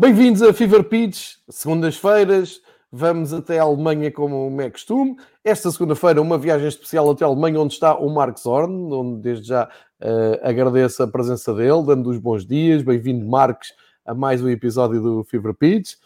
Bem-vindos 0.00 0.40
a 0.40 0.50
Fever 0.54 0.84
Pitch, 0.84 1.34
segundas-feiras, 1.46 2.62
vamos 2.90 3.34
até 3.34 3.58
a 3.58 3.64
Alemanha 3.64 4.10
como 4.10 4.58
é 4.58 4.70
costume. 4.70 5.14
Esta 5.44 5.70
segunda-feira, 5.70 6.22
uma 6.22 6.38
viagem 6.38 6.68
especial 6.68 7.10
até 7.10 7.22
a 7.22 7.28
Alemanha, 7.28 7.60
onde 7.60 7.74
está 7.74 7.94
o 7.94 8.08
Marcos 8.08 8.46
Horn, 8.46 8.94
onde 8.94 9.20
desde 9.20 9.48
já 9.48 9.66
uh, 9.66 10.40
agradeço 10.42 11.02
a 11.02 11.06
presença 11.06 11.52
dele, 11.52 11.84
dando 11.84 12.08
os 12.08 12.16
bons 12.16 12.46
dias. 12.46 12.80
Bem-vindo, 12.80 13.26
Marcos, 13.26 13.74
a 14.06 14.14
mais 14.14 14.42
um 14.42 14.48
episódio 14.48 15.02
do 15.02 15.22
Fever 15.22 15.52
Pitch. 15.52 15.96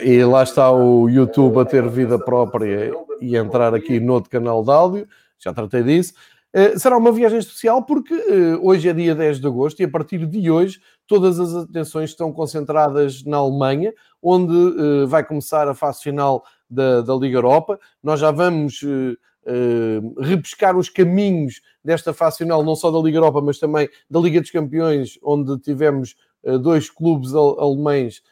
E 0.00 0.24
lá 0.24 0.42
está 0.42 0.72
o 0.72 1.10
YouTube 1.10 1.60
a 1.60 1.66
ter 1.66 1.86
vida 1.86 2.18
própria 2.18 2.94
e 3.20 3.36
entrar 3.36 3.74
aqui 3.74 4.00
no 4.00 4.14
outro 4.14 4.30
canal 4.30 4.64
de 4.64 4.70
áudio, 4.70 5.08
já 5.38 5.52
tratei 5.52 5.82
disso. 5.82 6.14
Uh, 6.54 6.78
será 6.78 6.96
uma 6.96 7.12
viagem 7.12 7.38
especial 7.38 7.82
porque 7.82 8.14
uh, 8.14 8.66
hoje 8.66 8.88
é 8.88 8.94
dia 8.94 9.14
10 9.14 9.38
de 9.38 9.46
agosto 9.46 9.80
e 9.80 9.84
a 9.84 9.88
partir 9.88 10.26
de 10.26 10.50
hoje 10.50 10.80
todas 11.12 11.38
as 11.38 11.54
atenções 11.54 12.08
estão 12.08 12.32
concentradas 12.32 13.22
na 13.22 13.36
Alemanha, 13.36 13.92
onde 14.22 14.54
uh, 14.54 15.06
vai 15.06 15.22
começar 15.22 15.68
a 15.68 15.74
fase 15.74 16.00
final 16.00 16.42
da, 16.70 17.02
da, 17.02 17.14
Liga 17.14 17.36
Europa. 17.36 17.78
Nós 18.02 18.18
já 18.18 18.30
vamos 18.30 18.80
uh, 18.80 19.12
uh, 19.46 20.22
repescar 20.22 20.74
os 20.74 20.88
caminhos 20.88 21.60
desta 21.84 22.14
fase 22.14 22.38
final, 22.38 22.64
não 22.64 22.74
só 22.74 22.90
da 22.90 22.98
Liga 22.98 23.18
Europa, 23.18 23.42
mas 23.42 23.58
também 23.58 23.90
da 24.08 24.20
Liga 24.20 24.40
dos 24.40 24.50
Campeões, 24.50 25.18
onde 25.22 25.58
tivemos 25.58 26.16
dois 26.62 26.88
clubes 26.88 27.34
alemães 27.34 28.22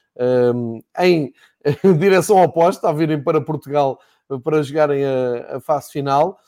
em 0.99 1.33
direção 1.99 2.43
oposta, 2.43 2.89
a 2.89 2.93
virem 2.93 3.23
para 3.23 3.41
Portugal 3.41 4.01
para 4.43 4.63
jogarem 4.63 5.05
a, 5.05 5.57
a 5.57 5.61
fase 5.61 5.93
final. 5.93 6.39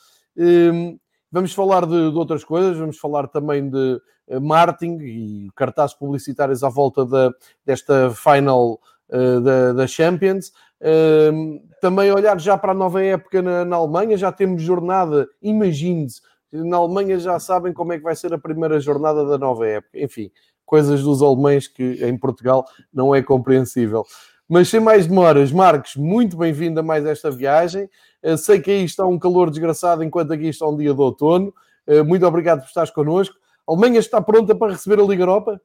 Vamos 1.33 1.51
falar 1.51 1.87
de, 1.87 2.11
de, 2.11 2.15
outras 2.15 2.43
coisas, 2.43 2.77
vamos 2.77 2.99
falar 2.99 3.27
também 3.27 3.67
de 3.67 3.99
uh, 4.27 4.39
marketing 4.39 4.99
e 5.01 5.49
cartazes 5.55 5.95
publicitários 5.95 6.63
à 6.63 6.69
volta 6.69 7.03
da, 7.03 7.31
desta 7.65 8.11
final 8.11 8.79
uh, 9.09 9.41
da, 9.41 9.73
da, 9.73 9.87
Champions. 9.87 10.49
Uh, 10.79 11.59
também 11.81 12.11
olhar 12.11 12.39
já 12.39 12.55
para 12.55 12.71
a 12.71 12.75
nova 12.75 13.03
época 13.03 13.41
na, 13.41 13.65
na 13.65 13.77
Alemanha, 13.77 14.15
já 14.15 14.31
temos 14.31 14.61
jornada, 14.61 15.27
imagine-se, 15.41 16.21
na 16.51 16.77
Alemanha 16.77 17.17
já 17.17 17.39
sabem 17.39 17.73
como 17.73 17.93
é 17.93 17.97
que 17.97 18.03
vai 18.03 18.15
ser 18.15 18.31
a 18.31 18.37
primeira 18.37 18.79
jornada 18.79 19.25
da 19.25 19.39
nova 19.39 19.65
época. 19.67 19.99
Enfim, 19.99 20.29
coisas 20.63 21.01
dos 21.01 21.23
alemães 21.23 21.67
que 21.67 22.05
em 22.05 22.15
Portugal 22.15 22.63
não 22.93 23.15
é 23.15 23.23
compreensível. 23.23 24.05
Mas 24.47 24.69
sem 24.69 24.79
mais 24.79 25.07
demoras, 25.07 25.51
Marcos, 25.51 25.95
muito 25.95 26.37
bem-vindo 26.37 26.79
a 26.79 26.83
mais 26.83 27.07
esta 27.07 27.31
viagem. 27.31 27.89
Uh, 28.23 28.37
sei 28.37 28.59
que 28.59 28.71
aí 28.71 28.83
está 28.83 29.05
um 29.05 29.19
calor 29.19 29.49
desgraçado, 29.49 30.03
enquanto 30.03 30.31
aqui 30.31 30.47
está 30.47 30.67
um 30.67 30.77
dia 30.77 30.93
de 30.93 31.01
outono. 31.01 31.53
Uh, 31.87 32.03
muito 32.03 32.25
obrigado 32.25 32.61
por 32.61 32.67
estares 32.67 32.91
connosco. 32.91 33.35
A 33.67 33.71
Alemanha 33.71 33.99
está 33.99 34.21
pronta 34.21 34.55
para 34.55 34.73
receber 34.73 34.99
a 34.99 35.05
Liga 35.05 35.23
Europa? 35.23 35.61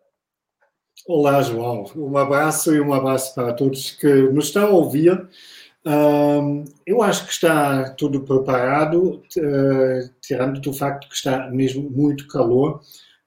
Olá, 1.07 1.41
João. 1.43 1.85
Um 1.97 2.17
abraço 2.19 2.75
e 2.75 2.81
um 2.81 2.93
abraço 2.93 3.35
para 3.35 3.53
todos 3.53 3.93
que 3.93 4.09
nos 4.31 4.47
estão 4.47 4.67
a 4.67 4.71
ouvir. 4.71 5.29
Uh, 5.87 6.65
eu 6.85 7.03
acho 7.03 7.25
que 7.25 7.33
está 7.33 7.91
tudo 7.91 8.21
preparado, 8.21 9.23
uh, 9.39 10.11
tirando 10.21 10.61
do 10.61 10.73
facto 10.73 11.09
que 11.09 11.15
está 11.15 11.49
mesmo 11.51 11.89
muito 11.89 12.27
calor. 12.27 12.81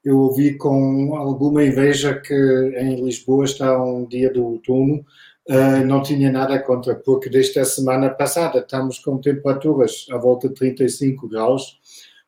Eu 0.04 0.18
ouvi 0.18 0.56
com 0.56 1.16
alguma 1.16 1.64
inveja 1.64 2.14
que 2.14 2.34
em 2.76 3.04
Lisboa 3.04 3.44
está 3.44 3.82
um 3.82 4.06
dia 4.06 4.32
do 4.32 4.44
outono 4.44 5.04
Uh, 5.48 5.84
não 5.84 6.02
tinha 6.02 6.30
nada 6.30 6.58
contra, 6.60 6.94
porque 6.94 7.28
desde 7.28 7.58
a 7.58 7.64
semana 7.64 8.08
passada 8.10 8.60
estamos 8.60 9.00
com 9.00 9.18
temperaturas 9.18 10.06
à 10.12 10.16
volta 10.16 10.48
de 10.48 10.54
35 10.54 11.28
graus, 11.28 11.80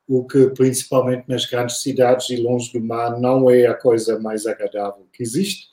o 0.09 0.25
que 0.25 0.48
principalmente 0.48 1.25
nas 1.29 1.47
grandes 1.47 1.81
cidades 1.81 2.29
e 2.31 2.37
longe 2.37 2.73
do 2.73 2.85
mar 2.85 3.19
não 3.20 3.48
é 3.48 3.67
a 3.67 3.75
coisa 3.75 4.19
mais 4.19 4.47
agradável 4.47 5.07
que 5.12 5.23
existe. 5.23 5.69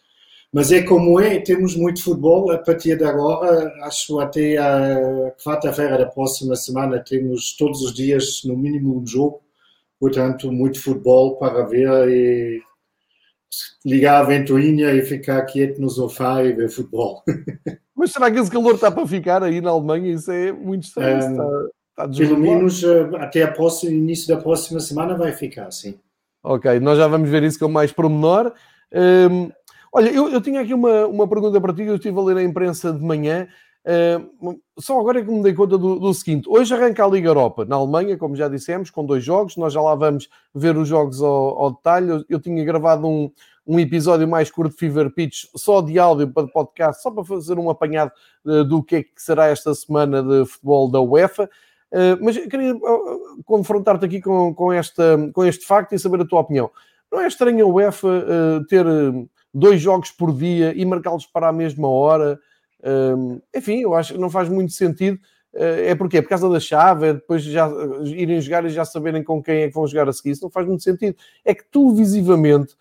Mas 0.54 0.72
é 0.72 0.84
como 0.84 1.20
é, 1.20 1.40
temos 1.40 1.76
muito 1.76 2.04
futebol 2.04 2.52
a 2.52 2.58
partir 2.58 2.98
de 2.98 3.06
agora, 3.06 3.74
acho 3.84 4.20
até 4.20 4.58
a 4.58 5.32
quarta-feira 5.44 5.98
da 5.98 6.06
próxima 6.06 6.56
semana 6.56 7.00
temos 7.00 7.56
todos 7.56 7.82
os 7.82 7.94
dias 7.94 8.42
no 8.44 8.58
mínimo 8.58 9.02
um 9.02 9.08
jogo, 9.08 9.42
portanto 10.00 10.52
muito 10.52 10.82
futebol 10.82 11.38
para 11.38 11.64
ver 11.64 12.10
e 12.10 12.62
ligar 13.86 14.22
a 14.22 14.24
ventoinha 14.24 14.92
e 14.94 15.02
ficar 15.02 15.42
quieto 15.44 15.80
no 15.80 15.90
sofá 15.90 16.44
e 16.44 16.54
ver 16.54 16.70
futebol. 16.70 17.24
Mas 17.96 18.12
será 18.12 18.32
que 18.32 18.40
esse 18.40 18.50
calor 18.50 18.76
está 18.76 18.90
para 18.90 19.06
ficar 19.06 19.44
aí 19.44 19.62
na 19.62 19.70
Alemanha? 19.70 20.14
Isso 20.14 20.32
é 20.32 20.52
muito 20.52 20.86
estranho. 20.86 21.24
Um, 21.24 21.32
está, 21.32 22.06
está 22.06 22.26
pelo 22.26 22.38
menos 22.40 22.84
eh, 22.84 23.10
até 23.20 23.44
a 23.44 23.52
próxima, 23.52 23.92
início 23.92 24.28
da 24.28 24.42
próxima 24.42 24.80
semana 24.80 25.16
vai 25.16 25.32
ficar, 25.32 25.70
sim. 25.72 26.00
Ok, 26.44 26.80
nós 26.80 26.98
já 26.98 27.08
vamos 27.08 27.30
ver 27.30 27.44
isso 27.44 27.60
com 27.60 27.68
mais 27.68 27.92
pormenor. 27.92 28.54
Um, 28.92 29.52
olha, 29.94 30.10
eu, 30.10 30.30
eu 30.30 30.42
tinha 30.42 30.62
aqui 30.62 30.74
uma, 30.74 31.06
uma 31.06 31.28
pergunta 31.28 31.62
para 31.62 31.74
ti, 31.74 31.84
eu 31.84 31.96
estive 31.96 32.18
a 32.18 32.24
ler 32.24 32.38
a 32.38 32.44
imprensa 32.44 32.92
de 32.92 33.04
manhã 33.04 33.48
Só 34.78 35.00
agora 35.00 35.20
é 35.20 35.24
que 35.24 35.32
me 35.32 35.42
dei 35.42 35.54
conta 35.54 35.78
do, 35.78 36.00
do, 36.00 36.14
seguinte: 36.14 36.48
hoje 36.48 36.74
arranca 36.74 37.04
a 37.04 37.08
Liga 37.08 37.30
Europa 37.30 37.66
na 37.66 37.76
Alemanha, 37.76 38.18
como 38.18 38.36
já 38.36 38.48
dissemos, 38.48 38.90
com 38.90 39.06
dois 39.06 39.24
jogos. 39.24 39.58
Nós 39.58 39.74
já 39.74 39.82
lá 39.82 39.96
vamos 39.96 40.30
ver 40.54 40.78
os 40.78 40.88
jogos 40.88 41.22
ao, 41.22 41.60
ao 41.60 41.72
detalhe. 41.72 42.10
Eu, 42.10 42.26
eu, 42.30 42.40
tinha 42.40 42.64
gravado 42.64 43.08
um, 43.08 43.32
um 43.66 43.80
episódio 43.80 44.28
mais 44.28 44.52
curto 44.52 44.72
de 44.72 44.78
Fever 44.78 45.12
Pitch, 45.12 45.46
só 45.56 45.82
de 45.82 45.98
áudio 45.98 46.32
para 46.32 46.48
podcast, 46.48 47.02
só 47.02 47.10
para 47.10 47.24
fazer 47.24 47.58
um 47.58 47.70
apanhado 47.70 48.12
uh, 48.46 48.64
do 48.64 48.84
que 48.84 48.96
é 48.98 49.04
que 49.04 49.12
será 49.18 49.48
esta 49.48 49.74
semana 49.74 50.22
de 50.22 50.46
futebol 50.46 50.90
da 50.90 51.02
UEFA. 51.02 51.50
Uh, 51.92 52.24
mas 52.24 52.38
queria 52.38 52.74
confrontar-te 53.46 54.06
aqui 54.06 54.22
com, 54.22 54.54
com, 54.54 54.72
esta, 54.72 55.18
com 55.34 55.44
este 55.44 55.66
facto 55.66 55.94
e 55.94 56.00
saber 56.00 56.22
a 56.22 56.26
tua 56.26 56.42
opinião. 56.42 56.70
Não 57.12 57.20
é 57.20 57.28
estranho 57.28 57.66
a 57.66 57.70
UEFA 57.70 58.26
ter 58.70 58.86
dois 59.54 59.82
jogos 59.82 60.12
por 60.12 60.34
dia 60.34 60.72
e 60.74 60.86
marcá-los 60.86 61.26
para 61.26 61.50
a 61.50 61.52
mesma 61.52 61.90
hora? 61.90 62.40
Enfim, 63.56 63.82
eu 63.82 63.94
acho 63.94 64.14
que 64.14 64.20
não 64.20 64.30
faz 64.30 64.50
muito 64.50 64.72
sentido. 64.74 65.20
Uh, 65.54 65.84
é 65.86 65.96
porque 65.96 66.18
é 66.18 66.22
por 66.22 66.30
causa 66.30 66.50
da 66.50 66.62
chave, 66.62 67.08
é 67.08 67.14
depois 67.14 67.44
já 67.44 67.68
uh, 67.68 68.06
irem 68.08 68.40
jogar 68.40 68.64
e 68.64 68.70
já 68.70 68.86
saberem 68.86 69.22
com 69.22 69.44
quem 69.44 69.64
é 69.64 69.68
que 69.68 69.74
vão 69.74 69.86
jogar 69.86 70.08
a 70.08 70.14
seguir. 70.14 70.32
Isso 70.32 70.44
não 70.44 70.50
faz 70.50 70.66
muito 70.66 70.82
sentido. 70.82 71.16
É 71.44 71.54
que 71.54 71.66
televisivamente 71.70 72.76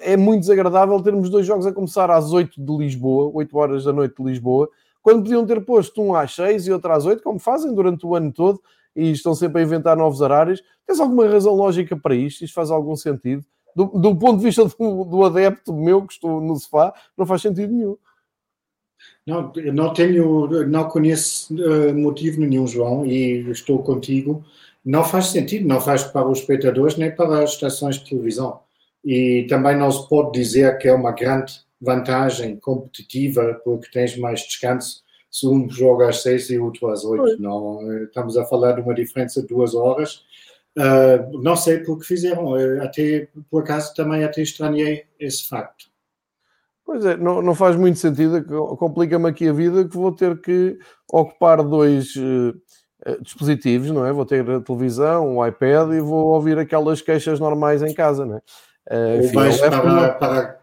é 0.00 0.16
muito 0.16 0.40
desagradável 0.40 1.00
termos 1.00 1.30
dois 1.30 1.46
jogos 1.46 1.64
a 1.64 1.72
começar 1.72 2.10
às 2.10 2.32
8 2.32 2.60
de 2.60 2.76
Lisboa, 2.76 3.30
8 3.32 3.56
horas 3.56 3.84
da 3.84 3.92
noite 3.92 4.16
de 4.16 4.24
Lisboa, 4.24 4.68
quando 5.00 5.22
podiam 5.22 5.46
ter 5.46 5.64
posto 5.64 6.02
um 6.02 6.16
às 6.16 6.34
6 6.34 6.66
e 6.66 6.72
outro 6.72 6.92
às 6.92 7.06
8, 7.06 7.22
como 7.22 7.38
fazem 7.38 7.72
durante 7.72 8.04
o 8.04 8.16
ano 8.16 8.32
todo, 8.32 8.60
e 8.94 9.12
estão 9.12 9.32
sempre 9.32 9.62
a 9.62 9.64
inventar 9.64 9.96
novos 9.96 10.20
horários. 10.20 10.60
Tens 10.84 10.98
alguma 10.98 11.28
razão 11.28 11.54
lógica 11.54 11.96
para 11.96 12.14
isto? 12.14 12.44
Isto 12.44 12.54
faz 12.54 12.72
algum 12.72 12.96
sentido? 12.96 13.44
Do, 13.74 13.86
do 13.86 14.16
ponto 14.16 14.38
de 14.38 14.44
vista 14.44 14.64
do, 14.64 15.04
do 15.04 15.24
adepto 15.24 15.72
meu 15.72 16.04
que 16.04 16.12
estou 16.12 16.40
no 16.40 16.56
sofá, 16.56 16.92
não 17.16 17.24
faz 17.24 17.40
sentido 17.40 17.72
nenhum. 17.72 17.96
Não, 19.26 19.52
não 19.72 19.92
tenho, 19.92 20.66
não 20.66 20.88
conheço 20.88 21.54
uh, 21.54 21.94
motivo 21.94 22.40
nenhum, 22.40 22.66
João, 22.66 23.04
e 23.06 23.50
estou 23.50 23.82
contigo. 23.82 24.44
Não 24.84 25.04
faz 25.04 25.26
sentido, 25.26 25.68
não 25.68 25.80
faz 25.80 26.02
para 26.02 26.26
os 26.26 26.40
espectadores 26.40 26.96
nem 26.96 27.14
para 27.14 27.44
as 27.44 27.50
estações 27.50 27.96
de 27.96 28.08
televisão. 28.08 28.60
E 29.04 29.46
também 29.48 29.76
não 29.76 29.90
se 29.90 30.08
pode 30.08 30.32
dizer 30.32 30.78
que 30.78 30.88
é 30.88 30.92
uma 30.92 31.12
grande 31.12 31.60
vantagem 31.80 32.56
competitiva 32.56 33.60
porque 33.64 33.90
tens 33.90 34.16
mais 34.16 34.40
descanso 34.40 35.02
se 35.30 35.46
um 35.46 35.70
joga 35.70 36.08
às 36.08 36.22
seis 36.22 36.50
e 36.50 36.58
outro 36.58 36.88
às 36.88 37.04
oito. 37.04 37.40
Não, 37.40 37.80
eh, 37.90 38.04
estamos 38.04 38.36
a 38.36 38.44
falar 38.44 38.72
de 38.72 38.80
uma 38.80 38.94
diferença 38.94 39.40
de 39.40 39.48
duas 39.48 39.74
horas. 39.74 40.22
Uh, 40.76 41.40
não 41.42 41.56
sei 41.56 41.78
porque 41.78 42.04
fizeram, 42.04 42.54
até 42.80 43.28
por 43.50 43.62
acaso 43.62 43.92
também 43.94 44.22
até 44.22 44.42
estranhei 44.42 45.04
esse 45.18 45.48
facto. 45.48 45.89
Pois 46.90 47.04
é, 47.04 47.16
não, 47.16 47.40
não 47.40 47.54
faz 47.54 47.76
muito 47.76 48.00
sentido, 48.00 48.44
complica-me 48.76 49.28
aqui 49.28 49.48
a 49.48 49.52
vida 49.52 49.84
que 49.84 49.94
vou 49.96 50.10
ter 50.10 50.40
que 50.40 50.76
ocupar 51.08 51.62
dois 51.62 52.16
uh, 52.16 53.22
dispositivos, 53.22 53.92
não 53.92 54.04
é? 54.04 54.12
Vou 54.12 54.26
ter 54.26 54.40
a 54.50 54.60
televisão, 54.60 55.36
o 55.36 55.46
iPad 55.46 55.92
e 55.92 56.00
vou 56.00 56.32
ouvir 56.34 56.58
aquelas 56.58 57.00
queixas 57.00 57.38
normais 57.38 57.80
em 57.80 57.94
casa, 57.94 58.26
não 58.26 58.38
é? 58.38 58.40
Uh, 58.90 59.24
enfim, 59.24 59.34
vais 59.34 59.60
para, 59.60 59.82
uma... 59.84 60.08
para, 60.08 60.58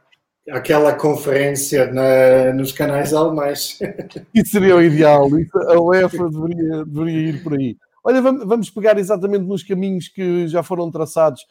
aquela 0.51 0.91
conferência 0.91 1.89
na, 1.93 2.51
nos 2.51 2.73
canais 2.73 3.13
alemães. 3.13 3.79
Isso 4.35 4.51
seria 4.51 4.75
o 4.75 4.81
ideal, 4.81 5.29
Isso, 5.39 5.57
a 5.57 5.79
UEFA 5.79 6.29
deveria, 6.29 6.83
deveria 6.83 7.29
ir 7.29 7.41
por 7.41 7.53
aí. 7.53 7.77
Olha, 8.03 8.21
vamos 8.21 8.69
pegar 8.69 8.97
exatamente 8.97 9.45
nos 9.45 9.63
caminhos 9.63 10.09
que 10.09 10.45
já 10.49 10.61
foram 10.61 10.91
traçados 10.91 11.45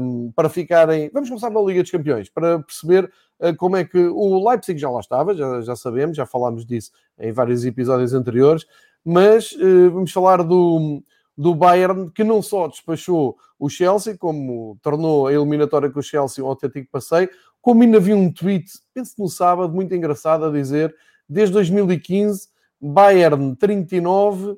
um, 0.00 0.30
para 0.32 0.48
ficarem. 0.48 1.10
Vamos 1.12 1.28
começar 1.28 1.50
pela 1.50 1.64
Liga 1.64 1.82
dos 1.82 1.90
Campeões, 1.90 2.28
para 2.28 2.58
perceber 2.60 3.10
uh, 3.40 3.56
como 3.56 3.76
é 3.76 3.84
que 3.84 3.98
o 3.98 4.48
Leipzig 4.48 4.78
já 4.78 4.90
lá 4.90 5.00
estava, 5.00 5.34
já, 5.34 5.60
já 5.60 5.76
sabemos, 5.76 6.16
já 6.16 6.26
falámos 6.26 6.64
disso 6.64 6.90
em 7.18 7.32
vários 7.32 7.64
episódios 7.64 8.12
anteriores, 8.12 8.66
mas 9.04 9.52
uh, 9.52 9.90
vamos 9.90 10.12
falar 10.12 10.42
do, 10.42 11.02
do 11.36 11.54
Bayern, 11.54 12.10
que 12.10 12.24
não 12.24 12.42
só 12.42 12.68
despachou 12.68 13.36
o 13.58 13.68
Chelsea, 13.68 14.16
como 14.16 14.78
tornou 14.82 15.26
a 15.26 15.32
eliminatória 15.32 15.90
com 15.90 16.00
o 16.00 16.02
Chelsea 16.02 16.44
um 16.44 16.48
autêntico 16.48 16.88
passeio, 16.90 17.30
como 17.60 17.82
ainda 17.82 17.98
vi 17.98 18.14
um 18.14 18.32
tweet, 18.32 18.70
penso 18.94 19.14
no 19.18 19.28
sábado, 19.28 19.72
muito 19.72 19.94
engraçado, 19.94 20.44
a 20.44 20.50
dizer 20.50 20.94
desde 21.28 21.52
2015, 21.54 22.48
Bayern 22.80 23.56
39, 23.56 24.56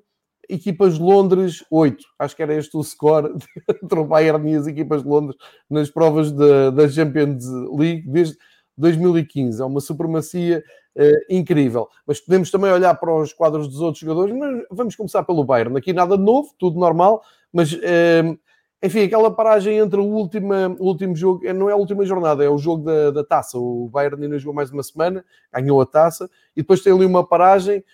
equipas 0.48 0.94
de 0.94 1.02
Londres 1.02 1.64
8. 1.70 2.04
Acho 2.18 2.36
que 2.36 2.42
era 2.42 2.54
este 2.54 2.76
o 2.76 2.82
score 2.82 3.34
entre 3.82 3.98
o 3.98 4.04
Bayern 4.04 4.50
e 4.50 4.56
as 4.56 4.66
equipas 4.66 5.02
de 5.02 5.08
Londres 5.08 5.36
nas 5.68 5.90
provas 5.90 6.32
da, 6.32 6.70
da 6.70 6.88
Champions 6.88 7.44
League. 7.72 8.04
Desde, 8.06 8.36
2015. 8.78 9.60
É 9.60 9.64
uma 9.64 9.80
supremacia 9.80 10.64
uh, 10.96 11.24
incrível. 11.28 11.88
Mas 12.06 12.20
podemos 12.20 12.50
também 12.50 12.70
olhar 12.70 12.94
para 12.94 13.14
os 13.14 13.32
quadros 13.32 13.68
dos 13.68 13.80
outros 13.80 14.00
jogadores, 14.00 14.34
mas 14.34 14.62
vamos 14.70 14.96
começar 14.96 15.24
pelo 15.24 15.44
Bayern. 15.44 15.76
Aqui 15.76 15.92
nada 15.92 16.16
de 16.16 16.22
novo, 16.22 16.54
tudo 16.58 16.78
normal, 16.78 17.22
mas 17.52 17.72
uh, 17.72 18.38
enfim, 18.80 19.02
aquela 19.02 19.34
paragem 19.34 19.76
entre 19.76 19.98
o 19.98 20.04
último, 20.04 20.54
o 20.78 20.84
último 20.84 21.14
jogo, 21.16 21.44
eh, 21.44 21.52
não 21.52 21.68
é 21.68 21.72
a 21.72 21.76
última 21.76 22.06
jornada, 22.06 22.44
é 22.44 22.48
o 22.48 22.58
jogo 22.58 22.84
da, 22.84 23.10
da 23.10 23.24
taça. 23.24 23.58
O 23.58 23.88
Bayern 23.88 24.22
ainda 24.22 24.38
jogou 24.38 24.54
mais 24.54 24.70
uma 24.70 24.84
semana, 24.84 25.24
ganhou 25.52 25.80
a 25.80 25.86
taça, 25.86 26.30
e 26.56 26.60
depois 26.62 26.80
tem 26.80 26.92
ali 26.92 27.04
uma 27.04 27.26
paragem, 27.26 27.84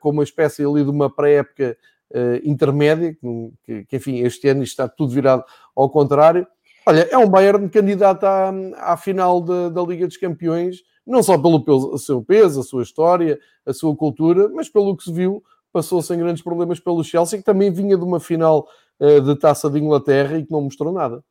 com 0.00 0.10
uma 0.10 0.22
espécie 0.22 0.64
ali 0.64 0.84
de 0.84 0.90
uma 0.90 1.08
pré-época 1.08 1.76
uh, 2.10 2.48
intermédia, 2.48 3.16
que, 3.64 3.84
que, 3.84 3.96
enfim, 3.96 4.18
este 4.20 4.48
ano 4.48 4.62
está 4.62 4.88
tudo 4.88 5.12
virado 5.12 5.44
ao 5.74 5.88
contrário. 5.88 6.46
Olha, 6.86 7.08
é 7.10 7.18
um 7.18 7.28
Bayern 7.28 7.68
candidato 7.68 8.24
à, 8.24 8.52
à 8.78 8.96
final 8.96 9.40
de, 9.40 9.70
da 9.70 9.82
Liga 9.82 10.06
dos 10.06 10.16
Campeões, 10.16 10.78
não 11.06 11.22
só 11.22 11.36
pelo 11.36 11.98
seu 11.98 12.22
peso, 12.22 12.60
a 12.60 12.62
sua 12.62 12.82
história, 12.82 13.38
a 13.66 13.72
sua 13.72 13.94
cultura, 13.94 14.48
mas 14.48 14.68
pelo 14.68 14.96
que 14.96 15.04
se 15.04 15.12
viu, 15.12 15.42
passou 15.72 16.02
sem 16.02 16.18
grandes 16.18 16.42
problemas 16.42 16.80
pelo 16.80 17.04
Chelsea, 17.04 17.38
que 17.38 17.44
também 17.44 17.70
vinha 17.70 17.96
de 17.96 18.04
uma 18.04 18.18
final 18.18 18.66
uh, 18.98 19.20
de 19.20 19.36
taça 19.36 19.70
de 19.70 19.78
Inglaterra 19.78 20.38
e 20.38 20.44
que 20.44 20.52
não 20.52 20.62
mostrou 20.62 20.92
nada. 20.92 21.22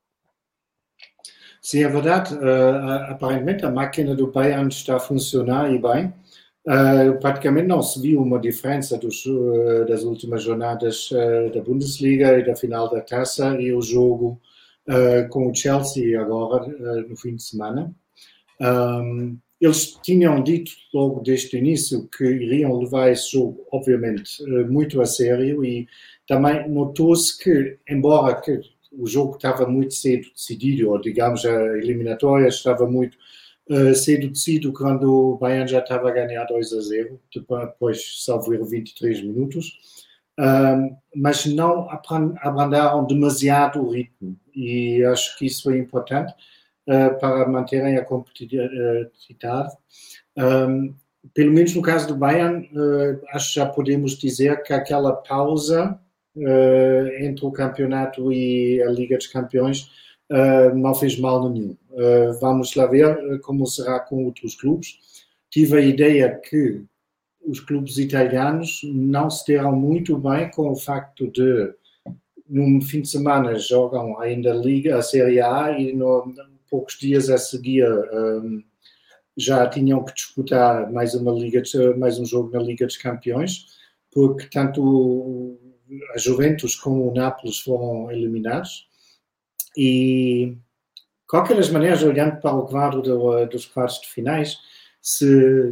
Sim, 1.61 1.83
é 1.83 1.89
verdade. 1.89 2.33
Uh, 2.35 3.11
aparentemente 3.11 3.65
a 3.65 3.71
máquina 3.71 4.15
do 4.15 4.27
Bayern 4.27 4.69
está 4.69 4.95
a 4.95 5.00
funcionar 5.00 5.71
e 5.71 5.77
bem. 5.77 6.13
Uh, 6.69 7.19
praticamente 7.19 7.68
não 7.68 7.81
se 7.81 8.00
viu 8.00 8.21
uma 8.21 8.39
diferença 8.39 8.95
dos, 8.95 9.25
uh, 9.25 9.88
das 9.88 10.04
últimas 10.04 10.44
jornadas 10.44 11.10
uh, 11.10 11.51
da 11.51 11.63
Bundesliga 11.63 12.38
e 12.38 12.45
da 12.45 12.56
final 12.56 12.88
da 12.88 13.01
taça 13.01 13.60
e 13.60 13.74
o 13.74 13.81
jogo 13.81 14.39
com 15.30 15.48
o 15.48 15.54
Chelsea 15.54 16.19
agora 16.19 16.66
no 17.07 17.16
fim 17.16 17.36
de 17.36 17.44
semana. 17.44 17.94
Um, 18.60 19.38
eles 19.62 19.94
tinham 20.01 20.42
dito 20.42 20.71
logo 20.92 21.21
desde 21.21 21.56
o 21.56 21.60
início 21.60 22.07
que 22.07 22.24
iriam 22.24 22.75
levar 22.75 23.12
esse 23.12 23.33
jogo, 23.33 23.68
obviamente, 23.71 24.44
muito 24.68 25.00
a 25.00 25.06
sério 25.06 25.63
e 25.63 25.88
também 26.27 26.68
notou-se 26.68 27.38
que, 27.38 27.77
embora 27.88 28.42
que 28.42 28.60
o 28.92 29.06
jogo 29.06 29.36
estava 29.36 29.68
muito 29.68 29.94
cedo 29.94 30.27
decidido, 30.33 30.89
ou 30.89 31.00
digamos 31.00 31.45
a 31.45 31.77
eliminatória 31.77 32.48
estava 32.48 32.89
muito 32.89 33.16
uh, 33.69 33.95
cedo 33.95 34.30
decidido 34.30 34.74
quando 34.74 35.33
o 35.33 35.38
Bayern 35.38 35.69
já 35.69 35.80
estava 35.80 36.10
a 36.10 36.13
ganhar 36.13 36.44
2 36.45 36.74
a 36.74 36.81
0, 36.81 37.19
depois 37.33 38.24
salvo 38.25 38.51
23 38.66 39.21
minutos, 39.24 39.77
uh, 40.39 40.95
mas 41.16 41.45
não 41.45 41.88
abrandaram 41.89 43.06
demasiado 43.06 43.81
o 43.81 43.92
ritmo 43.92 44.38
e 44.56 45.04
acho 45.06 45.38
que 45.38 45.45
isso 45.45 45.69
é 45.71 45.77
importante 45.77 46.33
uh, 46.88 47.19
para 47.19 47.48
manterem 47.48 47.98
a 47.98 48.06
competitividade. 48.06 49.74
Pelo 51.33 51.51
menos 51.51 51.75
no 51.75 51.81
caso 51.81 52.07
do 52.07 52.16
Bayern, 52.16 52.69
acho 53.33 53.50
que 53.50 53.60
já 53.60 53.66
podemos 53.66 54.18
dizer 54.18 54.63
que 54.63 54.71
aquela 54.71 55.12
pausa 55.12 56.00
entre 57.19 57.45
o 57.45 57.51
campeonato 57.51 58.31
e 58.31 58.81
a 58.81 58.89
Liga 58.89 59.18
dos 59.18 59.27
Campeões 59.27 59.92
uh, 60.31 60.75
não 60.75 60.94
fez 60.94 61.18
mal 61.19 61.50
nenhum. 61.50 61.75
Uh, 61.89 62.39
vamos 62.39 62.75
lá 62.75 62.86
ver 62.86 63.06
ah, 63.06 63.39
como 63.39 63.65
será 63.65 64.00
com 64.00 64.25
outros 64.25 64.56
clubes. 64.56 65.00
Tive 65.50 65.77
a 65.77 65.81
ideia 65.81 66.36
que 66.38 66.83
os 67.41 67.59
clubes 67.59 67.97
italianos 67.97 68.81
não 68.83 69.30
se 69.30 69.47
deram 69.47 69.75
muito 69.75 70.18
bem 70.18 70.51
com 70.51 70.69
o 70.69 70.75
facto 70.75 71.27
de, 71.31 71.74
num 72.47 72.80
fim 72.81 73.01
de 73.01 73.09
semana, 73.09 73.57
jogam 73.57 74.19
ainda 74.19 74.51
a 74.51 74.56
Liga, 74.56 74.97
a 74.97 75.01
Série 75.01 75.41
A, 75.41 75.71
e 75.71 75.94
no, 75.94 76.33
poucos 76.69 76.97
dias 77.00 77.30
a 77.30 77.38
seguir 77.38 77.88
um, 77.88 78.63
já 79.35 79.68
tinham 79.68 80.03
que 80.03 80.13
disputar 80.13 80.92
mais 80.92 81.15
uma 81.15 81.31
Liga, 81.31 81.63
mais 81.97 82.19
um 82.19 82.25
jogo 82.25 82.51
na 82.51 82.59
Liga 82.62 82.85
dos 82.85 82.97
Campeões, 82.97 83.65
porque 84.12 84.47
tanto 84.51 85.57
a 86.13 86.18
Juventus 86.18 86.75
como 86.75 87.09
o 87.09 87.13
Nápoles 87.13 87.59
foram 87.59 88.12
eliminados. 88.12 88.88
E, 89.77 90.57
qualquer 91.30 91.56
das 91.56 91.70
maneiras, 91.70 92.04
olhando 92.04 92.42
para 92.42 92.56
o 92.56 92.66
quadro 92.66 93.02
do, 93.02 93.46
dos 93.46 93.66
quartos 93.66 94.02
de 94.02 94.08
finais, 94.08 94.58
se 95.02 95.26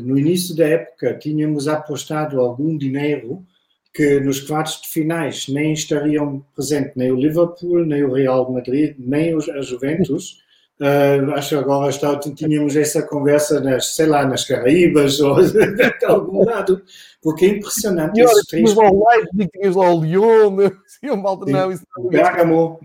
no 0.03 0.17
início 0.17 0.55
da 0.55 0.67
época 0.67 1.17
tínhamos 1.17 1.67
apostado 1.67 2.39
algum 2.39 2.77
dinheiro 2.77 3.45
que 3.93 4.19
nos 4.19 4.39
quartos 4.39 4.81
de 4.81 4.89
finais 4.89 5.47
nem 5.47 5.73
estariam 5.73 6.45
presentes 6.55 6.93
nem 6.95 7.11
o 7.11 7.15
Liverpool, 7.15 7.85
nem 7.85 8.03
o 8.03 8.13
Real 8.13 8.51
Madrid, 8.51 8.95
nem 8.99 9.33
a 9.35 9.61
Juventus, 9.61 10.41
Uh, 10.79 11.31
acho 11.33 11.49
que 11.49 11.55
agora 11.55 11.89
está, 11.89 12.17
tínhamos 12.19 12.75
essa 12.75 13.01
conversa 13.01 13.59
nas, 13.59 13.95
sei 13.95 14.05
lá, 14.05 14.25
nas 14.25 14.45
Caraíbas 14.45 15.19
ou 15.19 15.41
de 15.41 15.57
algum 16.05 16.45
lado, 16.45 16.81
porque 17.21 17.45
é 17.45 17.49
impressionante. 17.49 18.19
E 18.19 18.23
olha, 18.23 18.41
três... 18.47 18.75
lá 18.75 18.91
o 18.91 19.07
Leipzig, 19.09 19.49
tinhas 19.51 19.75
lá 19.75 19.91
o 19.91 20.03
Lyon, 20.03 20.55
o 21.11 21.17
Malta, 21.17 21.51
não, 21.51 21.71
isso 21.71 21.83
não. 21.97 22.09
Bergamo, 22.09 22.79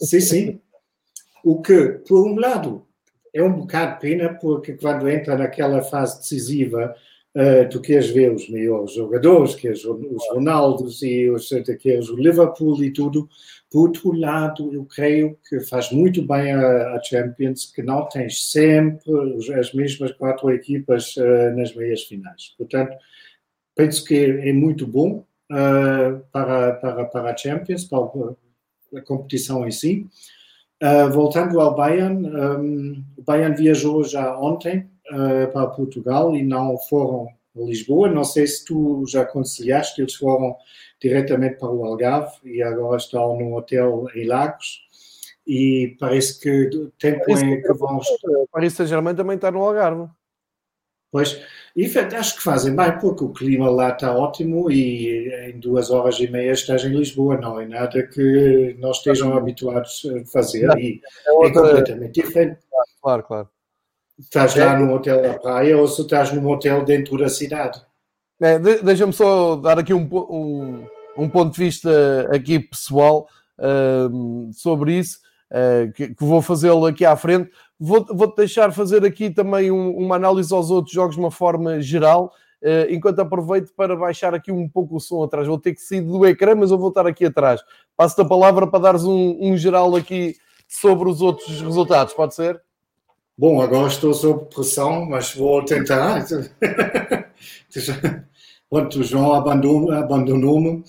sim, 0.00 0.20
sim. 0.20 0.60
O 1.44 1.62
que, 1.62 2.00
por 2.06 2.26
um 2.26 2.38
lado, 2.38 2.86
é 3.32 3.42
um 3.42 3.52
bocado 3.52 4.00
pena, 4.00 4.34
porque 4.34 4.74
quando 4.74 5.08
entra 5.08 5.36
naquela 5.36 5.82
fase 5.82 6.18
decisiva, 6.18 6.94
uh, 7.34 7.68
tu 7.70 7.80
queres 7.80 8.10
ver 8.10 8.32
os 8.32 8.48
melhores 8.48 8.92
jogadores, 8.92 9.54
queres 9.54 9.84
os 9.84 10.28
Ronaldos 10.30 11.02
e 11.02 11.30
os, 11.30 11.48
queres 11.80 12.08
o 12.08 12.16
Liverpool 12.16 12.82
e 12.82 12.92
tudo, 12.92 13.28
por 13.70 13.86
outro 13.86 14.12
lado, 14.12 14.74
eu 14.74 14.84
creio 14.84 15.38
que 15.48 15.60
faz 15.60 15.92
muito 15.92 16.26
bem 16.26 16.52
a, 16.52 16.94
a 16.94 17.02
Champions 17.02 17.70
que 17.72 17.82
não 17.82 18.08
tens 18.08 18.50
sempre 18.50 19.12
as 19.58 19.72
mesmas 19.72 20.10
quatro 20.12 20.50
equipas 20.50 21.16
uh, 21.16 21.56
nas 21.56 21.74
meias 21.74 22.02
finais. 22.02 22.52
Portanto, 22.58 22.96
penso 23.76 24.04
que 24.04 24.16
é 24.16 24.52
muito 24.52 24.86
bom 24.86 25.24
uh, 25.52 26.20
para, 26.32 26.72
para, 26.74 27.04
para 27.04 27.30
a 27.30 27.36
Champions, 27.36 27.84
para 27.84 27.98
a 28.96 29.02
competição 29.02 29.66
em 29.66 29.70
si. 29.70 30.08
Uh, 30.82 31.12
voltando 31.12 31.60
ao 31.60 31.74
Bayern, 31.74 32.26
um, 32.26 33.04
o 33.16 33.22
Bayern 33.22 33.54
viajou 33.54 34.02
já 34.02 34.38
ontem 34.38 34.88
para 35.52 35.66
Portugal 35.66 36.36
e 36.36 36.42
não 36.42 36.78
foram 36.78 37.26
a 37.56 37.60
Lisboa. 37.60 38.08
Não 38.08 38.22
sei 38.24 38.46
se 38.46 38.64
tu 38.64 39.04
já 39.08 39.22
aconselhaste, 39.22 40.00
eles 40.00 40.14
foram 40.14 40.56
diretamente 41.00 41.58
para 41.58 41.70
o 41.70 41.84
Algarve 41.84 42.36
e 42.44 42.62
agora 42.62 42.96
estão 42.96 43.36
num 43.36 43.54
hotel 43.54 44.06
em 44.14 44.24
Lagos. 44.26 44.80
E 45.46 45.96
parece 45.98 46.38
que 46.38 46.76
o 46.76 46.90
tempo 46.92 47.28
em 47.30 47.60
que 47.60 47.72
vão. 47.72 48.00
Paris 48.52 48.74
Saint-Germain 48.74 49.16
também 49.16 49.34
está 49.34 49.50
no 49.50 49.62
Algarve. 49.62 50.08
Pois, 51.10 51.42
e 51.76 51.86
acho 52.16 52.36
que 52.36 52.42
fazem 52.42 52.74
bem, 52.74 52.98
porque 52.98 53.24
o 53.24 53.32
clima 53.32 53.70
lá 53.70 53.90
está 53.90 54.12
ótimo 54.12 54.70
e 54.70 55.50
em 55.50 55.58
duas 55.60 55.90
horas 55.90 56.18
e 56.18 56.28
meia 56.28 56.52
estás 56.52 56.84
em 56.84 56.88
Lisboa, 56.88 57.36
não 57.36 57.60
é 57.60 57.66
nada 57.66 58.02
que 58.02 58.76
nós 58.78 58.96
estejam 58.98 59.36
habituados 59.36 60.02
a 60.06 60.24
fazer 60.26 60.66
não, 60.66 60.78
e 60.78 61.00
é, 61.26 61.32
outra... 61.32 61.48
é 61.48 61.64
completamente 61.64 62.22
diferente. 62.22 62.58
Claro, 63.00 63.22
claro. 63.22 63.48
Estás 64.18 64.54
lá 64.54 64.78
num 64.78 64.92
hotel 64.92 65.22
da 65.22 65.38
praia 65.38 65.78
ou 65.78 65.88
se 65.88 66.02
estás 66.02 66.32
num 66.32 66.46
hotel 66.48 66.84
dentro 66.84 67.16
da 67.16 67.28
cidade. 67.28 67.80
É, 68.42 68.58
Deixa-me 68.58 69.12
só 69.12 69.56
dar 69.56 69.78
aqui 69.78 69.94
um, 69.94 70.08
um, 70.12 70.86
um, 71.16 71.28
ponto 71.28 71.54
de 71.54 71.64
vista 71.64 72.28
aqui 72.34 72.58
pessoal 72.58 73.28
uh, 73.58 74.52
sobre 74.52 74.98
isso, 74.98 75.18
uh, 75.50 75.92
que, 75.92 76.08
que, 76.08 76.24
vou 76.24 76.42
fazê-lo 76.42 76.86
aqui 76.86 77.04
à 77.04 77.16
frente. 77.16 77.50
Vou-te 77.82 78.14
vou 78.14 78.34
deixar 78.34 78.70
fazer 78.72 79.04
aqui 79.06 79.30
também 79.30 79.70
um, 79.70 79.96
uma 79.96 80.16
análise 80.16 80.52
aos 80.52 80.70
outros 80.70 80.92
jogos 80.92 81.14
de 81.14 81.20
uma 81.20 81.30
forma 81.30 81.80
geral, 81.80 82.30
uh, 82.62 82.92
enquanto 82.92 83.20
aproveito 83.20 83.72
para 83.74 83.96
baixar 83.96 84.34
aqui 84.34 84.52
um 84.52 84.68
pouco 84.68 84.96
o 84.96 85.00
som 85.00 85.24
atrás. 85.24 85.46
Vou 85.46 85.58
ter 85.58 85.72
que 85.74 85.80
sair 85.80 86.02
do 86.02 86.26
ecrã, 86.26 86.54
mas 86.54 86.70
eu 86.70 86.78
vou 86.78 86.90
estar 86.90 87.06
aqui 87.06 87.24
atrás. 87.24 87.62
Passo-te 87.96 88.20
a 88.20 88.26
palavra 88.26 88.66
para 88.66 88.80
dares 88.80 89.04
um, 89.04 89.38
um 89.40 89.56
geral 89.56 89.96
aqui 89.96 90.36
sobre 90.68 91.08
os 91.08 91.22
outros 91.22 91.60
resultados, 91.62 92.12
pode 92.12 92.34
ser? 92.34 92.60
Bom, 93.40 93.62
agora 93.62 93.88
estou 93.88 94.12
sob 94.12 94.44
pressão, 94.54 95.06
mas 95.06 95.34
vou 95.34 95.64
tentar. 95.64 96.26
Pronto, 98.68 99.00
o 99.00 99.02
João 99.02 99.32
abandonou-me. 99.32 99.94
Abandonou 99.94 100.58
um, 100.58 100.84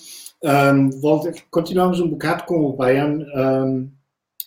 continuamos 1.50 2.02
um 2.02 2.10
bocado 2.10 2.44
com 2.44 2.66
o 2.66 2.74
Bayern. 2.74 3.26
Um, 3.34 3.90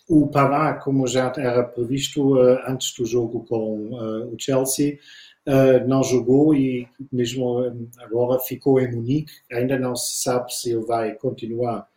o 0.09 0.29
Pavard, 0.29 0.83
como 0.85 1.07
já 1.07 1.33
era 1.37 1.63
previsto 1.63 2.37
uh, 2.37 2.59
antes 2.69 2.95
do 2.95 3.07
jogo 3.07 3.45
com 3.45 3.91
uh, 3.95 4.35
o 4.35 4.37
Chelsea, 4.39 4.99
uh, 5.47 5.87
não 5.89 6.03
jogou 6.03 6.55
e 6.55 6.87
mesmo 7.11 7.89
agora 7.99 8.39
ficou 8.41 8.81
em 8.81 8.91
Munique. 8.91 9.33
Ainda 9.53 9.79
não 9.79 9.97
se 9.97 10.23
sabe 10.23 10.55
se 10.55 10.71
ele 10.73 10.85
vai 10.85 11.15
continuar 11.15 11.89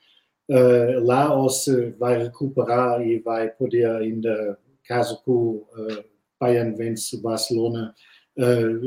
lá 1.03 1.35
ou 1.35 1.49
se 1.49 1.89
vai 1.99 2.23
recuperar 2.23 3.05
e 3.05 3.19
vai 3.19 3.49
poder 3.49 3.85
ainda 3.85 4.57
caso 4.87 5.21
que 5.21 5.29
o 5.29 5.67
Bayern 6.39 6.73
vence 6.73 7.17
o 7.17 7.21
Barcelona 7.21 7.93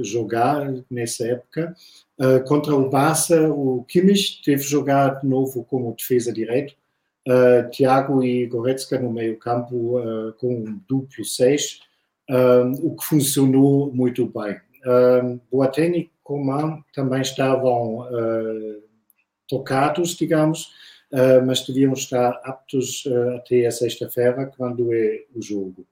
jogar 0.03 0.73
nessa 0.91 1.27
época. 1.27 1.75
Contra 2.47 2.75
o 2.75 2.89
Barça, 2.89 3.51
o 3.51 3.85
Kimmich 3.85 4.41
teve 4.43 4.63
jogar 4.63 5.21
de 5.21 5.29
novo 5.29 5.63
como 5.63 5.95
defesa 5.95 6.33
direito. 6.33 6.75
Uh, 7.29 7.69
Thiago 7.71 8.25
e 8.25 8.47
Goretzka 8.47 8.99
no 8.99 9.13
meio 9.13 9.39
campo 9.39 10.01
com 10.39 10.55
um 10.55 10.81
duplo 10.89 11.25
6. 11.25 11.81
um, 12.31 12.73
o 12.87 12.97
que 12.97 13.05
funcionou 13.05 13.93
muito 13.93 14.27
bem. 14.27 14.59
Um, 14.87 15.41
Boateng 15.51 15.99
e 15.99 16.11
Coman 16.23 16.83
também 16.95 17.21
estavam 17.21 18.01
uh, 18.01 18.83
tocados, 19.49 20.17
digamos, 20.17 20.71
uh, 21.13 21.45
mas 21.45 21.67
deviam 21.67 21.93
estar 21.93 22.41
aptos 22.45 23.05
uh, 23.07 23.37
até 23.37 23.67
a 23.67 23.71
sexta-feira, 23.71 24.47
quando 24.57 24.95
é 24.95 25.25
o 25.35 25.43
jogo, 25.43 25.87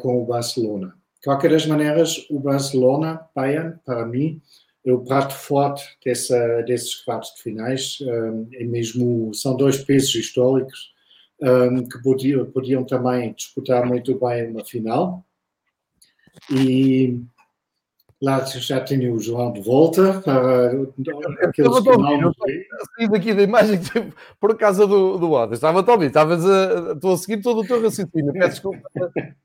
com 0.00 0.22
o 0.22 0.24
Barcelona. 0.24 0.94
De 1.20 1.24
qualquer 1.24 1.50
das 1.50 1.66
maneiras, 1.66 2.24
o 2.30 2.38
Barcelona, 2.38 3.20
Bayern, 3.34 3.76
para 3.84 4.06
mim, 4.06 4.40
o 4.84 4.98
prato 4.98 5.34
forte 5.34 5.84
dessa, 6.04 6.62
desses 6.62 6.94
quartos 6.96 7.34
de 7.34 7.42
finais. 7.42 7.98
é 8.52 8.64
mesmo, 8.64 9.32
são 9.34 9.56
dois 9.56 9.78
pesos 9.78 10.14
históricos 10.14 10.92
um, 11.40 11.88
que 11.88 12.02
podiam, 12.02 12.44
podiam 12.46 12.84
também 12.84 13.32
disputar 13.32 13.86
muito 13.86 14.18
bem 14.18 14.50
uma 14.50 14.64
final. 14.64 15.24
E 16.50 17.20
lá 18.20 18.44
já 18.44 18.80
tenho 18.80 19.14
o 19.14 19.18
João 19.18 19.52
de 19.52 19.60
volta 19.60 20.20
para 20.20 20.72
aqueles 21.42 21.80
que 21.80 21.96
não... 21.96 22.32
Saí 22.96 23.08
daqui 23.08 23.34
da 23.34 23.42
imagem 23.42 23.78
por 24.40 24.56
causa 24.56 24.86
do, 24.86 25.18
do 25.18 25.30
Oda. 25.30 25.54
Estava 25.54 25.80
a 25.80 25.92
ouvir, 25.92 26.06
estavas 26.06 26.44
a, 26.44 26.92
estou 26.94 27.14
a 27.14 27.16
seguir 27.16 27.42
todo 27.42 27.60
o 27.60 27.66
teu 27.66 27.82
raciocínio. 27.82 28.32
Peço 28.32 28.50
desculpa 28.50 28.90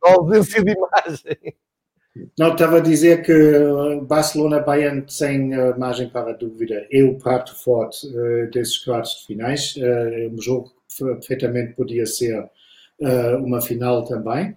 a 0.04 0.12
ausência 0.14 0.64
de 0.64 0.72
imagem. 0.72 1.56
Não, 2.38 2.54
estava 2.54 2.78
a 2.78 2.82
dizer 2.82 3.24
que 3.24 3.34
Barcelona-Bayern, 4.06 5.06
sem 5.08 5.50
margem 5.78 6.10
para 6.10 6.34
dúvida, 6.34 6.86
é 6.92 7.04
o 7.04 7.18
prato 7.18 7.56
forte 7.56 8.06
uh, 8.08 8.52
desses 8.52 8.78
quartos 8.78 9.22
de 9.22 9.28
finais. 9.28 9.76
Uh, 9.76 9.82
é 9.82 10.30
um 10.32 10.40
jogo 10.40 10.72
perfeitamente 11.00 11.74
podia 11.74 12.06
ser 12.06 12.40
uh, 12.40 13.38
uma 13.44 13.62
final 13.62 14.04
também. 14.04 14.56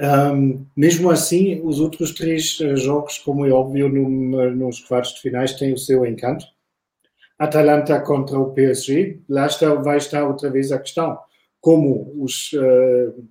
Um, 0.00 0.66
mesmo 0.76 1.10
assim, 1.10 1.60
os 1.64 1.80
outros 1.80 2.12
três 2.12 2.58
uh, 2.60 2.76
jogos, 2.76 3.18
como 3.18 3.46
é 3.46 3.50
óbvio, 3.50 3.88
no, 3.88 4.50
nos 4.50 4.80
quartos 4.80 5.14
de 5.14 5.20
finais, 5.20 5.54
têm 5.54 5.72
o 5.72 5.78
seu 5.78 6.04
encanto. 6.04 6.44
Atalanta 7.38 8.00
contra 8.00 8.38
o 8.38 8.52
PSG, 8.52 9.20
lá 9.28 9.46
está, 9.46 9.74
vai 9.74 9.96
estar 9.96 10.24
outra 10.24 10.50
vez 10.50 10.70
a 10.70 10.78
questão: 10.78 11.18
como 11.60 12.12
os 12.22 12.52
uh, 12.52 13.26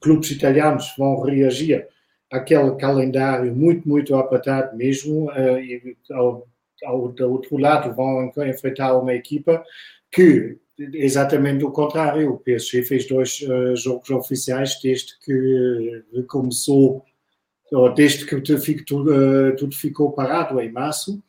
clubes 0.00 0.30
italianos 0.30 0.94
vão 0.96 1.20
reagir 1.20 1.86
àquele 2.30 2.74
calendário 2.76 3.54
muito, 3.54 3.88
muito 3.88 4.14
apertado 4.16 4.76
mesmo, 4.76 5.30
uh, 5.30 5.58
e 5.58 5.96
ao, 6.10 6.46
ao, 6.84 7.08
do 7.08 7.30
outro 7.30 7.56
lado 7.56 7.94
vão 7.94 8.30
enfrentar 8.46 8.98
uma 8.98 9.14
equipa 9.14 9.64
que 10.10 10.58
exatamente 10.78 11.64
o 11.64 11.70
contrário. 11.70 12.32
O 12.32 12.38
PSG 12.38 12.82
fez 12.82 13.06
dois 13.06 13.40
uh, 13.42 13.76
jogos 13.76 14.10
oficiais 14.10 14.78
desde 14.82 15.18
que 15.20 16.02
começou, 16.28 17.04
ou 17.72 17.92
desde 17.94 18.26
que 18.26 18.40
tudo, 18.84 19.10
uh, 19.12 19.56
tudo 19.56 19.74
ficou 19.74 20.12
parado 20.12 20.60
em 20.60 20.70
março. 20.70 21.22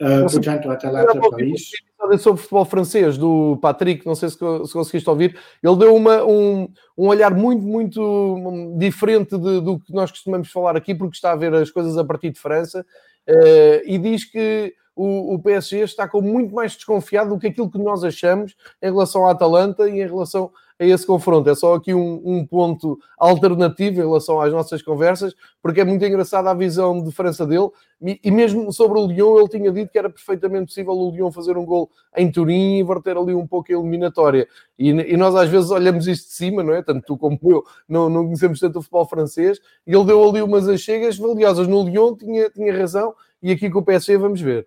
Uh, 0.00 0.30
portanto, 0.30 0.70
Atalanta 0.70 1.18
Paris. 1.30 1.70
Sobre 2.18 2.34
o 2.34 2.36
futebol 2.36 2.64
francês 2.64 3.16
do 3.16 3.58
Patrick, 3.60 4.06
não 4.06 4.14
sei 4.14 4.28
se, 4.28 4.36
se 4.36 4.72
conseguiste 4.72 5.08
ouvir, 5.08 5.38
ele 5.62 5.76
deu 5.76 5.94
uma, 5.94 6.22
um, 6.24 6.68
um 6.96 7.08
olhar 7.08 7.34
muito, 7.34 7.62
muito 7.62 8.74
diferente 8.78 9.36
de, 9.36 9.60
do 9.60 9.80
que 9.80 9.92
nós 9.92 10.10
costumamos 10.10 10.50
falar 10.50 10.76
aqui, 10.76 10.94
porque 10.94 11.16
está 11.16 11.32
a 11.32 11.36
ver 11.36 11.54
as 11.54 11.70
coisas 11.70 11.96
a 11.96 12.04
partir 12.04 12.30
de 12.30 12.38
França, 12.38 12.84
uh, 13.28 13.80
e 13.84 13.98
diz 13.98 14.24
que 14.24 14.74
o, 14.94 15.34
o 15.34 15.38
PSG 15.38 15.80
está 15.84 16.06
com 16.06 16.20
muito 16.20 16.54
mais 16.54 16.72
desconfiado 16.74 17.30
do 17.30 17.38
que 17.38 17.48
aquilo 17.48 17.70
que 17.70 17.78
nós 17.78 18.04
achamos 18.04 18.54
em 18.82 18.86
relação 18.86 19.26
à 19.26 19.32
Atalanta 19.32 19.88
e 19.88 20.00
em 20.00 20.06
relação 20.06 20.50
a 20.78 20.84
esse 20.84 21.06
confronto. 21.06 21.48
É 21.48 21.54
só 21.54 21.74
aqui 21.74 21.94
um, 21.94 22.20
um, 22.24 22.46
ponto 22.46 22.98
alternativo 23.18 24.00
em 24.00 24.04
relação 24.04 24.40
às 24.40 24.52
nossas 24.52 24.82
conversas, 24.82 25.34
porque 25.62 25.80
é 25.80 25.84
muito 25.84 26.04
engraçada 26.04 26.50
a 26.50 26.54
visão 26.54 27.02
de 27.02 27.10
França 27.12 27.46
dele. 27.46 27.68
E, 28.00 28.20
e, 28.22 28.30
mesmo 28.30 28.70
sobre 28.72 28.98
o 28.98 29.06
Lyon, 29.06 29.38
ele 29.38 29.48
tinha 29.48 29.72
dito 29.72 29.90
que 29.90 29.98
era 29.98 30.10
perfeitamente 30.10 30.66
possível 30.66 30.92
o 30.92 31.10
Lyon 31.10 31.32
fazer 31.32 31.56
um 31.56 31.64
gol 31.64 31.90
em 32.14 32.30
Turim 32.30 32.76
e 32.76 32.80
inverter 32.80 33.16
ali 33.16 33.34
um 33.34 33.46
pouco 33.46 33.72
a 33.72 33.74
eliminatória. 33.74 34.46
E, 34.78 34.90
e, 34.90 35.16
nós 35.16 35.34
às 35.34 35.48
vezes 35.48 35.70
olhamos 35.70 36.06
isto 36.06 36.28
de 36.28 36.34
cima, 36.34 36.62
não 36.62 36.74
é? 36.74 36.82
Tanto 36.82 37.04
tu 37.06 37.16
como 37.16 37.38
eu 37.44 37.64
não, 37.88 38.08
não 38.10 38.24
conhecemos 38.24 38.60
tanto 38.60 38.78
o 38.78 38.82
futebol 38.82 39.06
francês. 39.06 39.58
E 39.86 39.94
ele 39.94 40.04
deu 40.04 40.22
ali 40.28 40.42
umas 40.42 40.68
achegas 40.68 41.16
valiosas 41.16 41.66
no 41.66 41.82
Lyon, 41.84 42.14
tinha, 42.14 42.50
tinha 42.50 42.76
razão. 42.76 43.14
E 43.42 43.50
aqui 43.50 43.70
com 43.70 43.78
o 43.78 43.84
PSG 43.84 44.18
vamos 44.18 44.40
ver. 44.40 44.66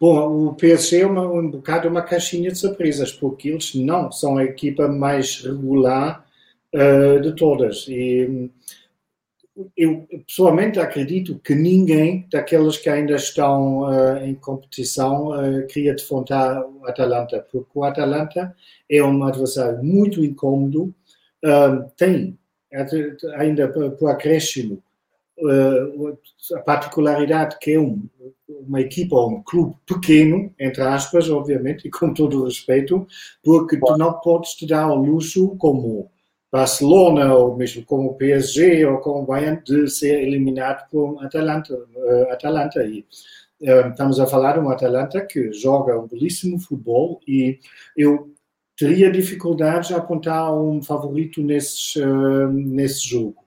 Bom, 0.00 0.48
o 0.48 0.54
PSG 0.54 1.00
é 1.00 1.06
uma, 1.06 1.26
um 1.26 1.50
bocado 1.50 1.88
uma 1.88 2.02
caixinha 2.02 2.50
de 2.50 2.58
surpresas, 2.58 3.12
porque 3.12 3.48
eles 3.48 3.74
não 3.74 4.10
são 4.10 4.36
a 4.38 4.44
equipa 4.44 4.88
mais 4.88 5.42
regular 5.42 6.24
uh, 6.74 7.20
de 7.20 7.34
todas. 7.34 7.86
E 7.88 8.50
eu 9.76 10.06
pessoalmente 10.26 10.80
acredito 10.80 11.38
que 11.38 11.54
ninguém 11.54 12.26
daqueles 12.30 12.76
que 12.76 12.88
ainda 12.88 13.14
estão 13.14 13.82
uh, 13.82 14.18
em 14.24 14.34
competição 14.34 15.28
uh, 15.30 15.66
queria 15.66 15.94
defrontar 15.94 16.64
o 16.66 16.86
Atalanta, 16.86 17.46
porque 17.50 17.70
o 17.74 17.84
Atalanta 17.84 18.54
é 18.88 19.02
um 19.02 19.24
adversário 19.24 19.82
muito 19.82 20.24
incômodo, 20.24 20.94
tem 21.96 22.38
ainda 23.36 23.68
por 23.68 24.08
acréscimo 24.08 24.82
a 26.54 26.60
particularidade 26.60 27.58
que 27.60 27.72
é 27.72 27.78
um, 27.78 28.02
uma 28.48 28.80
equipa 28.80 29.16
ou 29.16 29.30
um 29.30 29.42
clube 29.42 29.74
pequeno, 29.86 30.52
entre 30.58 30.82
aspas, 30.82 31.30
obviamente, 31.30 31.88
e 31.88 31.90
com 31.90 32.12
todo 32.12 32.40
o 32.40 32.44
respeito, 32.44 33.06
porque 33.42 33.78
tu 33.78 33.96
não 33.96 34.12
podes 34.14 34.54
te 34.54 34.66
dar 34.66 34.84
ao 34.84 34.96
luxo 34.96 35.56
como 35.56 36.10
Barcelona 36.54 37.34
ou 37.34 37.56
mesmo 37.56 37.84
como 37.84 38.10
o 38.10 38.14
PSG 38.14 38.86
ou 38.86 38.98
como 38.98 39.22
o 39.22 39.26
Bayern 39.26 39.60
de 39.64 39.88
ser 39.88 40.22
eliminado 40.22 40.88
por 40.88 41.24
Atalanta. 41.24 41.74
Uh, 41.74 42.30
Atalanta. 42.30 42.84
E, 42.84 43.04
uh, 43.62 43.88
estamos 43.90 44.20
a 44.20 44.26
falar 44.26 44.52
de 44.52 44.60
um 44.60 44.70
Atalanta 44.70 45.20
que 45.20 45.52
joga 45.52 45.98
um 45.98 46.06
belíssimo 46.06 46.60
futebol 46.60 47.20
e 47.26 47.58
eu 47.96 48.32
teria 48.76 49.10
dificuldades 49.10 49.90
a 49.90 49.96
apontar 49.96 50.54
um 50.54 50.80
favorito 50.80 51.42
nesses, 51.42 51.96
uh, 51.96 52.48
nesse 52.48 53.08
jogo. 53.08 53.44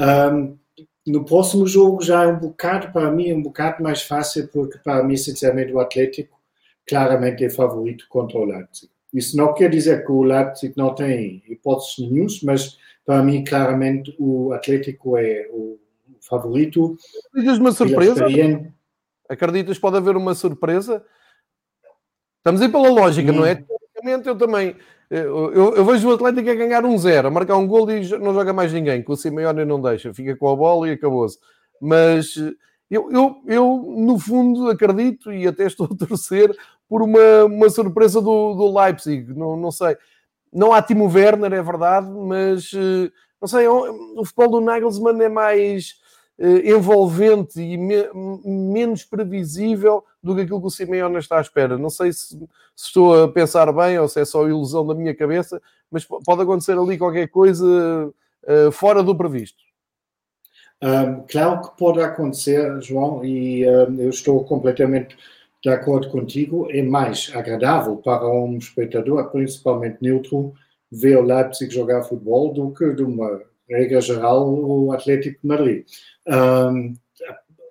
Um, 0.00 0.56
no 1.06 1.24
próximo 1.24 1.66
jogo 1.66 2.02
já 2.02 2.24
é 2.24 2.26
um 2.26 2.38
bocado, 2.38 2.92
para 2.92 3.10
mim, 3.10 3.32
um 3.32 3.42
bocado 3.42 3.82
mais 3.82 4.02
fácil, 4.02 4.48
porque 4.48 4.78
para 4.78 5.02
mim, 5.02 5.16
sinceramente, 5.16 5.72
o 5.72 5.80
Atlético 5.80 6.40
claramente 6.86 7.44
é 7.44 7.50
favorito 7.50 8.06
contra 8.08 8.38
o 8.38 8.44
Leipzig. 8.44 8.90
Isso 9.12 9.36
não 9.36 9.52
quer 9.52 9.68
dizer 9.68 10.04
que 10.04 10.12
o 10.12 10.22
Leipzig 10.22 10.72
não 10.76 10.94
tem 10.94 11.42
hipóteses 11.48 11.98
nenhuma, 11.98 12.28
mas 12.44 12.78
para 13.04 13.22
mim, 13.22 13.44
claramente, 13.44 14.14
o 14.18 14.52
Atlético 14.52 15.16
é 15.16 15.48
o 15.50 15.78
favorito. 16.20 16.96
Diz 17.34 17.58
uma 17.58 17.72
surpresa? 17.72 18.26
Acreditas 19.28 19.76
que 19.76 19.80
pode 19.80 19.96
haver 19.96 20.16
uma 20.16 20.34
surpresa? 20.34 21.04
Estamos 22.38 22.60
aí 22.60 22.68
pela 22.68 22.90
lógica, 22.90 23.32
hum. 23.32 23.36
não 23.36 23.46
é? 23.46 23.56
Teoricamente, 23.56 24.28
eu 24.28 24.36
também 24.36 24.76
eu, 25.14 25.74
eu, 25.74 25.84
vejo 25.84 26.08
o 26.08 26.14
Atlético 26.14 26.48
a 26.48 26.54
ganhar 26.54 26.84
um 26.84 26.96
zero, 26.96 27.28
a 27.28 27.30
marcar 27.30 27.56
um 27.56 27.66
gol 27.66 27.90
e 27.90 28.08
não 28.18 28.32
joga 28.32 28.52
mais 28.52 28.72
ninguém, 28.72 29.02
com 29.02 29.12
o 29.12 29.16
Simeone 29.16 29.64
não 29.64 29.80
deixa, 29.80 30.14
fica 30.14 30.34
com 30.34 30.48
a 30.48 30.56
bola 30.56 30.88
e 30.88 30.92
acabou-se. 30.92 31.38
Mas 31.80 32.36
eu, 32.90 33.10
eu, 33.10 33.42
eu, 33.46 33.94
no 33.98 34.18
fundo, 34.18 34.70
acredito 34.70 35.32
e 35.32 35.46
até 35.46 35.66
estou 35.66 35.86
a 35.86 35.94
torcer 36.06 36.56
por 36.88 37.02
uma, 37.02 37.44
uma 37.44 37.68
surpresa 37.68 38.22
do, 38.22 38.54
do 38.54 38.78
Leipzig. 38.78 39.34
Não, 39.34 39.56
não 39.56 39.70
sei. 39.70 39.96
Não 40.52 40.72
há 40.72 40.80
Timo 40.80 41.10
Werner, 41.12 41.52
é 41.52 41.62
verdade, 41.62 42.08
mas 42.10 42.70
não 43.42 43.48
sei, 43.48 43.66
o 43.66 44.24
futebol 44.24 44.60
do 44.60 44.60
Nagelsmann 44.60 45.20
é 45.20 45.28
mais 45.28 45.94
eh, 45.94 46.01
envolvente 46.38 47.60
e 47.60 47.76
me, 47.76 48.08
menos 48.44 49.04
previsível 49.04 50.04
do 50.22 50.34
que 50.34 50.42
aquilo 50.42 50.60
que 50.60 50.66
o 50.66 50.70
Simeone 50.70 51.18
está 51.18 51.38
à 51.38 51.40
espera. 51.40 51.78
Não 51.78 51.90
sei 51.90 52.12
se, 52.12 52.36
se, 52.74 52.86
estou 52.86 53.24
a 53.24 53.28
pensar 53.28 53.72
bem 53.72 53.98
ou 53.98 54.08
se 54.08 54.20
é 54.20 54.24
só 54.24 54.48
ilusão 54.48 54.86
da 54.86 54.94
minha 54.94 55.14
cabeça, 55.14 55.60
mas 55.90 56.04
pode 56.04 56.42
acontecer 56.42 56.78
ali 56.78 56.96
qualquer 56.98 57.28
coisa 57.28 58.12
uh, 58.44 58.72
fora 58.72 59.02
do 59.02 59.16
previsto. 59.16 59.62
Um, 60.82 61.22
claro 61.28 61.62
que 61.62 61.76
pode 61.76 62.00
acontecer, 62.00 62.80
João, 62.82 63.24
e 63.24 63.64
um, 63.68 64.00
eu 64.00 64.10
estou 64.10 64.42
completamente 64.44 65.16
de 65.62 65.70
acordo 65.70 66.10
contigo. 66.10 66.66
É 66.70 66.82
mais 66.82 67.30
agradável 67.34 67.96
para 67.96 68.28
um 68.28 68.56
espectador, 68.58 69.30
principalmente 69.30 69.98
neutro, 70.00 70.52
ver 70.90 71.18
o 71.18 71.22
Leipzig 71.22 71.72
jogar 71.72 72.02
futebol 72.02 72.52
do 72.52 72.72
que 72.72 72.92
de 72.94 73.02
uma 73.02 73.40
regra 73.68 74.00
geral 74.00 74.48
o 74.48 74.92
Atlético 74.92 75.40
de 75.40 75.46
Madrid. 75.46 75.84
Um, 76.26 76.94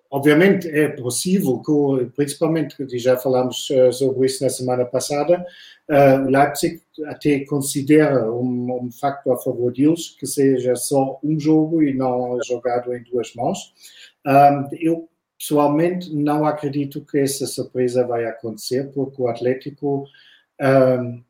obviamente 0.10 0.68
é 0.68 0.90
possível 0.90 1.60
que, 1.60 2.06
principalmente, 2.16 2.76
já 2.98 3.18
falámos 3.18 3.70
uh, 3.70 3.92
sobre 3.94 4.26
isso 4.26 4.44
na 4.44 4.50
semana 4.50 4.86
passada, 4.86 5.46
uh, 5.90 6.30
Leipzig 6.30 6.82
até 7.06 7.40
considera 7.46 8.32
um, 8.32 8.86
um, 8.86 8.92
facto 8.92 9.32
a 9.32 9.38
favor 9.38 9.72
deles 9.72 10.10
que 10.20 10.28
seja 10.28 10.76
só 10.76 11.20
um 11.24 11.40
jogo 11.40 11.82
e 11.82 11.94
não 11.94 12.38
jogado 12.44 12.94
em 12.94 13.04
duas 13.04 13.34
mãos. 13.36 13.74
Um, 14.26 14.68
eu 14.80 15.10
pessoalmente 15.38 16.14
não 16.14 16.46
acredito 16.46 17.04
que 17.04 17.18
essa 17.18 17.48
surpresa 17.48 18.06
vai 18.06 18.26
acontecer, 18.26 18.92
porque 18.94 19.20
o 19.20 19.28
Atlético 19.28 20.06
um, 20.62 21.24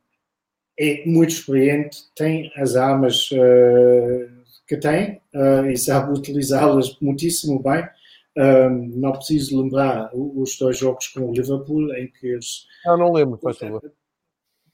é 0.77 1.05
muito 1.05 1.29
experiente, 1.29 1.99
tem 2.15 2.51
as 2.57 2.75
armas 2.75 3.31
uh, 3.31 4.40
que 4.71 4.77
tem 4.77 5.21
uh, 5.35 5.65
e 5.69 5.75
sabe 5.75 6.17
utilizá-las 6.17 6.97
muitíssimo 7.01 7.61
bem. 7.61 7.83
Um, 8.37 8.93
não 8.95 9.11
preciso 9.11 9.61
lembrar 9.61 10.09
os 10.13 10.57
dois 10.57 10.77
jogos 10.77 11.09
com 11.09 11.29
o 11.29 11.33
Liverpool 11.33 11.93
em 11.93 12.09
que 12.09 12.27
eles. 12.27 12.65
Eu 12.85 12.97
não 12.97 13.11
lembro, 13.11 13.37
faz 13.37 13.57
favor. 13.57 13.91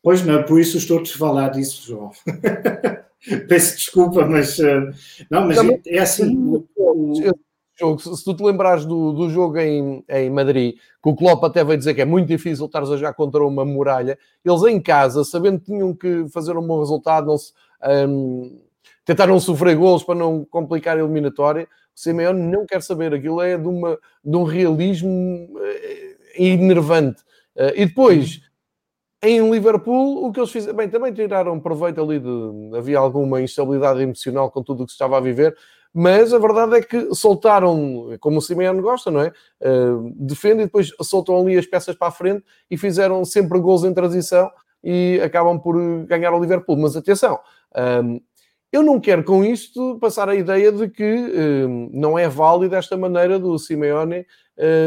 Pois 0.03 0.23
não, 0.23 0.43
por 0.43 0.61
isso 0.61 0.77
estou 0.77 1.01
a 1.01 1.05
falar 1.05 1.49
disso, 1.49 1.87
João. 1.87 2.11
Peço 3.49 3.77
desculpa, 3.77 4.27
mas. 4.27 4.59
Uh, 4.59 4.91
não, 5.31 5.47
mas 5.47 5.57
é, 5.57 5.81
é 5.87 5.99
assim. 5.99 6.37
O, 6.37 6.67
o... 6.77 7.97
Se 7.97 8.23
tu 8.23 8.35
te 8.35 8.43
lembrares 8.43 8.85
do, 8.85 9.11
do 9.13 9.29
jogo 9.31 9.57
em, 9.57 10.03
em 10.07 10.29
Madrid, 10.29 10.75
que 10.75 11.09
o 11.09 11.15
Klopp 11.15 11.43
até 11.43 11.63
veio 11.63 11.77
dizer 11.77 11.95
que 11.95 12.01
é 12.01 12.05
muito 12.05 12.27
difícil 12.27 12.67
estares 12.67 12.91
a 12.91 12.97
jogar 12.97 13.13
contra 13.13 13.43
uma 13.43 13.65
muralha, 13.65 14.17
eles 14.45 14.63
em 14.63 14.79
casa, 14.79 15.23
sabendo 15.23 15.59
que 15.59 15.65
tinham 15.65 15.93
que 15.95 16.27
fazer 16.29 16.55
um 16.55 16.65
bom 16.65 16.79
resultado, 16.79 17.27
não 17.27 17.37
se, 17.37 17.51
um, 18.07 18.66
tentaram 19.07 19.39
sofrer 19.39 19.77
gols 19.77 20.03
para 20.03 20.15
não 20.15 20.43
complicar 20.43 20.97
a 20.97 20.99
eliminatória, 20.99 21.63
o 21.63 21.99
Simeone 21.99 22.41
não 22.41 22.65
quer 22.65 22.83
saber, 22.83 23.13
aquilo 23.13 23.41
é 23.41 23.57
de, 23.57 23.67
uma, 23.67 23.97
de 24.23 24.35
um 24.35 24.43
realismo 24.43 25.49
eh, 25.61 26.15
enervante. 26.37 27.21
Uh, 27.55 27.71
e 27.73 27.85
depois 27.85 28.41
em 29.23 29.49
Liverpool, 29.49 30.27
o 30.27 30.31
que 30.31 30.39
eles 30.39 30.51
fizeram, 30.51 30.75
bem, 30.75 30.89
também 30.89 31.11
tiraram 31.11 31.59
proveito 31.59 31.99
ali 31.99 32.19
de 32.19 32.77
havia 32.77 32.99
alguma 32.99 33.41
instabilidade 33.41 34.01
emocional 34.01 34.51
com 34.51 34.61
tudo 34.61 34.83
o 34.83 34.85
que 34.85 34.91
se 34.91 34.95
estava 34.95 35.17
a 35.17 35.21
viver, 35.21 35.57
mas 35.91 36.33
a 36.33 36.37
verdade 36.37 36.75
é 36.75 36.81
que 36.81 37.15
soltaram, 37.15 38.15
como 38.19 38.37
o 38.37 38.41
Simeone 38.41 38.81
gosta, 38.81 39.09
não 39.09 39.21
é? 39.21 39.31
Uh, 39.61 40.13
defende 40.17 40.63
e 40.63 40.65
depois 40.65 40.91
soltam 41.01 41.39
ali 41.39 41.57
as 41.57 41.65
peças 41.65 41.95
para 41.95 42.09
a 42.09 42.11
frente 42.11 42.43
e 42.69 42.77
fizeram 42.77 43.23
sempre 43.23 43.57
gols 43.59 43.85
em 43.85 43.93
transição 43.93 44.51
e 44.83 45.19
acabam 45.23 45.57
por 45.57 45.75
ganhar 46.05 46.33
o 46.33 46.39
Liverpool. 46.39 46.77
Mas 46.77 46.95
atenção, 46.95 47.39
eu 48.71 48.83
não 48.83 48.99
quero 48.99 49.23
com 49.23 49.43
isto 49.43 49.97
passar 49.99 50.27
a 50.27 50.35
ideia 50.35 50.71
de 50.71 50.89
que 50.89 51.03
um, 51.03 51.89
não 51.93 52.19
é 52.19 52.27
válida 52.27 52.77
esta 52.77 52.97
maneira 52.97 53.39
do 53.39 53.57
Simeone 53.57 54.25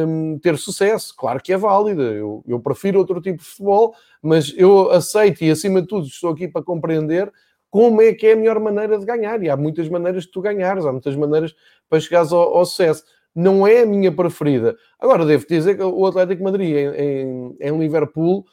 um, 0.06 0.38
ter 0.38 0.58
sucesso. 0.58 1.14
Claro 1.16 1.40
que 1.42 1.52
é 1.52 1.56
válida, 1.56 2.02
eu, 2.02 2.44
eu 2.46 2.60
prefiro 2.60 2.99
outro 2.99 3.20
tipo 3.20 3.38
de 3.38 3.44
futebol, 3.44 3.94
mas 4.22 4.52
eu 4.56 4.90
aceito 4.90 5.42
e, 5.42 5.50
acima 5.50 5.80
de 5.80 5.88
tudo, 5.88 6.06
estou 6.06 6.30
aqui 6.30 6.46
para 6.46 6.62
compreender 6.62 7.32
como 7.70 8.02
é 8.02 8.12
que 8.12 8.26
é 8.26 8.32
a 8.32 8.37
melhor 8.37 8.58
maneira 8.60 8.99
de 8.99 9.06
ganhar. 9.06 9.42
E 9.42 9.49
há 9.49 9.56
muitas 9.56 9.88
maneiras 9.88 10.25
de 10.25 10.30
tu 10.30 10.40
ganhares, 10.40 10.84
há 10.84 10.92
muitas 10.92 11.16
maneiras 11.16 11.54
para 11.88 12.00
chegares 12.00 12.32
ao, 12.32 12.56
ao 12.56 12.66
sucesso. 12.66 13.04
Não 13.34 13.66
é 13.66 13.82
a 13.82 13.87
minha 13.87 14.10
preferida. 14.10 14.76
Agora, 14.99 15.25
devo 15.25 15.46
dizer 15.46 15.76
que 15.76 15.82
o 15.82 16.04
Atlético 16.04 16.42
Madrid 16.42 16.76
em, 16.76 16.88
em, 16.88 17.56
em 17.60 17.78
Liverpool 17.78 18.44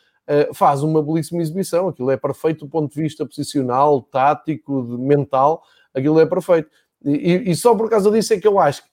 faz 0.54 0.84
uma 0.84 1.02
belíssima 1.02 1.42
exibição. 1.42 1.88
Aquilo 1.88 2.12
é 2.12 2.18
perfeito 2.18 2.66
do 2.66 2.70
ponto 2.70 2.94
de 2.94 3.02
vista 3.02 3.26
posicional, 3.26 4.02
tático, 4.02 4.84
mental. 4.84 5.64
Aquilo 5.94 6.20
é 6.20 6.26
perfeito. 6.26 6.70
E, 7.04 7.52
e, 7.52 7.56
só 7.56 7.76
por 7.76 7.90
causa 7.90 8.12
disso 8.12 8.34
é 8.34 8.40
que 8.40 8.48
eu 8.48 8.60
acho 8.60 8.84
que 8.84 8.90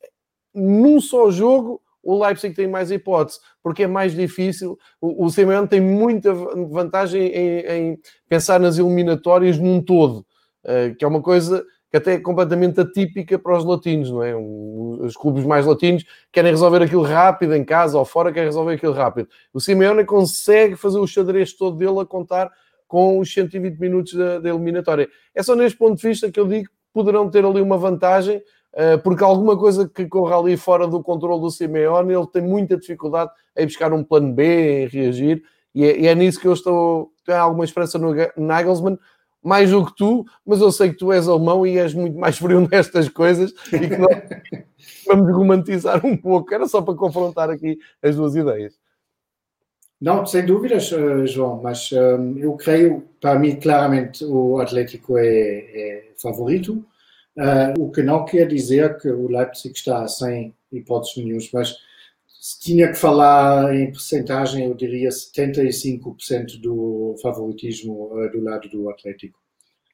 num 0.54 1.00
só 1.00 1.30
jogo 1.30 1.80
o 2.02 2.22
Leipzig 2.22 2.54
tem 2.54 2.68
mais 2.68 2.90
hipótese, 2.90 3.40
porque 3.62 3.84
é 3.84 3.86
mais 3.86 4.14
difícil. 4.14 4.78
O, 5.00 5.24
o 5.24 5.30
Simeone 5.30 5.66
tem 5.66 5.80
muita 5.80 6.34
vantagem 6.34 7.22
em, 7.22 7.58
em, 7.60 7.98
pensar 8.28 8.60
nas 8.60 8.78
eliminatórias 8.78 9.58
num 9.58 9.80
todo, 9.80 10.18
uh, 10.64 10.94
que 10.96 11.04
é 11.04 11.08
uma 11.08 11.22
coisa 11.22 11.64
que 11.94 11.98
até 11.98 12.14
é 12.14 12.18
completamente 12.18 12.80
atípica 12.80 13.38
para 13.38 13.56
os 13.56 13.64
latinos, 13.64 14.10
não 14.10 14.20
é? 14.20 14.34
Os 14.34 15.16
clubes 15.16 15.44
mais 15.44 15.64
latinos 15.64 16.04
querem 16.32 16.50
resolver 16.50 16.82
aquilo 16.82 17.02
rápido 17.02 17.54
em 17.54 17.62
casa 17.62 17.96
ou 17.96 18.04
fora, 18.04 18.32
querem 18.32 18.48
resolver 18.48 18.74
aquilo 18.74 18.92
rápido. 18.92 19.28
O 19.52 19.60
Simeone 19.60 20.04
consegue 20.04 20.74
fazer 20.74 20.98
o 20.98 21.06
xadrez 21.06 21.52
todo 21.52 21.76
dele 21.76 22.00
a 22.00 22.04
contar 22.04 22.50
com 22.88 23.20
os 23.20 23.32
120 23.32 23.78
minutos 23.78 24.12
da, 24.14 24.40
da 24.40 24.48
eliminatória. 24.48 25.08
É 25.32 25.40
só 25.40 25.54
neste 25.54 25.78
ponto 25.78 25.96
de 25.96 26.08
vista 26.08 26.28
que 26.32 26.40
eu 26.40 26.48
digo 26.48 26.64
que 26.64 26.74
poderão 26.92 27.30
ter 27.30 27.44
ali 27.44 27.60
uma 27.60 27.78
vantagem, 27.78 28.42
eh, 28.72 28.96
porque 28.96 29.22
alguma 29.22 29.56
coisa 29.56 29.88
que 29.88 30.04
corra 30.06 30.36
ali 30.36 30.56
fora 30.56 30.88
do 30.88 31.00
controle 31.00 31.42
do 31.42 31.50
Simeone, 31.52 32.12
ele 32.12 32.26
tem 32.26 32.42
muita 32.42 32.76
dificuldade 32.76 33.30
em 33.56 33.66
buscar 33.66 33.92
um 33.92 34.02
plano 34.02 34.32
B, 34.32 34.82
em 34.82 34.88
reagir, 34.88 35.44
e 35.72 35.84
é, 35.84 36.00
e 36.00 36.06
é 36.08 36.14
nisso 36.16 36.40
que 36.40 36.48
eu 36.48 36.54
estou, 36.54 37.12
tenho 37.24 37.38
alguma 37.38 37.64
esperança 37.64 38.00
no 38.00 38.12
Nagelsmann, 38.36 38.98
mais 39.44 39.70
do 39.70 39.84
que 39.84 39.94
tu, 39.94 40.24
mas 40.44 40.60
eu 40.60 40.72
sei 40.72 40.90
que 40.90 40.96
tu 40.96 41.12
és 41.12 41.28
alemão 41.28 41.66
e 41.66 41.78
és 41.78 41.92
muito 41.92 42.18
mais 42.18 42.38
frio 42.38 42.66
nestas 42.72 43.08
coisas 43.08 43.52
e 43.72 43.78
que 43.78 43.96
nós 43.96 44.22
vamos 45.06 45.36
romantizar 45.36 46.04
um 46.04 46.16
pouco, 46.16 46.52
era 46.52 46.66
só 46.66 46.80
para 46.80 46.94
confrontar 46.94 47.50
aqui 47.50 47.78
as 48.02 48.16
duas 48.16 48.34
ideias. 48.34 48.74
Não, 50.00 50.26
sem 50.26 50.44
dúvidas, 50.44 50.92
eh, 50.92 51.26
João, 51.26 51.62
mas 51.62 51.90
um, 51.92 52.36
eu 52.38 52.54
creio, 52.56 53.04
para 53.20 53.38
mim, 53.38 53.56
claramente 53.56 54.24
o 54.24 54.58
Atlético 54.58 55.16
é, 55.16 55.24
é 55.26 56.12
favorito. 56.20 56.84
Uh, 57.36 57.82
o 57.82 57.90
que 57.90 58.02
não 58.02 58.24
quer 58.24 58.46
dizer 58.46 58.96
que 58.98 59.08
o 59.08 59.28
Leipzig 59.28 59.74
está 59.74 60.06
sem 60.06 60.54
hipóteses 60.70 61.16
nenhuma, 61.16 61.42
mas 61.54 61.76
se 62.44 62.60
tinha 62.60 62.88
que 62.88 62.94
falar 62.94 63.74
em 63.74 63.90
percentagem, 63.90 64.66
eu 64.66 64.74
diria 64.74 65.08
75% 65.08 66.60
do 66.60 67.16
favoritismo 67.22 68.12
uh, 68.12 68.30
do 68.30 68.42
lado 68.42 68.68
do 68.68 68.90
Atlético. 68.90 69.40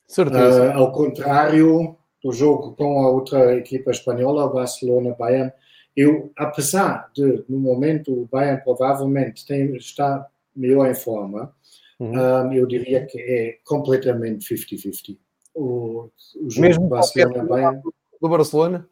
Certeza. 0.05 0.73
Uh, 0.75 0.79
ao 0.79 0.91
contrário 0.91 1.97
do 2.21 2.33
jogo 2.33 2.75
com 2.75 3.05
a 3.05 3.09
outra 3.09 3.55
equipa 3.57 3.93
espanhola, 3.93 4.47
o 4.47 4.53
Barcelona-Bayern, 4.53 5.53
eu, 5.97 6.33
apesar 6.37 7.09
de, 7.15 7.45
no 7.49 7.61
momento, 7.61 8.13
o 8.13 8.27
Bayern 8.27 8.61
provavelmente 8.65 9.47
tem, 9.47 9.77
está 9.77 10.27
melhor 10.55 10.91
em 10.91 10.95
forma, 10.95 11.55
uhum. 12.01 12.53
eu 12.53 12.67
diria 12.67 13.07
que 13.07 13.21
é 13.21 13.59
completamente 13.65 14.53
50-50 14.53 15.17
o, 15.55 16.11
o 16.37 16.51
jogo 16.51 16.61
Mesmo 16.61 16.89
Barcelona 16.89 17.45
bem. 17.45 17.83
Do 18.21 18.29
Barcelona? 18.29 18.89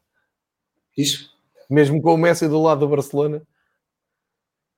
Isso. 0.96 1.36
Mesmo 1.68 2.00
com 2.00 2.14
o 2.14 2.18
Messi 2.18 2.48
do 2.48 2.62
lado 2.62 2.80
do 2.80 2.88
Barcelona? 2.88 3.42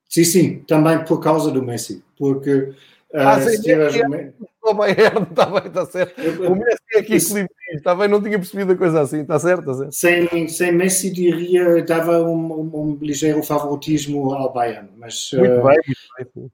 Sim, 0.09 0.25
sim, 0.25 0.59
também 0.65 1.05
por 1.05 1.21
causa 1.21 1.51
do 1.51 1.63
Messi. 1.63 2.03
Porque 2.19 2.75
ah, 3.15 3.39
uh, 3.39 3.41
se 3.41 3.63
tiveres. 3.63 3.97
É, 3.97 4.33
o 4.63 4.75
Bayern, 4.75 5.23
está 5.23 5.47
bem, 5.47 5.67
está 5.67 5.87
certo. 5.87 6.21
O 6.43 6.55
Messi 6.55 6.83
é 6.95 6.99
aqui 6.99 7.15
equilibrista, 7.15 7.55
está 7.75 7.95
bem, 7.95 8.09
não 8.09 8.23
tinha 8.23 8.39
percebido 8.39 8.73
a 8.73 8.77
coisa 8.77 9.01
assim, 9.01 9.21
está 9.21 9.39
certo, 9.39 9.61
está 9.61 9.75
certo. 9.75 9.93
Sem, 9.93 10.49
sem 10.49 10.73
Messi, 10.73 11.11
diria, 11.11 11.83
dava 11.85 12.23
um, 12.23 12.53
um, 12.53 12.71
um 12.75 12.99
ligeiro 13.01 13.43
favoritismo 13.43 14.35
ao 14.35 14.53
Bayern. 14.53 14.89
Mas, 14.97 15.31
muito 15.33 15.61
uh, 15.61 15.67
bem, 15.67 15.79
muito 16.19 16.31
bem. 16.35 16.51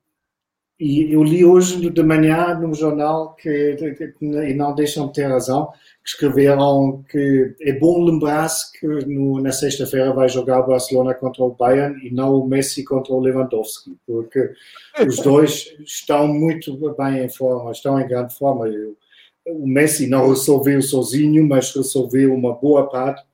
E 0.78 1.10
eu 1.10 1.22
li 1.22 1.42
hoje 1.42 1.88
de 1.88 2.02
manhã 2.02 2.54
num 2.58 2.74
jornal 2.74 3.34
que, 3.34 3.76
e 4.20 4.52
não 4.52 4.74
deixam 4.74 5.06
de 5.06 5.14
ter 5.14 5.26
razão, 5.26 5.68
que 6.04 6.10
escreveram 6.10 7.02
que 7.10 7.54
é 7.62 7.72
bom 7.72 8.04
lembrar-se 8.04 8.78
que 8.78 8.86
no, 8.86 9.40
na 9.40 9.52
sexta-feira 9.52 10.12
vai 10.12 10.28
jogar 10.28 10.60
o 10.60 10.66
Barcelona 10.66 11.14
contra 11.14 11.42
o 11.42 11.54
Bayern 11.54 12.06
e 12.06 12.12
não 12.12 12.34
o 12.34 12.46
Messi 12.46 12.84
contra 12.84 13.14
o 13.14 13.20
Lewandowski, 13.20 13.96
porque 14.06 14.52
os 15.06 15.16
dois 15.16 15.74
estão 15.80 16.28
muito 16.28 16.76
bem 16.94 17.24
em 17.24 17.28
forma, 17.30 17.72
estão 17.72 17.98
em 17.98 18.06
grande 18.06 18.36
forma. 18.36 18.66
O 19.46 19.66
Messi 19.66 20.06
não 20.06 20.28
resolveu 20.28 20.82
sozinho, 20.82 21.46
mas 21.48 21.74
resolveu 21.74 22.34
uma 22.34 22.54
boa 22.54 22.86
parte 22.90 23.24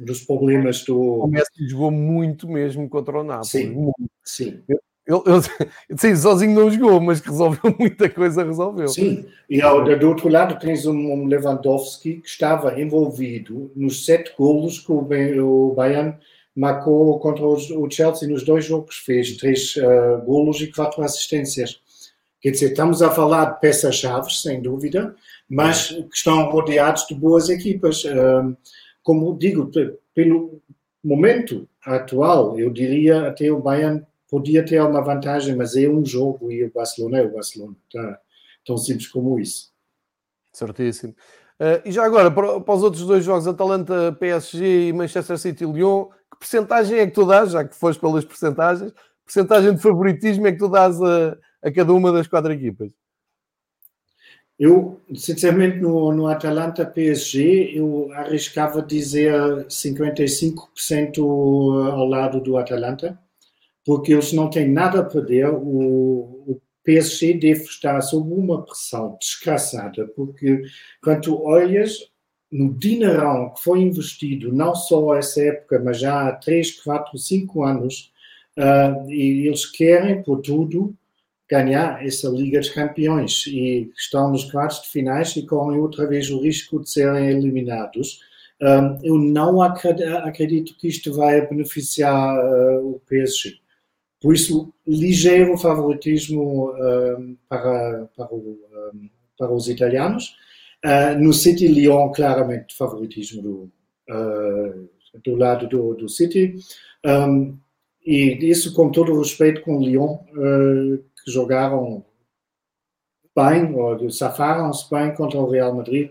dos 0.00 0.24
problemas 0.24 0.84
do. 0.84 0.98
O 0.98 1.28
Messi 1.28 1.68
jogou 1.68 1.92
muito 1.92 2.48
mesmo 2.48 2.88
contra 2.88 3.20
o 3.20 3.22
Napoli. 3.22 3.46
Sim, 3.46 3.92
sim. 4.24 4.62
Ele, 5.08 5.22
ele, 5.26 5.70
sim, 5.96 6.14
sozinho 6.14 6.54
não 6.54 6.70
jogou, 6.70 7.00
mas 7.00 7.20
resolveu 7.20 7.74
muita 7.78 8.10
coisa, 8.10 8.44
resolveu. 8.44 8.88
Sim, 8.88 9.24
e 9.48 9.62
ao, 9.62 9.82
do 9.82 10.08
outro 10.08 10.28
lado 10.28 10.58
tens 10.60 10.84
um, 10.84 11.24
Lewandowski 11.24 12.20
que 12.20 12.28
estava 12.28 12.78
envolvido 12.78 13.72
nos 13.74 14.04
sete 14.04 14.34
golos 14.36 14.78
que 14.78 14.92
o, 14.92 15.72
Bayern 15.74 16.14
marcou 16.54 17.18
contra 17.20 17.46
o 17.46 17.90
Chelsea 17.90 18.28
nos 18.28 18.44
dois 18.44 18.66
jogos. 18.66 18.96
Fez 18.96 19.34
três 19.38 19.74
uh, 19.76 20.22
golos 20.26 20.60
e 20.60 20.66
quatro 20.66 21.02
assistências. 21.02 21.80
Quer 22.42 22.50
dizer, 22.50 22.70
estamos 22.70 23.00
a 23.00 23.10
falar 23.10 23.46
de 23.46 23.60
peças-chave, 23.60 24.30
sem 24.30 24.60
dúvida, 24.60 25.16
mas 25.48 25.88
que 25.88 26.16
estão 26.16 26.50
rodeados 26.50 27.06
de 27.06 27.14
boas 27.14 27.48
equipas. 27.48 28.04
Uh, 28.04 28.54
como 29.02 29.38
digo, 29.38 29.70
pelo 30.14 30.60
momento 31.02 31.66
atual, 31.82 32.58
eu 32.58 32.70
diria 32.70 33.26
até 33.26 33.50
o 33.50 33.60
Bayern 33.60 34.04
podia 34.28 34.64
ter 34.64 34.80
uma 34.82 35.00
vantagem, 35.00 35.56
mas 35.56 35.74
é 35.76 35.88
um 35.88 36.04
jogo 36.04 36.52
e 36.52 36.64
o 36.64 36.72
Barcelona 36.72 37.18
é 37.18 37.22
o 37.22 37.32
Barcelona. 37.32 37.76
Tá? 37.92 38.20
Tão 38.64 38.76
simples 38.76 39.08
como 39.08 39.38
isso. 39.38 39.72
Certíssimo. 40.52 41.14
Uh, 41.60 41.82
e 41.84 41.90
já 41.90 42.04
agora, 42.04 42.30
para, 42.30 42.60
para, 42.60 42.74
os 42.74 42.82
outros 42.82 43.04
dois 43.04 43.24
jogos, 43.24 43.48
Atalanta, 43.48 44.12
PSG 44.20 44.88
e 44.88 44.92
Manchester 44.92 45.38
City 45.38 45.64
Lyon, 45.64 46.06
que 46.30 46.38
percentagem 46.38 46.98
é 46.98 47.06
que 47.06 47.14
tu 47.14 47.26
dás, 47.26 47.50
já 47.50 47.64
que 47.64 47.74
foste 47.74 47.98
pelas 47.98 48.24
percentagens, 48.24 48.92
percentagem 49.24 49.74
de 49.74 49.82
favoritismo 49.82 50.46
é 50.46 50.52
que 50.52 50.58
tu 50.58 50.68
dás 50.68 51.00
a, 51.02 51.36
a 51.62 51.72
cada 51.72 51.92
uma 51.92 52.12
das 52.12 52.28
quatro 52.28 52.52
equipas? 52.52 52.92
Eu, 54.58 55.00
sinceramente, 55.14 55.78
no, 55.78 56.12
no 56.12 56.26
Atalanta 56.26 56.84
PSG, 56.84 57.78
eu 57.78 58.10
arriscava 58.12 58.82
dizer 58.82 59.32
55% 59.66 61.18
ao 61.92 62.04
lado 62.06 62.40
do 62.40 62.56
Atalanta 62.56 63.18
porque 63.88 64.12
eles 64.12 64.34
não 64.34 64.50
têm 64.50 64.68
nada 64.68 65.00
a 65.00 65.02
perder. 65.02 65.48
O, 65.48 66.44
o 66.46 66.60
PSG 66.84 67.32
deve 67.38 67.62
estar 67.62 67.98
sob 68.02 68.30
uma 68.34 68.62
pressão 68.62 69.16
desgraçada, 69.18 70.06
porque 70.14 70.62
quando 71.02 71.22
tu 71.22 71.42
olhas 71.42 71.96
no 72.52 72.74
dinheirão 72.74 73.48
que 73.54 73.62
foi 73.62 73.80
investido, 73.80 74.52
não 74.52 74.74
só 74.74 75.14
essa 75.14 75.42
época, 75.42 75.80
mas 75.82 76.00
já 76.00 76.28
há 76.28 76.32
3, 76.32 76.82
4, 76.82 77.16
5 77.16 77.62
anos, 77.64 78.12
uh, 78.58 79.10
e 79.10 79.46
eles 79.46 79.64
querem, 79.64 80.22
por 80.22 80.42
tudo, 80.42 80.94
ganhar 81.48 82.06
essa 82.06 82.28
Liga 82.28 82.60
dos 82.60 82.68
Campeões 82.68 83.46
e 83.46 83.90
estão 83.96 84.30
nos 84.30 84.44
quartos 84.50 84.82
de 84.82 84.90
finais 84.90 85.34
e 85.34 85.46
correm 85.46 85.80
outra 85.80 86.06
vez 86.06 86.30
o 86.30 86.42
risco 86.42 86.78
de 86.78 86.90
serem 86.90 87.30
eliminados. 87.30 88.20
Um, 88.60 88.98
eu 89.02 89.18
não 89.18 89.62
acredito 89.62 90.76
que 90.76 90.88
isto 90.88 91.10
vai 91.14 91.46
beneficiar 91.48 92.36
uh, 92.36 92.86
o 92.86 93.00
PSG. 93.08 93.56
Por 94.20 94.34
isso, 94.34 94.72
ligeiro 94.86 95.56
favoritismo 95.56 96.72
um, 96.72 97.36
para, 97.48 98.08
para, 98.16 98.34
o, 98.34 98.58
um, 98.92 99.08
para, 99.38 99.52
os 99.52 99.68
italianos. 99.68 100.36
Uh, 100.84 101.18
no 101.18 101.32
City 101.32 101.68
Lyon, 101.68 102.10
claramente, 102.10 102.76
favoritismo 102.76 103.42
do, 103.42 103.72
uh, 104.10 104.88
do 105.24 105.36
lado 105.36 105.68
do, 105.68 105.94
do 105.94 106.08
City. 106.08 106.56
e 108.04 108.38
isso 108.42 108.74
com 108.74 108.90
todo 108.90 109.12
o 109.12 109.18
respeito 109.18 109.62
com 109.62 109.76
o 109.76 109.82
Lyon, 109.82 110.18
que 111.24 111.30
jogaram 111.30 112.04
bem, 113.36 113.72
ou 113.74 114.10
safaram-se 114.10 114.90
bem 114.90 115.14
contra 115.14 115.38
o 115.38 115.48
Real 115.48 115.74
Madrid, 115.74 116.10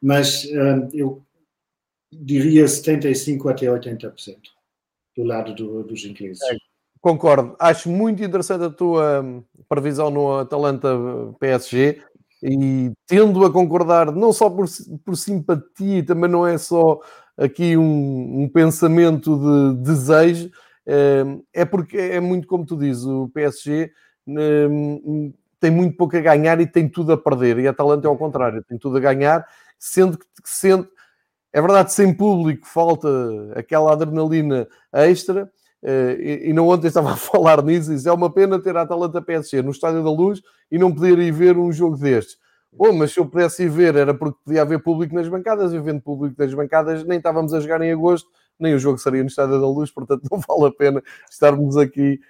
mas 0.00 0.44
eu 0.92 1.24
diria 2.12 2.64
75% 2.64 3.50
até 3.50 3.66
80% 3.66 4.36
do 5.16 5.24
lado 5.24 5.54
do, 5.54 5.82
dos 5.84 6.04
ingleses. 6.04 6.40
É, 6.42 6.56
concordo. 7.00 7.56
Acho 7.58 7.88
muito 7.88 8.22
interessante 8.22 8.64
a 8.64 8.70
tua 8.70 9.22
hum, 9.22 9.42
previsão 9.68 10.10
no 10.10 10.38
Atalanta 10.38 10.88
PSG 11.40 12.02
e 12.42 12.92
tendo 13.06 13.44
a 13.44 13.52
concordar, 13.52 14.12
não 14.12 14.32
só 14.32 14.48
por, 14.48 14.66
por 15.04 15.16
simpatia, 15.16 16.04
também 16.04 16.30
não 16.30 16.46
é 16.46 16.56
só 16.56 17.00
aqui 17.36 17.76
um, 17.76 18.42
um 18.42 18.48
pensamento 18.48 19.36
de 19.36 19.82
desejo, 19.82 20.50
é, 20.86 21.24
é 21.52 21.64
porque 21.64 21.96
é 21.96 22.20
muito 22.20 22.46
como 22.46 22.64
tu 22.64 22.76
dizes, 22.76 23.04
o 23.04 23.28
PSG 23.28 23.90
hum, 24.26 25.32
tem 25.60 25.70
muito 25.70 25.96
pouco 25.96 26.16
a 26.16 26.20
ganhar 26.20 26.60
e 26.60 26.66
tem 26.66 26.88
tudo 26.88 27.12
a 27.12 27.18
perder, 27.18 27.58
e 27.58 27.66
a 27.66 27.70
Atalanta 27.70 28.06
é 28.06 28.10
ao 28.10 28.16
contrário, 28.16 28.64
tem 28.64 28.78
tudo 28.78 28.96
a 28.96 29.00
ganhar, 29.00 29.44
sendo 29.78 30.18
que 30.18 30.24
sente 30.44 30.88
é 31.52 31.60
verdade, 31.60 31.92
sem 31.92 32.14
público 32.14 32.66
falta 32.66 33.08
aquela 33.56 33.92
adrenalina 33.92 34.68
extra. 34.92 35.50
Eh, 35.82 36.48
e, 36.48 36.52
não 36.52 36.68
ontem 36.68 36.88
estava 36.88 37.12
a 37.12 37.16
falar 37.16 37.62
nisso. 37.62 37.92
Isso 37.92 38.08
é 38.08 38.12
uma 38.12 38.30
pena 38.30 38.60
ter 38.60 38.76
a 38.76 38.82
Atalanta 38.82 39.22
PSG 39.22 39.62
no 39.62 39.70
Estádio 39.70 40.02
da 40.02 40.10
Luz 40.10 40.40
e 40.70 40.78
não 40.78 40.94
poder 40.94 41.18
ir 41.18 41.30
ver 41.30 41.56
um 41.56 41.72
jogo 41.72 41.96
destes. 41.96 42.36
Oh, 42.76 42.92
mas 42.92 43.12
se 43.12 43.20
eu 43.20 43.26
pudesse 43.26 43.64
ir 43.64 43.70
ver 43.70 43.96
era 43.96 44.12
porque 44.12 44.38
podia 44.44 44.62
haver 44.62 44.82
público 44.82 45.14
nas 45.14 45.28
bancadas. 45.28 45.72
E 45.72 45.78
vendo 45.78 46.00
público 46.00 46.34
nas 46.38 46.52
bancadas, 46.52 47.04
nem 47.04 47.18
estávamos 47.18 47.54
a 47.54 47.60
jogar 47.60 47.80
em 47.82 47.92
agosto, 47.92 48.28
nem 48.58 48.74
o 48.74 48.78
jogo 48.78 48.98
seria 48.98 49.22
no 49.22 49.28
Estádio 49.28 49.60
da 49.60 49.66
Luz. 49.66 49.90
Portanto, 49.90 50.22
não 50.30 50.40
vale 50.40 50.72
a 50.72 50.76
pena 50.76 51.02
estarmos 51.30 51.76
aqui 51.76 52.20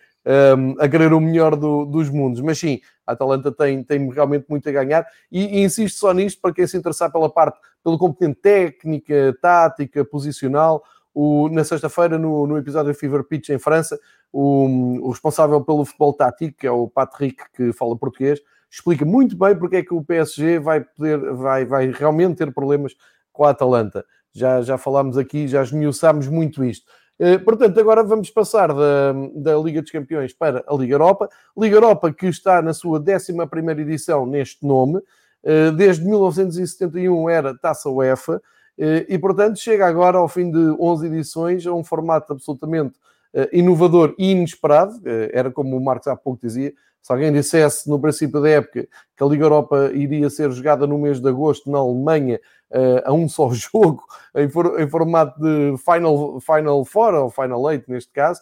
um, 0.56 0.74
a 0.78 0.88
querer 0.88 1.12
o 1.12 1.20
melhor 1.20 1.56
do, 1.56 1.84
dos 1.84 2.10
mundos. 2.10 2.40
Mas 2.40 2.58
sim, 2.58 2.80
a 3.06 3.12
Atalanta 3.12 3.50
tem, 3.50 3.82
tem 3.82 4.08
realmente 4.10 4.46
muito 4.48 4.68
a 4.68 4.72
ganhar 4.72 5.06
e, 5.32 5.58
e 5.58 5.64
insisto 5.64 5.98
só 5.98 6.12
nisto 6.12 6.40
para 6.40 6.52
quem 6.52 6.66
se 6.66 6.76
interessar 6.76 7.10
pela 7.10 7.30
parte, 7.30 7.58
pelo 7.82 7.98
componente 7.98 8.40
técnica, 8.40 9.36
tática, 9.40 10.04
posicional. 10.04 10.82
O, 11.20 11.48
na 11.48 11.64
sexta-feira, 11.64 12.16
no, 12.16 12.46
no 12.46 12.56
episódio 12.56 12.94
Fever 12.94 13.24
Pitch 13.24 13.48
em 13.48 13.58
França, 13.58 13.98
o, 14.32 14.66
o, 15.02 15.10
responsável 15.10 15.60
pelo 15.64 15.84
futebol 15.84 16.12
tático, 16.12 16.56
que 16.56 16.64
é 16.64 16.70
o 16.70 16.86
Patrick, 16.86 17.42
que 17.56 17.72
fala 17.72 17.98
português, 17.98 18.38
explica 18.70 19.04
muito 19.04 19.36
bem 19.36 19.58
porque 19.58 19.78
é 19.78 19.82
que 19.82 19.92
o 19.92 20.04
PSG 20.04 20.60
vai 20.60 20.80
poder, 20.80 21.18
vai, 21.34 21.64
vai 21.64 21.90
realmente 21.90 22.36
ter 22.36 22.54
problemas 22.54 22.94
com 23.32 23.42
a 23.42 23.50
Atalanta. 23.50 24.04
Já, 24.32 24.62
já 24.62 24.78
falámos 24.78 25.18
aqui, 25.18 25.48
já 25.48 25.60
esmiuçámos 25.60 26.28
muito 26.28 26.62
isto. 26.62 26.86
Eh, 27.18 27.38
portanto, 27.38 27.80
agora 27.80 28.04
vamos 28.04 28.30
passar 28.30 28.68
da, 28.68 29.12
da 29.34 29.56
Liga 29.58 29.82
dos 29.82 29.90
Campeões 29.90 30.32
para 30.32 30.62
a 30.68 30.74
Liga 30.76 30.94
Europa. 30.94 31.28
Liga 31.58 31.74
Europa 31.74 32.12
que 32.12 32.26
está 32.26 32.62
na 32.62 32.72
sua 32.72 33.00
11 33.00 33.32
edição 33.80 34.24
neste 34.24 34.64
nome. 34.64 35.00
Eh, 35.42 35.72
desde 35.72 36.04
1971 36.04 37.28
era 37.28 37.58
Taça 37.58 37.90
UEFA. 37.90 38.40
Eh, 38.78 39.06
e, 39.08 39.18
portanto, 39.18 39.58
chega 39.58 39.86
agora 39.86 40.18
ao 40.18 40.28
fim 40.28 40.50
de 40.50 40.76
11 40.78 41.06
edições 41.06 41.66
a 41.66 41.72
um 41.72 41.82
formato 41.82 42.32
absolutamente 42.32 42.94
inovador 43.52 44.14
e 44.18 44.30
inesperado. 44.30 45.00
Era 45.32 45.50
como 45.50 45.76
o 45.76 45.84
Marcos 45.84 46.08
há 46.08 46.16
pouco 46.16 46.40
dizia, 46.40 46.72
se 47.02 47.12
alguém 47.12 47.30
dissesse 47.30 47.88
no 47.88 48.00
princípio 48.00 48.40
da 48.40 48.48
época 48.48 48.88
que 49.14 49.22
a 49.22 49.26
Liga 49.26 49.44
Europa 49.44 49.90
iria 49.92 50.30
ser 50.30 50.50
jogada 50.50 50.86
no 50.86 50.96
mês 50.96 51.20
de 51.20 51.28
agosto 51.28 51.70
na 51.70 51.78
Alemanha 51.78 52.40
a 53.04 53.12
um 53.12 53.28
só 53.28 53.50
jogo, 53.52 54.02
em, 54.34 54.48
for, 54.48 54.80
em, 54.80 54.88
formato 54.88 55.38
de 55.38 55.76
Final, 55.76 56.40
final 56.40 56.84
Four, 56.86 57.14
ou 57.14 57.30
Final 57.30 57.70
Eight 57.70 57.84
neste 57.88 58.10
caso, 58.12 58.40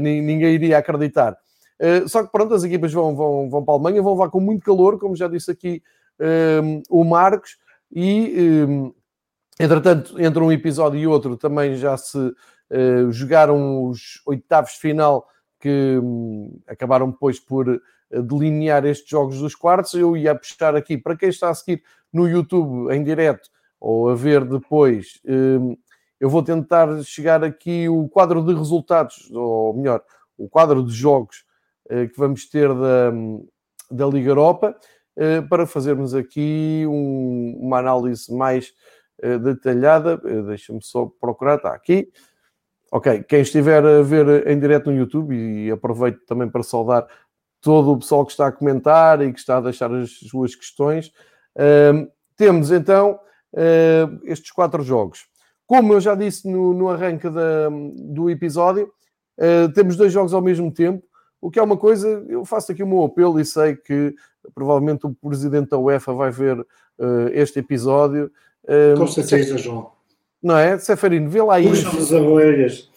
ninguém 0.00 0.54
iria 0.54 0.78
acreditar. 0.78 1.36
Só 2.08 2.24
que 2.24 2.32
pronto, 2.32 2.54
as 2.54 2.64
equipas 2.64 2.92
vão, 2.94 3.14
vão, 3.14 3.50
vão 3.50 3.62
para 3.62 3.74
a 3.74 3.76
Alemanha, 3.76 4.02
vão 4.02 4.14
lá 4.14 4.30
com 4.30 4.40
muito 4.40 4.64
calor, 4.64 4.98
como 4.98 5.14
já 5.14 5.28
disse 5.28 5.50
aqui 5.50 5.82
o 6.88 7.04
Marcos, 7.04 7.58
e 7.92 8.92
entretanto, 9.58 10.20
entre 10.20 10.42
um 10.42 10.52
episódio 10.52 10.98
e 10.98 11.06
outro, 11.06 11.36
também 11.36 11.76
já 11.76 11.96
se 11.96 12.18
jogaram 13.10 13.84
os 13.84 14.20
oitavos 14.26 14.72
de 14.72 14.78
final 14.78 15.28
que 15.60 15.98
um, 16.02 16.60
acabaram 16.66 17.10
depois 17.10 17.38
por 17.38 17.80
delinear 18.10 18.84
estes 18.84 19.08
jogos 19.08 19.38
dos 19.38 19.54
quartos. 19.54 19.94
Eu 19.94 20.16
ia 20.16 20.34
puxar 20.34 20.74
aqui, 20.74 20.98
para 20.98 21.16
quem 21.16 21.28
está 21.28 21.50
a 21.50 21.54
seguir 21.54 21.82
no 22.12 22.28
YouTube 22.28 22.92
em 22.92 23.04
direto, 23.04 23.48
ou 23.78 24.08
a 24.08 24.14
ver 24.14 24.44
depois, 24.44 25.20
hum, 25.26 25.76
eu 26.18 26.30
vou 26.30 26.42
tentar 26.42 27.02
chegar 27.02 27.44
aqui 27.44 27.88
o 27.88 28.08
quadro 28.08 28.42
de 28.42 28.54
resultados, 28.54 29.30
ou 29.30 29.74
melhor, 29.74 30.02
o 30.38 30.48
quadro 30.48 30.82
de 30.82 30.92
jogos 30.92 31.44
eh, 31.90 32.06
que 32.06 32.18
vamos 32.18 32.48
ter 32.48 32.68
da, 32.68 33.12
da 33.90 34.06
Liga 34.06 34.30
Europa, 34.30 34.74
eh, 35.16 35.42
para 35.42 35.66
fazermos 35.66 36.14
aqui 36.14 36.84
um, 36.88 37.58
uma 37.60 37.78
análise 37.78 38.34
mais 38.34 38.68
eh, 38.68 38.72
detalhada. 39.42 40.16
Deixa-me 40.46 40.82
só 40.82 41.06
procurar, 41.20 41.56
está 41.56 41.74
aqui. 41.74 42.08
Ok, 42.90 43.24
quem 43.24 43.40
estiver 43.40 43.84
a 43.84 44.02
ver 44.02 44.46
em 44.46 44.58
direto 44.58 44.90
no 44.90 44.96
YouTube, 44.96 45.34
e 45.34 45.70
aproveito 45.70 46.24
também 46.26 46.48
para 46.48 46.62
saudar 46.62 47.06
todo 47.64 47.92
o 47.92 47.98
pessoal 47.98 48.26
que 48.26 48.30
está 48.30 48.48
a 48.48 48.52
comentar 48.52 49.22
e 49.22 49.32
que 49.32 49.38
está 49.38 49.56
a 49.56 49.60
deixar 49.62 49.92
as 49.92 50.10
suas 50.10 50.54
questões. 50.54 51.08
Uh, 51.56 52.06
temos 52.36 52.70
então 52.70 53.18
uh, 53.54 54.20
estes 54.24 54.52
quatro 54.52 54.82
jogos. 54.82 55.26
Como 55.66 55.94
eu 55.94 56.00
já 56.00 56.14
disse 56.14 56.46
no, 56.46 56.74
no 56.74 56.90
arranque 56.90 57.28
da, 57.30 57.70
do 57.96 58.28
episódio, 58.28 58.92
uh, 59.38 59.72
temos 59.72 59.96
dois 59.96 60.12
jogos 60.12 60.34
ao 60.34 60.42
mesmo 60.42 60.70
tempo, 60.70 61.02
o 61.40 61.50
que 61.50 61.58
é 61.58 61.62
uma 61.62 61.76
coisa, 61.76 62.22
eu 62.28 62.44
faço 62.44 62.70
aqui 62.70 62.82
o 62.82 62.86
meu 62.86 63.02
apelo 63.02 63.40
e 63.40 63.46
sei 63.46 63.74
que 63.74 64.14
provavelmente 64.54 65.06
o 65.06 65.14
presidente 65.14 65.70
da 65.70 65.78
UEFA 65.78 66.12
vai 66.12 66.30
ver 66.30 66.64
este 67.32 67.58
episódio. 67.58 68.30
Com 68.96 69.06
certeza, 69.06 69.58
João. 69.58 69.92
Não 70.42 70.56
é? 70.56 70.78
Seferino, 70.78 71.28
vê 71.28 71.42
lá 71.42 71.58
isso. 71.60 71.84
Puxa-nos 71.84 72.12
as 72.12 72.22
orelhas. 72.22 72.90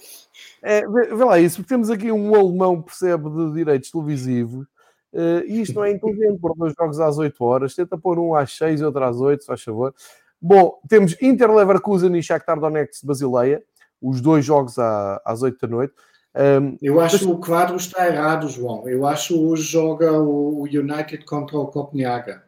É, 0.62 0.88
vê, 0.88 1.16
vê, 1.16 1.24
lá 1.24 1.40
isso, 1.40 1.58
porque 1.58 1.70
temos 1.70 1.90
aqui 1.90 2.12
um 2.12 2.36
alemão 2.36 2.82
que 2.82 2.88
percebe 2.88 3.30
de 3.30 3.54
direitos 3.54 3.92
televisivos 3.92 4.66
Uh, 5.14 5.42
e 5.48 5.62
isto 5.62 5.74
não 5.74 5.84
é 5.84 5.92
inteligente, 5.92 6.40
pôr 6.40 6.54
dois 6.56 6.74
jogos 6.78 7.00
às 7.00 7.18
8 7.18 7.44
horas, 7.44 7.74
tenta 7.74 7.98
pôr 7.98 8.20
um 8.20 8.36
às 8.36 8.52
6 8.54 8.82
e 8.82 8.84
outro 8.84 9.04
às 9.04 9.20
8, 9.20 9.42
se 9.42 9.48
faz 9.48 9.64
favor. 9.64 9.94
Bom, 10.40 10.80
temos 10.88 11.16
Inter 11.22 11.52
Leverkusen 11.52 12.16
e 12.16 12.22
Shakhtar 12.22 12.60
Donetsk 12.60 13.02
de 13.02 13.08
Basileia, 13.08 13.64
os 14.02 14.22
dois 14.22 14.46
jogos 14.46 14.78
à, 14.78 15.22
às 15.26 15.42
8 15.42 15.58
da 15.60 15.68
noite. 15.68 15.94
Um, 16.36 16.78
eu 16.82 17.00
acho 17.00 17.18
que 17.18 17.26
o 17.26 17.40
quadro 17.40 17.78
está 17.78 18.06
errado, 18.06 18.48
João. 18.48 18.88
Eu 18.88 19.08
acho 19.08 19.34
que 19.34 19.40
hoje 19.40 19.64
joga 19.64 20.12
o 20.12 20.64
United 20.66 21.26
contra 21.26 21.58
o 21.58 21.66
Copenhaga. 21.66 22.44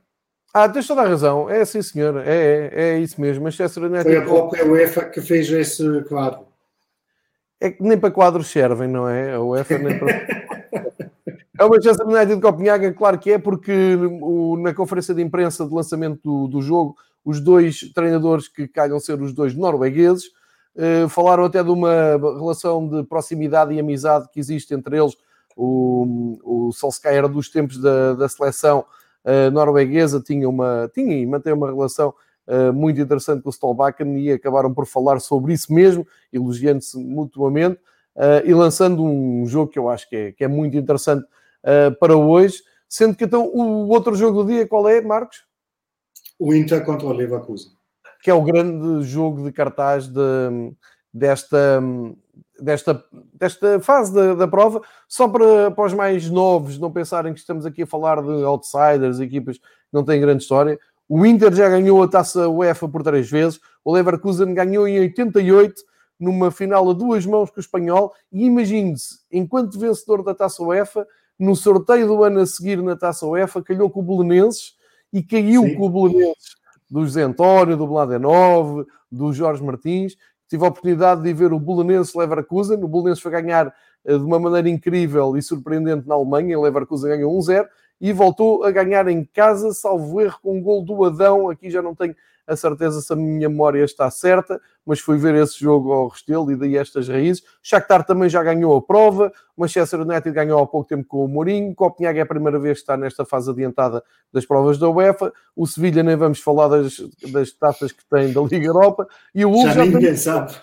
Ah, 0.54 0.68
tens 0.68 0.88
toda 0.88 1.02
a 1.02 1.08
razão. 1.08 1.50
É 1.50 1.62
assim, 1.62 1.82
senhor. 1.82 2.18
É, 2.26 2.70
é, 2.74 2.90
é 2.92 3.00
isso 3.00 3.20
mesmo. 3.22 3.44
Manchester 3.44 3.84
United. 3.84 4.04
Foi 4.04 4.18
a 4.18 4.22
própria 4.22 4.66
UEFA 4.66 5.06
que 5.06 5.22
fez 5.22 5.50
esse 5.52 6.04
quadro. 6.04 6.48
É 7.62 7.70
que 7.70 7.84
nem 7.84 7.98
para 7.98 8.12
quadros 8.12 8.48
servem, 8.48 8.88
não 8.88 9.08
é? 9.08 9.34
A 9.34 9.42
UEFA 9.42 9.78
nem 9.78 10.00
para. 10.00 10.40
É 11.60 11.66
o 11.66 11.70
Manchester 11.70 12.08
United 12.08 12.36
de 12.36 12.42
Copenhaga, 12.42 12.94
claro 12.94 13.20
que 13.20 13.32
é, 13.32 13.38
porque 13.38 13.98
o, 14.22 14.56
na 14.56 14.74
conferência 14.74 15.14
de 15.14 15.22
imprensa 15.22 15.68
de 15.68 15.74
lançamento 15.74 16.22
do, 16.24 16.48
do, 16.48 16.62
jogo, 16.62 16.96
os 17.24 17.42
dois 17.42 17.82
treinadores 17.94 18.48
que 18.48 18.66
calham 18.66 18.98
ser 18.98 19.22
os 19.22 19.34
dois 19.34 19.54
noruegueses 19.54 20.32
eh, 20.78 21.06
falaram 21.10 21.44
até 21.44 21.62
de 21.62 21.70
uma 21.70 22.16
relação 22.16 22.88
de 22.88 23.04
proximidade 23.04 23.74
e 23.74 23.80
amizade 23.80 24.30
que 24.32 24.40
existe 24.40 24.74
entre 24.74 24.98
eles. 24.98 25.18
O, 25.54 26.38
o 26.44 26.72
Solskjaer, 26.72 27.28
dos 27.28 27.50
tempos 27.50 27.78
da, 27.78 28.14
da 28.14 28.30
seleção 28.30 28.86
eh, 29.26 29.50
norueguesa, 29.50 30.22
tinha, 30.22 30.48
uma, 30.48 30.90
tinha 30.94 31.18
e 31.18 31.26
mantém 31.26 31.54
uma 31.54 31.68
relação 31.68 32.14
eh, 32.48 32.72
muito 32.72 33.00
interessante 33.00 33.44
com 33.44 33.50
o 33.50 33.54
Stolbakken 33.54 34.18
e 34.18 34.32
acabaram 34.32 34.74
por 34.74 34.88
falar 34.88 35.20
sobre 35.20 35.54
isso 35.54 35.72
mesmo, 35.72 36.06
elogiando-se 36.34 36.98
mutuamente. 36.98 37.80
Uh, 38.16 38.44
e 38.44 38.54
lançando 38.54 39.02
um 39.02 39.46
jogo 39.46 39.72
que 39.72 39.80
eu 39.80 39.88
acho 39.88 40.10
que 40.10 40.16
é, 40.16 40.32
que 40.34 40.44
é 40.44 40.48
muito 40.48 40.76
interessante 40.76 41.24
uh, 41.64 41.96
para 42.00 42.18
hoje. 42.18 42.62
Sendo 42.88 43.16
que 43.16 43.24
então 43.24 43.46
o 43.46 43.88
outro 43.88 44.14
jogo 44.14 44.44
do 44.44 44.50
dia 44.50 44.68
qual 44.68 44.90
é, 44.90 45.00
Marcos? 45.00 45.46
O 46.38 46.54
Inter 46.54 46.84
contra 46.84 47.08
o 47.08 47.14
Leverkusen. 47.14 47.72
que 48.22 48.30
é 48.30 48.34
o 48.34 48.42
grande 48.42 49.04
jogo 49.08 49.46
de 49.46 49.54
cartaz 49.54 50.08
de, 50.08 50.20
desta, 51.14 51.82
desta, 52.62 53.04
desta 53.34 53.80
fase 53.80 54.14
da, 54.14 54.36
da 54.36 54.48
prova, 54.48 54.82
só 55.08 55.28
para, 55.28 55.72
para 55.72 55.86
os 55.86 55.94
mais 55.94 56.30
novos 56.30 56.78
não 56.78 56.92
pensarem 56.92 57.34
que 57.34 57.40
estamos 57.40 57.66
aqui 57.66 57.84
a 57.84 57.88
falar 57.88 58.22
de 58.22 58.44
outsiders, 58.44 59.20
equipas 59.20 59.58
que 59.58 59.64
não 59.92 60.04
têm 60.04 60.22
grande 60.22 60.44
história. 60.44 60.80
O 61.08 61.26
Inter 61.26 61.54
já 61.54 61.68
ganhou 61.68 62.02
a 62.04 62.08
taça 62.08 62.48
UEFA 62.48 62.88
por 62.88 63.02
três 63.02 63.30
vezes, 63.30 63.60
o 63.84 63.94
Leverkusen 63.94 64.54
ganhou 64.54 64.88
em 64.88 65.00
88, 65.00 65.82
numa 66.20 66.52
final 66.52 66.90
a 66.90 66.94
duas 66.94 67.26
mãos 67.26 67.50
com 67.50 67.58
o 67.58 67.62
espanhol, 67.62 68.14
e 68.32 68.46
imagine-se, 68.46 69.20
enquanto 69.32 69.80
vencedor 69.80 70.24
da 70.24 70.36
taça 70.36 70.62
UEFA, 70.62 71.08
no 71.40 71.56
sorteio 71.56 72.06
do 72.06 72.24
ano 72.24 72.42
a 72.42 72.46
seguir 72.46 72.82
na 72.84 72.96
taça 72.96 73.26
UEFA, 73.26 73.64
calhou 73.64 73.90
com 73.90 74.02
o 74.02 74.04
Belenenses 74.04 74.74
e 75.12 75.24
caiu 75.24 75.64
Sim. 75.64 75.76
com 75.76 75.86
o 75.86 75.90
Belenenses 75.90 76.60
do 76.90 77.06
José 77.06 77.22
António, 77.22 77.78
do 77.78 77.88
Bladenov, 77.88 78.86
do 79.12 79.32
Jorge 79.32 79.64
Martins, 79.64 80.18
tive 80.50 80.66
a 80.66 80.68
oportunidade 80.68 81.22
de 81.22 81.32
ver 81.32 81.54
o 81.54 81.60
Belenenses 81.60 82.16
Leverkusen. 82.16 82.84
O 82.84 82.88
Belenenses 82.88 83.22
foi 83.22 83.32
ganhar 83.32 83.74
eh, 84.04 84.18
de 84.18 84.24
uma 84.24 84.40
maneira 84.40 84.68
incrível 84.68 85.38
e 85.38 85.42
surpreendente 85.42 86.08
na 86.08 86.16
Alemanha. 86.16 86.58
O 86.58 86.64
Leverkusen 86.64 87.12
ganhou 87.12 87.38
1-0 87.38 87.68
e 88.02 88.12
voltou 88.12 88.64
a 88.64 88.72
ganhar 88.72 89.08
em 89.08 89.24
casa, 89.24 89.72
salvo 89.74 90.20
erro, 90.20 90.40
com 90.42 90.58
um 90.58 90.62
gol 90.62 90.84
do 90.84 91.06
Adão. 91.06 91.50
Aqui 91.50 91.70
já 91.70 91.82
não 91.82 91.94
tenho 91.94 92.16
a 92.50 92.56
certeza 92.56 93.00
se 93.00 93.14
a 93.14 93.16
minha 93.16 93.48
memória 93.48 93.84
está 93.84 94.10
certa, 94.10 94.60
mas 94.84 95.00
fui 95.00 95.18
ver 95.20 95.36
esse 95.36 95.60
jogo 95.60 95.94
ao 95.94 96.08
Restelo 96.08 96.52
e 96.52 96.56
daí 96.56 96.76
estas 96.76 97.08
raízes. 97.08 97.44
Shakhtar 97.62 98.04
também 98.04 98.28
já 98.28 98.42
ganhou 98.42 98.76
a 98.76 98.82
prova, 98.82 99.32
o 99.56 99.62
Manchester 99.62 100.02
United 100.02 100.32
ganhou 100.32 100.60
há 100.60 100.66
pouco 100.66 100.88
tempo 100.88 101.06
com 101.08 101.24
o 101.24 101.28
Mourinho, 101.28 101.76
Copenhague 101.76 102.18
é 102.18 102.22
a 102.24 102.26
primeira 102.26 102.58
vez 102.58 102.80
que 102.80 102.84
está 102.84 102.98
nesta 102.98 103.24
fase 103.24 103.52
adiantada 103.52 104.04
das 104.34 104.48
provas 104.48 104.80
da 104.80 104.90
UEFA, 104.90 105.32
o 105.56 105.68
Sevilha 105.68 106.02
nem 106.02 106.16
vamos 106.16 106.40
falar 106.40 106.70
das, 106.70 107.00
das 107.32 107.52
taças 107.52 107.92
que 107.92 108.04
tem 108.10 108.34
da 108.34 108.42
Liga 108.42 108.66
Europa, 108.66 109.08
e 109.36 109.46
o 109.46 109.52
Wolves 109.52 109.76
já, 109.76 109.86
já 109.86 109.86
ninguém 109.86 110.02
tem... 110.02 110.18
sabe. 110.18 110.54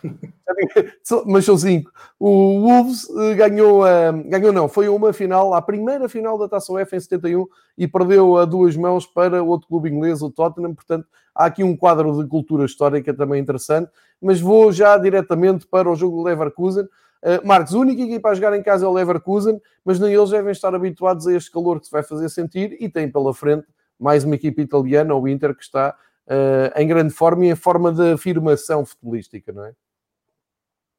mas 1.26 1.44
são 1.44 1.56
cinco. 1.56 1.92
O 2.18 2.62
Wolves 2.62 3.08
eh, 3.10 3.34
ganhou, 3.34 3.82
ganhou 4.24 4.52
não, 4.52 4.68
foi 4.68 4.88
uma 4.88 5.12
final, 5.12 5.54
a 5.54 5.62
primeira 5.62 6.08
final 6.08 6.36
da 6.36 6.48
Taça 6.48 6.72
UEFA 6.72 6.96
em 6.96 7.00
71 7.00 7.46
e 7.78 7.86
perdeu 7.86 8.36
a 8.38 8.44
duas 8.44 8.76
mãos 8.76 9.06
para 9.06 9.40
outro 9.40 9.68
clube 9.68 9.88
inglês, 9.88 10.20
o 10.20 10.30
Tottenham, 10.30 10.74
portanto 10.74 11.06
há 11.36 11.46
aqui 11.46 11.62
um 11.62 11.76
quadro 11.76 12.22
de 12.22 12.28
cultura 12.28 12.64
histórica 12.64 13.12
também 13.12 13.40
interessante, 13.40 13.90
mas 14.20 14.40
vou 14.40 14.72
já 14.72 14.96
diretamente 14.96 15.66
para 15.66 15.90
o 15.90 15.94
jogo 15.94 16.16
do 16.16 16.22
Leverkusen. 16.22 16.84
Uh, 16.84 17.46
Marcos, 17.46 17.74
a 17.74 17.78
única 17.78 18.02
equipa 18.02 18.30
a 18.30 18.34
jogar 18.34 18.56
em 18.56 18.62
casa 18.62 18.86
é 18.86 18.88
o 18.88 18.92
Leverkusen, 18.92 19.60
mas 19.84 20.00
nem 20.00 20.12
eles 20.12 20.30
devem 20.30 20.52
estar 20.52 20.74
habituados 20.74 21.26
a 21.26 21.34
este 21.34 21.50
calor 21.50 21.78
que 21.78 21.86
se 21.86 21.92
vai 21.92 22.02
fazer 22.02 22.28
sentir 22.30 22.76
e 22.80 22.88
tem 22.88 23.10
pela 23.10 23.34
frente 23.34 23.66
mais 23.98 24.24
uma 24.24 24.34
equipa 24.34 24.60
italiana, 24.60 25.14
o 25.14 25.28
Inter, 25.28 25.54
que 25.54 25.62
está 25.62 25.96
uh, 26.26 26.80
em 26.80 26.86
grande 26.86 27.12
forma 27.12 27.46
e 27.46 27.50
em 27.50 27.56
forma 27.56 27.92
de 27.92 28.12
afirmação 28.12 28.84
futebolística, 28.84 29.52
não 29.52 29.64
é? 29.64 29.72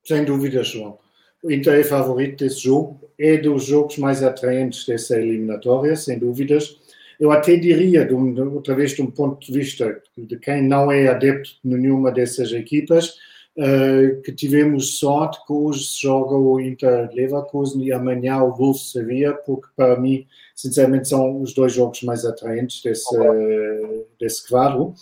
Sem 0.04 0.24
dúvida, 0.24 0.64
João. 0.64 1.00
O 1.44 1.52
Inter 1.52 1.80
é 1.80 1.84
favorito 1.84 2.44
desse 2.44 2.62
jogo, 2.62 3.00
é 3.18 3.38
dos 3.38 3.66
jogos 3.66 3.98
mais 3.98 4.24
atraentes 4.24 4.86
dessa 4.86 5.20
eliminatória, 5.20 5.96
sem 5.96 6.18
dúvidas 6.18 6.80
eu 7.20 7.32
até 7.32 7.56
diria, 7.56 8.06
de 8.06 8.14
um, 8.14 8.54
outra 8.54 8.76
vez, 8.76 8.92
de 8.92 9.02
um 9.02 9.10
ponto 9.10 9.46
de 9.46 9.52
vista 9.52 10.02
de 10.18 10.38
quem 10.38 10.62
não 10.64 10.92
é 10.92 11.08
adepto 11.08 11.50
de 11.64 11.76
nenhuma 11.76 12.12
dessas 12.12 12.52
equipas, 12.52 13.16
uh, 13.58 14.22
que 14.22 14.32
tivemos 14.32 15.00
sorte 15.00 15.44
que 15.46 15.54
hoje 15.54 15.86
se 15.86 16.02
joga 16.02 16.36
o 16.36 16.60
Inter 16.60 17.10
Leverkusen 17.14 17.84
e 17.84 17.92
amanhã 17.92 18.42
o 18.44 18.54
Wolves 18.54 18.92
Sevilla, 18.92 19.34
porque 19.34 19.68
para 19.76 20.00
mim, 20.00 20.26
sinceramente, 20.56 21.10
são 21.10 21.42
os 21.42 21.54
dois 21.54 21.74
jogos 21.74 22.04
mais 22.04 22.24
atraentes 22.26 22.82
desse, 22.82 23.18
uh, 23.18 24.06
desse 24.20 24.48
quadro. 24.48 24.94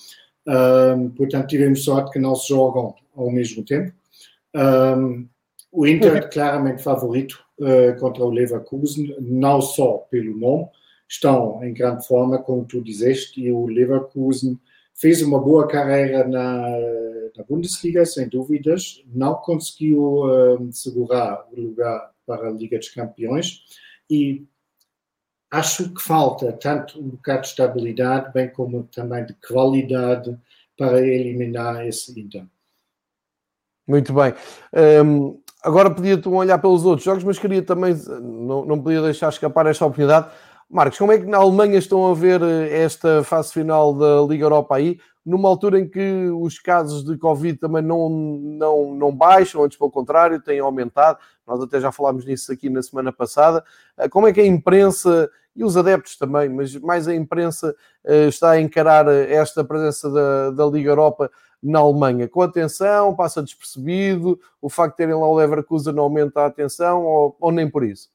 Um, 0.47 1.09
portanto, 1.09 1.47
tivemos 1.47 1.83
sorte 1.83 2.11
que 2.11 2.19
não 2.19 2.35
se 2.35 2.49
jogam 2.49 2.93
ao 3.15 3.31
mesmo 3.31 3.63
tempo. 3.63 3.91
Um, 4.55 5.27
o 5.71 5.85
Inter 5.85 6.29
claramente 6.29 6.81
favorito 6.81 7.43
uh, 7.59 7.99
contra 7.99 8.23
o 8.23 8.29
Leverkusen, 8.29 9.15
não 9.19 9.59
só 9.59 10.05
pelo 10.09 10.37
nome, 10.37 10.67
estão 11.07 11.63
em 11.63 11.73
grande 11.73 12.05
forma, 12.05 12.37
como 12.39 12.65
tu 12.65 12.81
disseste, 12.81 13.41
e 13.41 13.51
o 13.51 13.65
Leverkusen 13.65 14.59
fez 14.93 15.21
uma 15.21 15.39
boa 15.39 15.67
carreira 15.67 16.27
na, 16.27 16.61
na 17.37 17.43
Bundesliga, 17.47 18.05
sem 18.05 18.27
dúvidas, 18.27 19.03
não 19.13 19.35
conseguiu 19.35 20.23
uh, 20.23 20.71
segurar 20.71 21.45
o 21.51 21.59
lugar 21.59 22.11
para 22.25 22.47
a 22.47 22.51
Liga 22.51 22.77
dos 22.77 22.89
Campeões 22.89 23.61
e 24.09 24.45
acho 25.51 25.93
que 25.93 26.01
falta 26.01 26.51
tanto 26.53 26.99
um 26.99 27.09
bocado 27.09 27.41
de 27.41 27.47
estabilidade, 27.47 28.33
bem 28.33 28.49
como 28.49 28.83
também 28.83 29.25
de 29.25 29.33
qualidade 29.47 30.37
para 30.77 31.05
eliminar 31.05 31.85
esse 31.85 32.19
Inter. 32.19 32.45
Muito 33.87 34.13
bem. 34.13 34.33
Um, 35.05 35.39
agora 35.63 35.93
podia-te 35.93 36.27
olhar 36.27 36.57
pelos 36.57 36.85
outros 36.85 37.05
jogos, 37.05 37.23
mas 37.23 37.37
queria 37.37 37.61
também, 37.61 37.93
não, 37.93 38.65
não 38.65 38.81
podia 38.81 39.01
deixar 39.01 39.29
escapar 39.29 39.67
esta 39.67 39.85
oportunidade 39.85 40.29
Marcos, 40.69 40.97
como 40.97 41.11
é 41.11 41.19
que 41.19 41.25
na 41.25 41.37
Alemanha 41.37 41.77
estão 41.77 42.07
a 42.07 42.13
ver 42.13 42.41
eh, 42.41 42.81
esta 42.83 43.23
fase 43.23 43.53
final 43.53 43.93
da 43.93 44.21
Liga 44.21 44.45
Europa 44.45 44.75
aí, 44.75 44.99
numa 45.23 45.47
altura 45.47 45.79
em 45.79 45.87
que 45.87 46.27
os 46.29 46.59
casos 46.59 47.03
de 47.03 47.17
Covid 47.17 47.57
também 47.59 47.83
não, 47.83 48.09
não, 48.09 48.95
não 48.95 49.15
baixam, 49.15 49.63
antes 49.63 49.77
pelo 49.77 49.91
contrário, 49.91 50.41
têm 50.41 50.59
aumentado, 50.59 51.19
nós 51.45 51.61
até 51.61 51.79
já 51.79 51.91
falámos 51.91 52.25
nisso 52.25 52.51
aqui 52.51 52.69
na 52.69 52.81
semana 52.81 53.13
passada. 53.13 53.63
Eh, 53.97 54.09
como 54.09 54.27
é 54.27 54.33
que 54.33 54.41
a 54.41 54.45
imprensa 54.45 55.29
e 55.55 55.63
os 55.63 55.77
adeptos 55.77 56.17
também, 56.17 56.49
mas 56.49 56.75
mais 56.77 57.07
a 57.07 57.15
imprensa 57.15 57.75
eh, 58.03 58.27
está 58.27 58.51
a 58.51 58.59
encarar 58.59 59.07
esta 59.07 59.63
presença 59.63 60.09
da, 60.09 60.49
da 60.51 60.65
Liga 60.65 60.89
Europa 60.89 61.31
na 61.61 61.79
Alemanha? 61.79 62.27
Com 62.27 62.41
atenção, 62.41 63.15
passa 63.15 63.41
despercebido, 63.41 64.39
o 64.59 64.69
facto 64.69 64.93
de 64.93 64.97
terem 64.97 65.15
lá 65.15 65.27
o 65.27 65.35
Leverkusen 65.35 65.93
não 65.93 66.03
aumenta 66.03 66.41
a 66.41 66.47
atenção 66.47 67.05
ou, 67.05 67.37
ou 67.39 67.51
nem 67.51 67.69
por 67.69 67.83
isso? 67.83 68.14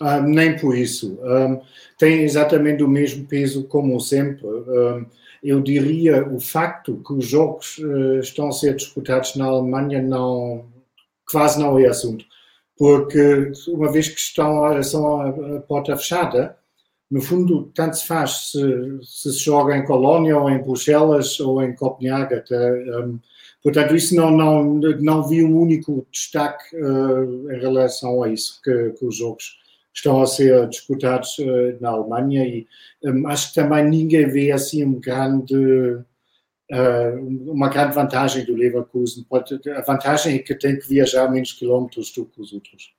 Ah, 0.00 0.20
nem 0.20 0.56
por 0.58 0.76
isso. 0.76 1.18
Um, 1.22 1.60
tem 1.98 2.22
exatamente 2.22 2.82
o 2.82 2.88
mesmo 2.88 3.26
peso 3.26 3.64
como 3.64 3.98
sempre. 4.00 4.46
Um, 4.46 5.06
eu 5.42 5.60
diria 5.60 6.26
o 6.28 6.40
facto 6.40 7.02
que 7.06 7.12
os 7.14 7.26
jogos 7.26 7.78
uh, 7.78 8.18
estão 8.20 8.48
a 8.48 8.52
ser 8.52 8.74
disputados 8.74 9.36
na 9.36 9.46
Alemanha 9.46 10.02
não, 10.02 10.66
quase 11.30 11.58
não 11.58 11.78
é 11.78 11.86
assunto. 11.86 12.24
Porque 12.76 13.52
uma 13.68 13.90
vez 13.90 14.08
que 14.08 14.20
estão, 14.20 14.82
são 14.82 15.20
a, 15.20 15.28
a 15.28 15.60
porta 15.60 15.96
fechada, 15.96 16.56
no 17.10 17.22
fundo, 17.22 17.70
tanto 17.74 17.96
se 17.96 18.06
faz 18.06 18.50
se, 18.50 18.98
se, 19.02 19.32
se 19.32 19.38
joga 19.38 19.76
em 19.76 19.84
Colónia 19.84 20.36
ou 20.36 20.50
em 20.50 20.58
Bruxelas 20.58 21.38
ou 21.40 21.62
em 21.62 21.74
Copenhague. 21.74 22.42
Um, 22.52 23.18
portanto, 23.62 23.94
isso 23.94 24.14
não, 24.14 24.30
não, 24.30 24.64
não 25.00 25.22
vi 25.26 25.42
um 25.42 25.58
único 25.58 26.06
destaque 26.10 26.76
uh, 26.76 27.50
em 27.50 27.60
relação 27.60 28.22
a 28.22 28.28
isso, 28.28 28.60
que, 28.62 28.90
que 28.90 29.04
os 29.04 29.16
jogos 29.16 29.56
estão 29.96 30.22
a 30.22 30.26
ser 30.26 30.68
disputados 30.68 31.38
uh, 31.38 31.76
na 31.80 31.90
Alemanha 31.90 32.46
e 32.46 32.66
um, 33.02 33.26
acho 33.28 33.48
que 33.48 33.54
também 33.54 33.88
ninguém 33.88 34.28
vê 34.28 34.52
assim 34.52 34.84
um 34.84 35.00
grande, 35.00 35.54
uh, 35.54 37.50
uma 37.50 37.68
grande 37.68 37.94
vantagem 37.94 38.44
do 38.44 38.54
Leverkusen. 38.54 39.26
A 39.76 39.80
vantagem 39.80 40.36
é 40.36 40.38
que 40.38 40.54
tem 40.54 40.78
que 40.78 40.88
viajar 40.88 41.30
menos 41.30 41.52
quilómetros 41.52 42.12
do 42.12 42.26
que 42.26 42.40
os 42.40 42.52
outros. 42.52 42.94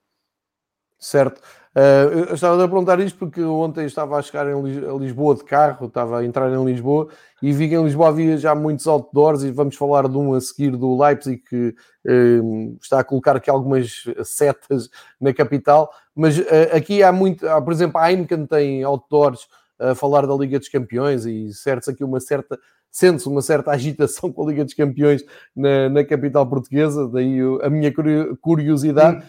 Certo. 0.99 1.41
Uh, 1.77 2.29
eu 2.29 2.33
estava 2.33 2.55
a 2.63 2.67
perguntar 2.67 2.99
isto 2.99 3.19
porque 3.19 3.39
ontem 3.43 3.85
estava 3.85 4.17
a 4.17 4.21
chegar 4.23 4.47
em 4.47 4.97
Lisboa 4.97 5.35
de 5.35 5.43
carro, 5.43 5.85
estava 5.85 6.19
a 6.19 6.25
entrar 6.25 6.51
em 6.51 6.65
Lisboa 6.65 7.07
e 7.39 7.53
vi 7.53 7.69
que 7.69 7.75
em 7.75 7.83
Lisboa 7.83 8.09
havia 8.09 8.35
já 8.35 8.55
muitos 8.55 8.87
outdoors 8.87 9.43
e 9.43 9.51
vamos 9.51 9.75
falar 9.75 10.07
de 10.07 10.17
um 10.17 10.33
a 10.33 10.41
seguir 10.41 10.71
do 10.71 10.99
Leipzig 10.99 11.37
que 11.37 11.75
uh, 12.07 12.77
está 12.81 12.99
a 12.99 13.03
colocar 13.03 13.35
aqui 13.35 13.47
algumas 13.47 14.05
setas 14.23 14.89
na 15.21 15.31
capital, 15.31 15.91
mas 16.15 16.39
uh, 16.39 16.43
aqui 16.75 17.03
há 17.03 17.11
muito, 17.11 17.47
há, 17.47 17.61
por 17.61 17.71
exemplo, 17.71 17.99
a 17.99 18.11
Heineken 18.11 18.47
tem 18.47 18.83
outdoors 18.83 19.47
a 19.77 19.93
falar 19.93 20.25
da 20.25 20.33
Liga 20.33 20.57
dos 20.57 20.69
Campeões 20.69 21.27
e 21.27 21.53
certo 21.53 21.91
aqui 21.91 22.03
uma 22.03 22.19
certa 22.19 22.57
sente-se 22.89 23.29
uma 23.29 23.43
certa 23.43 23.69
agitação 23.69 24.31
com 24.33 24.43
a 24.43 24.49
Liga 24.49 24.65
dos 24.65 24.73
Campeões 24.73 25.23
na, 25.55 25.89
na 25.89 26.03
capital 26.03 26.47
portuguesa, 26.47 27.07
daí 27.07 27.37
a 27.61 27.69
minha 27.69 27.93
curiosidade. 28.41 29.23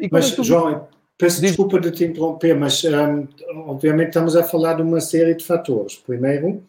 E 0.00 0.08
mas, 0.10 0.30
tu... 0.30 0.42
João, 0.42 0.88
Peço 1.20 1.42
desculpa 1.42 1.78
de 1.78 1.90
te 1.90 2.04
interromper, 2.06 2.56
mas 2.56 2.82
um, 2.82 3.28
obviamente 3.68 4.08
estamos 4.08 4.34
a 4.34 4.42
falar 4.42 4.72
de 4.72 4.82
uma 4.82 5.02
série 5.02 5.34
de 5.34 5.44
fatores. 5.44 5.96
Primeiro, 5.96 6.64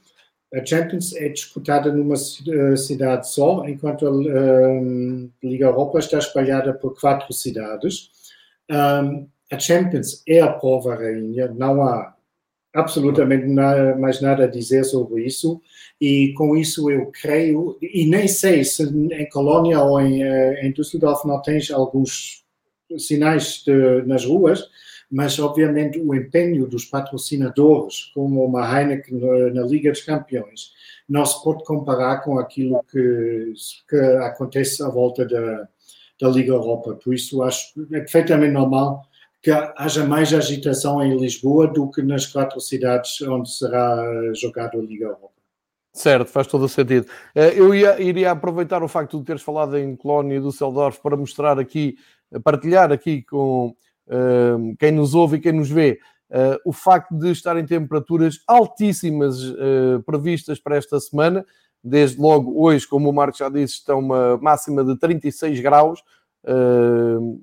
a 0.54 0.66
Champions 0.66 1.16
é 1.16 1.30
disputada 1.30 1.90
numa 1.90 2.16
eh, 2.16 2.76
cidade 2.76 3.30
só, 3.30 3.66
enquanto 3.66 4.06
a 4.06 4.12
um, 4.12 5.32
Liga 5.42 5.68
Europa 5.68 6.00
está 6.00 6.18
espalhada 6.18 6.74
por 6.74 7.00
quatro 7.00 7.32
cidades. 7.34 8.10
Um, 8.70 9.26
a 9.50 9.58
Champions 9.58 10.22
é 10.28 10.42
a 10.42 10.52
prova 10.52 10.96
rainha, 10.96 11.48
não 11.48 11.84
há 11.84 12.14
absolutamente 12.74 13.48
nada, 13.48 13.96
mais 13.96 14.20
nada 14.20 14.44
a 14.44 14.48
dizer 14.48 14.84
sobre 14.84 15.26
isso, 15.26 15.62
e 16.00 16.34
com 16.34 16.58
isso 16.58 16.92
eu 16.92 17.10
creio, 17.22 17.78
e 17.82 18.06
nem 18.06 18.28
sei 18.28 18.66
se 18.66 18.84
em 18.84 19.30
Colônia 19.30 19.80
ou 19.80 20.02
em, 20.02 20.22
eh, 20.24 20.66
em 20.66 20.74
Düsseldorf 20.74 21.26
não 21.26 21.42
tens 21.42 21.72
alguns 21.72 22.41
sinais 23.00 23.64
de, 23.66 24.04
nas 24.04 24.26
ruas, 24.26 24.70
mas 25.12 25.38
obviamente 25.40 26.00
o 26.00 26.16
empenho 26.16 26.66
dos 26.66 26.86
patrocinadores, 26.86 28.12
como 28.14 28.46
uma 28.46 28.66
Heineken 28.66 29.20
na 29.54 29.64
Liga 29.64 29.92
dos 29.92 30.02
Campeões, 30.02 30.72
não 31.08 31.26
se 31.26 31.44
pode 31.44 31.64
comparar 31.66 32.24
com 32.24 32.40
aquilo 32.40 32.82
que, 32.90 33.54
que 33.90 33.96
acontece 33.98 34.82
à 34.82 34.88
volta 34.88 35.26
da, 35.26 35.68
da 36.22 36.30
Liga 36.30 36.54
Europa. 36.54 36.96
Por 36.96 37.14
isso, 37.14 37.44
acho 37.44 37.74
é 37.92 38.00
perfeitamente 38.00 38.54
normal 38.54 39.04
que 39.42 39.52
haja 39.52 40.06
mais 40.06 40.34
agitação 40.34 41.04
em 41.04 41.18
Lisboa 41.18 41.68
do 41.68 41.90
que 41.90 42.02
nas 42.02 42.28
quatro 42.28 42.62
cidades 42.62 43.22
onde 43.24 43.52
será 43.52 44.32
jogada 44.34 44.78
a 44.78 44.82
Liga 44.82 45.06
Europa. 45.06 45.31
Certo, 45.94 46.30
faz 46.30 46.48
todo 46.48 46.64
o 46.64 46.70
sentido. 46.70 47.06
Eh, 47.36 47.60
eu 47.60 47.76
ia, 47.76 48.02
iria 48.02 48.32
aproveitar 48.32 48.82
o 48.82 48.88
facto 48.88 49.20
de 49.20 49.26
teres 49.26 49.42
falado 49.42 49.78
em 49.78 49.96
Colónia 49.96 50.38
e 50.38 50.40
Düsseldorf 50.40 51.02
para 51.02 51.18
mostrar 51.18 51.60
aqui, 51.60 51.98
partilhar 52.44 52.94
aqui 52.94 53.22
com 53.24 53.76
uh, 54.08 54.76
quem 54.80 54.92
nos 54.92 55.14
ouve 55.14 55.36
e 55.38 55.40
quem 55.42 55.52
nos 55.52 55.70
vê 55.70 56.00
uh, 56.30 56.58
o 56.66 56.72
facto 56.72 57.14
de 57.18 57.30
estarem 57.32 57.66
temperaturas 57.66 58.40
altíssimas 58.48 59.44
uh, 59.44 60.02
previstas 60.06 60.60
para 60.60 60.78
esta 60.78 60.98
semana. 60.98 61.46
Desde 61.84 62.22
logo 62.22 62.64
hoje, 62.64 62.88
como 62.88 63.10
o 63.10 63.14
Marco 63.14 63.38
já 63.38 63.50
disse, 63.50 63.76
está 63.76 63.94
uma 63.94 64.38
máxima 64.38 64.86
de 64.86 64.98
36 64.98 65.60
graus 65.60 66.04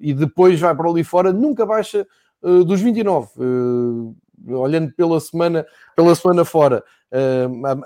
e 0.01 0.13
depois 0.13 0.59
vai 0.61 0.75
para 0.77 0.89
ali 0.89 1.05
fora, 1.05 1.33
nunca 1.33 1.67
baixa 1.67 2.07
dos 2.41 2.81
29 2.81 3.29
olhando 4.47 4.93
pela 4.93 5.19
semana, 5.21 5.67
pela 5.97 6.15
semana 6.15 6.45
fora, 6.45 6.85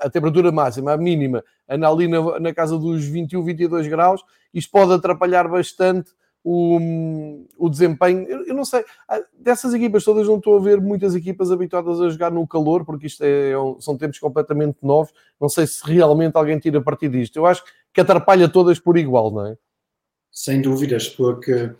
a, 0.01 0.11
temperatura 0.11 0.51
máxima, 0.51 0.93
a 0.93 0.97
mínima, 0.97 1.45
anda 1.69 1.89
ali 1.89 2.09
na, 2.09 2.41
na, 2.41 2.55
casa 2.55 2.79
dos 2.79 3.05
21, 3.05 3.43
22 3.43 3.87
graus, 3.89 4.23
isto 4.53 4.71
pode 4.71 4.93
atrapalhar 4.93 5.49
bastante 5.49 6.11
o, 6.45 7.47
o 7.57 7.69
desempenho. 7.69 8.27
Eu, 8.29 8.47
eu, 8.47 8.55
não 8.55 8.65
sei, 8.65 8.85
ah, 9.09 9.21
dessas 9.39 9.73
equipas 9.75 10.05
todas 10.05 10.27
não 10.27 10.37
estou 10.37 10.59
a 10.59 10.61
ver 10.61 10.81
muitas 10.81 11.15
equipas 11.15 11.51
habituadas 11.51 12.01
a 12.01 12.11
jogar 12.11 12.31
no 12.31 12.47
calor, 12.47 12.85
porque 12.85 13.07
isto 13.07 13.23
é, 13.23 13.53
é 13.53 13.55
são 13.79 13.97
tempos 13.97 14.19
completamente 14.19 14.79
novos. 14.83 15.13
Não 15.41 15.49
sei 15.49 15.67
se 15.67 15.81
realmente 15.85 16.37
alguém 16.37 16.59
tira 16.59 16.83
partido 16.83 17.13
disto. 17.13 17.37
Eu 17.37 17.47
acho 17.47 17.63
que 17.93 18.01
atrapalha 18.01 18.49
todas 18.49 18.79
por 18.79 18.99
igual, 18.99 19.31
não 19.31 19.47
é? 19.47 19.57
Sem 20.31 20.61
dúvidas, 20.63 21.09
porque 21.09 21.73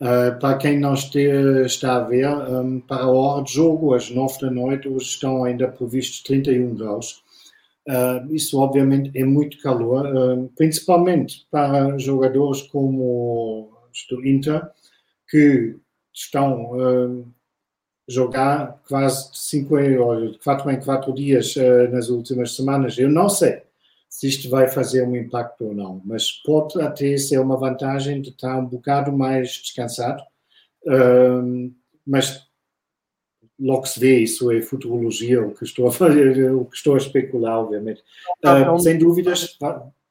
Uh, 0.00 0.38
para 0.38 0.56
quem 0.58 0.78
não 0.78 0.94
este, 0.94 1.18
está 1.66 1.96
a 1.96 2.00
ver, 2.00 2.28
um, 2.28 2.78
para 2.80 3.02
a 3.02 3.10
hora 3.10 3.42
de 3.42 3.52
jogo, 3.52 3.94
às 3.94 4.08
9 4.08 4.40
da 4.40 4.50
noite, 4.50 4.88
hoje 4.88 5.06
estão 5.06 5.42
ainda 5.42 5.66
previstos 5.66 6.22
31 6.22 6.76
graus. 6.76 7.24
Uh, 7.88 8.32
isso, 8.32 8.60
obviamente, 8.60 9.10
é 9.18 9.24
muito 9.24 9.60
calor, 9.60 10.06
uh, 10.06 10.48
principalmente 10.56 11.46
para 11.50 11.98
jogadores 11.98 12.62
como 12.62 13.72
do 14.08 14.24
Inter, 14.24 14.68
que 15.28 15.74
estão 16.14 16.74
a 16.74 17.08
jogar 18.08 18.80
quase 18.88 19.30
5 19.32 19.76
de 20.32 20.38
4 20.38 20.70
em 20.70 20.80
4 20.80 21.12
dias 21.12 21.54
nas 21.90 22.08
últimas 22.08 22.54
semanas. 22.54 22.96
Eu 22.96 23.10
não 23.10 23.28
sei 23.28 23.62
se 24.08 24.26
isto 24.26 24.48
vai 24.48 24.68
fazer 24.68 25.06
um 25.06 25.14
impacto 25.14 25.66
ou 25.66 25.74
não, 25.74 26.00
mas 26.04 26.32
pode 26.32 26.80
até 26.80 27.16
ser 27.16 27.38
uma 27.38 27.56
vantagem 27.56 28.20
de 28.20 28.30
estar 28.30 28.58
um 28.58 28.66
bocado 28.66 29.12
mais 29.12 29.50
descansado, 29.50 30.22
um, 30.86 31.72
mas 32.06 32.48
logo 33.58 33.86
se 33.86 33.98
vê, 33.98 34.20
isso 34.20 34.50
é 34.50 34.62
futurologia, 34.62 35.42
o 35.42 35.52
que 35.52 35.64
estou 35.64 35.88
a 35.88 35.92
fazer, 35.92 36.50
o 36.54 36.64
que 36.64 36.76
estou 36.76 36.94
a 36.94 36.98
especular, 36.98 37.58
obviamente. 37.58 38.02
Uh, 38.44 38.78
sem 38.78 38.98
dúvidas, 38.98 39.58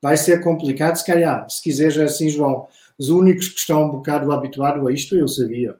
vai 0.02 0.18
ser 0.18 0.44
complicado, 0.44 0.96
se 0.96 1.06
calhar, 1.06 1.50
se 1.50 1.62
quiseres 1.62 1.98
assim, 1.98 2.30
João, 2.30 2.68
os 2.98 3.10
únicos 3.10 3.50
que 3.50 3.60
estão 3.60 3.86
um 3.86 3.92
bocado 3.92 4.32
habituados 4.32 4.86
a 4.86 4.92
isto, 4.92 5.16
eu 5.16 5.28
sabia. 5.28 5.76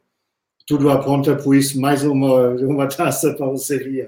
Tudo 0.66 0.90
aponta 0.90 1.36
por 1.36 1.56
isso, 1.56 1.80
mais 1.80 2.04
uma, 2.04 2.50
uma 2.66 2.88
taça 2.88 3.34
para 3.34 3.50
o 3.50 3.58
Sevilla. 3.58 4.08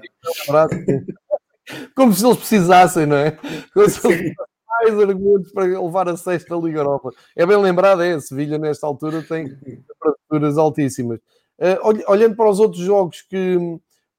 Como 1.94 2.12
se 2.12 2.24
eles 2.24 2.38
precisassem, 2.38 3.06
não 3.06 3.16
é? 3.16 3.32
Como 3.72 3.88
se 3.88 4.06
eles 4.06 4.34
mais 4.80 4.98
argumentos 4.98 5.52
para 5.52 5.64
levar 5.64 6.08
a 6.08 6.16
sexta 6.16 6.54
Liga 6.56 6.78
Europa. 6.78 7.10
É 7.36 7.44
bem 7.44 7.56
lembrado, 7.56 8.02
é, 8.02 8.18
Sevilha 8.18 8.58
nesta 8.58 8.86
altura 8.86 9.22
tem 9.22 9.48
temperaturas 9.48 10.56
altíssimas. 10.56 11.18
Uh, 11.58 12.10
olhando 12.10 12.36
para 12.36 12.48
os 12.48 12.58
outros 12.58 12.82
jogos 12.82 13.20
que, 13.20 13.58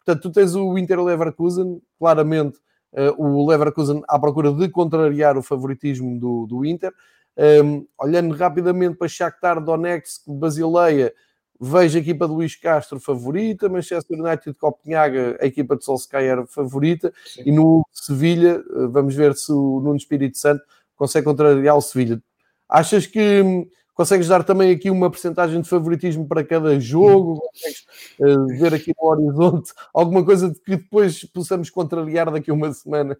portanto, 0.06 0.22
tu 0.22 0.32
tens 0.32 0.54
o 0.54 0.78
Inter 0.78 1.02
Leverkusen, 1.02 1.82
claramente 1.98 2.60
uh, 2.94 3.16
o 3.18 3.50
Leverkusen 3.50 4.04
à 4.08 4.20
procura 4.20 4.52
de 4.52 4.70
contrariar 4.70 5.38
o 5.38 5.42
favoritismo 5.42 6.20
do, 6.20 6.46
do 6.46 6.66
Inter. 6.66 6.94
Um, 7.38 7.44
ehm, 7.44 7.86
olhando 7.98 8.36
rapidamente 8.36 8.98
para 8.98 9.08
Shakhtar 9.08 9.64
Donetsk, 9.64 10.24
Basileia, 10.28 11.14
Vejo 11.64 11.96
a 11.96 12.02
equipa 12.02 12.28
de 12.28 12.34
Luís 12.34 12.56
Castro 12.56 13.00
favorita, 13.00 13.70
Manchester 13.70 14.20
United 14.20 14.52
de 14.52 14.58
Copenhaga, 14.58 15.38
a 15.40 15.46
equipa 15.46 15.78
de 15.78 15.86
Solskjaer 15.86 16.48
favorita, 16.48 17.14
Sim. 17.24 17.44
e 17.46 17.52
no 17.52 17.86
Sevilha, 17.92 18.64
eh, 18.68 18.88
vamos 18.90 19.14
ver 19.14 19.36
se 19.36 19.52
o 19.52 19.80
Nuno 19.80 19.96
Espírito 19.96 20.40
Santo 20.40 20.64
consegue 20.96 21.26
contrariar 21.26 21.78
o 21.78 21.82
Sevilha. 21.82 22.20
Achas 22.68 23.06
que 23.06 23.42
hum, 23.42 23.70
consegues 23.94 24.28
dar 24.28 24.44
também 24.44 24.72
aqui 24.72 24.90
uma 24.90 25.12
percentagem 25.12 25.62
de 25.62 25.70
favoritismo 25.70 26.28
para 26.28 26.44
cada 26.44 26.80
jogo? 26.80 27.40
Consegues 27.40 27.86
uh, 28.20 28.48
ver 28.48 28.74
aqui 28.74 28.92
no 29.00 29.08
horizonte 29.08 29.72
alguma 29.94 30.26
coisa 30.26 30.50
de 30.50 30.60
que 30.60 30.78
depois 30.78 31.24
possamos 31.26 31.70
contrariar 31.70 32.32
daqui 32.32 32.50
a 32.50 32.56
uma 32.56 32.74
semana? 32.74 33.16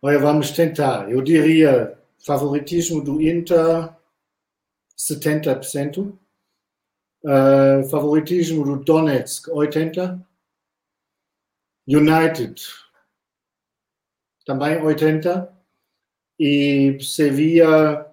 Olha, 0.00 0.18
vamos 0.18 0.52
tentar. 0.52 1.10
Eu 1.10 1.20
diria 1.20 1.98
favoritismo 2.24 3.02
do 3.02 3.20
Inter 3.20 3.90
70%. 4.96 6.14
Uh, 7.28 7.86
favoritismo 7.90 8.64
do 8.64 8.82
Donetsk 8.82 9.48
80. 9.50 10.26
United 11.86 12.62
também 14.46 14.80
80. 14.82 15.52
E 16.40 16.96
Sevilla 17.02 18.08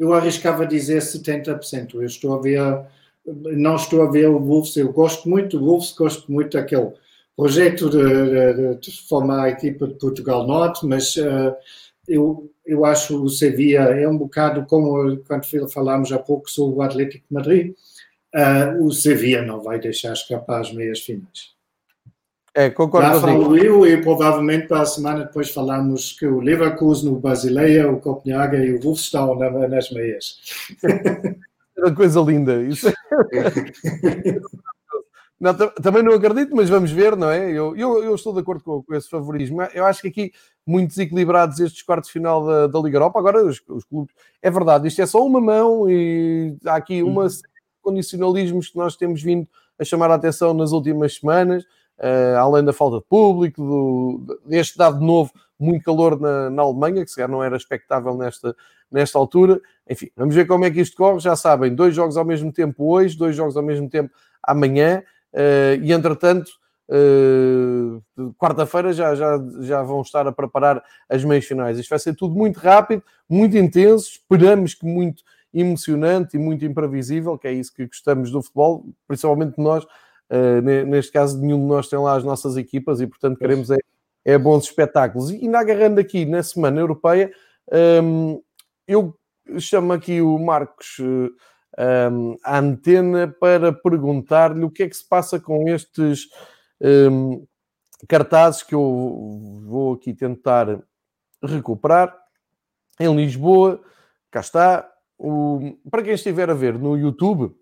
eu 0.00 0.14
arriscava 0.14 0.66
dizer 0.66 1.02
70%. 1.02 1.94
Eu 1.94 2.04
estou 2.04 2.34
a 2.34 2.40
ver, 2.40 2.86
não 3.26 3.76
estou 3.76 4.02
a 4.02 4.10
ver 4.10 4.30
o 4.30 4.40
Wolves, 4.40 4.74
eu 4.78 4.90
gosto 4.90 5.28
muito 5.28 5.58
do 5.58 5.66
Wolves, 5.66 5.92
gosto 5.92 6.32
muito 6.32 6.56
daquele 6.56 6.90
projeto 7.36 7.90
de, 7.90 8.54
de, 8.54 8.74
de 8.76 9.08
formar 9.08 9.44
a 9.44 9.50
equipa 9.50 9.86
de 9.86 9.94
Portugal 9.94 10.46
Norte, 10.46 10.86
mas 10.86 11.14
uh, 11.16 11.54
eu, 12.08 12.50
eu 12.70 12.84
acho 12.84 13.20
o 13.22 13.28
Sevilla 13.28 13.90
é 13.90 14.08
um 14.08 14.16
bocado 14.16 14.64
como 14.66 15.16
quando 15.26 15.44
falámos 15.68 16.12
há 16.12 16.18
pouco 16.18 16.48
sobre 16.48 16.78
o 16.78 16.82
Atlético 16.82 17.26
de 17.28 17.34
Madrid, 17.34 17.74
uh, 18.34 18.84
o 18.84 18.92
Sevilla 18.92 19.42
não 19.42 19.60
vai 19.60 19.80
deixar 19.80 20.12
escapar 20.12 20.60
as 20.60 20.72
meias 20.72 21.00
finais. 21.00 21.50
É, 22.54 22.70
concordo 22.70 23.08
Já 23.08 23.20
falo 23.20 23.56
eu 23.56 23.86
e 23.86 24.00
provavelmente 24.02 24.66
para 24.66 24.82
a 24.82 24.86
semana 24.86 25.24
depois 25.24 25.50
falamos 25.50 26.16
que 26.18 26.26
o 26.26 26.40
Leverkusen, 26.40 27.10
o 27.10 27.16
Basileia, 27.16 27.90
o 27.90 28.00
Copenhague 28.00 28.56
e 28.56 28.74
o 28.74 28.80
Wolf 28.80 29.00
estão 29.00 29.36
nas 29.36 29.90
meias. 29.90 30.40
É 30.82 31.80
uma 31.82 31.94
coisa 31.94 32.20
linda. 32.20 32.62
Isso. 32.62 32.92
Não, 35.40 35.54
também 35.54 36.02
não 36.02 36.12
acredito, 36.12 36.54
mas 36.54 36.68
vamos 36.68 36.92
ver, 36.92 37.16
não 37.16 37.30
é? 37.30 37.50
Eu, 37.50 37.74
eu, 37.74 38.04
eu 38.04 38.14
estou 38.14 38.34
de 38.34 38.40
acordo 38.40 38.62
com, 38.62 38.82
com, 38.82 38.94
esse 38.94 39.08
favoritismo. 39.08 39.62
Eu 39.72 39.86
acho 39.86 40.02
que 40.02 40.08
aqui, 40.08 40.32
muito 40.66 40.90
desequilibrados 40.90 41.58
estes 41.58 41.82
quartos 41.82 42.08
de 42.08 42.12
final 42.12 42.44
da, 42.44 42.66
da 42.66 42.78
Liga 42.78 42.98
Europa. 42.98 43.18
Agora, 43.18 43.42
os, 43.42 43.58
os, 43.66 43.84
clubes, 43.84 44.14
é 44.42 44.50
verdade, 44.50 44.86
isto 44.86 45.00
é 45.00 45.06
só 45.06 45.24
uma 45.24 45.40
mão 45.40 45.88
e 45.88 46.54
há 46.66 46.76
aqui 46.76 47.02
uma 47.02 47.22
uhum. 47.22 47.30
condicionalismos 47.80 48.68
que 48.68 48.76
nós 48.76 48.96
temos 48.96 49.22
vindo 49.22 49.48
a 49.78 49.84
chamar 49.84 50.10
a 50.10 50.16
atenção 50.16 50.52
nas 50.52 50.72
últimas 50.72 51.14
semanas, 51.14 51.64
uh, 51.98 52.36
além 52.38 52.62
da 52.62 52.74
falta 52.74 52.98
de 52.98 53.04
público, 53.04 53.62
do, 53.62 54.40
deste 54.44 54.76
dado 54.76 55.00
novo, 55.00 55.32
muito 55.58 55.82
calor 55.82 56.20
na, 56.20 56.50
na 56.50 56.62
Alemanha, 56.62 57.02
que 57.02 57.10
se 57.10 57.16
calhar 57.16 57.30
não 57.30 57.42
era 57.42 57.56
expectável 57.56 58.14
nesta, 58.14 58.54
nesta 58.92 59.18
altura. 59.18 59.58
Enfim, 59.88 60.10
vamos 60.14 60.34
ver 60.34 60.46
como 60.46 60.66
é 60.66 60.70
que 60.70 60.82
isto 60.82 60.98
corre. 60.98 61.18
Já 61.18 61.34
sabem, 61.34 61.74
dois 61.74 61.94
jogos 61.94 62.18
ao 62.18 62.26
mesmo 62.26 62.52
tempo 62.52 62.92
hoje, 62.92 63.16
dois 63.16 63.34
jogos 63.34 63.56
ao 63.56 63.62
mesmo 63.62 63.88
tempo 63.88 64.12
amanhã. 64.42 65.02
Uh, 65.32 65.82
e 65.82 65.92
entretanto, 65.92 66.50
uh, 66.88 68.02
quarta-feira 68.36 68.92
já, 68.92 69.14
já, 69.14 69.38
já 69.60 69.82
vão 69.82 70.02
estar 70.02 70.26
a 70.26 70.32
preparar 70.32 70.82
as 71.08 71.24
meias 71.24 71.44
finais. 71.44 71.78
Isto 71.78 71.90
vai 71.90 71.98
ser 71.98 72.14
tudo 72.14 72.34
muito 72.34 72.58
rápido, 72.58 73.02
muito 73.28 73.56
intenso, 73.56 74.10
esperamos 74.10 74.74
que 74.74 74.84
muito 74.84 75.22
emocionante 75.52 76.36
e 76.36 76.40
muito 76.40 76.64
imprevisível, 76.64 77.36
que 77.36 77.48
é 77.48 77.52
isso 77.52 77.74
que 77.74 77.86
gostamos 77.86 78.30
do 78.30 78.42
futebol, 78.42 78.86
principalmente 79.06 79.58
nós. 79.58 79.84
Uh, 79.84 80.62
neste 80.86 81.10
caso, 81.10 81.40
nenhum 81.40 81.58
de 81.58 81.66
nós 81.66 81.88
tem 81.88 81.98
lá 81.98 82.16
as 82.16 82.24
nossas 82.24 82.56
equipas 82.56 83.00
e, 83.00 83.06
portanto, 83.06 83.38
queremos 83.38 83.70
é, 83.70 83.78
é 84.24 84.38
bons 84.38 84.64
espetáculos. 84.64 85.30
E, 85.30 85.48
na 85.48 85.60
agarrando 85.60 86.00
aqui 86.00 86.24
na 86.24 86.42
Semana 86.42 86.80
Europeia, 86.80 87.32
eu 88.86 89.16
chamo 89.58 89.92
aqui 89.92 90.20
o 90.20 90.38
Marcos 90.38 90.98
um, 91.78 92.36
a 92.44 92.58
antena 92.58 93.28
para 93.28 93.72
perguntar-lhe 93.72 94.64
o 94.64 94.70
que 94.70 94.82
é 94.82 94.88
que 94.88 94.96
se 94.96 95.06
passa 95.08 95.38
com 95.38 95.68
estes 95.68 96.28
um, 96.80 97.46
cartazes 98.08 98.62
que 98.62 98.74
eu 98.74 99.62
vou 99.64 99.94
aqui 99.94 100.14
tentar 100.14 100.82
recuperar. 101.42 102.16
Em 102.98 103.14
Lisboa, 103.14 103.80
cá 104.30 104.40
está. 104.40 104.90
O, 105.18 105.76
para 105.90 106.02
quem 106.02 106.14
estiver 106.14 106.50
a 106.50 106.54
ver 106.54 106.78
no 106.78 106.96
YouTube, 106.96 107.54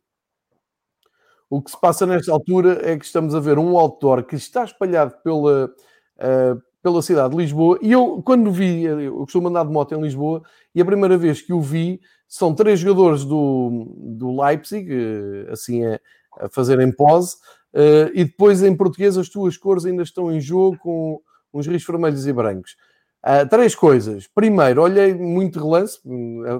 O 1.50 1.62
que 1.62 1.70
se 1.70 1.80
passa 1.80 2.04
nesta 2.04 2.30
altura 2.30 2.90
é 2.90 2.96
que 2.98 3.04
estamos 3.04 3.34
a 3.34 3.40
ver 3.40 3.58
um 3.58 3.78
outdoor 3.78 4.24
que 4.24 4.36
está 4.36 4.64
espalhado 4.64 5.14
pela, 5.22 5.66
uh, 5.66 6.62
pela 6.88 7.02
cidade 7.02 7.30
de 7.30 7.36
Lisboa. 7.36 7.78
E 7.82 7.92
eu, 7.92 8.22
quando 8.24 8.50
vi, 8.50 8.82
eu 8.84 9.18
costumo 9.18 9.48
andar 9.48 9.64
de 9.64 9.70
moto 9.70 9.94
em 9.94 10.00
Lisboa, 10.00 10.42
e 10.74 10.80
a 10.80 10.84
primeira 10.84 11.16
vez 11.18 11.42
que 11.42 11.52
o 11.52 11.60
vi, 11.60 12.00
são 12.26 12.54
três 12.54 12.80
jogadores 12.80 13.24
do, 13.24 13.94
do 13.96 14.40
Leipzig, 14.40 14.90
uh, 14.90 15.52
assim 15.52 15.84
a, 15.84 16.00
a 16.40 16.48
fazerem 16.48 16.90
pose, 16.90 17.36
uh, 17.74 18.10
e 18.14 18.24
depois 18.24 18.62
em 18.62 18.74
português 18.74 19.16
as 19.16 19.28
tuas 19.28 19.56
cores 19.56 19.84
ainda 19.84 20.02
estão 20.02 20.32
em 20.32 20.40
jogo 20.40 20.78
com 20.78 21.20
uns 21.52 21.66
riscos 21.66 21.92
vermelhos 21.92 22.26
e 22.26 22.32
brancos. 22.32 22.76
Uh, 23.24 23.48
três 23.48 23.74
coisas. 23.74 24.26
Primeiro, 24.34 24.82
olhei 24.82 25.12
muito 25.12 25.58
relance, 25.58 25.98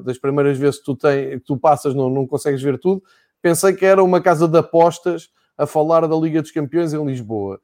das 0.05 0.19
primeiras 0.19 0.59
vezes 0.59 0.79
que 0.79 0.85
tu, 0.85 0.97
tem, 0.97 1.39
que 1.39 1.45
tu 1.45 1.57
passas 1.57 1.95
não, 1.95 2.11
não 2.11 2.27
consegues 2.27 2.63
ver 2.63 2.79
tudo. 2.79 3.03
Pensei 3.41 3.73
que 3.73 3.87
era 3.87 4.03
uma 4.03 4.21
casa 4.21 4.49
de 4.49 4.59
apostas 4.59 5.29
a 5.57 5.67
falar 5.67 6.07
da 6.07 6.17
Liga 6.17 6.43
dos 6.43 6.51
Campeões 6.51 6.93
em 6.93 7.05
Lisboa. 7.05 7.61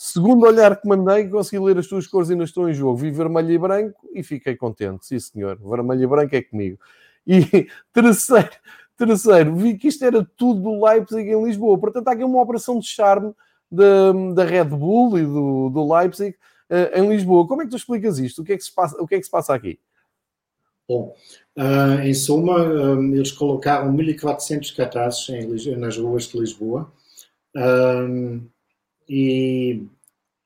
Segundo 0.00 0.46
olhar 0.46 0.80
que 0.80 0.86
mandei, 0.86 1.28
consegui 1.28 1.58
ler 1.58 1.76
as 1.76 1.88
tuas 1.88 2.06
cores 2.06 2.28
e 2.28 2.32
ainda 2.32 2.44
estou 2.44 2.70
em 2.70 2.72
jogo. 2.72 2.96
Vi 2.96 3.10
vermelho 3.10 3.50
e 3.50 3.58
branco 3.58 4.08
e 4.14 4.22
fiquei 4.22 4.54
contente. 4.54 5.04
Sim, 5.04 5.18
senhor. 5.18 5.58
Vermelho 5.58 6.04
e 6.04 6.06
branco 6.06 6.36
é 6.36 6.40
comigo. 6.40 6.78
E 7.26 7.66
terceiro, 7.92 8.52
terceiro 8.96 9.56
vi 9.56 9.76
que 9.76 9.88
isto 9.88 10.04
era 10.04 10.24
tudo 10.36 10.62
do 10.62 10.84
Leipzig 10.86 11.28
em 11.28 11.44
Lisboa. 11.44 11.76
Portanto, 11.76 12.06
há 12.06 12.12
aqui 12.12 12.22
uma 12.22 12.40
operação 12.40 12.78
de 12.78 12.86
charme 12.86 13.34
da, 13.68 14.12
da 14.34 14.44
Red 14.44 14.66
Bull 14.66 15.18
e 15.18 15.24
do, 15.24 15.68
do 15.68 15.92
Leipzig 15.92 16.36
uh, 16.70 16.96
em 16.96 17.08
Lisboa. 17.08 17.48
Como 17.48 17.62
é 17.62 17.64
que 17.64 17.72
tu 17.72 17.76
explicas 17.76 18.20
isto? 18.20 18.42
O 18.42 18.44
que 18.44 18.52
é 18.52 18.56
que 18.56 18.62
se 18.62 18.72
passa, 18.72 19.02
o 19.02 19.06
que 19.06 19.16
é 19.16 19.18
que 19.18 19.24
se 19.24 19.30
passa 19.32 19.52
aqui? 19.52 19.80
Bom, 20.88 21.12
uh, 21.56 22.00
em 22.04 22.14
suma, 22.14 22.62
um, 22.62 23.16
eles 23.16 23.32
colocaram 23.32 23.92
1.400 23.92 24.76
cartazes 24.76 25.28
em, 25.28 25.76
nas 25.76 25.98
ruas 25.98 26.28
de 26.28 26.38
Lisboa. 26.38 26.88
E, 29.08 29.86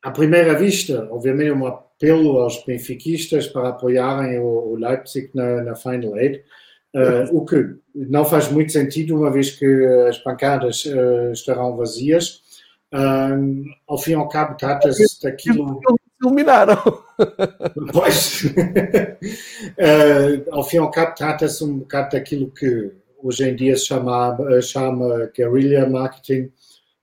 à 0.03 0.11
primeira 0.11 0.55
vista, 0.55 1.09
obviamente, 1.11 1.49
é 1.49 1.55
um 1.55 1.67
apelo 1.67 2.39
aos 2.39 2.63
benfiquistas 2.65 3.47
para 3.47 3.71
apoiarem 3.71 4.39
o, 4.39 4.73
o 4.73 4.77
Leipzig 4.77 5.31
na, 5.35 5.63
na 5.63 5.75
Final 5.75 6.19
Eight. 6.19 6.45
Uh, 6.95 7.35
o 7.35 7.45
que 7.45 7.75
não 7.95 8.25
faz 8.25 8.51
muito 8.51 8.71
sentido, 8.71 9.17
uma 9.17 9.31
vez 9.31 9.51
que 9.51 9.65
as 10.09 10.23
bancadas 10.23 10.85
uh, 10.85 11.33
estarão 11.33 11.77
vazias. 11.77 12.43
Uh, 12.93 13.65
ao 13.87 13.97
fim 13.97 14.11
e 14.11 14.15
ao 14.15 14.29
cabo, 14.29 14.57
trata-se 14.57 15.23
daquilo 15.23 15.81
iluminaram. 16.21 16.77
Pois, 17.93 18.43
ao 20.51 20.65
fim 20.65 20.77
e 20.77 20.81
ao 20.81 20.91
cabo, 20.91 21.15
trata-se 21.15 21.63
um 21.63 21.79
bocado 21.79 22.17
daquilo 22.17 22.51
que 22.51 22.91
hoje 23.23 23.49
em 23.49 23.55
dia 23.55 23.77
se 23.77 23.87
chama, 23.87 24.37
chama 24.61 25.31
guerrilla 25.33 25.89
marketing, 25.89 26.51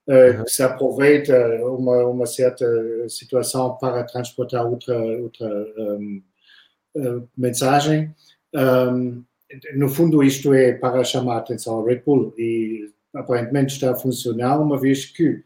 uhum. 0.09 0.43
que 0.43 0.49
se 0.49 0.63
aproveita 0.63 1.37
uma, 1.65 2.05
uma 2.07 2.25
certa 2.25 2.65
situação 3.07 3.77
para 3.77 4.03
transportar 4.03 4.65
outra, 4.65 4.97
outra 4.97 5.47
um, 5.77 6.21
eh, 6.97 7.21
mensagem. 7.37 8.13
Um, 8.53 9.23
no 9.75 9.89
fundo, 9.89 10.23
isto 10.23 10.53
é 10.53 10.73
para 10.73 11.03
chamar 11.03 11.35
a 11.35 11.39
atenção 11.39 11.75
ao 11.75 11.85
Red 11.85 12.01
Bull 12.05 12.33
e 12.37 12.91
aparentemente 13.13 13.73
está 13.73 13.91
a 13.91 13.95
funcionar, 13.95 14.59
uma 14.59 14.79
vez 14.79 15.05
que 15.05 15.43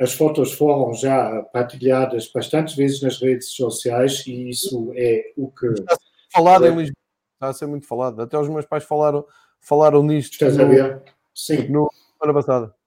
as 0.00 0.12
fotos 0.12 0.52
foram 0.52 0.94
já 0.94 1.42
partilhadas 1.52 2.30
bastantes 2.32 2.74
vezes 2.74 3.02
nas 3.02 3.20
redes 3.20 3.54
sociais 3.54 4.24
e 4.26 4.50
isso 4.50 4.92
é 4.96 5.32
o 5.36 5.50
que. 5.50 5.66
Está 5.66 5.94
a 5.94 5.96
ser 5.96 6.32
falado 6.32 6.66
em 6.66 6.76
Lisboa, 6.76 6.96
está 7.34 7.48
a 7.48 7.52
ser 7.52 7.66
muito 7.66 7.86
falado. 7.86 8.22
Até 8.22 8.38
os 8.38 8.48
meus 8.48 8.64
pais 8.64 8.84
falaram, 8.84 9.24
falaram 9.60 10.02
nisto. 10.02 10.32
Estás 10.32 10.56
no, 10.56 10.64
a 10.64 10.68
ver? 10.68 11.02
Sim. 11.34 11.68
No 11.68 11.90
semana 12.20 12.34
passada. 12.34 12.79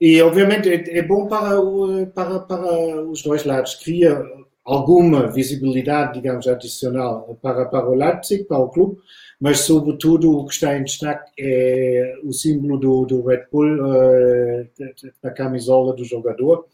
E 0.00 0.20
obviamente 0.22 0.68
é, 0.68 0.98
é 0.98 1.02
bom 1.02 1.26
para, 1.26 1.60
o, 1.60 2.06
para, 2.06 2.40
para 2.40 3.02
os 3.02 3.22
dois 3.22 3.44
lados. 3.44 3.74
Cria 3.74 4.22
alguma 4.64 5.26
visibilidade, 5.26 6.14
digamos, 6.14 6.46
adicional 6.46 7.38
para, 7.42 7.66
para 7.66 7.88
o 7.88 7.94
Leipzig, 7.94 8.44
para 8.44 8.58
o 8.58 8.68
clube, 8.68 8.98
mas 9.40 9.60
sobretudo 9.60 10.30
o 10.30 10.46
que 10.46 10.54
está 10.54 10.76
em 10.76 10.84
destaque 10.84 11.30
é 11.38 12.14
o 12.24 12.32
símbolo 12.32 12.78
do, 12.78 13.04
do 13.04 13.26
Red 13.26 13.44
Bull 13.50 13.78
uh, 13.82 15.34
camisola 15.34 15.94
do 15.94 16.04
jogador. 16.04 16.66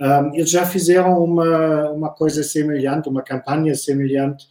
Um, 0.00 0.34
eles 0.34 0.50
já 0.50 0.64
fizeram 0.64 1.22
uma, 1.22 1.90
uma 1.90 2.10
coisa 2.10 2.42
semelhante, 2.42 3.08
uma 3.08 3.22
campanha 3.22 3.74
semelhante 3.74 4.46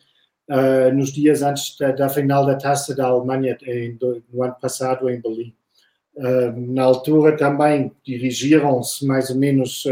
uh, 0.50 0.94
nos 0.94 1.12
dias 1.12 1.42
antes 1.42 1.76
da, 1.78 1.92
da, 1.92 2.10
final 2.10 2.46
da 2.46 2.56
Taça 2.56 2.96
da 2.96 3.08
Alemanha 3.08 3.58
em, 3.64 3.96
do, 3.96 4.24
no 4.32 4.44
ano 4.44 4.56
passado 4.62 5.10
em 5.10 5.20
Berlim. 5.20 5.54
Uh, 6.20 6.74
na 6.74 6.84
altura 6.84 7.38
também 7.38 7.92
dirigiram-se 8.04 9.06
mais 9.06 9.30
ou 9.30 9.38
menos 9.38 9.86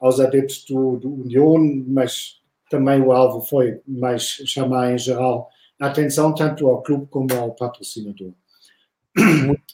aos 0.00 0.20
adeptos 0.20 0.64
do, 0.64 0.96
do 0.96 1.12
União, 1.12 1.58
mas 1.86 2.40
também 2.70 3.00
o 3.00 3.12
alvo 3.12 3.40
foi 3.40 3.80
mais 3.86 4.22
chamar 4.22 4.92
em 4.92 4.98
geral 4.98 5.50
atenção 5.78 6.34
tanto 6.34 6.68
ao 6.68 6.82
clube 6.82 7.06
como 7.06 7.34
ao 7.34 7.52
patrocinador. 7.52 8.32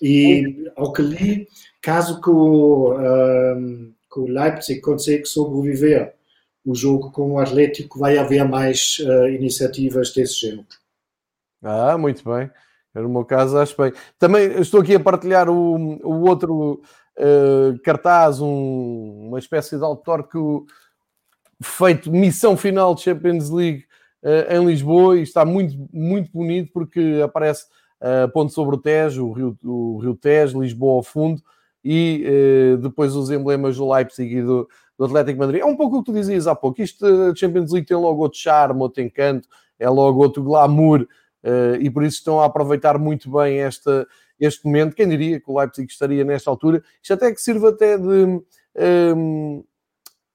E 0.01 0.71
ao 0.75 0.93
que 0.93 1.03
li, 1.03 1.49
caso 1.81 2.21
que 2.21 2.31
o, 2.31 2.95
um, 2.99 3.93
que 4.13 4.21
o 4.21 4.27
Leipzig 4.27 4.81
consiga 4.81 5.25
sobreviver 5.25 6.15
o 6.65 6.75
jogo 6.75 7.11
com 7.13 7.33
o 7.33 7.39
Atlético, 7.39 7.99
vai 7.99 8.19
haver 8.19 8.45
mais 8.45 8.99
uh, 9.01 9.29
iniciativas 9.29 10.13
desse 10.13 10.41
género. 10.41 10.67
Ah, 11.63 11.97
muito 11.97 12.23
bem. 12.25 12.51
No 13.01 13.09
meu 13.09 13.25
caso, 13.25 13.59
acho 13.59 13.77
bem. 13.81 13.93
Também 14.19 14.61
estou 14.61 14.81
aqui 14.81 14.95
a 14.95 15.01
partilhar 15.01 15.49
o, 15.49 15.99
o 16.03 16.29
outro 16.29 16.83
uh, 17.19 17.79
cartaz, 17.83 18.41
um, 18.41 19.29
uma 19.29 19.39
espécie 19.39 19.77
de 19.77 19.85
autor 19.85 20.29
que 20.29 20.39
feito 21.61 22.11
missão 22.11 22.57
final 22.57 22.95
de 22.95 23.03
Champions 23.03 23.51
League 23.51 23.85
uh, 24.23 24.55
em 24.55 24.65
Lisboa 24.65 25.19
e 25.19 25.23
está 25.23 25.45
muito, 25.45 25.89
muito 25.93 26.31
bonito 26.33 26.73
porque 26.73 27.21
aparece 27.25 27.67
uh, 28.01 28.31
ponto 28.33 28.53
sobre 28.53 28.77
o 28.77 28.79
Tejo, 28.79 29.27
o 29.27 29.33
Rio, 29.33 29.59
o 29.65 29.99
Rio 29.99 30.15
Tejo, 30.15 30.61
Lisboa 30.61 30.95
ao 30.97 31.03
fundo 31.03 31.43
e 31.85 32.25
uh, 32.75 32.79
depois 32.79 33.15
os 33.15 33.31
emblemas 33.31 33.77
do 33.77 33.91
Leipzig 33.91 34.37
e 34.37 34.43
do, 34.43 34.69
do 34.97 35.05
Atlético 35.05 35.39
Madrid. 35.39 35.61
É 35.61 35.65
um 35.65 35.77
pouco 35.77 35.97
o 35.97 36.03
que 36.03 36.13
tu 36.13 36.17
dizias 36.17 36.47
há 36.47 36.55
pouco. 36.55 36.81
Isto 36.81 37.05
da 37.05 37.35
Champions 37.35 37.73
League 37.73 37.87
tem 37.87 37.97
logo 37.97 38.23
outro 38.23 38.39
charme, 38.39 38.81
outro 38.81 39.03
encanto, 39.03 39.49
é 39.79 39.89
logo 39.89 40.23
outro 40.23 40.43
glamour 40.43 41.07
e 41.81 41.91
por 41.91 42.03
isso 42.03 42.19
estão 42.19 42.41
a 42.41 42.47
aproveitar 42.47 42.99
muito 42.99 43.31
bem 43.31 43.61
esta, 43.61 44.07
este 44.39 44.65
momento. 44.65 44.95
Quem 44.95 45.09
diria 45.09 45.41
que 45.41 45.51
o 45.51 45.59
Leipzig 45.59 45.91
estaria 45.91 46.25
nesta 46.25 46.51
altura? 46.51 46.83
Isto 47.03 47.15
até 47.15 47.33
que 47.33 47.41
sirva 47.41 47.71
até 47.71 47.97
de, 47.97 48.43
ehm, 48.75 49.63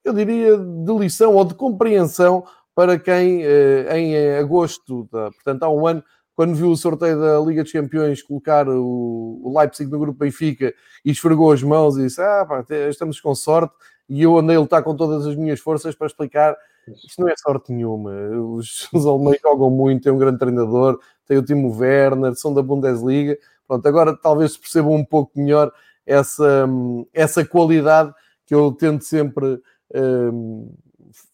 eu 0.03 0.13
diria, 0.13 0.57
de 0.57 0.93
lição 0.97 1.35
ou 1.35 1.45
de 1.45 1.53
compreensão 1.53 2.43
para 2.75 2.97
quem 2.97 3.45
uh, 3.45 3.93
em 3.95 4.35
agosto, 4.37 5.07
portanto 5.11 5.63
há 5.63 5.69
um 5.69 5.85
ano, 5.85 6.03
quando 6.35 6.55
viu 6.55 6.71
o 6.71 6.75
sorteio 6.75 7.19
da 7.19 7.39
Liga 7.39 7.63
dos 7.63 7.71
Campeões 7.71 8.23
colocar 8.23 8.67
o, 8.67 9.39
o 9.43 9.57
Leipzig 9.57 9.89
no 9.89 9.99
grupo 9.99 10.19
Benfica 10.19 10.73
e 11.05 11.11
esfregou 11.11 11.51
as 11.51 11.61
mãos 11.61 11.95
e 11.97 12.03
disse: 12.03 12.21
Ah, 12.21 12.45
pá, 12.45 12.65
estamos 12.89 13.19
com 13.19 13.35
sorte. 13.35 13.73
E 14.09 14.21
eu 14.21 14.37
andei 14.37 14.55
a 14.55 14.59
lutar 14.59 14.83
com 14.83 14.95
todas 14.95 15.25
as 15.27 15.35
minhas 15.35 15.59
forças 15.59 15.95
para 15.95 16.07
explicar 16.07 16.57
isto 16.87 17.21
não 17.21 17.29
é 17.29 17.33
sorte 17.37 17.71
nenhuma. 17.71 18.11
Os, 18.11 18.89
os 18.93 19.05
alemães 19.05 19.39
jogam 19.41 19.69
muito, 19.69 20.03
tem 20.03 20.11
um 20.11 20.17
grande 20.17 20.39
treinador, 20.39 20.99
tem 21.25 21.37
o 21.37 21.43
Timo 21.43 21.75
Werner, 21.75 22.35
são 22.35 22.53
da 22.53 22.61
Bundesliga. 22.61 23.37
Pronto, 23.67 23.87
agora 23.87 24.15
talvez 24.15 24.57
percebam 24.57 24.93
um 24.93 25.05
pouco 25.05 25.31
melhor 25.39 25.71
essa, 26.05 26.67
essa 27.13 27.45
qualidade 27.45 28.13
que 28.45 28.53
eu 28.53 28.71
tento 28.71 29.03
sempre 29.03 29.61
um, 29.95 30.73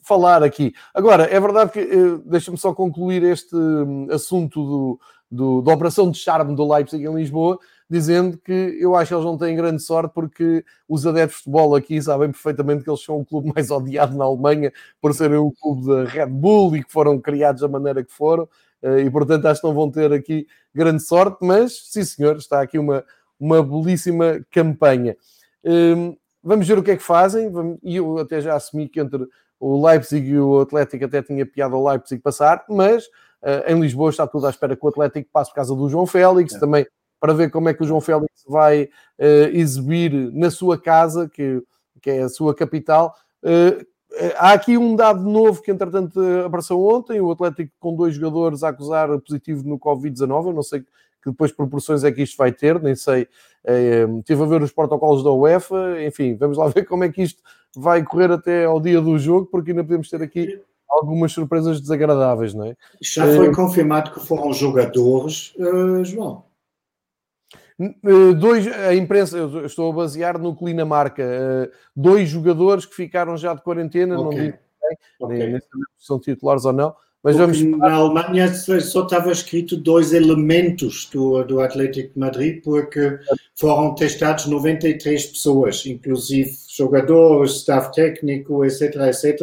falar 0.04 0.44
aqui. 0.44 0.74
Agora, 0.94 1.24
é 1.24 1.40
verdade 1.40 1.72
que, 1.72 1.82
uh, 1.82 2.20
deixa-me 2.20 2.58
só 2.58 2.74
concluir 2.74 3.24
este 3.24 3.56
um, 3.56 4.08
assunto 4.12 4.64
do, 4.64 5.00
do, 5.32 5.62
da 5.62 5.74
operação 5.74 6.10
de 6.12 6.18
charme 6.18 6.56
do 6.56 6.72
Leipzig 6.72 7.04
em 7.04 7.16
Lisboa, 7.16 7.60
dizendo 7.90 8.38
que 8.38 8.78
eu 8.80 8.96
acho 8.96 9.10
que 9.10 9.16
eles 9.16 9.26
não 9.26 9.38
têm 9.38 9.56
grande 9.56 9.82
sorte 9.82 10.14
porque 10.14 10.64
os 10.88 11.08
adeptos 11.08 11.40
de 11.40 11.44
futebol 11.44 11.76
aqui 11.76 12.02
sabem 12.02 12.32
perfeitamente 12.32 12.84
que 12.84 12.90
eles 12.90 13.04
são 13.04 13.20
o 13.20 13.26
clube 13.26 13.52
mais 13.56 13.72
odiado 13.72 14.16
na 14.16 14.26
Alemanha 14.26 14.72
por 15.02 15.14
serem 15.14 15.38
o 15.38 15.52
clube 15.52 15.88
da 15.88 16.04
Red 16.06 16.28
Bull 16.28 16.76
e 16.76 16.84
que 16.84 16.92
foram 16.92 17.20
criados 17.20 17.62
da 17.62 17.68
maneira 17.68 18.04
que 18.04 18.12
foram 18.12 18.48
eh, 18.84 19.02
e 19.02 19.10
portanto 19.10 19.46
acho 19.48 19.62
que 19.62 19.68
não 19.68 19.74
vão 19.74 19.90
ter 19.90 20.14
aqui 20.14 20.46
grande 20.74 21.02
sorte, 21.02 21.40
mas 21.42 21.90
sim 21.90 22.04
senhor, 22.04 22.38
está 22.38 22.62
aqui 22.62 22.78
uma, 22.78 23.04
uma 23.40 23.64
belíssima 23.64 24.40
campanha. 24.52 25.18
Hum, 25.66 26.16
vamos 26.44 26.68
ver 26.68 26.78
o 26.78 26.84
que 26.84 26.92
é 26.92 26.98
que 26.98 27.04
fazem 27.04 27.52
e 27.82 27.96
eu 27.96 28.20
até 28.20 28.40
já 28.40 28.56
assumi 28.56 28.88
que 28.88 29.00
entre 29.00 29.28
o 29.60 29.86
Leipzig 29.86 30.30
e 30.30 30.40
o 30.40 30.62
Atlético 30.62 31.06
até 31.06 31.22
tinha 31.22 31.46
piada 31.46 31.76
ao 31.76 31.86
Leipzig 31.86 32.22
passar, 32.22 32.64
mas 32.70 33.06
uh, 33.44 33.68
em 33.68 33.80
Lisboa 33.80 34.10
está 34.10 34.26
tudo 34.26 34.48
à 34.48 34.50
espera 34.50 34.76
que 34.76 34.86
o 34.86 34.88
Atlético 34.88 35.30
passe 35.34 35.52
por 35.52 35.56
causa 35.56 35.76
do 35.76 35.90
João 35.90 36.06
Félix, 36.06 36.54
é. 36.56 36.60
também 36.60 36.88
para 37.20 37.34
ver 37.34 37.52
como 37.52 37.70
é 37.70 37.74
que 37.74 37.84
o 37.84 37.86
João 37.86 38.02
Félix 38.02 38.44
vai 38.48 38.84
uh, 38.84 39.50
exibir 39.52 40.12
na 40.34 40.50
sua 40.50 40.80
casa, 40.80 41.30
que, 41.30 41.62
que 42.02 42.10
é 42.10 42.22
a 42.22 42.30
sua 42.30 42.56
capital. 42.56 43.14
Uh, 43.44 43.86
há 44.38 44.54
aqui 44.54 44.78
um 44.78 44.96
dado 44.96 45.22
novo 45.22 45.62
que, 45.62 45.72
entretanto, 45.72 46.20
apareceu 46.46 46.82
ontem: 46.82 47.20
o 47.20 47.32
Atlético 47.32 47.72
com 47.80 47.96
dois 47.96 48.16
jogadores 48.16 48.64
a 48.64 48.70
acusar 48.70 49.10
positivo 49.20 49.68
no 49.68 49.78
Covid-19. 49.78 50.48
Eu 50.48 50.54
não 50.54 50.64
sei 50.64 50.82
que 50.82 51.30
depois 51.30 51.52
proporções 51.52 52.04
é 52.04 52.12
que 52.12 52.22
isto 52.22 52.38
vai 52.38 52.52
ter, 52.52 52.82
nem 52.82 52.96
sei. 52.96 53.28
Estive 54.20 54.44
a 54.44 54.46
ver 54.46 54.62
os 54.62 54.72
protocolos 54.72 55.22
da 55.22 55.32
UEFA, 55.32 56.02
enfim, 56.06 56.36
vamos 56.36 56.58
lá 56.58 56.68
ver 56.74 56.86
como 56.86 57.04
é 57.04 57.10
que 57.10 57.22
isto 57.22 57.44
vai 57.76 58.04
correr 58.04 58.32
até 58.32 58.66
ao 58.66 58.80
dia 58.80 59.02
do 59.02 59.18
jogo, 59.20 59.46
porque 59.48 59.72
ainda 59.72 59.84
podemos 59.84 60.10
ter 60.10 60.22
aqui 60.22 60.60
algumas 60.90 61.32
surpresas 61.32 61.80
desagradáveis, 61.80 62.54
não 62.54 62.66
é? 62.66 62.76
Já 63.02 63.26
foi 63.36 63.54
confirmado 63.54 64.12
que 64.12 64.26
foram 64.26 64.52
jogadores, 64.52 65.54
uh, 65.58 66.04
João. 66.04 66.49
Dois, 68.38 68.68
a 68.68 68.94
imprensa, 68.94 69.38
eu 69.38 69.66
estou 69.66 69.92
a 69.92 69.96
basear 69.96 70.38
no 70.38 70.56
Clinamarca, 70.56 71.24
dois 71.96 72.28
jogadores 72.28 72.86
que 72.86 72.94
ficaram 72.94 73.38
já 73.38 73.54
de 73.54 73.62
quarentena, 73.62 74.20
okay. 74.20 74.38
não 74.38 74.46
digo 74.46 74.58
okay. 75.20 75.38
nem, 75.52 75.60
se 75.60 75.68
são 75.98 76.20
titulares 76.20 76.66
ou 76.66 76.74
não, 76.74 76.96
mas 77.22 77.36
vamos... 77.36 77.62
Na 77.62 77.94
Alemanha 77.94 78.48
só 78.54 79.04
estava 79.04 79.32
escrito 79.32 79.76
dois 79.76 80.14
elementos 80.14 81.10
do, 81.12 81.44
do 81.44 81.60
Atlético 81.60 82.14
de 82.14 82.20
Madrid, 82.20 82.64
porque 82.64 83.20
foram 83.56 83.94
testados 83.94 84.46
93 84.46 85.26
pessoas, 85.26 85.86
inclusive 85.86 86.52
jogadores, 86.70 87.58
staff 87.58 87.92
técnico, 87.94 88.64
etc, 88.64 88.96
etc. 89.08 89.42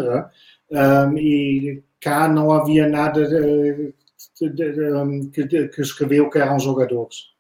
Um, 0.71 1.19
e 1.19 1.83
cá 2.01 2.29
não 2.29 2.51
havia 2.51 2.89
nada 2.89 3.29
de, 3.29 3.93
de, 4.41 4.51
de, 4.51 5.31
que, 5.31 5.69
que 5.69 5.83
escreveu 5.83 6.31
que 6.31 6.39
eram 6.39 6.59
jogadores. 6.59 7.36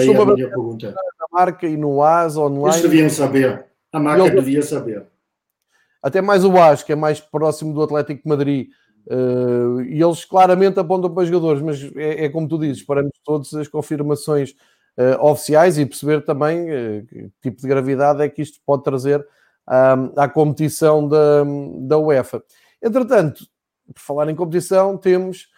Eu 0.00 0.14
sou 0.14 0.14
uma 0.14 0.34
minha 0.34 0.48
pergunta. 0.48 0.90
Na 0.90 1.26
marca 1.30 1.66
e 1.66 1.76
no 1.76 2.02
AS 2.02 2.36
online. 2.36 2.78
Eles 2.78 2.82
deviam 2.82 3.10
saber. 3.10 3.66
A 3.92 3.98
marca 3.98 4.30
devia 4.30 4.62
saber. 4.62 5.06
Até 6.02 6.20
mais 6.20 6.44
o 6.44 6.56
AS, 6.56 6.82
que 6.82 6.92
é 6.92 6.96
mais 6.96 7.20
próximo 7.20 7.74
do 7.74 7.82
Atlético 7.82 8.22
de 8.22 8.28
Madrid. 8.28 8.68
Uh, 9.06 9.82
e 9.82 10.02
eles 10.02 10.24
claramente 10.24 10.80
apontam 10.80 11.12
para 11.12 11.22
os 11.22 11.28
jogadores, 11.28 11.62
mas 11.62 11.80
é, 11.94 12.24
é 12.24 12.28
como 12.28 12.48
tu 12.48 12.58
dizes, 12.58 12.78
esperamos 12.78 13.12
todos 13.24 13.54
as 13.54 13.68
confirmações 13.68 14.50
uh, 14.98 15.24
oficiais 15.24 15.78
e 15.78 15.86
perceber 15.86 16.24
também 16.24 16.62
uh, 16.64 17.06
que 17.06 17.30
tipo 17.40 17.60
de 17.60 17.68
gravidade 17.68 18.20
é 18.22 18.28
que 18.28 18.42
isto 18.42 18.58
pode 18.66 18.82
trazer 18.82 19.24
à 20.16 20.28
competição 20.28 21.08
da, 21.08 21.42
da 21.80 21.98
UEFA. 21.98 22.40
Entretanto, 22.80 23.44
por 23.92 24.00
falar 24.00 24.30
em 24.30 24.34
competição, 24.36 24.96
temos 24.96 25.48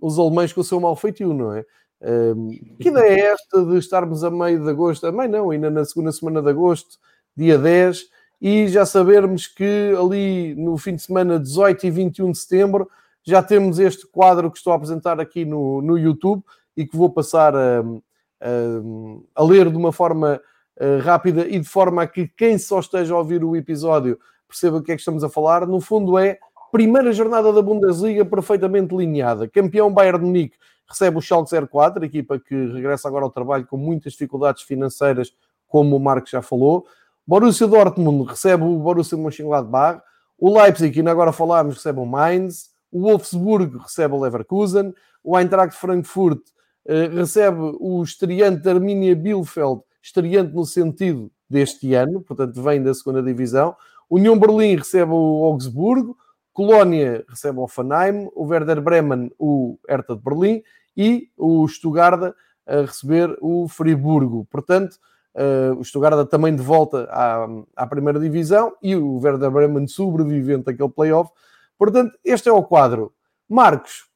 os 0.00 0.18
alemães 0.18 0.52
com 0.52 0.62
o 0.62 0.64
seu 0.64 0.80
mal 0.80 0.96
feitio, 0.96 1.32
não 1.32 1.52
é? 1.52 1.64
Um, 2.04 2.50
que 2.78 2.88
ideia 2.88 3.08
é 3.08 3.32
esta 3.32 3.64
de 3.64 3.78
estarmos 3.78 4.22
a 4.22 4.30
meio 4.30 4.62
de 4.62 4.68
agosto? 4.68 5.10
Meio 5.10 5.30
não, 5.30 5.50
ainda 5.50 5.70
na 5.70 5.84
segunda 5.84 6.12
semana 6.12 6.42
de 6.42 6.50
agosto, 6.50 6.98
dia 7.34 7.56
10, 7.56 8.04
e 8.40 8.68
já 8.68 8.84
sabermos 8.84 9.46
que 9.46 9.94
ali 9.98 10.54
no 10.54 10.76
fim 10.76 10.94
de 10.96 11.02
semana 11.02 11.40
18 11.40 11.86
e 11.86 11.90
21 11.90 12.32
de 12.32 12.38
setembro 12.38 12.90
já 13.22 13.42
temos 13.42 13.78
este 13.78 14.06
quadro 14.06 14.50
que 14.50 14.58
estou 14.58 14.74
a 14.74 14.76
apresentar 14.76 15.18
aqui 15.18 15.46
no, 15.46 15.80
no 15.80 15.98
YouTube 15.98 16.42
e 16.76 16.86
que 16.86 16.94
vou 16.94 17.08
passar 17.08 17.56
a, 17.56 17.80
a, 17.80 19.40
a 19.40 19.42
ler 19.42 19.70
de 19.70 19.76
uma 19.76 19.92
forma 19.92 20.38
uh, 20.78 21.02
rápida 21.02 21.46
e 21.48 21.58
de 21.58 21.66
forma 21.66 22.02
a 22.02 22.06
que 22.06 22.28
quem 22.28 22.58
só 22.58 22.80
esteja 22.80 23.14
a 23.14 23.18
ouvir 23.18 23.42
o 23.42 23.56
episódio 23.56 24.18
perceba 24.46 24.76
o 24.76 24.82
que 24.82 24.92
é 24.92 24.94
que 24.94 25.00
estamos 25.00 25.24
a 25.24 25.28
falar. 25.30 25.66
No 25.66 25.80
fundo 25.80 26.18
é 26.18 26.38
primeira 26.70 27.12
jornada 27.12 27.50
da 27.50 27.62
Bundesliga 27.62 28.26
perfeitamente 28.26 28.94
lineada. 28.94 29.48
Campeão 29.48 29.90
Bayern 29.90 30.18
de 30.18 30.24
Munique 30.26 30.56
recebe 30.88 31.18
o 31.18 31.20
Schalke 31.20 31.50
04, 31.68 32.04
equipa 32.04 32.38
que 32.38 32.54
regressa 32.72 33.08
agora 33.08 33.24
ao 33.24 33.30
trabalho 33.30 33.66
com 33.66 33.76
muitas 33.76 34.12
dificuldades 34.12 34.62
financeiras, 34.62 35.32
como 35.66 35.96
o 35.96 36.00
Marco 36.00 36.28
já 36.28 36.42
falou. 36.42 36.86
Borussia 37.26 37.66
Dortmund 37.66 38.28
recebe 38.28 38.64
o 38.64 38.78
Borussia 38.78 39.16
Mönchengladbach. 39.16 40.02
O 40.38 40.52
Leipzig, 40.60 40.98
ainda 40.98 41.10
agora 41.10 41.32
falámos, 41.32 41.76
recebe 41.76 41.98
o 41.98 42.06
Mainz. 42.06 42.70
O 42.92 43.00
Wolfsburg 43.00 43.78
recebe 43.78 44.14
o 44.14 44.20
Leverkusen. 44.20 44.94
O 45.22 45.38
Eintracht 45.38 45.74
Frankfurt 45.74 46.40
uh, 46.86 47.16
recebe 47.16 47.58
o 47.80 48.02
estreante 48.02 48.68
Arminia 48.68 49.16
Bielefeld, 49.16 49.80
estreante 50.02 50.54
no 50.54 50.66
sentido 50.66 51.30
deste 51.48 51.94
ano, 51.94 52.20
portanto 52.20 52.62
vem 52.62 52.82
da 52.82 52.92
segunda 52.92 53.22
divisão. 53.22 53.74
União 54.08 54.38
Berlim 54.38 54.76
recebe 54.76 55.12
o 55.12 55.44
Augsburgo. 55.44 56.16
Colónia 56.54 57.24
recebe 57.28 57.58
o 57.58 57.62
Offenheim, 57.62 58.30
o 58.32 58.44
Werder 58.44 58.80
Bremen, 58.80 59.30
o 59.38 59.76
Hertha 59.88 60.14
de 60.14 60.22
Berlim 60.22 60.62
e 60.96 61.28
o 61.36 61.66
Stuttgart 61.66 62.32
a 62.64 62.80
receber 62.82 63.36
o 63.40 63.66
Friburgo. 63.68 64.46
Portanto, 64.48 64.96
uh, 65.34 65.76
o 65.76 65.84
Stuttgart 65.84 66.28
também 66.28 66.54
de 66.54 66.62
volta 66.62 67.08
à, 67.10 67.46
à 67.74 67.86
primeira 67.88 68.20
divisão 68.20 68.72
e 68.80 68.94
o 68.94 69.18
Werder 69.18 69.50
Bremen 69.50 69.88
sobrevivente 69.88 70.70
àquele 70.70 70.88
playoff. 70.88 71.32
Portanto, 71.76 72.16
este 72.24 72.48
é 72.48 72.52
o 72.52 72.62
quadro. 72.62 73.12
Marcos, 73.48 74.08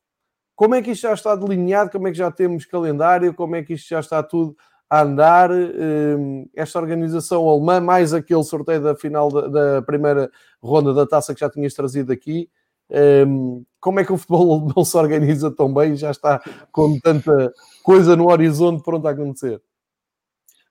como 0.55 0.76
é 0.76 0.80
que 0.80 0.93
isto 0.93 1.03
já 1.03 1.14
está 1.14 1.34
delineado? 1.34 1.91
Como 1.91 2.07
é 2.07 2.12
que 2.12 2.18
já 2.18 2.30
temos 2.30 2.64
calendário? 2.64 3.34
Como 3.34 3.57
é 3.57 3.64
que 3.64 3.74
isto 3.74 3.89
já 3.89 3.99
está 3.99 4.22
tudo 4.22 4.57
a 4.89 5.03
andar? 5.03 5.51
Uh, 5.51 6.49
esta 6.55 6.78
organização 6.78 7.49
alemã, 7.49 7.80
mais 7.80 8.12
aquele 8.12 8.45
sorteio 8.45 8.82
da 8.82 8.95
final 8.95 9.30
da, 9.30 9.82
primeira 9.82 10.30
ronda 10.62 10.93
da 10.95 11.07
taça 11.07 11.34
que 11.34 11.41
já 11.41 11.51
tinhas 11.51 11.74
trazido 11.74 12.12
aqui. 12.12 12.49
Um, 12.91 13.64
como 13.80 14.01
é 14.01 14.05
que 14.05 14.12
o 14.12 14.16
futebol 14.16 14.66
não 14.74 14.84
se 14.84 14.97
organiza 14.97 15.51
tão 15.51 15.72
bem 15.72 15.95
já 15.95 16.11
está 16.11 16.41
com 16.72 16.99
tanta 16.99 17.53
coisa 17.82 18.16
no 18.16 18.30
horizonte 18.30 18.82
pronto 18.82 19.07
a 19.07 19.11
acontecer? 19.11 19.61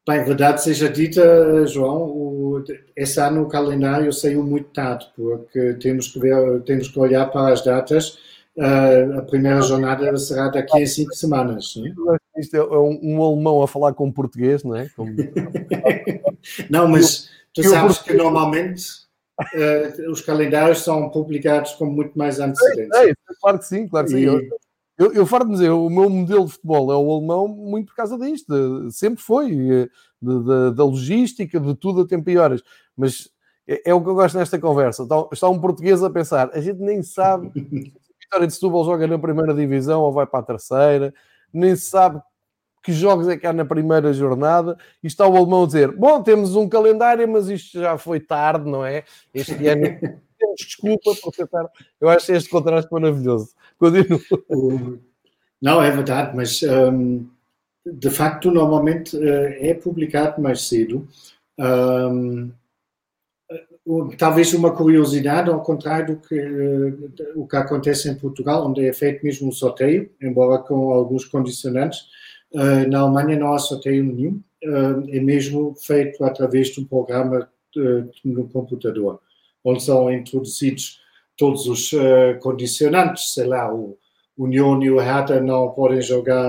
Bem, 0.07 0.23
verdade 0.23 0.63
seja 0.63 0.89
dita, 0.89 1.67
João, 1.67 2.63
esse 2.95 3.19
ano 3.19 3.41
o 3.41 3.49
calendário 3.49 4.11
saiu 4.13 4.41
muito 4.41 4.69
tarde, 4.69 5.05
porque 5.13 5.73
temos 5.73 6.07
que, 6.07 6.17
ver, 6.17 6.61
temos 6.61 6.87
que 6.87 6.97
olhar 6.97 7.29
para 7.29 7.51
as 7.51 7.61
datas. 7.61 8.17
Uh, 8.55 9.19
a 9.19 9.21
primeira 9.23 9.61
jornada 9.61 10.17
será 10.17 10.47
daqui 10.47 10.81
a 10.81 10.87
cinco 10.87 11.13
semanas. 11.13 11.73
Não, 11.75 12.15
é? 12.15 12.17
Isto 12.37 12.57
é 12.57 12.77
um, 12.77 12.99
um, 13.01 13.23
alemão 13.23 13.61
a 13.61 13.67
falar 13.67 13.93
com 13.93 14.11
português, 14.11 14.63
não 14.63 14.75
é? 14.75 14.89
Como... 14.89 15.11
não, 16.69 16.87
mas 16.87 17.29
tu 17.53 17.63
sabes 17.63 17.99
que 17.99 18.13
normalmente 18.13 18.83
uh, 19.41 20.11
os 20.11 20.21
calendários 20.21 20.83
são 20.83 21.09
publicados 21.09 21.73
com 21.73 21.85
muito 21.85 22.17
mais 22.17 22.39
antecedência. 22.39 22.89
É, 22.95 23.09
é, 23.09 23.13
claro 23.41 23.59
que 23.59 23.65
sim, 23.65 23.87
claro 23.87 24.07
que 24.07 24.13
sim. 24.13 24.19
E... 24.19 24.49
Eu, 24.97 25.13
eu 25.13 25.25
farto 25.27 25.51
dizer, 25.51 25.69
o 25.69 25.89
meu 25.91 26.09
modelo 26.09 26.45
de 26.45 26.53
futebol 26.53 26.91
é 26.91 26.95
o 26.95 27.11
alemão 27.11 27.47
muito 27.47 27.89
por 27.89 27.95
causa 27.95 28.17
disto, 28.17 28.89
sempre 28.89 29.21
foi, 29.21 29.87
da 30.19 30.83
logística, 30.83 31.59
de 31.59 31.75
tudo 31.75 32.01
a 32.01 32.07
tempo 32.07 32.27
e 32.31 32.37
horas. 32.37 32.63
Mas 32.95 33.29
é, 33.67 33.89
é, 33.89 33.93
o 33.93 34.01
que 34.01 34.09
eu 34.09 34.15
gosto 34.15 34.37
nesta 34.37 34.57
conversa. 34.57 35.03
Está, 35.03 35.27
está 35.31 35.49
um 35.49 35.59
português 35.59 36.01
a 36.01 36.09
pensar, 36.09 36.49
a 36.53 36.61
gente 36.61 36.79
nem 36.79 37.03
sabe 37.03 37.51
se 37.53 37.93
a 37.93 38.19
Vitória 38.19 38.47
de 38.47 38.53
Setúbal 38.53 38.85
joga 38.85 39.05
na 39.05 39.19
primeira 39.19 39.53
divisão 39.53 40.01
ou 40.01 40.11
vai 40.11 40.25
para 40.25 40.39
a 40.39 40.43
terceira, 40.43 41.13
nem 41.57 41.75
sabe 41.75 42.21
que 42.83 42.93
jogos 42.93 43.27
é 43.27 43.35
que 43.35 43.45
há 43.45 43.51
na 43.51 43.65
primeira 43.65 44.13
jornada, 44.13 44.77
e 45.03 45.07
está 45.07 45.27
o 45.27 45.35
alemão 45.35 45.63
a 45.63 45.65
dizer: 45.65 45.91
Bom, 45.91 46.23
temos 46.23 46.55
um 46.55 46.69
calendário, 46.69 47.27
mas 47.27 47.49
isto 47.49 47.79
já 47.79 47.97
foi 47.97 48.19
tarde, 48.19 48.69
não 48.69 48.85
é? 48.85 49.03
Este 49.33 49.67
ano 49.67 49.83
temos 50.39 50.55
desculpa 50.57 51.13
por 51.21 51.35
ser 51.35 51.47
tarde. 51.47 51.69
Eu 51.99 52.07
acho 52.07 52.31
este 52.31 52.49
contraste 52.49 52.89
maravilhoso. 52.91 53.49
Continuo. 53.77 54.21
Não, 55.61 55.81
é 55.81 55.91
verdade, 55.91 56.35
mas 56.35 56.61
um, 56.63 57.27
de 57.85 58.09
facto, 58.09 58.51
normalmente 58.51 59.17
uh, 59.17 59.55
é 59.59 59.73
publicado 59.73 60.41
mais 60.41 60.67
cedo. 60.67 61.07
Um, 61.59 62.51
talvez 64.17 64.53
uma 64.53 64.71
curiosidade, 64.71 65.49
ao 65.49 65.61
contrário 65.61 66.15
do 66.15 66.21
que, 66.27 66.39
uh, 66.39 67.11
o 67.35 67.47
que 67.47 67.55
acontece 67.55 68.09
em 68.09 68.15
Portugal, 68.15 68.67
onde 68.67 68.85
é 68.85 68.93
feito 68.93 69.23
mesmo 69.23 69.47
um 69.47 69.51
sorteio, 69.51 70.09
embora 70.21 70.59
com 70.59 70.91
alguns 70.91 71.25
condicionantes 71.25 72.01
Uh, 72.53 72.89
na 72.89 73.01
Alemanha 73.01 73.37
não 73.37 73.53
há 73.53 73.59
sorteio 73.59 74.03
nenhum, 74.03 74.41
uh, 74.63 75.03
é 75.09 75.19
mesmo 75.19 75.75
feito 75.75 76.23
através 76.23 76.69
de 76.69 76.79
um 76.79 76.85
programa 76.85 77.49
no 78.25 78.49
computador, 78.49 79.19
onde 79.63 79.83
são 79.83 80.11
introduzidos 80.11 80.99
todos 81.37 81.67
os 81.67 81.91
condicionantes, 82.41 83.35
sei 83.35 83.45
lá, 83.45 83.71
o 83.71 83.95
União 84.35 84.81
e 84.81 84.89
o 84.89 84.97
Hertha 84.97 85.39
não 85.39 85.69
podem 85.69 86.01
jogar 86.01 86.41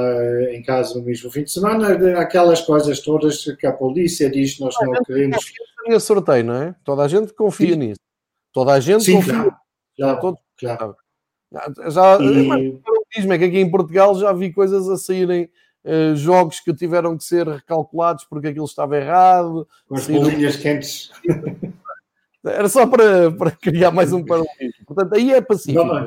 em 0.50 0.62
casa 0.62 0.98
no 0.98 1.04
mesmo 1.04 1.30
fim 1.30 1.44
de 1.44 1.50
semana, 1.50 2.18
aquelas 2.18 2.62
coisas 2.62 3.00
todas 3.00 3.44
que 3.56 3.66
a 3.66 3.72
polícia 3.72 4.30
diz 4.30 4.58
nós 4.58 4.74
não 4.80 5.02
queremos. 5.02 5.52
Confia 5.88 6.00
sorteio, 6.00 6.44
não 6.44 6.54
é? 6.54 6.74
Toda 6.84 7.02
a 7.02 7.08
gente 7.08 7.32
confia 7.32 7.72
Sim. 7.72 7.76
nisso. 7.76 8.00
Toda 8.52 8.72
a 8.72 8.80
gente 8.80 9.04
Sim, 9.04 9.16
confia. 9.16 9.32
Claro, 9.34 9.56
claro, 9.96 10.20
Todo... 10.20 10.38
claro. 10.58 10.96
Já, 11.90 12.18
e... 12.20 13.32
é 13.32 13.38
que 13.38 13.44
aqui 13.44 13.58
em 13.58 13.70
Portugal 13.70 14.14
já 14.18 14.32
vi 14.34 14.52
coisas 14.52 14.86
a 14.88 14.98
saírem 14.98 15.48
eh, 15.82 16.14
jogos 16.14 16.60
que 16.60 16.74
tiveram 16.74 17.16
que 17.16 17.24
ser 17.24 17.48
recalculados 17.48 18.24
porque 18.24 18.48
aquilo 18.48 18.66
estava 18.66 18.98
errado. 18.98 19.66
Com 19.88 19.94
as 19.94 20.06
bolinhas 20.06 20.56
quentes. 20.56 21.10
Era 22.44 22.68
só 22.68 22.86
para, 22.86 23.30
para 23.32 23.50
criar 23.50 23.90
mais 23.90 24.12
um 24.12 24.24
paralelismo. 24.24 24.84
Portanto, 24.86 25.14
aí 25.14 25.32
é 25.32 25.40
pacífico. 25.40 25.82
Não, 25.84 26.06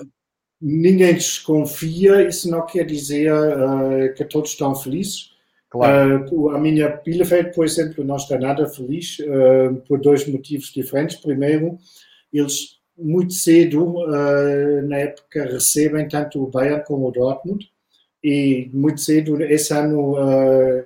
ninguém 0.62 1.16
desconfia, 1.16 2.28
isso 2.28 2.50
não 2.50 2.66
quer 2.66 2.86
dizer 2.86 3.32
uh, 3.34 4.14
que 4.16 4.24
todos 4.26 4.52
estão 4.52 4.76
felizes. 4.76 5.31
Claro. 5.72 6.28
Uh, 6.30 6.50
a 6.50 6.60
minha 6.60 6.90
Bielefeld, 6.90 7.56
por 7.56 7.66
exemplo, 7.66 8.04
não 8.04 8.18
está 8.18 8.38
nada 8.38 8.68
feliz 8.68 9.18
uh, 9.20 9.74
por 9.88 10.00
dois 10.00 10.28
motivos 10.28 10.72
diferentes. 10.72 11.16
Primeiro, 11.16 11.78
eles 12.32 12.80
muito 12.98 13.34
cedo, 13.34 14.06
na 14.88 14.98
época, 14.98 15.46
recebem 15.46 16.08
tanto 16.08 16.44
o 16.44 16.48
Bayern 16.48 16.84
como 16.86 17.08
o 17.08 17.12
Dortmund 17.12 17.68
e 18.24 18.70
muito 18.74 19.02
cedo, 19.02 19.42
esse 19.42 19.74
ano 19.74 20.14
uh, 20.14 20.86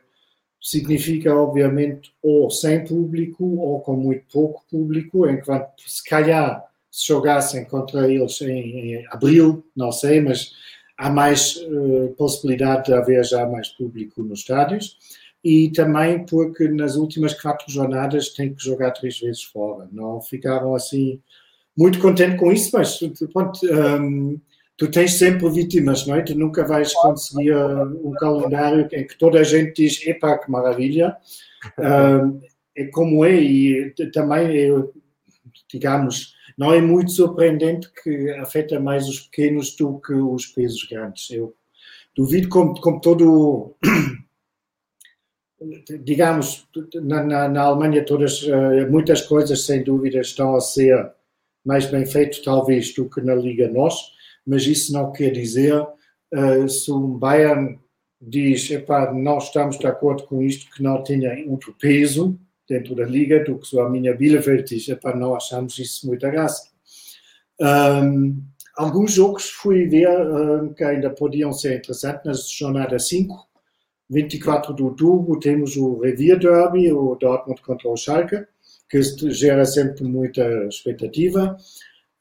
significa, 0.62 1.36
obviamente, 1.36 2.14
ou 2.24 2.50
sem 2.50 2.86
público 2.86 3.44
ou 3.58 3.82
com 3.82 3.96
muito 3.96 4.24
pouco 4.32 4.64
público, 4.70 5.28
enquanto 5.30 5.82
se 5.86 6.04
calhar 6.04 6.64
se 6.90 7.08
jogassem 7.08 7.66
contra 7.66 8.10
eles 8.10 8.40
em, 8.42 8.96
em 8.96 9.08
abril, 9.10 9.66
não 9.76 9.92
sei, 9.92 10.22
mas 10.22 10.54
há 10.98 11.10
mais 11.10 11.58
uh, 11.58 12.14
possibilidade 12.18 12.86
de 12.86 12.94
haver 12.94 13.24
já 13.24 13.46
mais 13.46 13.70
público 13.70 14.24
nos 14.24 14.40
estádios 14.40 14.98
e 15.44 15.70
também 15.72 16.26
porque 16.26 16.68
nas 16.68 16.96
últimas 16.96 17.40
quatro 17.40 17.72
jornadas 17.72 18.30
tem 18.30 18.54
que 18.54 18.64
jogar 18.64 18.92
três 18.92 19.20
vezes 19.20 19.44
fora. 19.44 19.88
Não 19.92 20.22
ficaram 20.22 20.74
assim 20.74 21.22
muito 21.78 22.00
contentes 22.00 22.40
com 22.40 22.52
isso, 22.52 22.72
mas 22.74 23.00
pronto, 23.32 23.60
um, 23.64 24.40
tu 24.78 24.90
tens 24.90 25.14
sempre 25.14 25.50
vítimas, 25.50 26.08
não 26.08 26.16
é? 26.16 26.22
Tu 26.22 26.36
nunca 26.36 26.66
vais 26.66 26.94
conseguir 26.94 27.56
um 27.56 28.12
calendário 28.14 28.88
em 28.92 29.06
que 29.06 29.18
toda 29.18 29.40
a 29.40 29.44
gente 29.44 29.84
diz, 29.84 30.06
epá, 30.08 30.38
que 30.38 30.50
maravilha. 30.50 31.16
Um, 31.78 32.42
é 32.76 32.86
como 32.86 33.24
é, 33.24 33.36
e 33.36 33.94
também, 34.12 34.58
é, 34.58 34.84
digamos, 35.72 36.35
não 36.58 36.74
é 36.74 36.82
muito 36.82 37.12
surpreendente 37.12 37.92
que 38.02 38.32
afeta 38.32 38.80
mais 38.80 39.08
os 39.08 39.22
pequenos 39.22 39.76
do 39.76 40.00
que 40.00 40.14
os 40.14 40.46
pesos 40.46 40.84
grandes. 40.86 41.30
Eu 41.30 41.56
duvido 42.16 42.48
como, 42.50 42.80
como 42.80 43.02
todo 43.02 43.76
digamos, 46.04 46.68
na, 47.02 47.24
na, 47.24 47.48
na, 47.48 47.62
Alemanha 47.62 48.06
todas, 48.06 48.44
eh, 48.44 48.86
muitas 48.88 49.22
coisas 49.22 49.66
sem 49.66 49.84
dúvida 49.84 50.20
estão 50.20 50.56
a 50.56 50.62
ser 50.62 51.12
mais 51.66 51.86
bem 51.86 52.06
feitas 52.06 52.40
talvez 52.40 52.94
do 52.94 53.10
que 53.10 53.22
na 53.22 53.34
Liga 53.34 53.68
Nós, 53.70 53.96
mas 54.46 54.68
isso 54.68 54.94
não 54.94 55.12
quer 55.12 55.32
dizer 55.32 55.82
uh, 55.82 56.70
se 56.70 56.92
um 56.92 57.18
Bayern 57.18 57.80
diz, 58.22 58.70
epá, 58.70 59.12
não 59.12 59.40
estamos 59.40 59.80
de 59.80 59.88
acordo 59.88 60.24
com 60.24 60.42
isto, 60.42 60.70
que 60.72 60.84
não 60.84 61.04
tenha 61.04 61.44
outro 61.50 61.74
peso 61.80 62.40
dentro 62.68 62.96
da 62.96 63.06
Liga 63.06 63.44
do 63.44 63.58
que 63.58 63.80
a 63.80 63.90
minha 63.90 64.16
Bielefeld 64.16 64.92
epá, 64.92 65.16
não 65.16 65.36
achamos 65.36 65.78
isso 65.80 66.08
muita 66.08 66.30
graça. 66.30 66.70
Um, 67.60 68.44
alguns 68.76 69.14
jogos 69.14 69.50
fui 69.50 69.88
ver 69.88 70.10
um, 70.10 70.74
que 70.74 70.84
ainda 70.84 71.10
podiam 71.10 71.54
ser 71.54 71.78
interessantes 71.78 72.26
na 72.26 72.34
jornada 72.34 73.00
5, 73.00 73.48
24 74.10 74.74
de 74.74 74.84
outubro 74.84 75.40
temos 75.40 75.76
o 75.76 76.00
Revier 76.00 76.38
Derby, 76.38 76.92
o 76.92 77.16
Dortmund 77.16 77.62
contra 77.62 77.90
o 77.90 77.98
Schalke, 77.98 78.46
que 78.90 79.02
gera 79.32 79.66
sempre 79.66 80.04
muita 80.04 80.42
expectativa. 80.68 81.58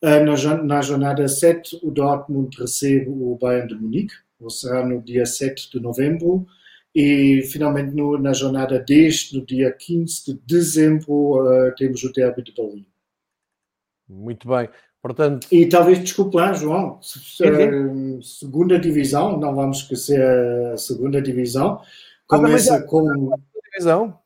Ah, 0.02 0.20
na 0.20 0.82
jornada 0.82 1.26
7, 1.26 1.80
o 1.82 1.90
Dortmund 1.90 2.56
recebe 2.58 3.08
o 3.08 3.38
Bayern 3.40 3.68
de 3.68 3.74
Munique, 3.74 4.14
ou 4.40 4.50
será 4.50 4.84
no 4.84 5.00
dia 5.00 5.24
7 5.24 5.70
de 5.70 5.80
novembro. 5.80 6.46
E, 6.94 7.42
finalmente, 7.50 7.94
no, 7.94 8.16
na 8.16 8.32
jornada 8.32 8.78
10, 8.78 9.32
no 9.32 9.44
dia 9.44 9.72
15 9.72 10.24
de 10.26 10.40
dezembro, 10.46 11.42
uh, 11.42 11.74
temos 11.76 12.04
o 12.04 12.12
Derby 12.12 12.42
de 12.42 12.52
Berlim. 12.52 12.86
Muito 14.08 14.46
bem. 14.46 14.68
Portanto... 15.02 15.48
E 15.50 15.66
talvez, 15.66 15.98
desculpe 15.98 16.36
lá, 16.36 16.52
João, 16.52 17.00
uh, 17.00 18.22
segunda 18.22 18.78
divisão, 18.78 19.38
não 19.38 19.54
vamos 19.54 19.78
esquecer 19.78 20.22
a 20.72 20.76
segunda 20.76 21.20
divisão, 21.20 21.80
ah, 21.82 22.38
começa 22.38 22.76
ah, 22.76 22.82
com... 22.82 23.34
Divisão? 23.64 24.18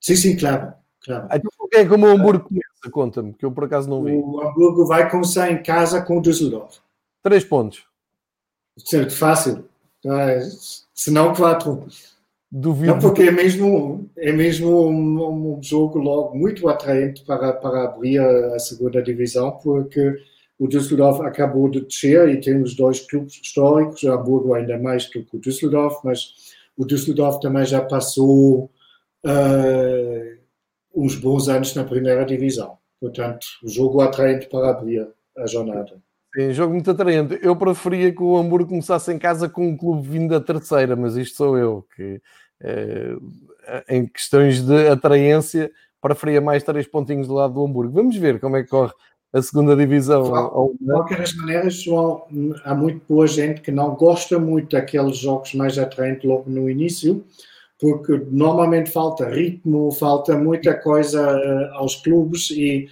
Sim, 0.00 0.16
sim, 0.16 0.36
claro. 0.36 0.72
claro. 1.04 1.28
Então, 1.30 1.50
é 1.74 1.84
como 1.84 2.06
o 2.06 2.10
Hamburgo 2.10 2.48
começa, 2.48 2.90
conta-me, 2.90 3.34
que 3.34 3.44
eu 3.44 3.52
por 3.52 3.64
acaso 3.64 3.88
não 3.88 4.02
vi. 4.02 4.12
O 4.12 4.40
Hamburgo 4.40 4.86
vai 4.86 5.10
começar 5.10 5.52
em 5.52 5.62
casa 5.62 6.00
com 6.02 6.18
o 6.18 6.22
Düsseldorf. 6.22 6.80
Três 7.22 7.44
pontos. 7.44 7.84
Certo, 8.78 9.14
fácil. 9.14 9.68
Se 10.94 11.10
não, 11.10 11.34
quatro. 11.34 11.86
Duvido. 12.50 12.94
Não, 12.94 12.98
porque 12.98 13.24
é 13.24 13.30
mesmo, 13.30 14.08
é 14.16 14.32
mesmo 14.32 14.88
um, 14.88 15.56
um, 15.58 15.62
jogo 15.62 15.98
logo 15.98 16.36
muito 16.36 16.66
atraente 16.66 17.22
para, 17.24 17.52
para 17.52 17.84
abrir 17.84 18.18
a 18.20 18.58
segunda 18.58 19.02
divisão, 19.02 19.50
porque 19.62 20.16
o 20.58 20.66
Düsseldorf 20.66 21.20
acabou 21.20 21.68
de 21.68 21.82
descer 21.82 22.28
e 22.30 22.40
temos 22.40 22.74
dois 22.74 23.00
clubes 23.00 23.34
históricos, 23.34 24.02
o 24.02 24.10
Hamburgo 24.10 24.54
ainda 24.54 24.78
mais 24.78 25.04
do 25.10 25.22
que 25.24 25.36
o 25.36 25.38
Düsseldorf, 25.38 26.00
mas 26.02 26.34
o 26.76 26.86
Düsseldorf 26.86 27.38
também 27.40 27.66
já 27.66 27.82
passou 27.82 28.70
uh, 29.26 30.38
uns 30.94 31.16
bons 31.16 31.48
anos 31.48 31.74
na 31.74 31.84
primeira 31.84 32.24
divisão. 32.24 32.78
Portanto, 32.98 33.46
o 33.62 33.68
jogo 33.68 34.00
atraente 34.00 34.48
para 34.48 34.70
abrir 34.70 35.06
a 35.36 35.46
jornada. 35.46 36.00
Sim, 36.38 36.52
jogo 36.52 36.72
muito 36.72 36.88
atraente. 36.88 37.36
Eu 37.42 37.56
preferia 37.56 38.12
que 38.12 38.22
o 38.22 38.36
Hamburgo 38.36 38.68
começasse 38.68 39.12
em 39.12 39.18
casa 39.18 39.48
com 39.48 39.66
um 39.66 39.76
clube 39.76 40.08
vindo 40.08 40.30
da 40.30 40.40
terceira, 40.40 40.94
mas 40.94 41.16
isto 41.16 41.36
sou 41.36 41.58
eu, 41.58 41.84
que 41.96 42.22
eh, 42.60 43.16
em 43.88 44.06
questões 44.06 44.62
de 44.64 44.86
atraência 44.86 45.68
preferia 46.00 46.40
mais 46.40 46.62
três 46.62 46.86
pontinhos 46.86 47.26
do 47.26 47.34
lado 47.34 47.54
do 47.54 47.64
Hamburgo. 47.64 47.92
Vamos 47.92 48.16
ver 48.16 48.38
como 48.38 48.56
é 48.56 48.62
que 48.62 48.68
corre 48.68 48.92
a 49.32 49.42
segunda 49.42 49.74
divisão. 49.74 50.22
De 50.80 50.86
qualquer 50.86 51.24
maneira, 51.38 51.68
João, 51.70 52.24
há 52.64 52.72
muito 52.72 53.02
boa 53.08 53.26
gente 53.26 53.60
que 53.60 53.72
não 53.72 53.96
gosta 53.96 54.38
muito 54.38 54.76
daqueles 54.76 55.16
jogos 55.16 55.54
mais 55.54 55.76
atraentes 55.76 56.24
logo 56.24 56.48
no 56.48 56.70
início, 56.70 57.24
porque 57.80 58.16
normalmente 58.30 58.92
falta 58.92 59.28
ritmo, 59.28 59.90
falta 59.90 60.38
muita 60.38 60.72
coisa 60.74 61.36
uh, 61.36 61.74
aos 61.74 61.96
clubes 61.96 62.50
e 62.52 62.88